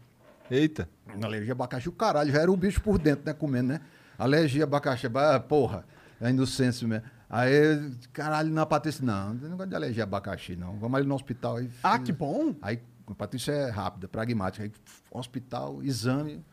Eita. 0.51 0.89
Alergia 1.23 1.53
a 1.53 1.55
abacaxi, 1.55 1.89
o 1.89 1.93
caralho, 1.93 2.33
já 2.33 2.41
era 2.41 2.51
o 2.51 2.57
bicho 2.57 2.83
por 2.83 2.99
dentro, 2.99 3.25
né? 3.25 3.33
Comendo, 3.33 3.69
né? 3.69 3.81
Alergia 4.19 4.65
a 4.65 4.67
abacaxi, 4.67 5.07
ah, 5.07 5.41
porra, 5.41 5.87
é 6.21 6.29
inocência 6.29 6.87
mesmo. 6.87 7.07
Aí, 7.29 7.91
caralho, 8.13 8.51
na 8.53 8.67
Patrícia, 8.67 9.05
não, 9.05 9.31
não 9.35 9.39
tem 9.41 9.49
negócio 9.49 9.69
de 9.71 9.75
alergia 9.77 10.03
a 10.03 10.07
abacaxi, 10.07 10.55
não. 10.57 10.79
Vamos 10.79 10.99
ali 10.99 11.07
no 11.07 11.15
hospital. 11.15 11.57
Aí, 11.57 11.71
Ah, 11.83 11.97
fiz- 11.97 12.07
que 12.07 12.13
bom. 12.13 12.55
Aí, 12.63 12.81
a 13.07 13.15
Patrícia 13.15 13.53
é 13.53 13.71
rápida, 13.71 14.07
pragmática. 14.09 14.65
Aí, 14.65 14.73
hospital, 15.11 15.83
exame, 15.83 16.45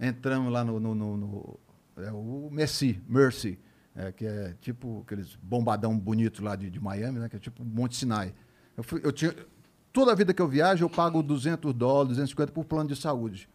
entramos 0.00 0.52
lá 0.52 0.64
no, 0.64 0.78
no, 0.80 0.94
no- 0.94 1.16
no- 1.16 1.60
é 1.98 2.10
o 2.10 2.48
Mercy, 2.50 3.00
Mercy, 3.08 3.58
é, 3.94 4.10
que 4.12 4.26
é 4.26 4.54
tipo 4.60 5.02
aqueles 5.06 5.36
bombadão 5.42 5.98
bonito 5.98 6.42
lá 6.42 6.56
de, 6.56 6.70
de 6.70 6.80
Miami, 6.80 7.18
né? 7.18 7.28
Que 7.28 7.36
é 7.36 7.38
tipo 7.38 7.64
Monte 7.64 7.96
Sinai. 7.96 8.34
Eu, 8.76 8.82
fui, 8.82 9.00
eu 9.04 9.12
tinha, 9.12 9.34
toda 9.92 10.12
a 10.12 10.14
vida 10.14 10.32
que 10.32 10.40
eu 10.42 10.48
viajo, 10.48 10.84
eu 10.84 10.90
pago 10.90 11.22
200 11.22 11.72
dólares, 11.74 12.08
250 12.08 12.52
por 12.52 12.64
plano 12.64 12.88
de 12.88 12.96
saúde. 12.96 13.48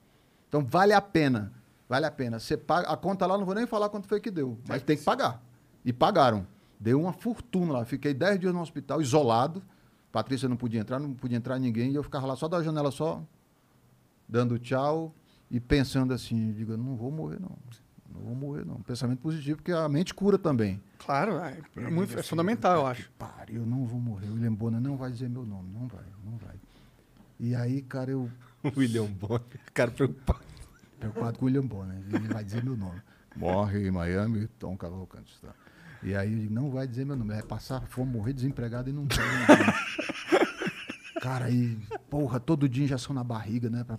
Então, 0.47 0.63
vale 0.63 0.93
a 0.93 1.01
pena, 1.01 1.51
vale 1.89 2.05
a 2.05 2.11
pena. 2.11 2.39
Você 2.39 2.55
paga, 2.55 2.87
a 2.89 2.95
conta 2.95 3.25
lá, 3.25 3.37
não 3.37 3.45
vou 3.45 3.55
nem 3.55 3.65
falar 3.67 3.89
quanto 3.89 4.07
foi 4.07 4.19
que 4.21 4.29
deu, 4.31 4.57
mas 4.67 4.81
tem 4.83 4.95
que 4.95 5.03
pagar. 5.03 5.43
E 5.87 5.93
pagaram. 5.93 6.45
Deu 6.77 6.99
uma 6.99 7.13
fortuna 7.13 7.71
lá. 7.71 7.85
Fiquei 7.85 8.13
10 8.13 8.41
dias 8.41 8.53
no 8.53 8.59
hospital, 8.59 9.01
isolado. 9.01 9.63
Patrícia 10.11 10.49
não 10.49 10.57
podia 10.57 10.81
entrar, 10.81 10.99
não 10.99 11.13
podia 11.13 11.37
entrar 11.37 11.57
ninguém. 11.57 11.91
E 11.91 11.95
eu 11.95 12.03
ficava 12.03 12.27
lá 12.27 12.35
só 12.35 12.49
da 12.49 12.61
janela, 12.61 12.91
só 12.91 13.23
dando 14.27 14.59
tchau 14.59 15.15
e 15.49 15.61
pensando 15.61 16.13
assim, 16.13 16.51
digo, 16.51 16.75
não 16.75 16.97
vou 16.97 17.09
morrer 17.09 17.39
não. 17.39 17.57
Não 18.13 18.21
vou 18.21 18.35
morrer 18.35 18.65
não. 18.65 18.81
Pensamento 18.81 19.19
positivo, 19.19 19.59
porque 19.59 19.71
a 19.71 19.87
mente 19.87 20.13
cura 20.13 20.37
também. 20.37 20.81
Claro, 20.97 21.37
é, 21.37 21.57
é 21.77 21.89
muito, 21.89 22.19
é 22.19 22.21
fundamental, 22.21 22.81
eu 22.81 22.85
acho. 22.85 23.09
Pariu, 23.17 23.61
eu 23.61 23.65
não 23.65 23.85
vou 23.85 24.01
morrer. 24.01 24.27
O 24.27 24.33
William 24.33 24.53
Bonner 24.53 24.81
não 24.81 24.97
vai 24.97 25.09
dizer 25.09 25.29
meu 25.29 25.45
nome, 25.45 25.71
não 25.71 25.87
vai, 25.87 26.03
não 26.25 26.35
vai. 26.35 26.55
E 27.39 27.55
aí, 27.55 27.81
cara, 27.81 28.11
eu 28.11 28.29
William 28.75 29.05
Bonner. 29.05 29.41
Cara 29.73 29.91
preocupado. 29.91 30.41
preocupado 30.99 31.39
com 31.39 31.45
o 31.45 31.47
William 31.47 31.65
Bonner, 31.65 31.97
ele 32.11 32.27
vai 32.27 32.43
dizer 32.43 32.61
meu 32.61 32.75
nome. 32.75 33.01
Morre 33.37 33.87
em 33.87 33.91
Miami, 33.91 34.47
Tom 34.59 34.75
Cavalcante. 34.75 35.33
Tá? 35.41 35.53
E 36.03 36.15
aí 36.15 36.31
eu 36.33 36.39
digo, 36.39 36.53
não 36.53 36.69
vai 36.69 36.87
dizer 36.87 37.05
meu 37.05 37.15
nome, 37.15 37.33
vai 37.33 37.43
passar 37.43 37.81
fome, 37.87 38.11
morrer 38.11 38.33
desempregado 38.33 38.89
e 38.89 38.93
não 38.93 39.05
tem. 39.07 39.17
Cara, 41.21 41.45
aí, 41.45 41.77
porra, 42.09 42.39
todo 42.39 42.69
dia 42.69 42.85
injeção 42.85 43.13
na 43.13 43.23
barriga, 43.23 43.69
né? 43.69 43.83
pra- 43.83 43.97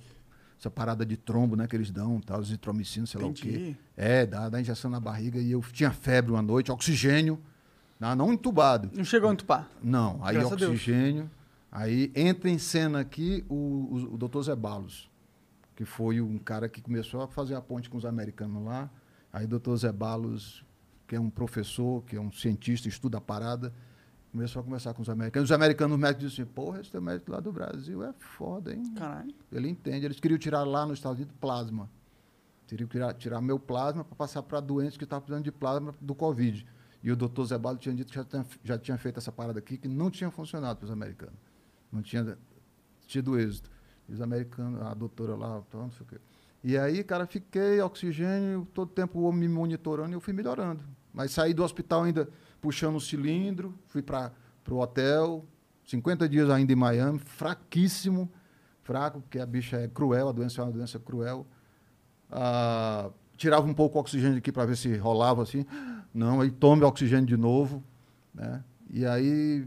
essa 0.59 0.70
parada 0.70 1.07
de 1.07 1.16
trombo, 1.16 1.55
né, 1.55 1.69
que 1.69 1.77
eles 1.77 1.89
dão, 1.91 2.20
tal, 2.20 2.41
azitromicina, 2.41 3.07
sei 3.07 3.20
lá 3.20 3.29
o 3.29 3.31
Entendi. 3.31 3.53
quê. 3.53 3.77
É, 3.97 4.27
dá, 4.27 4.49
dá 4.49 4.61
injeção 4.61 4.91
na 4.91 4.99
barriga 4.99 5.39
e 5.39 5.53
eu 5.53 5.61
tinha 5.73 5.93
febre 5.93 6.33
uma 6.33 6.43
noite, 6.43 6.73
oxigênio, 6.73 7.41
não, 8.01 8.16
não 8.16 8.33
entubado. 8.33 8.91
Não 8.93 9.05
chegou 9.05 9.31
a 9.31 9.33
entupar. 9.33 9.69
Não, 9.81 10.19
aí 10.25 10.35
Graças 10.35 10.53
oxigênio. 10.61 11.31
Aí 11.70 12.11
entra 12.16 12.51
em 12.51 12.59
cena 12.59 12.99
aqui 13.01 13.45
o, 13.49 13.55
o, 13.55 14.15
o 14.15 14.19
doutor 14.19 14.43
Zé 14.43 14.57
Balos, 14.57 15.09
que 15.77 15.85
foi 15.85 16.20
um 16.20 16.39
cara 16.39 16.69
que 16.69 16.81
começou 16.81 17.23
a 17.23 17.29
fazer 17.29 17.55
a 17.55 17.61
ponte 17.61 17.89
com 17.89 17.97
os 17.99 18.05
americanos 18.05 18.65
lá. 18.65 18.91
Aí 19.33 19.45
o 19.45 19.49
doutor 19.49 19.77
Zé 19.77 19.93
Balos, 19.93 20.65
que 21.09 21.16
é 21.16 21.20
um 21.20 21.30
professor, 21.30 22.05
que 22.05 22.14
é 22.14 22.20
um 22.20 22.30
cientista, 22.30 22.86
estuda 22.86 23.16
a 23.16 23.20
parada, 23.20 23.72
começou 24.30 24.60
a 24.60 24.62
conversar 24.62 24.93
com 24.93 25.01
os 25.01 25.09
americanos. 25.09 25.48
Os 25.48 25.55
americanos, 25.55 25.94
os 25.94 26.01
médicos 26.01 26.30
disseram 26.30 26.44
assim, 26.44 26.55
porra, 26.55 26.80
esse 26.80 26.90
teu 26.90 27.01
médico 27.01 27.32
lá 27.32 27.40
do 27.40 27.51
Brasil 27.51 28.05
é 28.05 28.12
foda, 28.12 28.74
hein? 28.74 28.93
Caralho. 28.94 29.35
Ele 29.51 29.68
entende. 29.70 30.05
Eles 30.05 30.20
queriam 30.20 30.39
tirar 30.39 30.64
lá 30.64 30.85
nos 30.85 30.98
Estados 30.98 31.18
Unidos 31.18 31.35
plasma. 31.40 31.89
Queriam 32.66 32.86
tirar, 32.86 33.14
tirar 33.14 33.40
meu 33.40 33.59
plasma 33.59 34.05
para 34.05 34.14
passar 34.14 34.43
para 34.43 34.60
doentes 34.60 34.98
que 34.98 35.05
estavam 35.05 35.22
precisando 35.22 35.44
de 35.44 35.51
plasma 35.51 35.94
do 35.98 36.14
Covid. 36.14 36.66
E 37.02 37.10
o 37.10 37.16
doutor 37.16 37.47
Zé 37.47 37.56
Balo 37.56 37.78
tinha 37.78 37.94
dito 37.94 38.10
que 38.10 38.16
já 38.16 38.24
tinha, 38.24 38.47
já 38.62 38.78
tinha 38.78 38.98
feito 38.98 39.16
essa 39.16 39.32
parada 39.32 39.59
aqui, 39.60 39.78
que 39.78 39.89
não 39.89 40.10
tinha 40.10 40.30
funcionado 40.30 40.78
para 40.78 40.85
os 40.85 40.90
americanos. 40.90 41.39
Não 41.90 42.02
tinha 42.02 42.36
tido 43.06 43.39
êxito. 43.39 43.70
E 44.06 44.12
os 44.12 44.20
americanos, 44.20 44.82
a 44.82 44.93
doutora 44.93 45.35
lá, 45.35 45.62
não 45.72 45.90
sei 45.90 46.02
o 46.02 46.05
quê. 46.05 46.20
E 46.62 46.76
aí, 46.76 47.02
cara, 47.02 47.26
fiquei 47.26 47.80
oxigênio, 47.80 48.68
todo 48.74 48.90
tempo 48.90 49.20
o 49.20 49.22
homem 49.22 49.48
me 49.48 49.55
monitorando 49.55 50.10
e 50.10 50.14
eu 50.14 50.20
fui 50.20 50.35
melhorando. 50.35 50.82
Mas 51.12 51.32
saí 51.32 51.55
do 51.55 51.64
hospital 51.64 52.05
ainda 52.05 52.28
puxando 52.60 52.97
o 52.97 53.01
cilindro, 53.01 53.74
fui 53.86 54.02
para 54.02 54.32
o 54.70 54.78
hotel, 54.78 55.44
50 55.85 56.28
dias 56.28 56.51
ainda 56.51 56.72
em 56.72 56.76
Miami, 56.76 57.18
fraquíssimo, 57.18 58.30
fraco, 58.82 59.20
porque 59.20 59.39
a 59.39 59.47
bicha 59.47 59.76
é 59.76 59.89
cruel, 59.89 60.28
a 60.28 60.32
doença 60.32 60.60
é 60.60 60.64
uma 60.64 60.72
doença 60.72 60.98
cruel. 60.98 61.47
Ah, 62.30 63.10
tirava 63.36 63.66
um 63.66 63.74
pouco 63.74 63.97
o 63.97 64.01
oxigênio 64.01 64.39
aqui 64.39 64.52
para 64.52 64.66
ver 64.66 64.76
se 64.76 64.97
rolava 64.97 65.43
assim. 65.43 65.64
Não, 66.12 66.40
aí 66.40 66.51
tome 66.51 66.85
oxigênio 66.85 67.26
de 67.26 67.36
novo. 67.36 67.82
Né? 68.35 68.62
E 68.90 69.06
aí 69.06 69.66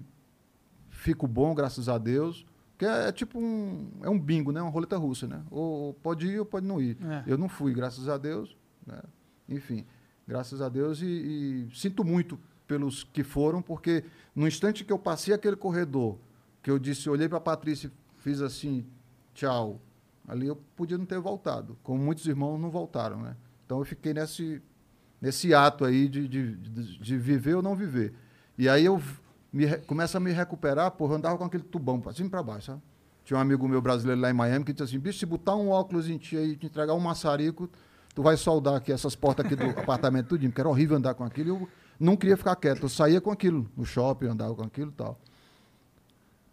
fico 0.90 1.28
bom, 1.28 1.56
graças 1.56 1.90
a 1.90 1.98
Deus. 1.98 2.46
Porque 2.72 2.86
é, 2.86 3.08
é 3.08 3.12
tipo 3.12 3.40
um. 3.40 3.92
É 4.02 4.10
um 4.10 4.20
bingo, 4.20 4.52
né? 4.52 4.62
Uma 4.62 4.72
roleta 4.72 4.98
russa, 4.98 5.28
né? 5.28 5.42
Ou 5.50 5.94
pode 5.94 6.28
ir 6.28 6.40
ou 6.40 6.46
pode 6.46 6.66
não 6.66 6.82
ir. 6.82 6.98
É. 7.04 7.24
Eu 7.28 7.38
não 7.38 7.48
fui, 7.48 7.74
graças 7.74 8.10
a 8.10 8.18
Deus. 8.18 8.58
né? 8.86 9.00
Enfim, 9.48 9.86
graças 10.28 10.62
a 10.62 10.70
Deus. 10.70 11.02
E, 11.02 11.06
e 11.06 11.70
sinto 11.76 12.04
muito 12.04 12.40
pelos 12.68 13.04
que 13.04 13.24
foram, 13.24 13.62
porque 13.62 14.04
no 14.36 14.48
instante 14.48 14.86
que 14.86 14.94
eu 14.94 15.00
passei 15.00 15.34
aquele 15.34 15.56
corredor, 15.56 16.18
que 16.64 16.72
eu 16.72 16.80
disse, 16.80 17.10
olhei 17.10 17.28
para 17.28 17.38
a 17.38 17.42
Patrícia 17.42 17.88
e 17.88 18.22
fiz 18.22 18.42
assim, 18.42 18.86
tchau. 19.34 19.80
Ali 20.28 20.48
eu 20.48 20.56
podia 20.76 20.98
não 20.98 21.06
ter 21.06 21.20
voltado, 21.20 21.78
como 21.84 22.02
muitos 22.02 22.26
irmãos 22.26 22.60
não 22.60 22.70
voltaram, 22.70 23.22
né? 23.22 23.36
Então 23.66 23.80
eu 23.80 23.86
fiquei 23.86 24.14
nesse, 24.14 24.62
nesse 25.20 25.54
ato 25.54 25.84
aí 25.84 26.08
de, 26.08 26.28
de, 26.28 26.56
de, 26.56 27.18
viver 27.18 27.56
ou 27.56 27.62
não 27.62 27.76
viver. 27.76 28.14
E 28.58 28.70
aí 28.70 28.86
eu 28.86 29.02
me, 29.52 29.78
começo 29.80 30.16
a 30.16 30.20
me 30.20 30.32
recuperar, 30.32 30.92
porra, 30.92 31.16
andava 31.16 31.38
com 31.38 31.44
aquele 31.44 31.64
tubão 31.64 32.00
para 32.00 32.14
cima 32.14 32.28
e 32.28 32.30
para 32.30 32.44
baixo, 32.44 32.68
sabe? 32.68 32.82
Tinha 33.24 33.38
um 33.38 33.42
amigo 33.42 33.68
meu 33.68 33.82
brasileiro 33.82 34.22
lá 34.22 34.30
em 34.30 34.34
Miami 34.34 34.66
que 34.66 34.74
disse 34.74 34.84
assim, 34.84 35.00
bicho, 35.00 35.20
se 35.20 35.26
botar 35.26 35.56
um 35.56 35.70
óculos 35.70 36.10
em 36.10 36.18
ti 36.18 36.38
aí 36.38 36.52
e 36.52 36.56
te 36.56 36.66
entregar 36.66 36.94
um 36.94 37.00
maçarico, 37.00 37.70
tu 38.14 38.22
vai 38.22 38.38
soldar 38.38 38.76
aqui 38.76 38.92
essas 38.92 39.16
portas 39.16 39.46
aqui 39.46 39.56
do 39.56 39.66
apartamento 39.80 40.28
tudinho, 40.30 40.52
porque 40.52 40.62
era 40.62 40.70
horrível 40.70 40.98
andar 40.98 41.14
com 41.14 41.24
aquilo. 41.24 41.48
e 41.48 41.52
Eu 41.52 41.70
não 42.00 42.16
queria 42.18 42.38
ficar 42.38 42.56
quieto, 42.56 42.84
eu 42.84 42.90
saía 42.90 43.22
com 43.22 43.32
aquilo 43.32 43.70
no 43.76 43.86
shopping, 43.86 44.28
andava 44.28 44.56
com 44.56 44.64
aquilo 44.64 44.92
e 44.92 44.94
tal. 44.94 45.20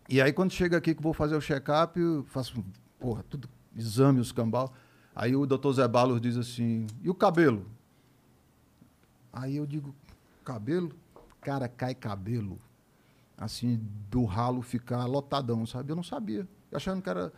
E 0.08 0.22
aí, 0.22 0.32
quando 0.32 0.52
chega 0.52 0.76
aqui 0.76 0.94
que 0.94 1.02
vou 1.02 1.12
fazer 1.12 1.36
o 1.36 1.40
check-up, 1.40 2.00
faço, 2.28 2.64
porra, 2.98 3.22
tudo, 3.28 3.48
exame, 3.76 4.20
os 4.20 4.32
cambal. 4.32 4.72
Aí 5.14 5.36
o 5.36 5.44
doutor 5.44 5.72
Zé 5.74 5.86
Balos 5.86 6.20
diz 6.20 6.36
assim, 6.36 6.86
e 7.02 7.10
o 7.10 7.14
cabelo? 7.14 7.66
Aí 9.32 9.56
eu 9.56 9.66
digo, 9.66 9.94
cabelo? 10.44 10.92
Cara, 11.40 11.68
cai 11.68 11.94
cabelo. 11.94 12.58
Assim, 13.36 13.80
do 14.10 14.24
ralo 14.24 14.62
ficar 14.62 15.04
lotadão, 15.04 15.66
sabe? 15.66 15.92
Eu 15.92 15.96
não 15.96 16.02
sabia. 16.02 16.48
Achando 16.72 17.02
que 17.02 17.10
era... 17.10 17.32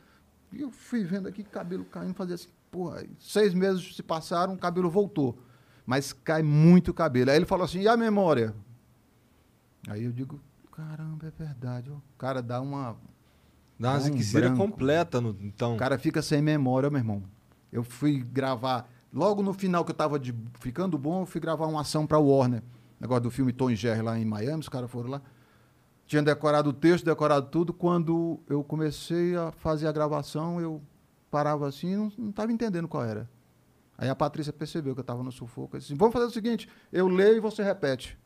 E 0.53 0.61
eu 0.61 0.71
fui 0.71 1.05
vendo 1.05 1.29
aqui 1.29 1.43
cabelo 1.43 1.85
caindo, 1.85 2.15
fazia 2.15 2.35
assim, 2.37 2.49
porra, 2.71 3.05
seis 3.19 3.53
meses 3.55 3.95
se 3.97 4.03
passaram, 4.03 4.55
o 4.55 4.59
cabelo 4.59 4.91
voltou. 4.91 5.39
Mas 5.87 6.13
cai 6.13 6.43
muito 6.43 6.95
cabelo. 6.95 7.31
Aí 7.31 7.37
ele 7.37 7.47
falou 7.47 7.65
assim, 7.65 7.81
e 7.81 7.89
a 7.89 7.97
memória? 7.97 8.55
Aí 9.89 10.05
eu 10.05 10.13
digo, 10.13 10.41
caramba, 10.71 11.27
é 11.27 11.31
verdade. 11.31 11.91
O 11.91 12.03
cara 12.19 12.43
dá 12.43 12.61
uma, 12.61 12.97
Dá 13.79 13.93
uma 13.93 13.99
Um 14.53 14.57
completa, 14.57 15.21
no, 15.21 15.31
então. 15.41 15.75
o 15.75 15.79
cara 15.79 15.99
fica 15.99 16.21
sem 16.21 16.43
memória, 16.43 16.91
meu 16.91 16.99
irmão. 16.99 17.23
Eu 17.73 17.83
fui 17.83 18.21
gravar, 18.21 18.89
logo 19.13 19.43
no 19.43 19.53
final 19.55 19.85
que 19.85 19.91
eu 19.91 19.95
tava 19.97 20.19
de- 20.19 20.35
ficando 20.61 20.99
bom, 20.99 21.23
eu 21.23 21.27
fui 21.27 21.41
gravar 21.41 21.67
uma 21.67 21.81
ação 21.81 22.07
pra 22.07 22.19
Warner. 22.19 22.63
Negócio 23.01 23.23
do 23.23 23.31
filme 23.31 23.53
Tom 23.53 23.71
e 23.71 23.77
Jerry 23.77 24.03
lá 24.03 24.19
em 24.19 24.25
Miami, 24.27 24.61
os 24.61 24.69
caras 24.69 24.91
foram 24.91 25.09
lá. 25.11 25.23
Tinha 26.07 26.23
decorado 26.23 26.69
o 26.71 26.73
texto, 26.75 27.05
decorado 27.07 27.47
tudo. 27.47 27.73
Quando 27.73 28.39
eu 28.49 28.63
comecei 28.63 29.35
a 29.37 29.51
fazer 29.53 29.87
a 29.87 29.93
gravação, 29.93 30.61
eu 30.61 30.83
parava 31.31 31.69
assim 31.69 31.93
e 31.93 31.97
não, 31.97 32.13
não 32.19 32.33
tava 32.33 32.53
entendendo 32.53 32.89
qual 32.89 33.05
era. 33.05 33.29
Aí 33.97 34.09
a 34.09 34.15
Patrícia 34.17 34.53
percebeu 34.53 34.95
que 34.95 35.01
eu 35.01 35.05
tava 35.05 35.23
no 35.23 35.31
sufoco. 35.31 35.77
Disse 35.77 35.93
assim, 35.93 35.99
vamos 35.99 36.13
fazer 36.13 36.25
o 36.25 36.31
seguinte, 36.31 36.69
eu 36.93 37.07
leio 37.07 37.37
e 37.37 37.41
você 37.41 37.63
repete. 37.63 38.19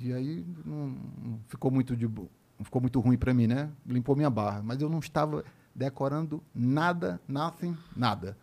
E 0.00 0.12
aí 0.12 0.44
não, 0.64 0.88
não 0.88 1.40
ficou 1.48 1.70
muito 1.70 1.96
de 1.96 2.08
ficou 2.62 2.80
muito 2.80 3.00
ruim 3.00 3.16
para 3.16 3.32
mim, 3.32 3.46
né? 3.46 3.70
Limpou 3.86 4.16
minha 4.16 4.30
barra, 4.30 4.62
mas 4.62 4.80
eu 4.80 4.88
não 4.88 4.98
estava 4.98 5.44
decorando 5.74 6.42
nada, 6.54 7.20
nothing, 7.28 7.76
nada. 7.94 8.36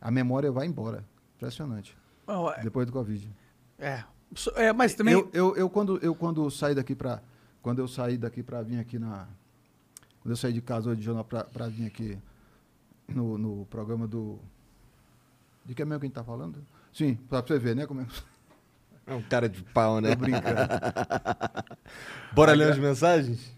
A 0.00 0.10
memória 0.10 0.50
vai 0.50 0.66
embora. 0.66 1.04
Impressionante. 1.36 1.96
Bom, 2.26 2.50
é, 2.50 2.62
Depois 2.62 2.86
do 2.86 2.92
Covid. 2.92 3.30
é. 3.78 4.04
É, 4.56 4.72
mas 4.74 4.94
também. 4.94 5.14
Eu, 5.14 5.30
eu, 5.32 5.56
eu 5.56 5.70
quando 5.70 5.96
eu 6.02 6.14
quando 6.14 6.50
saí 6.50 6.74
daqui 6.74 6.94
para 6.94 7.22
quando 7.62 7.78
eu 7.78 7.88
saí 7.88 8.18
daqui 8.18 8.42
para 8.42 8.60
vir 8.60 8.78
aqui 8.78 8.98
na 8.98 9.26
quando 10.20 10.32
eu 10.32 10.36
saí 10.36 10.52
de 10.52 10.60
casa 10.60 10.90
hoje 10.90 10.98
de 10.98 11.06
jornal 11.06 11.24
para 11.24 11.68
vir 11.68 11.86
aqui 11.86 12.18
no, 13.08 13.38
no 13.38 13.66
programa 13.66 14.06
do 14.06 14.38
de 15.64 15.74
que 15.74 15.82
é 15.82 15.84
mesmo 15.84 16.00
que 16.00 16.06
a 16.06 16.08
gente 16.08 16.14
tá 16.14 16.24
falando? 16.24 16.64
Sim, 16.92 17.18
para 17.28 17.42
você 17.42 17.58
ver, 17.58 17.76
né? 17.76 17.86
Como 17.86 18.00
é... 18.00 18.06
É 19.06 19.14
um 19.14 19.22
cara 19.22 19.48
de 19.48 19.62
pau, 19.62 20.00
né? 20.00 20.14
Tô 20.14 20.20
brincando. 20.20 20.60
Bora 22.32 22.52
ler 22.52 22.72
as 22.72 22.78
mensagens? 22.78 23.52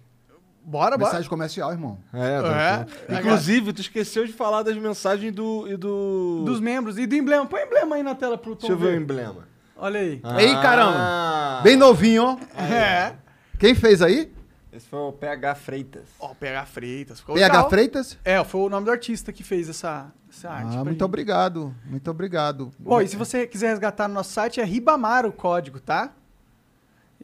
Bora, 0.62 0.96
bora. 0.96 1.10
Mensagem 1.10 1.28
comercial, 1.28 1.72
irmão. 1.72 1.98
É, 2.12 3.14
É. 3.14 3.18
Inclusive, 3.18 3.72
tu 3.72 3.80
esqueceu 3.80 4.26
de 4.26 4.32
falar 4.32 4.62
das 4.62 4.76
mensagens 4.76 5.32
do. 5.32 5.66
E 5.66 5.76
do... 5.76 6.44
Dos 6.44 6.60
membros 6.60 6.98
e 6.98 7.06
do 7.06 7.14
emblema. 7.16 7.46
Põe 7.46 7.62
o 7.62 7.66
emblema 7.66 7.96
aí 7.96 8.02
na 8.02 8.14
tela 8.14 8.36
pro 8.36 8.54
Tom 8.54 8.68
Deixa 8.68 8.72
eu 8.74 8.78
ver 8.78 8.98
o 8.98 9.02
emblema. 9.02 9.48
Olha 9.76 10.00
aí. 10.00 10.20
Ei, 10.38 10.54
caramba! 10.60 10.98
Ah, 10.98 11.60
Bem 11.64 11.76
novinho, 11.76 12.24
ó. 12.24 12.60
É. 12.60 13.14
Quem 13.58 13.74
fez 13.74 14.02
aí? 14.02 14.32
Esse 14.80 14.88
foi 14.88 14.98
o 14.98 15.12
PH 15.12 15.54
Freitas. 15.56 16.04
Ó, 16.18 16.34
PH 16.34 16.64
Freitas. 16.64 17.20
Ficou 17.20 17.34
PH 17.34 17.46
legal. 17.46 17.68
Freitas? 17.68 18.18
É, 18.24 18.42
foi 18.42 18.62
o 18.62 18.70
nome 18.70 18.86
do 18.86 18.90
artista 18.90 19.30
que 19.30 19.42
fez 19.42 19.68
essa, 19.68 20.10
essa 20.30 20.48
arte. 20.48 20.68
Ah, 20.72 20.76
muito 20.76 20.92
gente. 20.92 21.04
obrigado. 21.04 21.74
Muito 21.84 22.10
obrigado. 22.10 22.72
Ó, 22.86 23.02
e 23.02 23.06
se 23.06 23.14
você 23.14 23.46
quiser 23.46 23.68
resgatar 23.68 24.08
no 24.08 24.14
nosso 24.14 24.32
site, 24.32 24.58
é 24.58 24.64
Ribamar 24.64 25.26
o 25.26 25.32
código, 25.32 25.78
tá? 25.78 26.14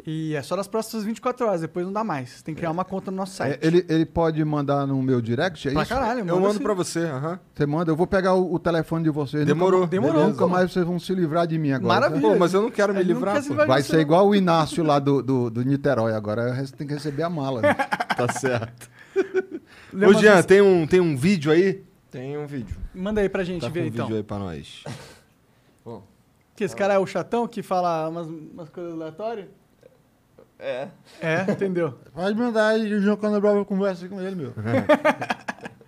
E 0.05 0.35
é 0.35 0.43
só 0.43 0.57
nas 0.57 0.69
próximas 0.69 1.05
24 1.05 1.47
horas, 1.47 1.61
depois 1.63 1.87
não 1.87 1.93
dá 1.93 2.05
mais. 2.05 2.29
Você 2.31 2.45
tem 2.45 2.55
que 2.55 2.59
criar 2.59 2.71
uma 2.71 2.85
conta 2.85 3.11
no 3.11 3.17
nosso 3.17 3.43
É, 3.43 3.51
site. 3.53 3.59
ele, 3.67 3.87
ele 3.89 4.05
pode 4.05 4.45
mandar 4.45 4.87
no 4.87 5.01
meu 5.03 5.23
direct, 5.23 5.69
é 5.69 5.73
pra 5.73 5.83
isso? 5.83 5.89
caralho, 5.95 6.29
Eu 6.29 6.39
mando 6.39 6.61
pra 6.61 6.75
você, 6.75 7.01
aham. 7.07 7.41
Você 7.55 7.65
manda, 7.67 7.91
eu 7.91 7.97
vou 7.97 8.07
pegar 8.07 8.35
o, 8.35 8.53
o 8.55 8.59
telefone 8.59 9.05
de 9.05 9.11
vocês. 9.11 9.47
Demorou. 9.47 9.81
Nunca, 9.81 9.91
Demorou. 9.91 10.27
Nunca 10.29 10.47
mais 10.47 10.71
vocês 10.71 10.85
vão 10.85 10.99
se 10.99 11.15
livrar 11.15 11.47
de 11.47 11.59
mim 11.59 11.73
agora. 11.73 12.01
Maravilha. 12.01 12.21
Pô, 12.29 12.37
mas 12.39 12.53
eu 12.53 12.61
não 12.63 12.71
quero 12.71 12.93
me 12.93 13.01
Ele 13.01 13.09
não 13.09 13.15
livrar, 13.15 13.35
quer 13.37 13.43
se 13.43 13.49
pô. 13.49 13.55
livrar 13.55 13.69
Vai 13.69 13.83
ser 13.83 13.95
não. 13.95 14.01
igual 14.03 14.29
o 14.29 14.35
Inácio 14.35 14.85
lá 14.85 14.99
do, 14.99 15.23
do, 15.23 15.51
do 15.51 15.63
Niterói 15.65 16.13
agora. 16.13 16.55
Tem 16.77 16.87
que 16.87 16.93
receber 16.93 17.23
a 17.23 17.31
mala. 17.31 17.63
né? 17.63 17.75
Tá 18.17 18.33
certo. 18.33 18.91
Ô, 19.95 20.13
Jean, 20.15 20.43
tem 20.43 20.61
um, 20.63 20.87
tem 20.87 21.01
um 21.01 21.17
vídeo 21.17 21.51
aí? 21.53 21.85
Tem 22.11 22.37
um 22.39 22.47
vídeo. 22.47 22.77
Manda 22.95 23.21
aí 23.21 23.29
pra 23.29 23.45
gente 23.45 23.61
Tá 23.63 23.69
com 23.69 23.73
ver, 23.75 23.83
um 23.83 23.87
então. 23.87 24.07
vídeo 24.07 24.17
aí 24.19 24.23
pra 24.23 24.39
nós. 24.39 24.85
Que 26.55 26.65
esse 26.65 26.75
cara 26.75 26.95
é 26.95 26.99
o 26.99 27.07
chatão 27.07 27.47
que 27.47 27.63
fala 27.63 28.09
umas, 28.09 28.27
umas 28.27 28.71
coisas 28.71 28.95
aleatórias? 28.95 29.49
É. 30.59 30.89
É, 31.21 31.51
entendeu? 31.51 31.95
Pode 32.15 32.35
mandar 32.39 32.69
aí, 32.69 32.93
o 32.93 33.01
João 33.01 33.17
Cano 33.17 33.41
Bravo 33.41 33.65
conversa 33.65 34.09
com 34.09 34.21
ele, 34.21 34.37
meu. 34.37 34.53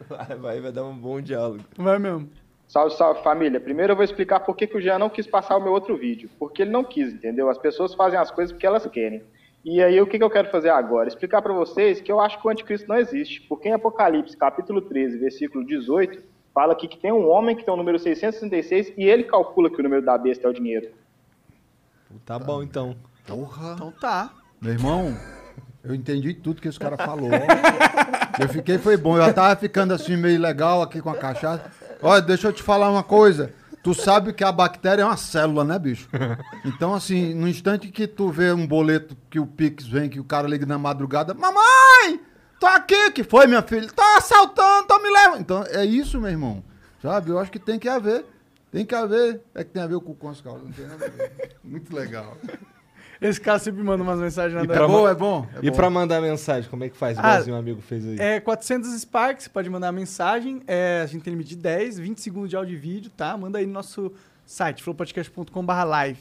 Vai, 0.09 0.37
vai, 0.39 0.61
vai 0.63 0.73
dar 0.73 0.85
um 0.85 0.97
bom 0.97 1.21
diálogo. 1.21 1.63
Vai 1.77 1.99
mesmo. 1.99 2.31
Salve, 2.67 2.97
salve 2.97 3.23
família. 3.23 3.61
Primeiro 3.61 3.93
eu 3.93 3.97
vou 3.97 4.05
explicar 4.05 4.41
por 4.41 4.57
que, 4.57 4.67
que 4.67 4.77
o 4.77 4.81
Jean 4.81 4.99
não 4.99 5.11
quis 5.11 5.27
passar 5.27 5.57
o 5.57 5.61
meu 5.61 5.73
outro 5.73 5.97
vídeo. 5.99 6.31
Porque 6.39 6.63
ele 6.63 6.71
não 6.71 6.83
quis, 6.83 7.13
entendeu? 7.13 7.51
As 7.51 7.59
pessoas 7.59 7.95
fazem 7.95 8.19
as 8.19 8.31
coisas 8.31 8.53
porque 8.53 8.67
elas 8.67 8.87
querem. 8.87 9.23
E 9.65 9.83
aí 9.83 10.01
o 10.01 10.07
que, 10.07 10.17
que 10.17 10.25
eu 10.25 10.31
quero 10.31 10.51
fazer 10.51 10.71
agora? 10.71 11.09
Explicar 11.09 11.43
pra 11.43 11.53
vocês 11.53 12.01
que 12.01 12.11
eu 12.11 12.21
acho 12.21 12.41
que 12.41 12.47
o 12.47 12.51
anticristo 12.51 12.89
não 12.89 12.97
existe. 12.97 13.43
Porque 13.43 13.69
em 13.69 13.73
Apocalipse, 13.73 14.37
capítulo 14.37 14.81
13, 14.81 15.19
versículo 15.19 15.65
18, 15.67 16.23
fala 16.55 16.73
aqui 16.73 16.89
que 16.89 16.99
tem 16.99 17.13
um 17.13 17.29
homem 17.29 17.57
que 17.57 17.65
tem 17.65 17.73
o 17.73 17.77
número 17.77 17.99
666 17.99 18.95
e 18.97 19.05
ele 19.05 19.25
calcula 19.25 19.69
que 19.69 19.81
o 19.81 19.83
número 19.83 20.03
da 20.03 20.17
besta 20.17 20.47
é 20.47 20.51
o 20.51 20.55
dinheiro. 20.55 20.89
Tá 22.25 22.39
bom, 22.39 22.63
então. 22.63 22.97
Porra. 23.27 23.75
Então 23.75 23.93
tá. 23.93 24.33
Meu 24.61 24.73
irmão, 24.73 25.17
eu 25.85 25.95
entendi 25.95 26.35
tudo 26.35 26.61
que 26.61 26.69
esse 26.69 26.79
cara 26.79 26.97
falou. 26.97 27.31
Eu 28.39 28.49
fiquei, 28.49 28.79
foi 28.79 28.97
bom. 28.97 29.17
Eu 29.17 29.33
tava 29.33 29.55
ficando 29.57 29.95
assim 29.95 30.17
meio 30.17 30.41
legal 30.41 30.83
aqui 30.83 31.01
com 31.01 31.11
a 31.11 31.17
cachaça. 31.17 31.71
Olha, 32.03 32.23
deixa 32.23 32.49
eu 32.49 32.53
te 32.53 32.63
falar 32.63 32.91
uma 32.91 33.03
coisa. 33.03 33.53
Tu 33.83 33.95
sabe 33.95 34.33
que 34.33 34.43
a 34.43 34.51
bactéria 34.51 35.03
é 35.03 35.05
uma 35.05 35.17
célula, 35.17 35.65
né, 35.65 35.79
bicho? 35.79 36.09
Então, 36.65 36.93
assim, 36.93 37.33
no 37.35 37.47
instante 37.49 37.89
que 37.89 38.07
tu 38.07 38.31
vê 38.31 38.53
um 38.53 38.67
boleto 38.67 39.17
que 39.31 39.39
o 39.39 39.47
Pix 39.47 39.87
vem, 39.87 40.09
que 40.09 40.19
o 40.19 40.25
cara 40.25 40.49
liga 40.49 40.67
na 40.67 40.77
madrugada, 40.77 41.33
mamãe, 41.33 42.21
tô 42.59 42.67
aqui, 42.67 43.13
que 43.13 43.23
foi, 43.23 43.47
minha 43.47 43.63
filha? 43.63 43.89
Tô 43.89 44.03
assaltando, 44.17 44.89
tô 44.89 44.99
me 44.99 45.09
levando. 45.09 45.41
Então, 45.41 45.65
é 45.69 45.85
isso, 45.85 46.21
meu 46.21 46.31
irmão. 46.31 46.65
Sabe? 47.01 47.31
Eu 47.31 47.39
acho 47.39 47.53
que 47.53 47.61
tem 47.61 47.79
que 47.79 47.89
haver. 47.89 48.27
Tem 48.73 48.85
que 48.85 48.95
haver. 48.95 49.41
É 49.55 49.63
que 49.63 49.71
tem 49.71 49.83
a 49.83 49.87
ver 49.87 50.01
com 50.01 50.11
o 50.11 50.17
Conscal. 50.17 50.59
Não 50.59 50.73
tem 50.73 50.87
nada 50.87 51.07
a 51.07 51.09
ver. 51.09 51.57
Muito 51.63 51.95
legal. 51.95 52.37
Esse 53.21 53.41
cara 53.41 53.59
sempre 53.59 53.83
manda 53.83 54.03
umas 54.03 54.19
mensagens 54.21 54.55
na 54.55 54.63
É 54.75 54.79
bom, 54.87 55.09
é 55.09 55.15
bom. 55.15 55.47
é 55.55 55.59
E 55.67 55.71
bom. 55.71 55.77
pra 55.77 55.91
mandar 55.91 56.21
mensagem, 56.21 56.71
como 56.71 56.85
é 56.85 56.89
que 56.89 56.97
faz? 56.97 57.19
Ah, 57.19 57.23
Igualzinho 57.33 57.57
um 57.57 57.59
amigo 57.59 57.81
fez 57.81 58.07
aí. 58.07 58.17
É 58.19 58.39
400 58.41 58.91
Sparks, 59.01 59.45
você 59.45 59.51
pode 59.51 59.69
mandar 59.69 59.91
mensagem. 59.91 60.63
É, 60.67 61.01
a 61.03 61.07
gente 61.07 61.23
tem 61.23 61.33
limite 61.33 61.51
de 61.51 61.57
10, 61.57 61.99
20 61.99 62.21
segundos 62.21 62.49
de 62.51 62.57
áudio 62.57 62.75
e 62.75 62.77
vídeo, 62.77 63.11
tá? 63.17 63.37
Manda 63.37 63.59
aí 63.59 63.67
no 63.67 63.73
nosso 63.73 64.13
site, 64.47 64.83
flowpodcast.com.br 64.85 65.73
live. 65.87 66.19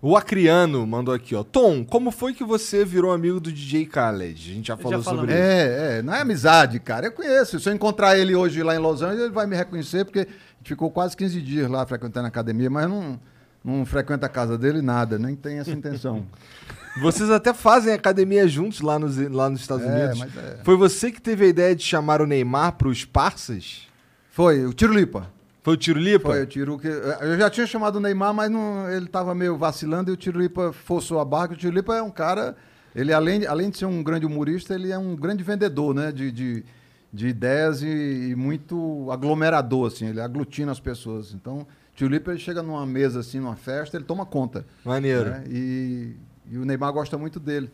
O 0.00 0.16
Acriano 0.16 0.84
mandou 0.84 1.14
aqui, 1.14 1.32
ó. 1.34 1.44
Tom, 1.44 1.84
como 1.84 2.10
foi 2.10 2.34
que 2.34 2.42
você 2.42 2.84
virou 2.84 3.12
amigo 3.12 3.38
do 3.38 3.52
DJ 3.52 3.84
Khaled? 3.86 4.50
A 4.50 4.54
gente 4.54 4.66
já 4.66 4.76
falou 4.76 5.00
falamos. 5.02 5.28
sobre 5.28 5.32
isso. 5.32 5.42
É, 5.42 5.98
é, 5.98 6.02
não 6.02 6.12
é 6.12 6.20
amizade, 6.22 6.80
cara. 6.80 7.06
Eu 7.06 7.12
conheço. 7.12 7.60
Se 7.60 7.68
eu 7.68 7.72
encontrar 7.72 8.18
ele 8.18 8.34
hoje 8.34 8.62
lá 8.64 8.74
em 8.74 8.78
Los 8.80 9.00
Angeles, 9.00 9.22
ele 9.24 9.32
vai 9.32 9.46
me 9.46 9.54
reconhecer, 9.54 10.04
porque 10.04 10.20
a 10.20 10.22
gente 10.24 10.68
ficou 10.68 10.90
quase 10.90 11.16
15 11.16 11.40
dias 11.40 11.70
lá 11.70 11.86
frequentando 11.86 12.26
a 12.26 12.28
academia, 12.28 12.68
mas 12.68 12.88
não, 12.88 13.20
não 13.64 13.84
frequenta 13.86 14.26
a 14.26 14.28
casa 14.28 14.56
dele 14.58 14.82
nada, 14.82 15.18
nem 15.18 15.34
tem 15.36 15.58
essa 15.58 15.70
intenção. 15.70 16.26
Vocês 17.00 17.30
até 17.30 17.54
fazem 17.54 17.94
academia 17.94 18.46
juntos 18.46 18.80
lá 18.82 18.98
nos, 18.98 19.16
lá 19.30 19.48
nos 19.48 19.60
Estados 19.62 19.84
É, 19.86 19.88
Unidos. 19.88 20.18
mas 20.18 20.36
é. 20.36 20.58
Foi 20.62 20.76
você 20.76 21.10
que 21.10 21.22
teve 21.22 21.46
a 21.46 21.48
ideia 21.48 21.74
de 21.74 21.82
chamar 21.82 22.20
o 22.20 22.26
Neymar 22.26 22.72
pros 22.72 23.02
parças? 23.02 23.88
Foi, 24.30 24.66
o 24.66 24.74
Tiro 24.74 24.92
Lipa. 24.92 25.26
Foi 25.62 25.72
o 25.72 25.76
Tiro 25.76 25.98
Lipa? 25.98 26.28
Foi 26.28 26.42
o 26.42 26.46
Tiro 26.46 26.78
que. 26.78 26.88
Eu 26.88 27.38
já 27.38 27.48
tinha 27.48 27.66
chamado 27.66 27.96
o 27.96 28.00
Neymar, 28.00 28.34
mas 28.34 28.50
não, 28.50 28.90
ele 28.90 29.06
tava 29.06 29.34
meio 29.34 29.56
vacilando 29.56 30.10
e 30.10 30.12
o 30.12 30.16
Tiro 30.18 30.38
Lipa 30.38 30.70
forçou 30.70 31.18
a 31.18 31.24
barca. 31.24 31.54
O 31.54 31.56
Tiro 31.56 31.74
Lipa 31.74 31.96
é 31.96 32.02
um 32.02 32.10
cara 32.10 32.54
Ele, 32.94 33.10
além, 33.10 33.46
além 33.46 33.70
de 33.70 33.78
ser 33.78 33.86
um 33.86 34.02
grande 34.02 34.26
humorista, 34.26 34.74
ele 34.74 34.92
é 34.92 34.98
um 34.98 35.16
grande 35.16 35.42
vendedor, 35.42 35.94
né? 35.94 36.12
De, 36.12 36.30
de, 36.30 36.62
de 37.10 37.26
ideias 37.28 37.80
e, 37.82 37.86
e 38.32 38.34
muito 38.36 39.08
aglomerador, 39.10 39.86
assim. 39.86 40.08
Ele 40.08 40.20
aglutina 40.20 40.70
as 40.72 40.80
pessoas. 40.80 41.32
Então, 41.32 41.66
Tio 42.02 42.08
Lipa, 42.08 42.32
ele 42.32 42.40
chega 42.40 42.64
numa 42.64 42.84
mesa, 42.84 43.20
assim, 43.20 43.38
numa 43.38 43.54
festa, 43.54 43.96
ele 43.96 44.04
toma 44.04 44.26
conta. 44.26 44.66
Maneiro. 44.84 45.30
né? 45.30 45.44
E, 45.48 46.16
e 46.50 46.58
o 46.58 46.64
Neymar 46.64 46.92
gosta 46.92 47.16
muito 47.16 47.38
dele. 47.38 47.70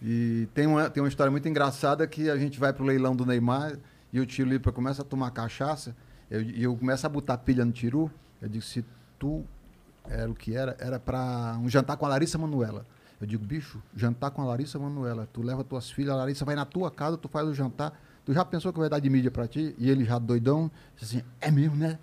E 0.00 0.46
tem 0.54 0.64
uma, 0.64 0.88
tem 0.88 1.02
uma 1.02 1.08
história 1.08 1.28
muito 1.28 1.48
engraçada 1.48 2.06
que 2.06 2.30
a 2.30 2.36
gente 2.36 2.60
vai 2.60 2.72
pro 2.72 2.84
leilão 2.84 3.16
do 3.16 3.26
Neymar 3.26 3.76
e 4.12 4.20
o 4.20 4.26
tio 4.26 4.46
Lipa 4.46 4.70
começa 4.70 5.02
a 5.02 5.04
tomar 5.04 5.32
cachaça 5.32 5.96
e 6.30 6.62
eu, 6.62 6.76
começo 6.76 7.04
a 7.04 7.08
botar 7.08 7.36
pilha 7.38 7.64
no 7.64 7.72
tiru. 7.72 8.08
Eu 8.40 8.48
digo, 8.48 8.64
se 8.64 8.84
tu 9.18 9.44
era 10.08 10.30
o 10.30 10.36
que 10.36 10.54
era, 10.54 10.76
era 10.78 11.00
para 11.00 11.58
um 11.60 11.68
jantar 11.68 11.96
com 11.96 12.06
a 12.06 12.10
Larissa 12.10 12.38
Manuela. 12.38 12.86
Eu 13.20 13.26
digo, 13.26 13.44
bicho, 13.44 13.82
jantar 13.96 14.30
com 14.30 14.40
a 14.40 14.44
Larissa 14.44 14.78
Manuela. 14.78 15.28
Tu 15.32 15.42
leva 15.42 15.64
tuas 15.64 15.90
filhas, 15.90 16.12
a 16.12 16.16
Larissa 16.16 16.44
vai 16.44 16.54
na 16.54 16.64
tua 16.64 16.92
casa, 16.92 17.16
tu 17.16 17.28
faz 17.28 17.48
o 17.48 17.52
jantar. 17.52 18.00
Tu 18.24 18.32
já 18.32 18.44
pensou 18.44 18.72
que 18.72 18.78
vai 18.78 18.88
dar 18.88 19.00
de 19.00 19.10
mídia 19.10 19.32
pra 19.32 19.48
ti? 19.48 19.74
E 19.78 19.90
ele 19.90 20.04
já 20.04 20.16
doidão, 20.16 20.70
disse 20.96 21.16
assim, 21.18 21.26
é 21.40 21.50
mesmo, 21.50 21.74
né? 21.74 21.98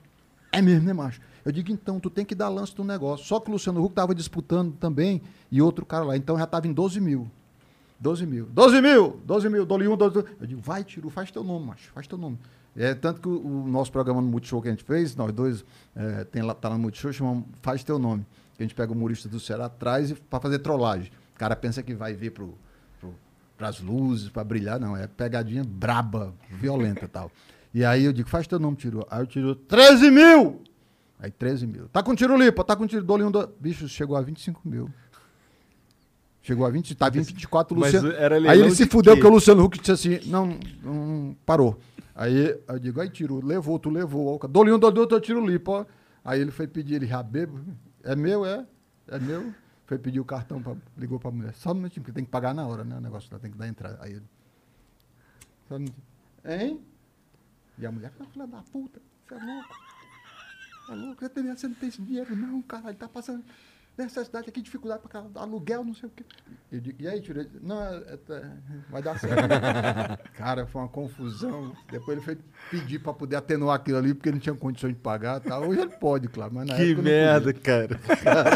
É 0.52 0.61
mesmo, 0.61 0.85
né, 0.85 0.91
macho? 0.91 1.22
Eu 1.43 1.51
digo, 1.51 1.72
então, 1.72 1.99
tu 1.99 2.09
tem 2.09 2.26
que 2.26 2.35
dar 2.35 2.49
lance 2.49 2.76
do 2.76 2.84
negócio. 2.84 3.26
Só 3.26 3.39
que 3.39 3.49
o 3.49 3.53
Luciano 3.53 3.84
Huck 3.84 3.95
tava 3.95 4.13
disputando 4.13 4.73
também 4.73 5.22
e 5.51 5.61
outro 5.61 5.85
cara 5.85 6.05
lá. 6.05 6.18
Então 6.18 6.38
já 6.38 6.45
tava 6.45 6.68
em 6.68 6.73
12 6.73 6.99
mil. 7.01 7.30
12 7.99 8.26
mil. 8.26 8.47
12 8.47 8.81
mil! 8.81 9.22
12 9.26 9.49
mil, 9.49 9.65
dou-lhe 9.65 9.88
um, 9.88 9.95
12 9.95 10.15
mil. 10.15 10.26
Eu 10.39 10.47
digo, 10.47 10.61
vai, 10.61 10.84
Tiro, 10.84 11.09
faz 11.09 11.30
teu 11.30 11.43
nome, 11.43 11.68
macho, 11.68 11.91
faz 11.91 12.07
teu 12.07 12.18
nome. 12.18 12.38
É, 12.76 12.95
tanto 12.95 13.22
que 13.22 13.27
o, 13.27 13.63
o 13.63 13.68
nosso 13.68 13.91
programa 13.91 14.22
no 14.22 14.27
Multishow 14.27 14.61
que 14.61 14.69
a 14.69 14.72
gente 14.72 14.84
fez, 14.84 15.15
nós 15.15 15.31
dois, 15.31 15.63
é, 15.95 16.23
tem 16.23 16.41
lá, 16.41 16.53
tá 16.53 16.69
lá 16.69 16.76
no 16.76 16.81
Multishow, 16.81 17.13
chama 17.13 17.43
Faz 17.61 17.84
Teu 17.84 17.99
Nome. 17.99 18.26
Que 18.55 18.63
a 18.63 18.65
gente 18.65 18.73
pega 18.73 18.91
o 18.91 18.95
humorista 18.95 19.30
do 19.30 19.39
Ceará 19.39 19.65
atrás 19.65 20.13
para 20.13 20.39
fazer 20.39 20.59
trollagem. 20.59 21.11
O 21.35 21.39
cara 21.39 21.55
pensa 21.55 21.84
que 21.84 21.93
vai 21.93 22.13
vir 22.13 22.31
pro, 22.31 22.57
pro, 22.99 23.13
pras 23.57 23.80
luzes, 23.80 24.30
para 24.30 24.43
brilhar. 24.43 24.80
Não, 24.80 24.97
é 24.97 25.05
pegadinha 25.05 25.63
braba, 25.63 26.34
violenta 26.49 27.05
e 27.05 27.07
tal. 27.07 27.31
E 27.73 27.85
aí 27.85 28.05
eu 28.05 28.13
digo, 28.13 28.30
faz 28.30 28.47
teu 28.47 28.59
nome, 28.59 28.77
Tiro. 28.77 29.05
Aí 29.11 29.22
eu 29.22 29.27
tiro 29.27 29.53
13 29.53 30.09
mil! 30.09 30.61
Aí 31.22 31.30
13 31.30 31.68
mil. 31.68 31.88
Tá 31.88 32.02
com 32.02 32.15
tiro 32.15 32.35
lipa, 32.35 32.64
tá 32.64 32.76
com 32.76 32.88
tiro, 32.88 33.03
dou-lhe 33.03 33.23
um... 33.23 33.31
Do... 33.31 33.48
Bicho, 33.60 33.88
chegou 33.88 34.18
a 34.18 34.22
25 34.22 34.61
mil. 34.68 34.89
Chegou 36.41 36.65
a 36.65 36.69
20, 36.72 36.95
tá 36.95 37.07
24, 37.07 37.77
Mas 37.77 37.93
Luciano. 37.93 38.49
aí 38.49 38.60
ele 38.60 38.72
se 38.72 38.85
de 38.85 38.89
fudeu 38.89 39.14
porque 39.14 39.27
o 39.27 39.30
Luciano 39.30 39.64
Huck 39.64 39.77
disse 39.80 39.91
assim: 39.91 40.27
não, 40.27 40.57
não 40.81 41.35
parou. 41.45 41.80
Aí 42.15 42.60
eu 42.68 42.80
digo, 42.80 42.99
aí 42.99 43.10
tiro, 43.10 43.45
levou, 43.45 43.77
tu 43.77 43.91
levou. 43.91 44.39
ó, 44.41 44.48
Dou-lhe 44.48 44.72
um, 44.72 44.80
dou 44.80 44.91
outro, 44.98 45.18
eu 45.18 45.22
tiro 45.22 45.45
lipo, 45.45 45.72
ó. 45.72 45.85
Aí 46.26 46.41
ele 46.41 46.49
foi 46.49 46.65
pedir, 46.65 46.95
ele 46.95 47.06
já 47.06 47.22
bebo. 47.22 47.60
É 48.03 48.15
meu, 48.15 48.43
é? 48.43 48.65
É 49.07 49.19
meu? 49.19 49.53
Foi 49.85 49.99
pedir 49.99 50.19
o 50.19 50.26
cartão, 50.26 50.61
pra, 50.61 50.76
ligou 50.98 51.19
pra 51.19 51.30
mulher. 51.30 51.53
Só 51.53 51.72
um 51.72 51.76
minutinho, 51.76 52.03
porque 52.03 52.15
tem 52.15 52.26
que 52.26 52.31
pagar 52.31 52.56
na 52.56 52.65
hora, 52.65 52.84
né? 52.84 52.98
O 52.98 53.02
negócio 53.02 53.30
lá 53.31 53.38
tem 53.38 53.52
que 53.52 53.57
dar 53.57 53.68
entrada. 53.68 53.99
Aí 54.02 54.14
ele. 54.14 54.26
Só 55.68 55.76
um 55.76 55.80
minutinho. 55.80 56.06
Hein? 56.43 56.81
E 57.77 57.85
a 57.85 57.91
mulher, 57.91 58.11
filha 58.31 58.48
da 58.48 58.64
puta, 58.64 58.99
você 59.27 59.35
é 59.35 59.38
louco. 59.38 59.90
É 60.90 60.94
louco, 60.94 61.22
você, 61.22 61.68
não 61.68 61.76
tem 61.76 61.90
esse 61.90 62.02
dinheiro, 62.02 62.36
não, 62.36 62.62
caralho, 62.62 62.95
tá 62.98 63.08
passando 63.08 63.44
necessidade 63.98 64.49
aqui, 64.49 64.62
dificuldade 64.62 65.02
para 65.08 65.24
aluguel, 65.36 65.84
não 65.84 65.94
sei 65.94 66.08
o 66.10 66.12
quê. 66.12 66.24
Eu 66.72 66.80
digo, 66.80 67.02
e 67.02 67.08
aí, 67.08 67.22
tirei? 67.22 67.48
Não, 67.62 67.82
é, 67.82 67.98
é, 67.98 68.34
é, 68.34 68.52
vai 68.90 69.02
dar 69.02 69.20
certo. 69.20 69.36
Cara, 70.34 70.66
foi 70.66 70.82
uma 70.82 70.88
confusão. 70.88 71.76
Depois 71.91 72.18
ele 72.18 72.26
foi 72.26 72.38
pedir 72.70 72.99
para 72.99 73.14
poder 73.14 73.36
atenuar 73.36 73.76
aquilo 73.76 73.98
ali, 73.98 74.14
porque 74.14 74.30
ele 74.30 74.36
não 74.36 74.41
tinha 74.41 74.56
condições 74.56 74.94
de 74.94 74.99
pagar. 74.99 75.40
Tá? 75.40 75.60
Hoje 75.60 75.82
ele 75.82 75.91
pode, 75.91 76.28
claro, 76.30 76.53
mas 76.53 76.68
na 76.68 76.76
Que 76.76 76.95
merda, 76.95 77.53
cara. 77.53 77.99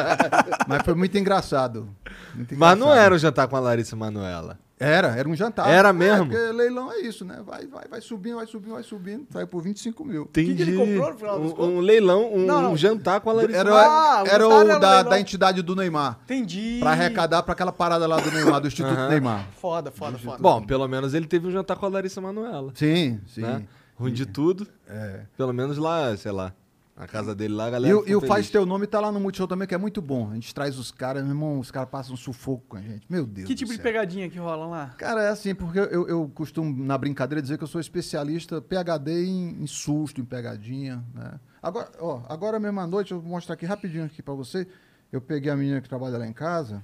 mas 0.67 0.83
foi 0.83 0.95
muito 0.95 1.17
engraçado. 1.17 1.93
muito 2.33 2.55
Mas 2.55 2.77
não 2.77 2.87
engraçado. 2.87 3.05
era 3.05 3.15
o 3.15 3.17
jantar 3.17 3.47
com 3.47 3.55
a 3.55 3.59
Larissa 3.59 3.95
Manuela. 3.95 4.57
Era, 4.77 5.15
era 5.15 5.27
um 5.29 5.35
jantar. 5.35 5.69
Era 5.69 5.89
É, 5.89 5.93
mesmo? 5.93 6.25
porque 6.27 6.51
leilão 6.51 6.91
é 6.91 6.99
isso, 6.99 7.23
né? 7.23 7.41
Vai, 7.45 7.65
vai, 7.65 7.85
vai 7.89 8.01
subindo, 8.01 8.35
vai 8.35 8.45
subindo, 8.45 8.73
vai 8.73 8.83
subindo. 8.83 9.25
Saiu 9.31 9.47
por 9.47 9.61
25 9.61 10.03
mil. 10.03 10.23
Entendi. 10.23 10.53
que 10.55 10.61
ele 10.63 10.75
comprou 10.77 11.11
no 11.11 11.17
final 11.17 11.39
um, 11.39 11.77
um 11.77 11.79
leilão, 11.79 12.33
um, 12.33 12.45
Não, 12.45 12.61
não. 12.61 12.71
um 12.73 12.77
jantar 12.77 13.21
com 13.21 13.29
a 13.29 13.33
Larissa 13.33 13.59
Era, 13.59 13.71
Ah, 13.73 14.23
o 14.23 14.27
era 14.27 14.47
o 14.47 14.51
era 14.51 14.75
o 14.75 14.79
da, 14.79 15.03
da 15.03 15.19
entidade 15.19 15.61
do 15.61 15.75
Neymar. 15.75 16.19
Entendi. 16.25 16.77
Pra 16.81 16.91
arrecadar 16.91 17.41
pra 17.43 17.53
aquela 17.53 17.71
parada 17.71 18.05
lá 18.05 18.17
do 18.17 18.29
Neymar, 18.31 18.59
do 18.59 18.67
Instituto 18.67 18.93
Aham. 18.93 19.09
Neymar. 19.09 19.45
Foda, 19.61 19.91
foda, 19.91 20.17
foda. 20.17 20.37
Bom, 20.39 20.61
pelo 20.65 20.87
menos 20.89 21.13
ele 21.13 21.25
teve 21.25 21.47
um 21.47 21.51
jantar 21.51 21.77
com 21.77 21.85
a 21.85 21.89
Larissa 21.89 22.19
Manuela. 22.19 22.71
Sim, 22.75 23.21
sim. 23.27 23.41
Né? 23.41 23.63
Ruim 23.97 24.11
de 24.11 24.25
tudo. 24.25 24.67
É. 24.89 25.21
Pelo 25.37 25.53
menos 25.53 25.77
lá, 25.77 26.15
sei 26.17 26.33
lá. 26.33 26.51
Na 26.95 27.07
casa 27.07 27.35
dele 27.35 27.53
lá, 27.53 27.65
a 27.65 27.69
galera. 27.71 27.93
E, 27.93 28.11
e 28.11 28.15
o. 28.15 28.21
Faz 28.21 28.49
Teu 28.49 28.65
Nome 28.65 28.87
tá 28.87 29.01
lá 29.01 29.11
no 29.11 29.19
Multishow 29.19 29.47
também, 29.47 29.67
que 29.67 29.75
é 29.75 29.77
muito 29.77 30.01
bom. 30.01 30.31
A 30.31 30.35
gente 30.35 30.55
traz 30.55 30.79
os 30.79 30.91
caras, 30.91 31.23
meu 31.23 31.33
irmão, 31.33 31.59
os 31.59 31.69
caras 31.69 31.89
passam 31.89 32.13
um 32.13 32.17
sufoco 32.17 32.63
com 32.69 32.77
a 32.77 32.81
gente. 32.81 33.05
Meu 33.09 33.25
Deus 33.25 33.47
Que 33.47 33.53
do 33.53 33.57
tipo 33.57 33.73
de 33.73 33.79
pegadinha 33.79 34.29
que 34.29 34.39
rola 34.39 34.65
lá? 34.65 34.87
Cara, 34.97 35.21
é 35.21 35.27
assim, 35.27 35.53
porque 35.53 35.77
eu, 35.77 36.07
eu 36.07 36.31
costumo, 36.33 36.85
na 36.85 36.97
brincadeira, 36.97 37.41
dizer 37.41 37.57
que 37.57 37.65
eu 37.65 37.67
sou 37.67 37.81
especialista 37.81 38.61
PHD 38.61 39.25
em, 39.25 39.61
em 39.61 39.67
susto, 39.67 40.21
em 40.21 40.25
pegadinha, 40.25 41.03
né? 41.13 41.37
Agora, 41.61 41.91
ó, 41.99 42.21
agora 42.29 42.59
mesmo 42.59 42.79
à 42.79 42.87
noite, 42.87 43.11
eu 43.11 43.19
vou 43.19 43.31
mostrar 43.31 43.55
aqui 43.55 43.65
rapidinho 43.65 44.05
aqui 44.05 44.21
pra 44.21 44.33
você. 44.33 44.65
Eu 45.11 45.19
peguei 45.19 45.51
a 45.51 45.55
menina 45.55 45.81
que 45.81 45.89
trabalha 45.89 46.17
lá 46.17 46.25
em 46.25 46.33
casa, 46.33 46.81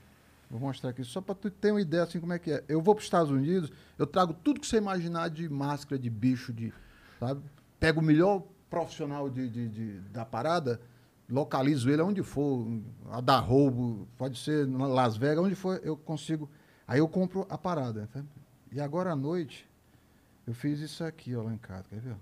vou 0.50 0.60
mostrar 0.60 0.90
aqui 0.90 1.06
só 1.06 1.22
pra 1.22 1.34
tu 1.34 1.50
ter 1.50 1.72
uma 1.72 1.80
ideia 1.80 2.04
assim 2.04 2.20
como 2.20 2.34
é 2.34 2.40
que 2.40 2.52
é. 2.52 2.64
Eu 2.68 2.82
vou 2.82 2.96
pros 2.96 3.06
Estados 3.06 3.32
Unidos, 3.32 3.72
eu 3.98 4.06
trago 4.06 4.34
tudo 4.34 4.60
que 4.60 4.68
você 4.68 4.76
imaginar 4.76 5.30
de 5.30 5.48
máscara, 5.48 5.98
de 5.98 6.10
bicho, 6.10 6.52
de, 6.52 6.74
sabe? 7.18 7.42
Pego 7.80 8.02
o 8.02 8.04
melhor 8.04 8.44
profissional 8.72 9.30
de, 9.30 9.48
de- 9.50 9.68
de- 9.70 10.00
da 10.10 10.26
parada, 10.26 10.80
localizo 11.30 11.90
ele 11.92 12.02
onde 12.02 12.24
for, 12.24 12.66
a 13.12 13.20
dar 13.22 13.40
roubo, 13.40 14.08
pode 14.18 14.40
ser 14.40 14.66
em 14.68 14.78
Las 14.78 15.18
Vegas, 15.18 15.44
onde 15.44 15.56
for, 15.56 15.80
eu 15.84 15.96
consigo. 15.98 16.50
Aí 16.88 17.00
eu 17.00 17.08
compro 17.08 17.46
a 17.50 17.58
parada. 17.58 18.10
E 18.72 18.80
agora 18.82 19.12
à 19.12 19.16
noite, 19.16 19.70
eu 20.48 20.54
fiz 20.54 20.80
isso 20.80 21.04
aqui, 21.04 21.36
ó, 21.36 21.44
lá 21.44 21.54
em 21.54 21.58
casa, 21.58 21.84
quer 21.90 22.00
ver? 22.00 22.16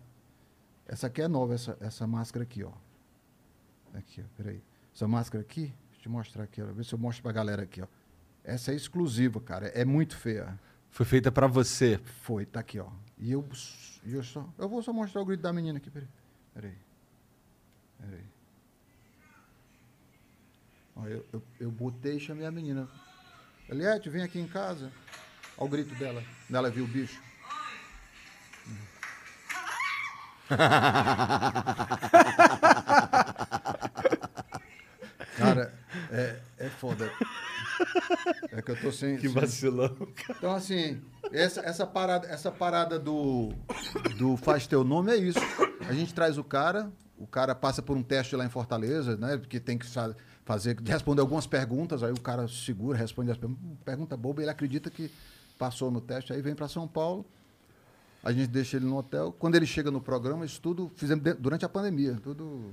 Essa 0.88 1.06
aqui 1.08 1.22
é 1.22 1.28
nova, 1.28 1.54
essa, 1.54 1.78
essa 1.80 2.08
máscara 2.08 2.44
aqui, 2.44 2.64
ó. 2.64 2.72
Aqui, 3.94 4.22
ó, 4.22 4.26
peraí. 4.36 4.62
Essa 4.94 5.08
máscara 5.08 5.42
aqui, 5.44 5.62
deixa 5.62 6.00
eu 6.00 6.02
te 6.02 6.10
mostrar 6.10 6.44
aqui, 6.44 6.62
ó, 6.62 6.66
ver 6.66 6.84
se 6.84 6.94
eu 6.94 7.00
mostro 7.00 7.22
pra 7.24 7.32
galera 7.32 7.62
aqui, 7.62 7.82
ó. 7.82 7.88
Essa 8.44 8.72
é 8.72 8.76
exclusiva, 8.76 9.40
cara, 9.40 9.68
é 9.68 9.86
muito 9.86 10.18
feia. 10.18 10.60
Foi 10.90 11.06
feita 11.06 11.32
pra 11.32 11.46
você. 11.46 12.00
Foi, 12.24 12.46
tá 12.48 12.60
aqui, 12.62 12.80
ó. 12.80 12.88
E 13.20 13.32
eu, 13.32 13.48
eu 14.06 14.24
só. 14.24 14.48
Eu 14.58 14.68
vou 14.68 14.82
só 14.82 14.92
mostrar 14.92 15.22
o 15.22 15.26
grito 15.26 15.42
da 15.44 15.54
menina 15.54 15.78
aqui, 15.78 15.92
peraí. 15.92 16.08
Peraí. 16.54 16.78
Peraí. 18.00 18.24
Ó, 20.96 21.06
eu, 21.08 21.26
eu, 21.32 21.44
eu 21.60 21.72
botei 21.72 22.18
e 22.18 22.20
chamei 22.20 22.46
a 22.46 22.52
menina. 22.52 22.88
Eliette, 23.70 24.10
vem 24.10 24.24
aqui 24.24 24.40
em 24.40 24.48
casa. 24.48 24.92
Olha 25.58 25.68
o 25.68 25.70
grito 25.70 25.94
dela. 25.96 26.24
Ela 26.52 26.70
viu 26.70 26.86
o 26.86 26.88
bicho. 26.88 27.22
Cara, 35.38 35.74
é, 36.12 36.40
é 36.58 36.70
foda. 36.70 37.12
É 38.52 38.62
que 38.62 38.72
eu 38.72 38.82
tô 38.82 38.92
sem. 38.92 39.18
Que 39.18 39.28
vacilão. 39.28 39.96
então, 40.30 40.54
assim, 40.54 41.02
essa, 41.32 41.62
essa 41.62 41.86
parada, 41.86 42.28
essa 42.28 42.52
parada 42.52 42.98
do, 42.98 43.54
do 44.18 44.36
Faz 44.36 44.66
Teu 44.68 44.84
Nome 44.84 45.12
é 45.12 45.18
isso. 45.18 45.40
A 45.90 45.94
gente 45.94 46.14
traz 46.14 46.38
o 46.38 46.44
cara, 46.44 46.92
o 47.18 47.26
cara 47.28 47.54
passa 47.56 47.82
por 47.82 47.98
um 47.98 48.04
teste 48.04 48.36
lá 48.36 48.46
em 48.46 48.50
Fortaleza, 48.50 49.18
né? 49.18 49.38
Porque 49.38 49.60
tem 49.60 49.78
que 49.78 49.86
fa- 49.86 50.16
fazer, 50.46 50.78
responder 50.86 51.22
algumas 51.22 51.48
perguntas, 51.48 52.04
aí 52.04 52.12
o 52.12 52.20
cara 52.20 52.48
segura, 52.48 52.98
responde 52.98 53.32
as 53.32 53.38
perguntas. 53.38 53.62
Pergunta 53.84 54.16
boba, 54.16 54.42
ele 54.42 54.52
acredita 54.52 54.90
que 54.90 55.12
passou 55.58 55.92
no 55.92 56.00
teste, 56.00 56.32
aí 56.32 56.42
vem 56.42 56.56
para 56.56 56.68
São 56.68 56.88
Paulo. 56.88 57.26
A 58.24 58.32
gente 58.32 58.48
deixa 58.48 58.78
ele 58.78 58.86
no 58.86 58.98
hotel. 58.98 59.34
Quando 59.38 59.56
ele 59.56 59.66
chega 59.66 59.90
no 59.90 60.02
programa, 60.02 60.46
isso 60.46 60.62
tudo 60.62 60.92
fizemos 60.96 61.24
durante 61.40 61.66
a 61.66 61.70
pandemia, 61.70 62.20
tudo 62.22 62.72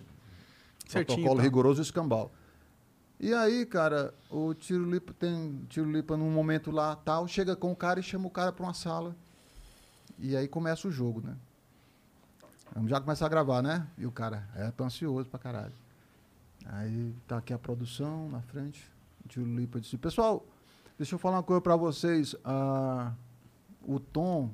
Certinho, 0.89 1.19
protocolo 1.19 1.37
tá. 1.37 1.43
rigoroso 1.43 1.81
e 1.81 1.83
escambau. 1.83 2.33
E 3.19 3.33
aí, 3.33 3.65
cara, 3.65 4.13
o 4.29 4.53
Tiro 4.53 4.91
Lipa 4.91 5.15
tem 5.15 5.61
Tiro 5.69 5.91
Lipa 5.91 6.17
num 6.17 6.31
momento 6.31 6.71
lá, 6.71 6.95
tal, 6.97 7.27
chega 7.27 7.57
com 7.57 7.73
o 7.73 7.77
cara 7.77 7.99
e 7.99 8.03
chama 8.03 8.27
o 8.27 8.31
cara 8.31 8.53
para 8.53 8.65
uma 8.65 8.75
sala. 8.75 9.17
E 10.19 10.37
aí 10.37 10.47
começa 10.49 10.87
o 10.87 10.91
jogo, 10.91 11.21
né? 11.21 11.35
Vamos 12.77 12.91
já 12.91 13.01
começar 13.01 13.25
a 13.25 13.29
gravar, 13.31 13.63
né? 13.63 13.87
E 13.97 14.05
o 14.05 14.13
cara, 14.13 14.47
é, 14.55 14.71
tô 14.71 14.85
ansioso 14.85 15.31
pra 15.31 15.39
caralho. 15.39 15.73
Aí 16.67 17.15
tá 17.27 17.39
aqui 17.39 17.55
a 17.55 17.59
produção 17.59 18.29
na 18.29 18.43
frente. 18.43 18.87
O 19.35 19.41
Lipa 19.41 19.81
disse: 19.81 19.97
"Pessoal, 19.97 20.45
deixa 20.99 21.15
eu 21.15 21.19
falar 21.19 21.39
uma 21.39 21.43
coisa 21.43 21.63
para 21.63 21.75
vocês. 21.75 22.37
Ah, 22.45 23.15
o 23.83 23.99
Tom, 23.99 24.51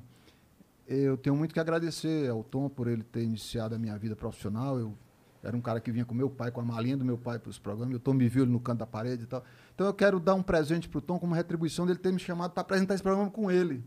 eu 0.87 1.17
tenho 1.17 1.35
muito 1.35 1.53
que 1.53 1.59
agradecer 1.59 2.29
ao 2.29 2.45
Tom 2.45 2.69
por 2.69 2.87
ele 2.87 3.03
ter 3.03 3.23
iniciado 3.23 3.75
a 3.75 3.77
minha 3.77 3.97
vida 3.97 4.15
profissional. 4.15 4.79
Eu 4.79 4.97
era 5.43 5.57
um 5.57 5.61
cara 5.61 5.81
que 5.81 5.91
vinha 5.91 6.05
com 6.05 6.15
meu 6.15 6.29
pai, 6.29 6.49
com 6.49 6.61
a 6.61 6.63
malinha 6.63 6.95
do 6.95 7.03
meu 7.03 7.17
pai 7.17 7.37
para 7.37 7.49
os 7.49 7.59
programas. 7.59 7.91
E 7.91 7.97
o 7.97 7.99
Tom 7.99 8.13
me 8.13 8.29
viu 8.29 8.45
no 8.45 8.61
canto 8.61 8.79
da 8.79 8.87
parede 8.87 9.23
e 9.23 9.27
tal. 9.27 9.43
Então 9.75 9.85
eu 9.85 9.93
quero 9.93 10.17
dar 10.17 10.35
um 10.35 10.41
presente 10.41 10.87
para 10.87 10.99
o 10.99 11.01
Tom 11.01 11.19
como 11.19 11.35
retribuição 11.35 11.85
dele 11.85 11.99
ter 11.99 12.13
me 12.13 12.19
chamado 12.19 12.51
para 12.51 12.61
apresentar 12.61 12.93
esse 12.93 13.03
programa 13.03 13.29
com 13.29 13.51
ele. 13.51 13.83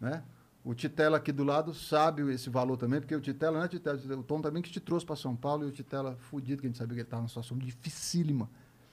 Né? 0.00 0.20
O 0.68 0.74
Titela 0.74 1.16
aqui 1.16 1.32
do 1.32 1.44
lado 1.44 1.72
sabe 1.72 2.30
esse 2.30 2.50
valor 2.50 2.76
também, 2.76 3.00
porque 3.00 3.16
o 3.16 3.20
Titela, 3.22 3.58
né, 3.58 3.66
Titela? 3.68 3.98
O 4.18 4.22
Tom 4.22 4.42
também 4.42 4.62
que 4.62 4.70
te 4.70 4.78
trouxe 4.78 5.06
para 5.06 5.16
São 5.16 5.34
Paulo 5.34 5.64
e 5.64 5.68
o 5.68 5.72
Titela 5.72 6.14
fudido, 6.28 6.60
que 6.60 6.66
a 6.66 6.68
gente 6.68 6.76
sabia 6.76 6.94
que 6.94 7.00
ele 7.00 7.06
estava 7.06 7.22
numa 7.22 7.28
situação 7.28 7.56
dificílima. 7.56 8.50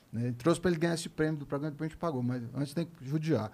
Né? 0.10 0.34
Trouxe 0.38 0.61
para 0.61 0.72
ele 0.72 0.80
ganhar 0.80 0.93
esse 0.93 1.10
prêmio 1.10 1.38
do 1.38 1.45
programa, 1.45 1.72
depois 1.72 1.88
a 1.88 1.89
gente 1.89 1.99
pagou, 1.99 2.23
mas 2.23 2.41
antes 2.56 2.73
tem 2.73 2.85
que 2.85 3.06
judiar. 3.06 3.52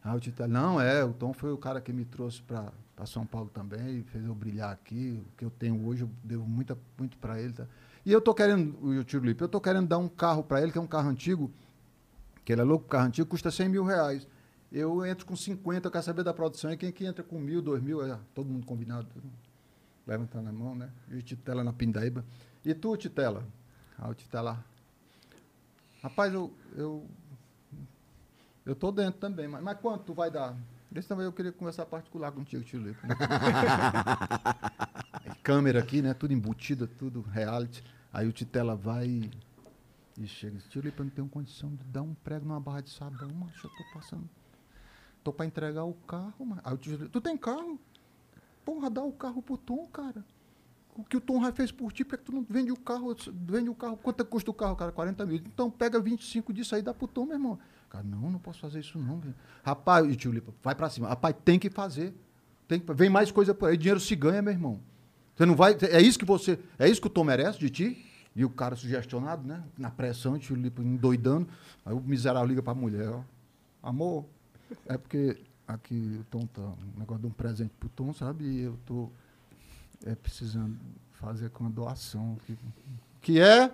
Aí 0.00 0.16
o 0.16 0.20
Titela, 0.20 0.48
não, 0.48 0.80
é, 0.80 1.04
o 1.04 1.12
Tom 1.12 1.32
foi 1.32 1.50
o 1.50 1.58
cara 1.58 1.80
que 1.80 1.92
me 1.92 2.04
trouxe 2.04 2.40
para 2.40 2.72
São 3.04 3.26
Paulo 3.26 3.50
também, 3.52 4.04
fez 4.04 4.24
eu 4.24 4.32
brilhar 4.32 4.70
aqui. 4.70 5.20
O 5.26 5.36
que 5.36 5.44
eu 5.44 5.50
tenho 5.50 5.84
hoje, 5.88 6.02
eu 6.02 6.10
devo 6.22 6.46
muita, 6.46 6.78
muito 6.96 7.18
para 7.18 7.42
ele. 7.42 7.52
Tá? 7.52 7.66
E 8.04 8.12
eu 8.12 8.20
tô 8.20 8.32
querendo, 8.32 8.78
o 8.80 9.02
Tio 9.02 9.18
Lipe, 9.18 9.42
eu 9.42 9.48
tô 9.48 9.60
querendo 9.60 9.88
dar 9.88 9.98
um 9.98 10.08
carro 10.08 10.44
para 10.44 10.62
ele, 10.62 10.70
que 10.70 10.78
é 10.78 10.80
um 10.80 10.86
carro 10.86 11.08
antigo, 11.08 11.50
que 12.44 12.52
ele 12.52 12.60
é 12.60 12.64
louco, 12.64 12.86
carro 12.86 13.08
antigo 13.08 13.28
custa 13.28 13.50
100 13.50 13.68
mil 13.68 13.82
reais. 13.82 14.24
Eu 14.70 15.06
entro 15.06 15.24
com 15.26 15.36
50, 15.36 15.86
eu 15.86 15.92
quero 15.92 16.04
saber 16.04 16.22
da 16.22 16.34
produção, 16.34 16.72
e 16.72 16.76
quem 16.76 16.90
que 16.92 17.04
entra 17.04 17.22
com 17.22 17.38
mil, 17.38 17.62
dois 17.62 17.82
mil, 17.82 18.04
é, 18.04 18.18
todo 18.34 18.48
mundo 18.48 18.66
combinado, 18.66 19.06
levantando 20.06 20.48
a 20.48 20.52
mão, 20.52 20.74
né? 20.74 20.90
E 21.10 21.16
o 21.16 21.22
Titela 21.22 21.62
na 21.62 21.72
pindaíba. 21.72 22.24
E 22.64 22.74
tu, 22.74 22.96
Titela? 22.96 23.46
Aí 23.98 24.10
o 24.10 24.14
Titela, 24.14 24.64
rapaz, 26.02 26.34
eu, 26.34 26.52
eu, 26.74 27.06
eu 28.64 28.74
tô 28.74 28.90
dentro 28.90 29.20
também, 29.20 29.46
mas, 29.48 29.62
mas 29.62 29.78
quanto 29.78 30.04
tu 30.04 30.14
vai 30.14 30.30
dar? 30.30 30.56
Esse 30.94 31.08
também 31.08 31.26
eu 31.26 31.32
queria 31.32 31.52
conversar 31.52 31.84
particular 31.86 32.32
contigo, 32.32 32.64
Tio? 32.64 32.80
Aí, 35.12 35.34
câmera 35.42 35.80
aqui, 35.80 36.00
né? 36.00 36.14
Tudo 36.14 36.32
embutida, 36.32 36.86
tudo 36.86 37.20
reality. 37.20 37.84
Aí 38.12 38.26
o 38.26 38.32
Titela 38.32 38.74
vai 38.74 39.06
e, 39.06 39.30
e 40.16 40.26
chega. 40.26 40.58
Tio 40.70 40.80
Lipe, 40.80 40.98
eu 40.98 41.04
não 41.04 41.10
tenho 41.10 41.28
condição 41.28 41.68
de 41.74 41.84
dar 41.84 42.00
um 42.02 42.14
prego 42.14 42.46
numa 42.46 42.58
barra 42.58 42.80
de 42.80 42.90
sabão, 42.90 43.28
macho. 43.28 43.66
Eu 43.66 43.70
tô 43.70 43.84
passando. 43.92 44.26
Tô 45.26 45.32
pra 45.32 45.44
entregar 45.44 45.82
o 45.82 45.92
carro, 45.92 46.46
mas. 46.46 46.60
Aí 46.62 46.76
tio 46.78 46.92
Lipe, 46.92 47.08
tu 47.08 47.20
tem 47.20 47.36
carro? 47.36 47.80
Porra, 48.64 48.88
dá 48.88 49.02
o 49.02 49.10
carro 49.10 49.42
pro 49.42 49.56
Tom, 49.56 49.84
cara. 49.88 50.24
O 50.94 51.02
que 51.02 51.16
o 51.16 51.20
Tom 51.20 51.42
fez 51.52 51.72
por 51.72 51.92
ti, 51.92 52.04
por 52.04 52.16
que 52.16 52.24
tu 52.26 52.30
não 52.30 52.46
vende 52.48 52.70
o 52.70 52.76
carro? 52.76 53.12
Vende 53.32 53.68
o 53.68 53.74
carro. 53.74 53.96
Quanto 53.96 54.24
custa 54.24 54.52
o 54.52 54.54
carro, 54.54 54.76
cara? 54.76 54.92
40 54.92 55.26
mil. 55.26 55.38
Então 55.38 55.68
pega 55.68 55.98
25 55.98 56.52
disso 56.52 56.76
aí 56.76 56.80
dá 56.80 56.94
pro 56.94 57.08
Tom, 57.08 57.24
meu 57.24 57.34
irmão. 57.34 57.58
Cara, 57.90 58.04
não, 58.04 58.30
não 58.30 58.38
posso 58.38 58.60
fazer 58.60 58.78
isso 58.78 59.00
não. 59.00 59.20
Rapaz, 59.64 60.06
e 60.06 60.14
tio 60.14 60.30
Lipa, 60.30 60.54
vai 60.62 60.76
pra 60.76 60.88
cima. 60.88 61.08
Rapaz, 61.08 61.34
tem 61.44 61.58
que 61.58 61.70
fazer. 61.70 62.14
Tem 62.68 62.78
que, 62.78 62.94
vem 62.94 63.10
mais 63.10 63.32
coisa 63.32 63.52
por 63.52 63.68
aí. 63.68 63.76
Dinheiro 63.76 63.98
se 63.98 64.14
ganha, 64.14 64.40
meu 64.40 64.52
irmão. 64.52 64.80
Você 65.34 65.44
não 65.44 65.56
vai. 65.56 65.76
É 65.90 66.00
isso 66.00 66.20
que 66.20 66.24
você. 66.24 66.56
É 66.78 66.88
isso 66.88 67.00
que 67.00 67.08
o 67.08 67.10
Tom 67.10 67.24
merece 67.24 67.58
de 67.58 67.68
ti? 67.68 68.06
E 68.32 68.44
o 68.44 68.50
cara 68.50 68.76
sugestionado, 68.76 69.44
né? 69.44 69.64
Na 69.76 69.90
pressão, 69.90 70.38
tio 70.38 70.54
Lipa 70.54 70.80
endoidando. 70.82 71.48
Aí 71.84 71.92
o 71.92 72.00
miserável 72.00 72.46
liga 72.46 72.62
pra 72.62 72.76
mulher, 72.76 73.08
ó. 73.08 73.22
Amor, 73.82 74.24
é 74.86 74.96
porque 74.96 75.36
aqui 75.66 76.18
o 76.20 76.24
Tom 76.24 76.46
tá. 76.46 76.62
Um 76.62 76.98
negócio 76.98 77.22
de 77.22 77.26
um 77.26 77.30
presente 77.30 77.72
pro 77.78 77.88
Tom, 77.88 78.12
sabe? 78.12 78.44
E 78.44 78.60
eu 78.62 78.78
tô 78.86 79.10
é, 80.04 80.14
precisando 80.14 80.76
fazer 81.12 81.50
com 81.50 81.66
a 81.66 81.68
doação. 81.68 82.36
Que, 82.46 82.56
que 83.22 83.40
é, 83.40 83.70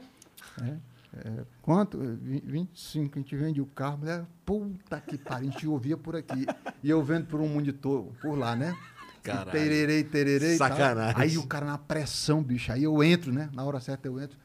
é, 0.61 0.79
é, 1.15 1.45
quanto? 1.61 2.03
É, 2.03 2.07
vi- 2.15 2.43
25, 2.45 3.19
a 3.19 3.23
gente 3.23 3.37
vende 3.37 3.61
o 3.61 3.67
carro, 3.67 3.99
mulher, 3.99 4.25
puta 4.45 5.01
que 5.01 5.19
pariu, 5.19 5.49
a 5.49 5.53
gente 5.53 5.67
ouvia 5.67 5.97
por 5.97 6.17
aqui. 6.17 6.47
E 6.83 6.89
eu 6.89 7.03
vendo 7.03 7.27
por 7.27 7.41
um 7.41 7.49
monitor 7.49 8.05
por 8.21 8.37
lá, 8.39 8.57
né? 8.57 8.77
Caralho. 9.23 9.51
E 9.51 9.53
Tererei, 9.53 10.05
tererei. 10.05 10.57
Sacanagem. 10.57 11.15
Aí 11.21 11.39
o 11.39 11.47
cara 11.47 11.65
na 11.65 11.79
pressão, 11.79 12.43
bicho. 12.43 12.73
Aí 12.73 12.83
eu 12.83 13.03
entro, 13.05 13.33
né? 13.33 13.49
Na 13.53 13.65
hora 13.65 13.79
certa 13.81 14.09
eu 14.09 14.21
entro. 14.21 14.37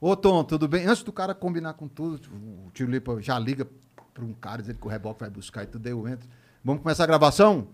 Ô, 0.00 0.16
Tom, 0.16 0.42
tudo 0.42 0.66
bem? 0.66 0.84
Antes 0.84 1.04
do 1.04 1.12
cara 1.12 1.32
combinar 1.32 1.74
com 1.74 1.86
tudo, 1.86 2.20
o 2.66 2.70
tio 2.72 2.88
Lipa 2.90 3.22
já 3.22 3.38
liga 3.38 3.64
para 4.14 4.24
um 4.24 4.32
cara 4.32 4.60
dizendo 4.62 4.78
que 4.78 4.86
o 4.86 4.90
reboque 4.90 5.20
vai 5.20 5.30
buscar 5.30 5.62
e 5.64 5.66
tudo, 5.66 5.86
eu 5.86 6.06
entro. 6.08 6.28
Vamos 6.64 6.82
começar 6.82 7.04
a 7.04 7.06
gravação? 7.06 7.66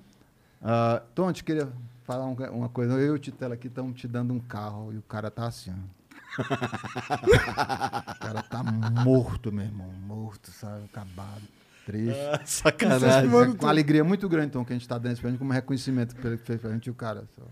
Ah, 0.62 1.02
Tom, 1.14 1.28
eu 1.28 1.32
te 1.32 1.44
queria 1.44 1.68
falar 2.04 2.26
um- 2.26 2.34
uma 2.56 2.68
coisa. 2.68 2.94
Eu 2.94 3.06
e 3.06 3.10
o 3.10 3.18
Titela 3.18 3.54
aqui 3.54 3.66
estamos 3.68 3.98
te 4.00 4.06
dando 4.08 4.32
um 4.32 4.40
carro 4.40 4.92
e 4.92 4.98
o 4.98 5.02
cara 5.02 5.30
tá 5.30 5.46
assim, 5.46 5.70
ó. 5.72 5.98
o 8.12 8.18
cara 8.18 8.42
tá 8.42 8.62
morto, 8.62 9.50
meu 9.52 9.64
irmão. 9.64 9.90
Morto, 10.06 10.50
sabe? 10.50 10.84
Acabado. 10.84 11.42
Triste. 11.86 12.20
Ah, 12.32 12.40
sacanagem. 12.44 13.28
É 13.28 13.30
com 13.56 13.64
uma 13.64 13.68
alegria 13.70 14.04
muito 14.04 14.28
grande, 14.28 14.52
Tom, 14.52 14.64
que 14.64 14.72
a 14.72 14.76
gente 14.76 14.86
tá 14.86 14.98
dando 14.98 15.12
esse 15.12 15.20
prêmio 15.22 15.38
como 15.38 15.52
reconhecimento 15.52 16.14
que 16.14 16.26
ele 16.26 16.36
fez 16.36 16.60
pra 16.60 16.70
gente 16.70 16.86
e 16.86 16.90
o 16.90 16.94
cara. 16.94 17.24
Só. 17.34 17.42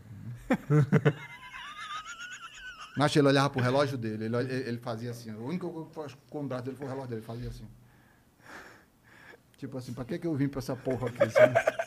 Mas 2.96 3.14
ele 3.14 3.28
olhava 3.28 3.50
pro 3.50 3.60
relógio 3.62 3.98
dele, 3.98 4.24
ele, 4.24 4.36
ele 4.36 4.78
fazia 4.78 5.10
assim. 5.10 5.30
O 5.32 5.46
único 5.46 5.68
que 5.92 5.98
eu 5.98 6.08
com 6.30 6.44
o 6.44 6.46
braço 6.48 6.64
dele 6.64 6.76
foi 6.76 6.86
o 6.86 6.88
relógio 6.88 7.08
dele, 7.10 7.20
ele 7.20 7.26
fazia 7.26 7.48
assim. 7.48 7.64
Tipo 9.56 9.78
assim, 9.78 9.92
pra 9.92 10.04
que, 10.04 10.18
que 10.18 10.26
eu 10.26 10.34
vim 10.34 10.48
pra 10.48 10.58
essa 10.58 10.76
porra 10.76 11.08
aqui? 11.08 11.22
assim? 11.22 11.86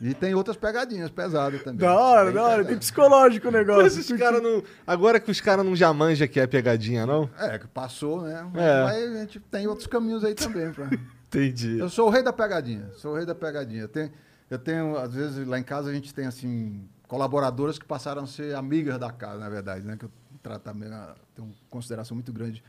E 0.00 0.12
tem 0.12 0.34
outras 0.34 0.56
pegadinhas 0.56 1.10
pesadas 1.10 1.62
também. 1.62 1.78
Da 1.78 1.94
hora, 1.94 2.32
da 2.32 2.42
hora. 2.42 2.64
Tem 2.64 2.76
psicológico 2.76 3.48
o 3.48 3.50
negócio. 3.50 3.82
Mas 3.82 3.96
os 3.96 4.18
cara 4.18 4.40
não, 4.40 4.62
agora 4.86 5.20
que 5.20 5.30
os 5.30 5.40
caras 5.40 5.64
não 5.64 5.76
já 5.76 5.92
manjam 5.92 6.26
que 6.26 6.40
é 6.40 6.46
pegadinha, 6.46 7.06
não? 7.06 7.30
É, 7.38 7.58
que 7.58 7.68
passou, 7.68 8.22
né? 8.22 8.46
É. 8.54 8.84
Mas 8.84 9.16
a 9.16 9.20
gente 9.20 9.40
tem 9.40 9.66
outros 9.66 9.86
caminhos 9.86 10.24
aí 10.24 10.34
também. 10.34 10.72
Pra... 10.72 10.90
Entendi. 11.26 11.78
Eu 11.78 11.88
sou 11.88 12.08
o 12.08 12.10
rei 12.10 12.22
da 12.22 12.32
pegadinha. 12.32 12.90
Sou 12.96 13.12
o 13.12 13.16
rei 13.16 13.24
da 13.24 13.34
pegadinha. 13.34 13.82
Eu 13.82 13.88
tenho, 13.88 14.12
eu 14.50 14.58
tenho, 14.58 14.96
às 14.96 15.14
vezes, 15.14 15.46
lá 15.46 15.58
em 15.58 15.62
casa 15.62 15.90
a 15.90 15.94
gente 15.94 16.12
tem, 16.12 16.26
assim, 16.26 16.88
colaboradoras 17.06 17.78
que 17.78 17.84
passaram 17.84 18.24
a 18.24 18.26
ser 18.26 18.54
amigas 18.54 18.98
da 18.98 19.10
casa, 19.12 19.38
na 19.38 19.48
verdade, 19.48 19.86
né? 19.86 19.96
Que 19.96 20.06
eu 20.06 20.10
trato 20.42 20.62
também, 20.62 20.92
ah, 20.92 21.14
tenho 21.34 21.48
uma 21.48 21.54
consideração 21.70 22.14
muito 22.14 22.32
grande 22.32 22.62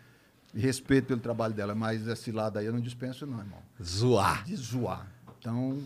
respeito 0.59 1.07
pelo 1.07 1.19
trabalho 1.19 1.53
dela. 1.53 1.75
Mas 1.75 2.07
esse 2.07 2.31
lado 2.31 2.57
aí 2.57 2.65
eu 2.65 2.73
não 2.73 2.79
dispenso, 2.79 3.25
não, 3.25 3.39
irmão. 3.39 3.59
Zoar. 3.83 4.43
De 4.43 4.55
zoar. 4.55 5.07
Então, 5.39 5.79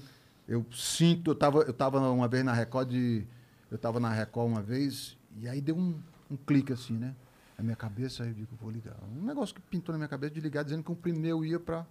eu 0.47 0.65
sinto, 0.71 1.31
eu 1.31 1.35
tava, 1.35 1.59
eu 1.61 1.73
tava 1.73 1.99
uma 1.99 2.27
vez 2.27 2.43
na 2.43 2.53
Record 2.53 2.89
de. 2.89 3.25
Eu 3.69 3.77
tava 3.77 3.99
na 3.99 4.09
Record 4.09 4.51
uma 4.51 4.61
vez, 4.61 5.17
e 5.37 5.47
aí 5.47 5.61
deu 5.61 5.77
um, 5.77 5.99
um 6.29 6.35
clique 6.35 6.73
assim, 6.73 6.93
né? 6.93 7.15
Na 7.57 7.63
minha 7.63 7.75
cabeça, 7.75 8.23
aí 8.23 8.29
eu 8.29 8.33
digo, 8.33 8.55
vou 8.59 8.71
ligar. 8.71 8.95
Um 9.15 9.25
negócio 9.25 9.53
que 9.53 9.61
pintou 9.61 9.93
na 9.93 9.99
minha 9.99 10.07
cabeça 10.07 10.33
de 10.33 10.41
ligar, 10.41 10.63
dizendo 10.63 10.83
que 10.83 10.91
o 10.91 10.95
primeiro 10.95 11.45
ia 11.45 11.59
para. 11.59 11.85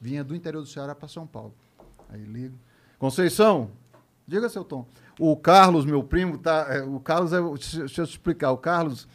vinha 0.00 0.22
do 0.22 0.34
interior 0.34 0.60
do 0.60 0.68
Ceará 0.68 0.94
para 0.94 1.08
São 1.08 1.26
Paulo. 1.26 1.54
Aí 2.08 2.22
ligo. 2.22 2.56
Conceição, 2.98 3.70
diga 4.28 4.48
seu 4.48 4.62
Tom. 4.62 4.86
O 5.18 5.36
Carlos, 5.36 5.84
meu 5.84 6.04
primo, 6.04 6.38
tá. 6.38 6.66
é, 6.68 6.82
o 6.82 7.00
Carlos 7.00 7.32
é. 7.32 7.40
deixa 7.40 8.02
eu 8.02 8.06
te 8.06 8.10
explicar. 8.10 8.50
O 8.50 8.58
Carlos. 8.58 9.08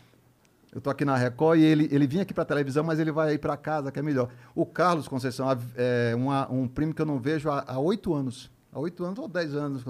Eu 0.74 0.80
tô 0.80 0.90
aqui 0.90 1.04
na 1.04 1.16
Record 1.16 1.60
e 1.60 1.64
ele, 1.64 1.90
ele 1.92 2.06
vinha 2.06 2.22
aqui 2.22 2.34
para 2.34 2.46
televisão, 2.46 2.84
mas 2.84 3.00
ele 3.00 3.12
vai 3.12 3.30
aí 3.30 3.38
para 3.40 3.58
casa, 3.58 3.92
que 3.92 3.98
é 4.00 4.04
melhor. 4.04 4.30
O 4.54 4.66
Carlos 4.66 5.08
Conceição 5.08 5.48
é 5.76 6.14
uma- 6.16 6.48
um 6.52 6.68
primo 6.68 6.94
que 6.94 7.02
eu 7.02 7.06
não 7.08 7.20
vejo 7.20 7.50
há 7.50 7.80
oito 7.80 8.14
anos. 8.14 8.52
Há 8.72 8.80
oito 8.80 9.04
anos 9.04 9.18
ou 9.18 9.28
dez 9.28 9.56
anos. 9.56 9.84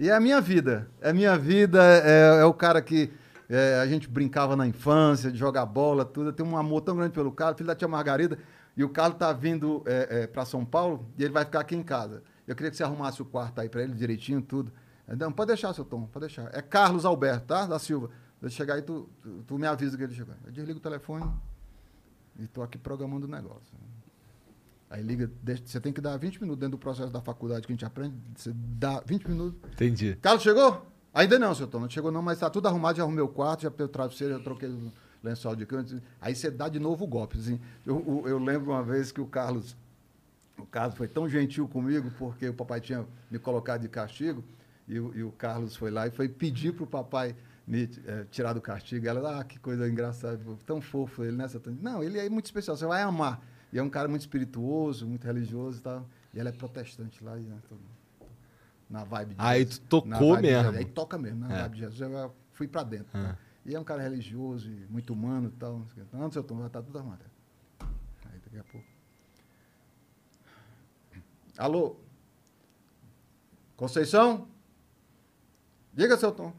E 0.00 0.08
é 0.08 0.14
a 0.14 0.20
minha 0.20 0.40
vida. 0.40 0.88
É 1.02 1.10
a 1.10 1.12
minha 1.12 1.36
vida. 1.36 1.82
É, 1.82 2.40
é 2.40 2.44
o 2.46 2.54
cara 2.54 2.80
que 2.80 3.12
é, 3.48 3.78
a 3.80 3.86
gente 3.86 4.08
brincava 4.08 4.56
na 4.56 4.66
infância, 4.66 5.30
de 5.30 5.36
jogar 5.38 5.66
bola, 5.66 6.02
tudo. 6.04 6.32
Tenho 6.32 6.48
um 6.48 6.56
amor 6.56 6.80
tão 6.80 6.96
grande 6.96 7.12
pelo 7.12 7.30
Carlos, 7.30 7.58
filho 7.58 7.66
da 7.68 7.74
tia 7.74 7.86
Margarida. 7.86 8.38
E 8.74 8.82
o 8.82 8.88
Carlos 8.88 9.18
tá 9.18 9.32
vindo 9.34 9.84
para 10.32 10.44
São 10.46 10.64
Paulo 10.64 11.06
e 11.18 11.24
ele 11.24 11.32
vai 11.32 11.44
ficar 11.44 11.60
aqui 11.60 11.76
em 11.76 11.82
casa. 11.82 12.22
Eu 12.48 12.54
queria 12.56 12.70
que 12.70 12.76
você 12.76 12.82
arrumasse 12.84 13.20
o 13.20 13.24
quarto 13.24 13.60
aí 13.60 13.68
para 13.68 13.82
ele 13.82 13.92
direitinho, 13.94 14.40
tudo. 14.40 14.72
Não, 15.18 15.30
pode 15.30 15.48
deixar, 15.48 15.72
seu 15.74 15.84
Tom, 15.84 16.02
pode 16.06 16.26
deixar. 16.26 16.50
É 16.52 16.60
Carlos 16.60 17.04
Alberto, 17.04 17.46
tá? 17.46 17.66
Da 17.66 17.78
Silva. 17.78 18.10
Eu 18.46 18.50
chegar 18.50 18.74
aí, 18.74 18.82
tu, 18.82 19.08
tu, 19.20 19.42
tu 19.44 19.58
me 19.58 19.66
avisa 19.66 19.96
que 19.96 20.04
ele 20.04 20.14
chegou. 20.14 20.32
Eu 20.44 20.52
desligo 20.52 20.78
o 20.78 20.82
telefone 20.82 21.28
e 22.38 22.46
tô 22.46 22.62
aqui 22.62 22.78
programando 22.78 23.26
o 23.26 23.28
negócio. 23.28 23.76
Aí 24.88 25.02
liga, 25.02 25.28
deixa- 25.42 25.64
você 25.66 25.80
tem 25.80 25.92
que 25.92 26.00
dar 26.00 26.16
20 26.16 26.40
minutos 26.40 26.60
dentro 26.60 26.76
do 26.78 26.80
processo 26.80 27.10
da 27.12 27.20
faculdade 27.20 27.66
que 27.66 27.72
a 27.72 27.74
gente 27.74 27.84
aprende. 27.84 28.14
Você 28.36 28.52
dá 28.54 29.00
20 29.04 29.28
minutos. 29.28 29.58
Entendi. 29.72 30.16
Carlos 30.22 30.44
chegou? 30.44 30.86
Ainda 31.12 31.38
não, 31.40 31.52
seu 31.56 31.66
Tom, 31.66 31.80
não 31.80 31.90
chegou 31.90 32.12
não, 32.12 32.22
mas 32.22 32.38
tá 32.38 32.48
tudo 32.48 32.68
arrumado, 32.68 32.98
já 32.98 33.02
arrumei 33.02 33.24
o 33.24 33.28
quarto, 33.28 33.62
já 33.62 33.70
peguei 33.70 33.86
o 33.86 33.88
travesseiro, 33.88 34.34
já 34.34 34.40
troquei 34.40 34.68
o 34.68 34.92
lençol 35.24 35.56
de 35.56 35.66
cama. 35.66 35.84
Aí 36.20 36.32
você 36.36 36.48
dá 36.48 36.68
de 36.68 36.78
novo 36.78 37.04
o 37.04 37.06
golpe. 37.08 37.36
Assim. 37.38 37.58
Eu, 37.84 38.04
eu- 38.06 38.28
eu 38.28 38.38
lembro 38.38 38.70
uma 38.70 38.82
vez 38.84 39.10
que 39.10 39.20
o 39.20 39.26
Carlos, 39.26 39.76
o 40.56 40.66
Carlos 40.66 40.96
foi 40.96 41.08
tão 41.08 41.28
gentil 41.28 41.66
comigo, 41.66 42.12
porque 42.16 42.48
o 42.48 42.54
papai 42.54 42.80
tinha 42.80 43.04
me 43.28 43.40
colocado 43.40 43.80
de 43.80 43.88
castigo, 43.88 44.44
e 44.86 44.94
e 44.94 45.22
o 45.24 45.32
Carlos 45.32 45.74
foi 45.74 45.90
lá 45.90 46.06
e 46.06 46.12
foi 46.12 46.28
pedir 46.28 46.72
para 46.74 46.84
o 46.84 46.86
papai 46.86 47.34
me 47.66 47.90
eh, 48.04 48.26
tirar 48.30 48.52
do 48.52 48.60
castigo. 48.60 49.06
Ela, 49.08 49.40
ah, 49.40 49.44
que 49.44 49.58
coisa 49.58 49.88
engraçada, 49.88 50.38
tão 50.64 50.80
fofo 50.80 51.24
ele, 51.24 51.36
né? 51.36 51.48
seu 51.48 51.58
Tom? 51.60 51.76
Não, 51.80 52.02
ele 52.02 52.18
é 52.18 52.28
muito 52.30 52.44
especial, 52.46 52.76
você 52.76 52.86
vai 52.86 53.02
amar. 53.02 53.42
E 53.72 53.78
é 53.78 53.82
um 53.82 53.90
cara 53.90 54.08
muito 54.08 54.20
espirituoso, 54.22 55.06
muito 55.06 55.24
religioso 55.24 55.78
e 55.78 55.82
tal. 55.82 56.06
E 56.32 56.38
ela 56.38 56.48
é 56.50 56.52
protestante 56.52 57.22
lá, 57.24 57.36
e, 57.38 57.42
né, 57.42 57.58
na 58.88 59.02
vibe 59.02 59.30
de 59.34 59.40
Aí 59.40 59.60
Jesus. 59.64 59.78
tu 59.78 60.00
tocou 60.02 60.40
mesmo. 60.40 60.70
Aí 60.70 60.84
toca 60.84 61.18
mesmo, 61.18 61.40
na 61.40 61.52
É. 61.52 61.62
vibe 61.62 61.74
de 61.74 61.80
Jesus. 61.80 62.00
Eu 62.00 62.34
fui 62.52 62.68
pra 62.68 62.84
dentro. 62.84 63.06
tá? 63.12 63.36
E 63.64 63.74
é 63.74 63.80
um 63.80 63.84
cara 63.84 64.00
religioso 64.00 64.70
e 64.70 64.86
muito 64.88 65.12
humano 65.12 65.48
e 65.48 65.58
tal. 65.58 65.80
não 65.80 65.88
sei. 65.88 66.04
Não, 66.12 66.30
seu 66.30 66.44
Tom, 66.44 66.60
já 66.62 66.68
tá 66.68 66.80
tudo 66.80 66.96
arrumado. 66.98 67.24
Aí 67.80 68.38
daqui 68.44 68.58
a 68.58 68.64
pouco. 68.64 68.86
Alô? 71.58 71.96
Conceição? 73.76 74.46
Diga, 75.92 76.16
seu 76.16 76.30
Tom. 76.30 76.52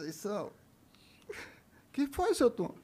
Conceição. 0.00 0.50
que 1.92 2.06
foi, 2.06 2.34
seu 2.34 2.50
Tom? 2.50 2.74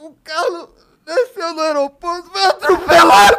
O 0.00 0.12
Carlos 0.24 0.70
desceu 1.04 1.54
no 1.54 1.60
aeroporto, 1.60 2.28
foi 2.30 2.44
atropelado. 2.44 3.36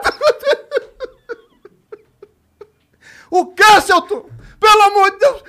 O 3.29 3.47
que, 3.47 3.81
seu 3.81 4.01
Tom? 4.03 4.29
Pelo 4.59 4.81
amor 4.83 5.11
de 5.11 5.17
Deus! 5.17 5.43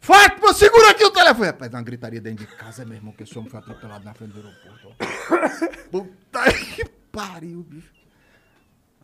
Fátima, 0.00 0.52
segura 0.54 0.90
aqui 0.90 1.04
o 1.04 1.10
telefone. 1.10 1.46
Rapaz, 1.46 1.70
dá 1.70 1.78
uma 1.78 1.84
gritaria 1.84 2.20
dentro 2.20 2.44
de 2.46 2.56
casa, 2.56 2.84
meu 2.84 2.96
irmão, 2.96 3.12
que 3.12 3.22
esse 3.22 3.38
homem 3.38 3.50
foi 3.50 3.60
atropelado 3.60 4.04
na 4.04 4.14
frente 4.14 4.32
do 4.32 4.40
aeroporto. 4.40 4.88
ó. 4.88 5.88
Puta 5.90 6.52
que 6.52 6.84
pariu, 7.12 7.62
bicho. 7.62 7.94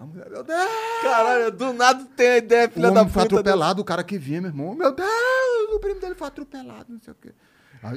A 0.00 0.04
mulher, 0.04 0.28
meu 0.30 0.42
Deus! 0.42 0.70
Caralho, 1.02 1.52
do 1.52 1.72
nada 1.74 2.04
tem 2.16 2.28
a 2.28 2.36
ideia, 2.38 2.68
filha 2.68 2.88
o 2.88 2.94
da 2.94 3.00
homem 3.02 3.12
foi 3.12 3.22
puta. 3.22 3.34
atropelado, 3.36 3.82
o 3.82 3.84
cara 3.84 4.02
que 4.02 4.18
vinha, 4.18 4.40
meu 4.40 4.50
irmão. 4.50 4.74
Meu 4.74 4.90
Deus, 4.92 5.08
o 5.74 5.80
primo 5.80 6.00
dele 6.00 6.14
foi 6.14 6.28
atropelado, 6.28 6.92
não 6.92 7.00
sei 7.00 7.12
o 7.12 7.16
quê. 7.20 7.32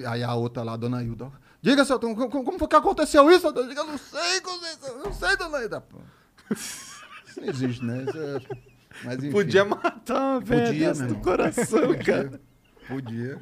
Aí, 0.07 0.23
a 0.23 0.33
outra 0.33 0.63
lá, 0.63 0.75
dona 0.75 1.03
Hilda. 1.03 1.31
Diga, 1.61 1.85
seu 1.85 1.99
Tom, 1.99 2.15
como, 2.15 2.43
como 2.43 2.59
foi 2.59 2.67
que 2.67 2.75
aconteceu 2.75 3.29
isso? 3.29 3.47
Eu 3.47 3.67
digo, 3.67 3.79
eu 3.79 3.85
não 3.85 3.97
sei, 3.97 4.41
eu 4.87 4.97
não 5.03 5.13
sei, 5.13 5.37
dona 5.37 5.61
Hilda. 5.61 5.83
Isso 6.51 7.41
não 7.41 7.47
existe, 7.49 7.83
né? 7.83 8.05
É- 8.07 8.57
Mas, 9.03 9.17
enfim. 9.19 9.31
Podia 9.31 9.65
matar 9.65 10.19
uma 10.19 10.39
velha 10.39 10.93
do 10.93 11.15
coração, 11.17 11.87
Podia. 11.87 12.03
cara. 12.03 12.41
Podia. 12.87 13.41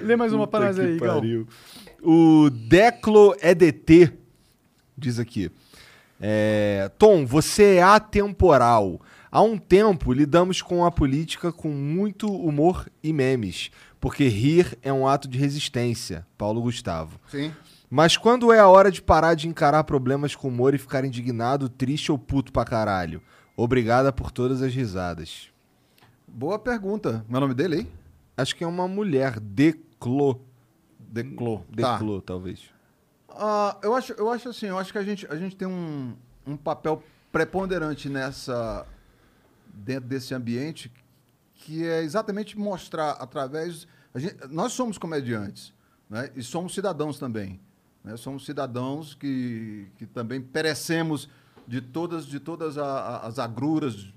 Lê 0.00 0.16
mais 0.16 0.32
uma 0.32 0.48
nós 0.50 0.78
aí, 0.78 0.98
Gal. 0.98 1.20
O 2.02 2.48
Declo 2.50 3.36
EDT 3.40 4.12
diz 4.96 5.18
aqui. 5.18 5.50
é, 6.20 6.90
Tom, 6.98 7.26
você 7.26 7.76
é 7.76 7.82
atemporal. 7.82 9.00
Há 9.30 9.42
um 9.42 9.58
tempo 9.58 10.12
lidamos 10.12 10.62
com 10.62 10.84
a 10.84 10.90
política 10.90 11.52
com 11.52 11.68
muito 11.68 12.28
humor 12.32 12.86
e 13.02 13.12
memes, 13.12 13.70
porque 14.00 14.28
rir 14.28 14.78
é 14.82 14.92
um 14.92 15.06
ato 15.06 15.28
de 15.28 15.38
resistência. 15.38 16.26
Paulo 16.38 16.62
Gustavo. 16.62 17.18
Sim. 17.28 17.52
Mas 17.90 18.16
quando 18.16 18.52
é 18.52 18.58
a 18.58 18.68
hora 18.68 18.90
de 18.90 19.00
parar 19.00 19.34
de 19.34 19.48
encarar 19.48 19.84
problemas 19.84 20.34
com 20.34 20.48
humor 20.48 20.74
e 20.74 20.78
ficar 20.78 21.04
indignado, 21.04 21.68
triste 21.68 22.10
ou 22.10 22.18
puto 22.18 22.52
pra 22.52 22.64
caralho? 22.64 23.22
Obrigada 23.56 24.12
por 24.12 24.30
todas 24.30 24.60
as 24.62 24.74
risadas. 24.74 25.48
Boa 26.26 26.58
pergunta. 26.58 27.24
Meu 27.28 27.40
nome 27.40 27.54
dele 27.54 27.76
aí? 27.76 27.88
Acho 28.36 28.54
que 28.54 28.64
é 28.64 28.66
uma 28.66 28.86
mulher, 28.86 29.40
Declo. 29.40 30.40
Declo. 30.98 31.64
Tá. 31.76 31.92
Declo, 31.92 32.20
talvez. 32.20 32.60
Ah, 33.30 33.78
eu, 33.82 33.94
acho, 33.94 34.12
eu 34.14 34.30
acho 34.30 34.48
assim, 34.48 34.66
eu 34.66 34.78
acho 34.78 34.92
que 34.92 34.98
a 34.98 35.02
gente, 35.02 35.26
a 35.30 35.36
gente 35.36 35.56
tem 35.56 35.66
um, 35.66 36.14
um 36.46 36.56
papel 36.56 37.02
preponderante 37.30 38.08
nessa 38.08 38.86
dentro 39.76 40.08
desse 40.08 40.34
ambiente 40.34 40.90
que 41.54 41.84
é 41.84 42.02
exatamente 42.02 42.58
mostrar 42.58 43.12
através 43.12 43.86
a 44.14 44.18
gente- 44.18 44.36
nós 44.50 44.72
somos 44.72 44.98
comediantes 44.98 45.72
né? 46.08 46.30
e 46.34 46.42
somos 46.42 46.74
cidadãos 46.74 47.18
também 47.18 47.60
né? 48.04 48.16
somos 48.16 48.44
cidadãos 48.44 49.14
que, 49.14 49.86
que 49.98 50.06
também 50.06 50.40
perecemos 50.40 51.28
de 51.66 51.80
todas 51.80 52.26
de 52.26 52.38
todas 52.40 52.78
a- 52.78 52.84
a- 52.86 53.26
as 53.26 53.38
agruras 53.38 54.12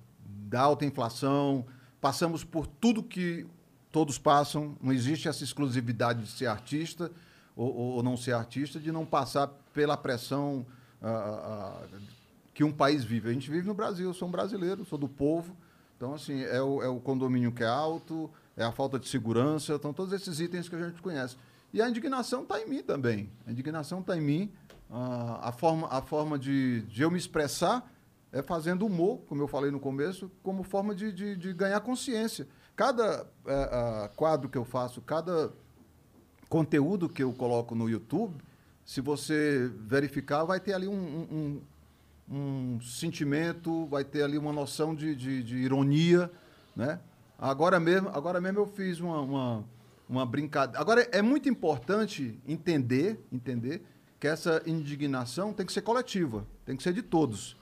da 0.47 0.61
alta 0.61 0.85
inflação 0.85 1.65
passamos 2.01 2.43
por 2.43 2.65
tudo 2.67 3.03
que 3.03 3.45
todos 3.91 4.17
passam 4.17 4.77
não 4.81 4.93
existe 4.93 5.27
essa 5.27 5.43
exclusividade 5.43 6.23
de 6.23 6.29
ser 6.29 6.45
artista 6.47 7.11
ou, 7.55 7.73
ou- 7.75 8.03
não 8.03 8.15
ser 8.15 8.33
artista 8.33 8.79
de 8.79 8.91
não 8.91 9.05
passar 9.05 9.47
pela 9.73 9.97
pressão 9.97 10.65
ah, 11.01 11.81
que 12.59 12.63
um 12.65 12.73
país 12.73 13.05
vive. 13.05 13.29
A 13.29 13.31
gente 13.31 13.49
vive 13.49 13.65
no 13.65 13.73
Brasil, 13.73 14.09
eu 14.09 14.13
sou 14.13 14.27
um 14.27 14.31
brasileiro, 14.31 14.83
sou 14.83 14.99
do 14.99 15.07
povo. 15.07 15.55
Então, 15.95 16.13
assim, 16.13 16.43
é 16.43 16.61
o, 16.61 16.83
é 16.83 16.89
o 16.89 16.99
condomínio 16.99 17.53
que 17.53 17.63
é 17.63 17.67
alto, 17.67 18.29
é 18.57 18.65
a 18.65 18.71
falta 18.73 18.99
de 18.99 19.07
segurança, 19.07 19.75
então 19.75 19.93
todos 19.93 20.11
esses 20.11 20.41
itens 20.41 20.67
que 20.67 20.75
a 20.75 20.89
gente 20.89 21.01
conhece. 21.01 21.37
E 21.71 21.81
a 21.81 21.87
indignação 21.87 22.43
está 22.43 22.59
em 22.59 22.67
mim 22.67 22.83
também. 22.83 23.31
A 23.47 23.51
indignação 23.51 24.01
está 24.01 24.17
em 24.17 24.19
mim. 24.19 24.51
A 24.89 25.53
forma, 25.53 25.87
a 25.87 26.01
forma 26.01 26.37
de, 26.37 26.81
de 26.81 27.01
eu 27.01 27.09
me 27.09 27.17
expressar 27.17 27.89
é 28.29 28.41
fazendo 28.41 28.85
humor, 28.85 29.19
como 29.19 29.41
eu 29.41 29.47
falei 29.47 29.71
no 29.71 29.79
começo, 29.79 30.29
como 30.43 30.61
forma 30.61 30.93
de, 30.93 31.13
de, 31.13 31.37
de 31.37 31.53
ganhar 31.53 31.79
consciência. 31.79 32.45
Cada 32.75 33.25
ah, 33.47 34.11
quadro 34.17 34.49
que 34.49 34.57
eu 34.57 34.65
faço, 34.65 34.99
cada 34.99 35.53
conteúdo 36.49 37.07
que 37.07 37.23
eu 37.23 37.31
coloco 37.31 37.73
no 37.73 37.89
YouTube, 37.89 38.35
se 38.83 38.99
você 38.99 39.71
verificar, 39.79 40.43
vai 40.43 40.59
ter 40.59 40.73
ali 40.73 40.89
um, 40.89 40.93
um, 40.93 41.61
um- 42.29 42.79
sentimento, 42.81 43.85
vai 43.87 44.03
ter 44.03 44.23
ali 44.23 44.37
uma 44.37 44.53
noção 44.53 44.93
de, 44.95 45.15
de, 45.15 45.43
de 45.43 45.57
ironia, 45.57 46.31
né? 46.75 46.99
Agora 47.37 47.79
mesmo, 47.79 48.09
agora 48.09 48.41
mesmo 48.41 48.59
eu 48.59 48.67
fiz 48.67 48.99
uma, 48.99 49.21
uma, 49.21 49.65
uma 50.09 50.25
brincadeira. 50.25 50.79
Agora, 50.81 51.07
é 51.11 51.21
muito 51.21 51.47
importante 51.47 52.37
entender, 52.45 53.17
entender 53.31 53.81
que 54.19 54.27
essa 54.27 54.61
indignação 54.65 55.53
tem 55.53 55.65
que 55.65 55.71
ser 55.71 55.81
coletiva, 55.81 56.45
tem 56.65 56.75
que 56.75 56.83
ser 56.83 56.91
de 56.93 57.01
todos. 57.01 57.55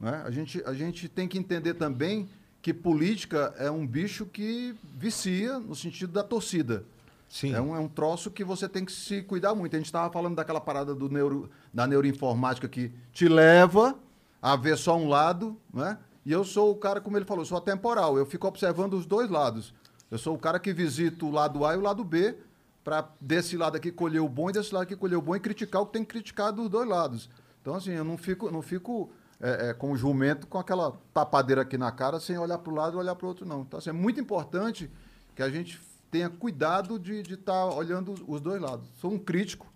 Né? 0.00 0.22
A, 0.24 0.30
gente, 0.30 0.62
a 0.64 0.72
gente 0.72 1.06
tem 1.08 1.28
que 1.28 1.38
entender 1.38 1.74
também 1.74 2.28
que 2.62 2.72
política 2.72 3.54
é 3.58 3.70
um 3.70 3.86
bicho 3.86 4.24
que 4.24 4.74
vicia 4.96 5.58
no 5.58 5.74
sentido 5.74 6.12
da 6.12 6.22
torcida. 6.22 6.84
Sim. 7.30 7.54
É 7.54 7.60
um, 7.60 7.76
é 7.76 7.78
um 7.78 7.88
troço 7.88 8.28
que 8.28 8.42
você 8.42 8.68
tem 8.68 8.84
que 8.84 8.90
se 8.90 9.22
cuidar 9.22 9.54
muito. 9.54 9.74
A 9.74 9.78
gente 9.78 9.86
estava 9.86 10.12
falando 10.12 10.34
daquela 10.34 10.60
parada 10.60 10.94
do 10.96 11.08
neuro, 11.08 11.48
da 11.72 11.86
neuroinformática 11.86 12.68
que 12.68 12.92
te 13.12 13.28
leva 13.28 13.96
a 14.42 14.56
ver 14.56 14.76
só 14.76 14.96
um 14.96 15.08
lado, 15.08 15.56
né? 15.72 15.96
E 16.26 16.32
eu 16.32 16.44
sou 16.44 16.72
o 16.72 16.74
cara, 16.74 17.00
como 17.00 17.16
ele 17.16 17.24
falou, 17.24 17.44
sou 17.44 17.56
atemporal. 17.56 18.18
Eu 18.18 18.26
fico 18.26 18.48
observando 18.48 18.94
os 18.94 19.06
dois 19.06 19.30
lados. 19.30 19.72
Eu 20.10 20.18
sou 20.18 20.34
o 20.34 20.38
cara 20.38 20.58
que 20.58 20.72
visita 20.72 21.24
o 21.24 21.30
lado 21.30 21.64
A 21.64 21.74
e 21.74 21.76
o 21.76 21.80
lado 21.80 22.02
B 22.02 22.36
para 22.82 23.08
desse 23.20 23.56
lado 23.56 23.76
aqui 23.76 23.92
colher 23.92 24.20
o 24.20 24.28
bom 24.28 24.50
e 24.50 24.52
desse 24.52 24.74
lado 24.74 24.82
aqui 24.82 24.96
colher 24.96 25.16
o 25.16 25.22
bom 25.22 25.36
e 25.36 25.40
criticar 25.40 25.82
o 25.82 25.86
que 25.86 25.92
tem 25.92 26.02
que 26.02 26.08
criticar 26.08 26.52
dos 26.52 26.68
dois 26.68 26.88
lados. 26.88 27.30
Então, 27.62 27.76
assim, 27.76 27.92
eu 27.92 28.04
não 28.04 28.18
fico, 28.18 28.50
não 28.50 28.60
fico 28.60 29.08
é, 29.40 29.68
é, 29.68 29.74
com 29.74 29.92
o 29.92 29.96
jumento 29.96 30.48
com 30.48 30.58
aquela 30.58 30.98
tapadeira 31.14 31.62
aqui 31.62 31.78
na 31.78 31.92
cara 31.92 32.18
sem 32.18 32.36
olhar 32.36 32.58
para 32.58 32.72
o 32.72 32.74
lado 32.74 32.96
e 32.96 32.98
olhar 32.98 33.14
para 33.14 33.24
o 33.24 33.28
outro, 33.28 33.46
não. 33.46 33.60
Então, 33.60 33.78
assim, 33.78 33.90
é 33.90 33.92
muito 33.92 34.18
importante 34.18 34.90
que 35.36 35.42
a 35.42 35.48
gente 35.48 35.80
tenha 36.10 36.28
cuidado 36.28 36.98
de 36.98 37.20
estar 37.20 37.66
olhando 37.66 38.14
os, 38.26 38.40
dois 38.40 38.60
lados. 38.60 38.88
Sou 38.98 39.12
um 39.12 39.18
crítico, 39.18 39.66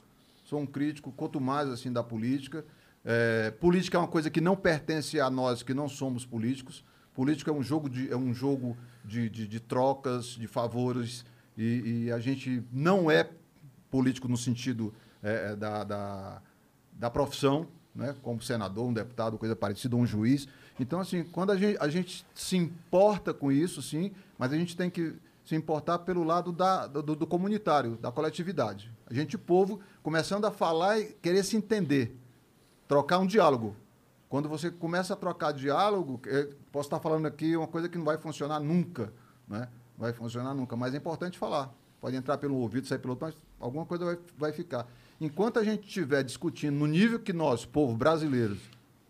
sou 0.44 0.60
um 0.60 0.66
crítico, 0.66 1.12
quanto 1.12 1.40
mais 1.40 1.68
assim 1.68 1.92
da 1.92 2.02
política. 2.02 2.64
É, 3.04 3.50
política 3.52 3.96
é 3.96 4.00
uma 4.00 4.08
coisa 4.08 4.30
que 4.30 4.40
não 4.40 4.56
pertence 4.56 5.20
a 5.20 5.30
nós 5.30 5.62
que 5.62 5.72
não 5.72 5.88
somos 5.88 6.26
políticos. 6.26 6.84
Política 7.14 7.50
é 7.50 7.54
um 7.54 7.62
jogo 7.62 7.88
de, 7.88 8.10
é 8.10 8.16
um 8.16 8.34
jogo 8.34 8.76
de, 9.04 9.30
de, 9.30 9.46
de 9.46 9.60
trocas, 9.60 10.26
de 10.30 10.48
favores, 10.48 11.24
e, 11.56 12.06
e 12.06 12.12
a 12.12 12.18
gente 12.18 12.64
não 12.72 13.08
é 13.08 13.30
político 13.90 14.26
no 14.26 14.36
sentido 14.36 14.92
é, 15.22 15.52
é, 15.52 15.56
da, 15.56 15.84
da, 15.84 16.42
da 16.92 17.10
profissão, 17.10 17.68
né? 17.94 18.16
como 18.22 18.42
senador, 18.42 18.88
um 18.88 18.92
deputado, 18.92 19.38
coisa 19.38 19.54
parecida, 19.54 19.94
um 19.94 20.04
juiz. 20.04 20.48
Então, 20.80 20.98
assim, 20.98 21.22
quando 21.22 21.52
a 21.52 21.56
gente, 21.56 21.78
a 21.80 21.88
gente 21.88 22.26
se 22.34 22.56
importa 22.56 23.32
com 23.32 23.52
isso, 23.52 23.80
sim, 23.80 24.10
mas 24.36 24.52
a 24.52 24.56
gente 24.56 24.76
tem 24.76 24.90
que 24.90 25.14
se 25.44 25.54
importar 25.54 25.98
pelo 26.00 26.24
lado 26.24 26.50
da, 26.52 26.86
do, 26.86 27.14
do 27.14 27.26
comunitário, 27.26 27.96
da 27.96 28.10
coletividade. 28.10 28.90
A 29.06 29.12
gente, 29.12 29.36
povo, 29.36 29.80
começando 30.02 30.46
a 30.46 30.50
falar 30.50 30.98
e 30.98 31.12
querer 31.20 31.44
se 31.44 31.56
entender, 31.56 32.16
trocar 32.88 33.18
um 33.18 33.26
diálogo. 33.26 33.76
Quando 34.28 34.48
você 34.48 34.70
começa 34.70 35.12
a 35.12 35.16
trocar 35.16 35.52
diálogo, 35.52 36.20
eh, 36.26 36.48
posso 36.72 36.86
estar 36.86 36.98
falando 36.98 37.26
aqui 37.26 37.56
uma 37.56 37.68
coisa 37.68 37.88
que 37.88 37.98
não 37.98 38.04
vai 38.04 38.16
funcionar 38.16 38.58
nunca, 38.58 39.12
né? 39.46 39.68
Vai 39.96 40.12
funcionar 40.12 40.54
nunca, 40.54 40.74
mas 40.74 40.94
é 40.94 40.96
importante 40.96 41.38
falar. 41.38 41.72
Pode 42.00 42.16
entrar 42.16 42.38
pelo 42.38 42.56
ouvido, 42.56 42.86
sair 42.86 42.98
pelo 42.98 43.12
outro, 43.12 43.26
mas 43.26 43.36
alguma 43.60 43.86
coisa 43.86 44.04
vai, 44.04 44.18
vai 44.36 44.52
ficar. 44.52 44.88
Enquanto 45.20 45.58
a 45.58 45.64
gente 45.64 45.86
estiver 45.86 46.24
discutindo 46.24 46.74
no 46.74 46.86
nível 46.86 47.20
que 47.20 47.32
nós, 47.32 47.64
povo 47.64 47.94
brasileiros, 47.94 48.58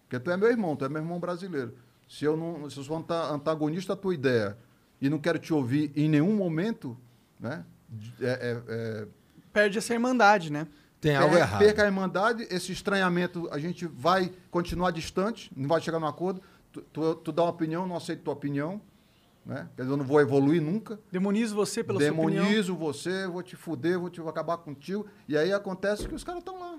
porque 0.02 0.20
tu 0.20 0.31
é 0.31 0.36
meu 0.36 0.51
irmão, 0.51 0.77
tu 0.77 0.85
é 0.85 0.89
meu 0.89 1.01
irmão 1.01 1.19
brasileiro. 1.19 1.74
Se 2.06 2.24
eu 2.24 2.36
não, 2.36 2.69
se 2.69 2.77
eu 2.77 2.85
sou 2.85 2.97
anta- 2.97 3.31
antagonista 3.32 3.94
da 3.97 4.01
tua 4.01 4.15
ideia 4.15 4.59
e 5.06 5.10
não 5.10 5.18
quero 5.18 5.39
te 5.39 5.52
ouvir 5.52 5.93
em 5.94 6.09
nenhum 6.09 6.35
momento, 6.35 6.97
né? 7.39 7.64
É, 8.20 8.26
é- 8.26 8.62
é, 8.68 9.06
Perde 9.52 9.78
essa 9.78 9.93
irmandade, 9.93 10.51
né? 10.51 10.66
Tem 11.01 11.12
Per- 11.18 11.28
Perca 11.59 11.82
a 11.82 11.86
irmandade, 11.86 12.47
esse 12.51 12.72
estranhamento, 12.72 13.48
a 13.52 13.59
gente 13.59 13.86
vai 13.86 14.32
continuar 14.51 14.90
distante, 14.90 15.51
não 15.55 15.68
vai 15.68 15.81
chegar 15.81 16.01
num 16.01 16.06
acordo. 16.06 16.40
Tu, 16.72 16.81
tu, 16.93 17.14
tu 17.16 17.31
dá 17.32 17.43
uma 17.43 17.51
opinião, 17.51 17.86
não 17.86 17.94
aceito 17.97 18.22
tua 18.22 18.32
opinião. 18.32 18.81
Né? 19.44 19.68
Quer 19.76 19.82
dizer, 19.82 19.93
eu 19.93 19.97
não 19.98 20.05
vou 20.06 20.20
evoluir 20.22 20.62
nunca. 20.62 20.98
Demonizo 21.12 21.55
você 21.55 21.85
pela 21.85 22.01
sua 22.01 22.10
opinião. 22.10 22.44
Demonizo 22.44 22.74
você, 22.74 23.26
vou 23.26 23.43
te 23.43 23.55
fuder, 23.56 23.98
vou 24.01 24.09
te 24.09 24.18
vou 24.20 24.31
acabar 24.31 24.56
contigo. 24.56 25.06
E 25.28 25.36
aí 25.36 25.52
acontece 25.52 26.09
que 26.09 26.14
os 26.14 26.24
caras 26.24 26.40
estão 26.40 26.59
lá. 26.59 26.78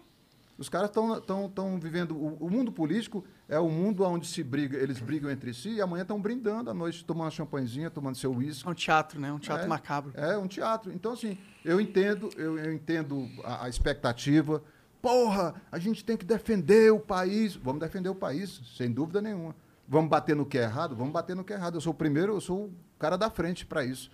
Os 0.57 0.69
caras 0.69 0.90
estão 0.90 1.19
tão, 1.19 1.49
tão 1.49 1.80
vivendo. 1.80 2.15
O, 2.15 2.45
o 2.45 2.49
mundo 2.49 2.72
político 2.72 3.26
é 3.49 3.60
o 3.60 3.69
mundo 3.69 4.03
onde 4.03 4.26
se 4.26 4.41
briga, 4.41 4.77
eles 4.77 4.99
brigam 4.99 5.30
entre 5.30 5.53
si 5.53 5.69
e 5.69 5.82
amanhã 5.82 6.03
estão 6.03 6.19
brindando 6.19 6.69
à 6.69 6.73
noite, 6.73 7.03
tomando 7.03 7.32
champanhezinha, 7.32 7.90
tomando 7.90 8.15
seu 8.15 8.34
uísque. 8.34 8.65
É 8.65 8.72
um 8.72 8.73
teatro, 8.73 9.19
né? 9.19 9.32
Um 9.34 9.40
teatro 9.40 9.65
É, 9.65 9.68
macabro. 9.68 10.14
É 10.15 10.38
um 10.38 10.48
teatro. 10.48 10.94
Então, 10.94 11.11
assim, 11.11 11.38
eu 11.64 11.82
entendo, 11.82 12.30
eu, 12.38 12.57
eu 12.57 12.72
entendo 12.73 13.30
a, 13.44 13.65
a 13.65 13.69
expectativa. 13.69 14.64
Porra, 15.02 15.56
a 15.72 15.77
gente 15.77 16.06
tem 16.06 16.15
que 16.15 16.26
defender 16.26 16.91
o 16.91 16.99
país. 16.99 17.56
Vamos 17.56 17.82
defender 17.82 18.10
o 18.10 18.15
país, 18.15 18.61
sem 18.77 18.91
dúvida 18.91 19.22
nenhuma. 19.22 19.56
Vamos 19.88 20.10
bater 20.10 20.36
no 20.36 20.45
que 20.45 20.57
é 20.57 20.64
errado? 20.64 20.95
Vamos 20.95 21.11
bater 21.14 21.36
no 21.36 21.44
que 21.44 21.52
é 21.53 21.57
errado. 21.57 21.76
Eu 21.76 21.82
sou 21.82 21.91
o 21.91 21.95
primeiro, 21.95 22.34
eu 22.34 22.41
sou 22.41 22.68
o 22.68 22.73
cara 22.98 23.18
da 23.18 23.30
frente 23.30 23.65
para 23.65 23.84
isso. 23.84 24.10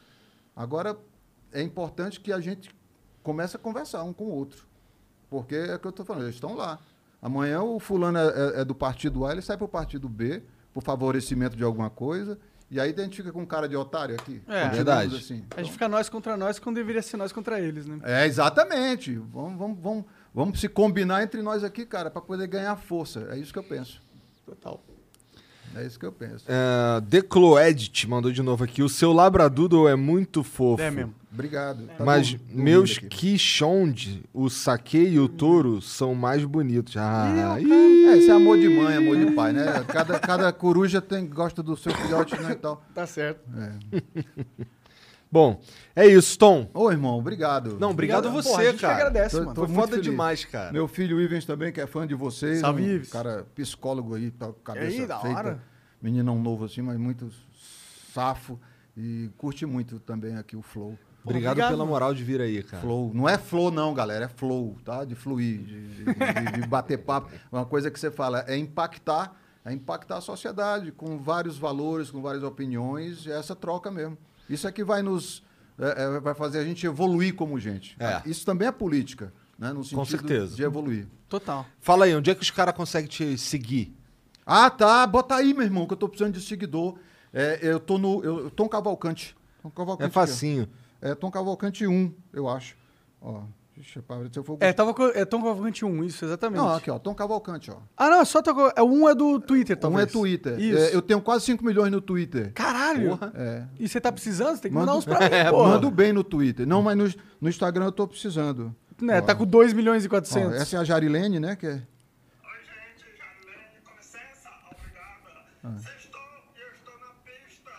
Agora, 0.55 0.97
é 1.53 1.61
importante 1.61 2.19
que 2.19 2.34
a 2.34 2.39
gente 2.39 2.76
comece 3.23 3.55
a 3.55 3.59
conversar 3.59 4.03
um 4.03 4.11
com 4.11 4.26
o 4.26 4.31
outro. 4.31 4.65
Porque 5.31 5.55
é 5.55 5.75
o 5.75 5.79
que 5.79 5.87
eu 5.87 5.91
estou 5.91 6.05
falando, 6.05 6.23
eles 6.25 6.35
estão 6.35 6.53
lá. 6.55 6.77
Amanhã 7.21 7.61
o 7.61 7.79
fulano 7.79 8.17
é, 8.17 8.27
é- 8.57 8.61
é 8.61 8.65
do 8.65 8.75
partido 8.75 9.25
A, 9.25 9.31
ele 9.31 9.41
sai 9.41 9.55
para 9.55 9.63
o 9.65 9.69
partido 9.69 10.09
B, 10.09 10.43
por 10.73 10.83
favorecimento 10.83 11.55
de 11.55 11.63
alguma 11.63 11.89
coisa, 11.89 12.37
e 12.69 12.79
aí 12.81 12.93
a 12.97 13.01
gente 13.01 13.15
fica 13.17 13.31
com 13.31 13.45
cara 13.45 13.67
de 13.69 13.75
otário 13.77 14.13
aqui. 14.15 14.41
É. 14.47 14.67
Verdade. 14.67 15.15
Assim. 15.15 15.45
A 15.55 15.61
gente 15.63 15.71
fica 15.71 15.87
nós 15.87 16.09
contra 16.09 16.35
nós 16.35 16.59
quando 16.59 16.75
deveria 16.75 17.01
ser 17.01 17.15
nós 17.15 17.31
contra 17.31 17.61
eles, 17.61 17.85
né? 17.85 17.99
É, 18.03 18.25
exatamente. 18.25 19.15
Vamos, 19.15 19.57
vamos, 19.57 19.79
vamos, 19.81 20.05
vamos 20.33 20.59
se 20.59 20.67
combinar 20.67 21.23
entre 21.23 21.41
nós 21.41 21.63
aqui, 21.63 21.85
cara, 21.85 22.11
para 22.11 22.21
poder 22.21 22.47
ganhar 22.47 22.75
força. 22.75 23.27
É 23.31 23.37
isso 23.37 23.53
que 23.53 23.59
eu 23.59 23.63
penso. 23.63 24.01
Total. 24.45 24.83
É 25.75 25.85
isso 25.85 25.97
que 25.97 26.05
eu 26.05 26.11
penso. 26.11 26.43
É, 26.49 26.99
Decloedit 27.01 28.05
mandou 28.07 28.31
de 28.33 28.41
novo 28.41 28.65
aqui. 28.65 28.83
O 28.83 28.89
seu 28.89 29.13
Labradoodle 29.13 29.87
é 29.87 29.95
muito 29.95 30.43
fofo. 30.43 30.83
É 30.83 30.91
mesmo. 30.91 31.15
Obrigado. 31.33 31.87
Tá 31.97 32.03
Mas 32.03 32.35
meus. 32.49 32.97
Kishond, 32.97 34.23
o 34.33 34.49
Sake 34.49 34.97
e 34.97 35.19
o 35.19 35.29
Touro 35.29 35.81
são 35.81 36.13
mais 36.13 36.43
bonitos. 36.43 36.95
Ah, 36.97 37.57
ih. 37.59 37.71
É, 38.07 38.17
esse 38.17 38.29
é 38.29 38.33
amor 38.33 38.57
de 38.59 38.67
mãe, 38.67 38.97
amor 38.97 39.17
de 39.17 39.31
pai, 39.31 39.53
né? 39.53 39.65
Cada, 39.87 40.19
cada 40.19 40.51
coruja 40.51 40.99
tem, 41.01 41.25
gosta 41.27 41.63
do 41.63 41.77
seu 41.77 41.93
filhote, 41.93 42.35
né, 42.37 42.51
e 42.51 42.55
tal. 42.55 42.83
Tá 42.93 43.07
certo. 43.07 43.41
Bom, 45.31 45.61
é 45.95 46.05
isso, 46.05 46.37
Tom. 46.37 46.69
Ô, 46.73 46.91
irmão, 46.91 47.17
obrigado. 47.17 47.77
Não, 47.79 47.91
obrigado 47.91 48.27
a 48.27 48.31
você, 48.31 48.49
Porra, 48.49 48.61
a 48.61 48.65
gente 48.65 48.75
que 48.75 48.81
cara. 48.81 48.95
agradece, 48.95 49.37
Tô- 49.37 49.43
mano. 49.43 49.53
tô 49.55 49.65
Foi 49.65 49.75
foda 49.75 49.91
feliz. 49.91 50.03
demais, 50.03 50.43
cara. 50.43 50.73
Meu 50.73 50.89
filho 50.89 51.21
Ivens 51.21 51.45
também, 51.45 51.71
que 51.71 51.79
é 51.79 51.87
fã 51.87 52.05
de 52.05 52.13
vocês. 52.13 52.59
Salve, 52.59 52.81
um 52.83 52.85
Ives. 52.95 53.09
cara 53.09 53.47
psicólogo 53.55 54.13
aí, 54.15 54.29
tá 54.31 54.47
com 54.47 54.51
a 54.59 54.63
cabeça 54.75 55.01
aí, 55.01 55.07
da 55.07 55.19
feita. 55.19 55.37
hora. 55.37 55.63
Meninão 56.01 56.37
novo 56.37 56.65
assim, 56.65 56.81
mas 56.81 56.97
muito 56.97 57.29
safo. 58.13 58.59
E 58.97 59.29
curte 59.37 59.65
muito 59.65 59.99
também 60.01 60.35
aqui 60.35 60.57
o 60.57 60.61
Flow. 60.61 60.99
Obrigado, 61.23 61.52
obrigado, 61.52 61.69
pela 61.72 61.85
moral 61.85 62.14
de 62.14 62.23
vir 62.23 62.41
aí, 62.41 62.64
cara. 62.64 62.81
Flow. 62.81 63.11
Não 63.14 63.27
é 63.30 63.38
flow, 63.38 63.69
não, 63.72 63.93
galera. 63.93 64.26
É 64.26 64.27
flow, 64.27 64.76
tá? 64.84 65.06
De 65.06 65.14
fluir, 65.15 65.60
de, 65.60 65.88
de- 65.88 66.03
de- 66.03 66.61
de 66.61 66.68
bater 66.68 66.98
papo. 66.98 67.30
Uma 67.52 67.65
coisa 67.65 67.91
que 67.91 67.99
você 67.99 68.10
fala 68.10 68.43
é 68.48 68.57
impactar, 68.57 69.35
é 69.64 69.72
impactar 69.72 70.18
a 70.18 70.22
sociedade 70.22 70.91
com 70.91 71.19
vários 71.19 71.57
valores, 71.57 72.10
com 72.10 72.22
várias 72.22 72.43
opiniões, 72.43 73.26
e 73.26 73.31
essa 73.31 73.56
troca 73.56 73.91
mesmo. 73.91 74.18
Isso 74.49 74.68
é 74.68 74.72
que 74.72 74.84
vai 74.84 75.02
nos. 75.03 75.43
é, 75.77 76.03
é, 76.15 76.19
vai 76.19 76.34
fazer 76.34 76.60
a 76.60 76.64
gente 76.64 76.85
evoluir 76.85 77.35
como 77.35 77.60
gente. 77.60 77.95
É. 77.99 78.22
Isso 78.26 78.45
também 78.45 78.68
é 78.68 78.72
política, 78.72 79.31
né? 79.60 79.72
No 79.72 79.84
sentido 79.84 80.06
certeza. 80.06 80.56
de 80.56 80.64
evoluir. 80.64 81.07
Total. 81.30 81.65
Fala 81.80 82.06
aí, 82.06 82.15
onde 82.15 82.30
é 82.31 82.35
que 82.35 82.41
os 82.41 82.52
caras 82.52 82.76
conseguem 82.76 83.07
te 83.07 83.38
seguir? 83.38 83.95
Ah, 84.45 84.69
tá. 84.69 85.06
Bota 85.07 85.35
aí, 85.35 85.53
meu 85.53 85.64
irmão, 85.64 85.85
que 85.85 85.93
eu 85.93 85.98
tô 85.98 86.10
precisando 86.10 86.34
de 86.34 86.41
seguidor. 86.41 86.95
É, 87.31 87.60
eu 87.61 87.80
tô 87.80 87.98
no. 87.98 88.22
Eu, 88.23 88.49
Tom 88.52 88.68
Cavalcante. 88.68 89.35
Tom 89.61 89.69
Cavalcante. 89.69 90.10
É 90.10 90.11
facinho. 90.11 90.64
aqui. 90.64 90.72
É 91.01 91.15
Tom 91.15 91.31
Cavalcante 91.31 91.85
1, 91.87 92.13
eu 92.33 92.47
acho. 92.47 92.75
Ó. 93.21 93.41
Deixa 93.75 94.03
eu 94.07 94.19
ver 94.19 94.29
se 94.31 94.37
eu 94.37 94.43
for. 94.43 94.57
É, 94.59 94.71
tava 94.71 94.93
com, 94.93 95.05
é 95.07 95.25
Tom 95.25 95.41
Cavalcante 95.41 95.83
1, 95.83 96.03
isso, 96.03 96.23
exatamente. 96.25 96.59
Não, 96.59 96.75
aqui, 96.75 96.91
ó. 96.91 96.99
Tom 96.99 97.15
Cavalcante, 97.15 97.71
ó. 97.71 97.77
Ah, 97.97 98.09
não, 98.11 98.21
é 98.21 98.25
só 98.25 98.39
Tom. 98.41 98.69
É, 98.75 98.83
um 98.83 99.09
é 99.09 99.15
do 99.15 99.39
Twitter, 99.39 99.75
Um 99.77 99.79
talvez. 99.79 100.07
é 100.07 100.11
Twitter. 100.11 100.59
Isso. 100.59 100.77
É, 100.77 100.95
eu 100.95 101.01
tenho 101.01 101.19
quase 101.21 101.45
5 101.45 101.65
milhões 101.65 101.91
no 101.91 101.99
Twitter. 101.99 102.51
Caralho! 102.53 103.17
É. 103.33 103.65
E 103.79 103.87
você 103.89 103.99
tá 103.99 104.11
precisando? 104.11 104.55
Você 104.57 104.63
tem 104.63 104.71
que 104.71 104.75
Mando, 104.77 104.87
mandar 104.87 104.99
uns 104.99 105.05
pra 105.05 105.19
mim, 105.27 105.35
é, 105.35 105.49
porra. 105.49 105.69
mando 105.69 105.89
bem 105.89 106.13
no 106.13 106.23
Twitter. 106.23 106.67
Não, 106.67 106.83
mas 106.83 106.95
no, 106.95 107.09
no 107.39 107.49
Instagram 107.49 107.85
eu 107.85 107.91
tô 107.91 108.07
precisando. 108.07 108.75
Né, 109.01 109.17
Ó. 109.17 109.21
tá 109.23 109.33
com 109.33 109.45
2 109.47 109.73
milhões 109.73 110.03
e 110.03 110.07
Ó, 110.07 110.11
400. 110.11 110.53
essa 110.61 110.75
é 110.75 110.79
a 110.79 110.83
Jarilene, 110.83 111.39
né? 111.39 111.55
Que 111.55 111.65
é... 111.65 111.81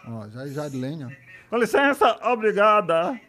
Ó, 0.07 0.29
já- 0.29 0.47
Jarilene, 0.49 1.05
ó. 1.05 1.32
Com 1.53 1.59
licença, 1.59 2.19
obrigada. 2.23 3.21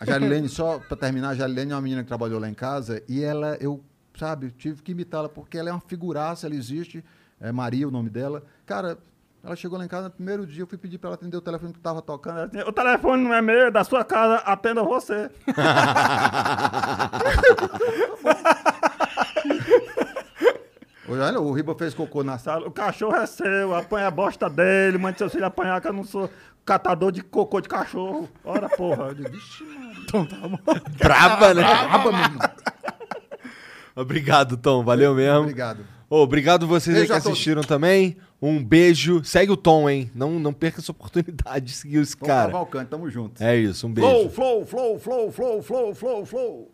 A 0.00 0.04
Jarilene, 0.06 0.48
só 0.48 0.78
pra 0.78 0.96
terminar, 0.96 1.28
a 1.28 1.34
Jarilene 1.34 1.72
é 1.72 1.74
uma 1.74 1.82
menina 1.82 2.02
que 2.02 2.08
trabalhou 2.08 2.40
lá 2.40 2.48
em 2.48 2.54
casa 2.54 3.02
e 3.06 3.22
ela, 3.22 3.58
eu, 3.60 3.84
sabe, 4.18 4.50
tive 4.52 4.80
que 4.80 4.92
imitá-la 4.92 5.28
porque 5.28 5.58
ela 5.58 5.68
é 5.68 5.72
uma 5.72 5.82
figuraça, 5.86 6.46
ela 6.46 6.54
existe. 6.54 7.04
É 7.38 7.52
Maria 7.52 7.86
o 7.86 7.90
nome 7.90 8.08
dela. 8.08 8.42
Cara, 8.64 8.96
ela 9.44 9.54
chegou 9.56 9.78
lá 9.78 9.84
em 9.84 9.88
casa 9.88 10.04
no 10.04 10.10
primeiro 10.10 10.46
dia, 10.46 10.62
eu 10.62 10.66
fui 10.66 10.78
pedir 10.78 10.96
pra 10.96 11.08
ela 11.08 11.16
atender 11.16 11.36
o 11.36 11.42
telefone 11.42 11.74
que 11.74 11.80
tava 11.80 12.00
tocando. 12.00 12.38
Ela 12.38 12.48
disse, 12.48 12.64
O 12.64 12.72
telefone 12.72 13.24
não 13.24 13.34
é 13.34 13.42
meu, 13.42 13.66
é 13.66 13.70
da 13.70 13.84
sua 13.84 14.02
casa, 14.02 14.36
atenda 14.36 14.82
você. 14.82 15.30
Olha, 21.18 21.40
o 21.40 21.52
Riba 21.52 21.74
fez 21.74 21.92
cocô 21.92 22.22
na 22.22 22.38
sala. 22.38 22.68
O 22.68 22.70
cachorro 22.70 23.16
é 23.16 23.26
seu, 23.26 23.74
apanha 23.74 24.06
a 24.06 24.10
bosta 24.10 24.48
dele, 24.48 24.96
mande 24.96 25.18
seu 25.18 25.28
filho 25.28 25.44
apanhar, 25.44 25.80
que 25.80 25.88
eu 25.88 25.92
não 25.92 26.04
sou 26.04 26.30
catador 26.64 27.10
de 27.12 27.22
cocô 27.22 27.60
de 27.60 27.68
cachorro. 27.68 28.28
Ora, 28.44 28.68
porra. 28.68 29.08
Eu 29.08 29.14
digo, 29.14 29.30
"Vixe, 29.30 29.64
Então 30.04 30.24
tá 30.26 30.36
bom. 30.36 30.58
Braba, 30.98 31.54
né? 31.54 31.62
Braba, 31.62 32.12
meu 32.12 32.20
irmão. 32.20 32.50
Obrigado, 33.96 34.56
Tom. 34.56 34.84
Valeu 34.84 35.14
mesmo. 35.14 35.40
Obrigado. 35.40 35.84
Ô, 36.08 36.18
obrigado 36.22 36.66
vocês 36.66 36.94
aí 36.96 37.02
Beijo 37.02 37.12
que 37.12 37.18
a 37.18 37.20
todos. 37.20 37.32
assistiram 37.32 37.62
também. 37.62 38.16
Um 38.40 38.62
beijo. 38.64 39.22
Segue 39.24 39.52
o 39.52 39.56
Tom, 39.56 39.88
hein? 39.88 40.10
Não, 40.14 40.38
não 40.38 40.52
perca 40.52 40.80
essa 40.80 40.90
oportunidade 40.92 41.66
de 41.66 41.72
seguir 41.72 41.98
esse 41.98 42.16
Tom 42.16 42.26
cara. 42.26 42.50
Cavalcante, 42.50 42.90
tamo 42.90 43.08
junto. 43.10 43.42
É 43.42 43.56
isso, 43.56 43.86
um 43.86 43.92
beijo. 43.92 44.30
Flow, 44.30 44.64
flow, 44.64 44.98
flow, 44.98 44.98
flow, 44.98 45.32
flow, 45.32 45.62
flow, 45.62 45.94
flow, 45.94 46.26
flow. 46.26 46.72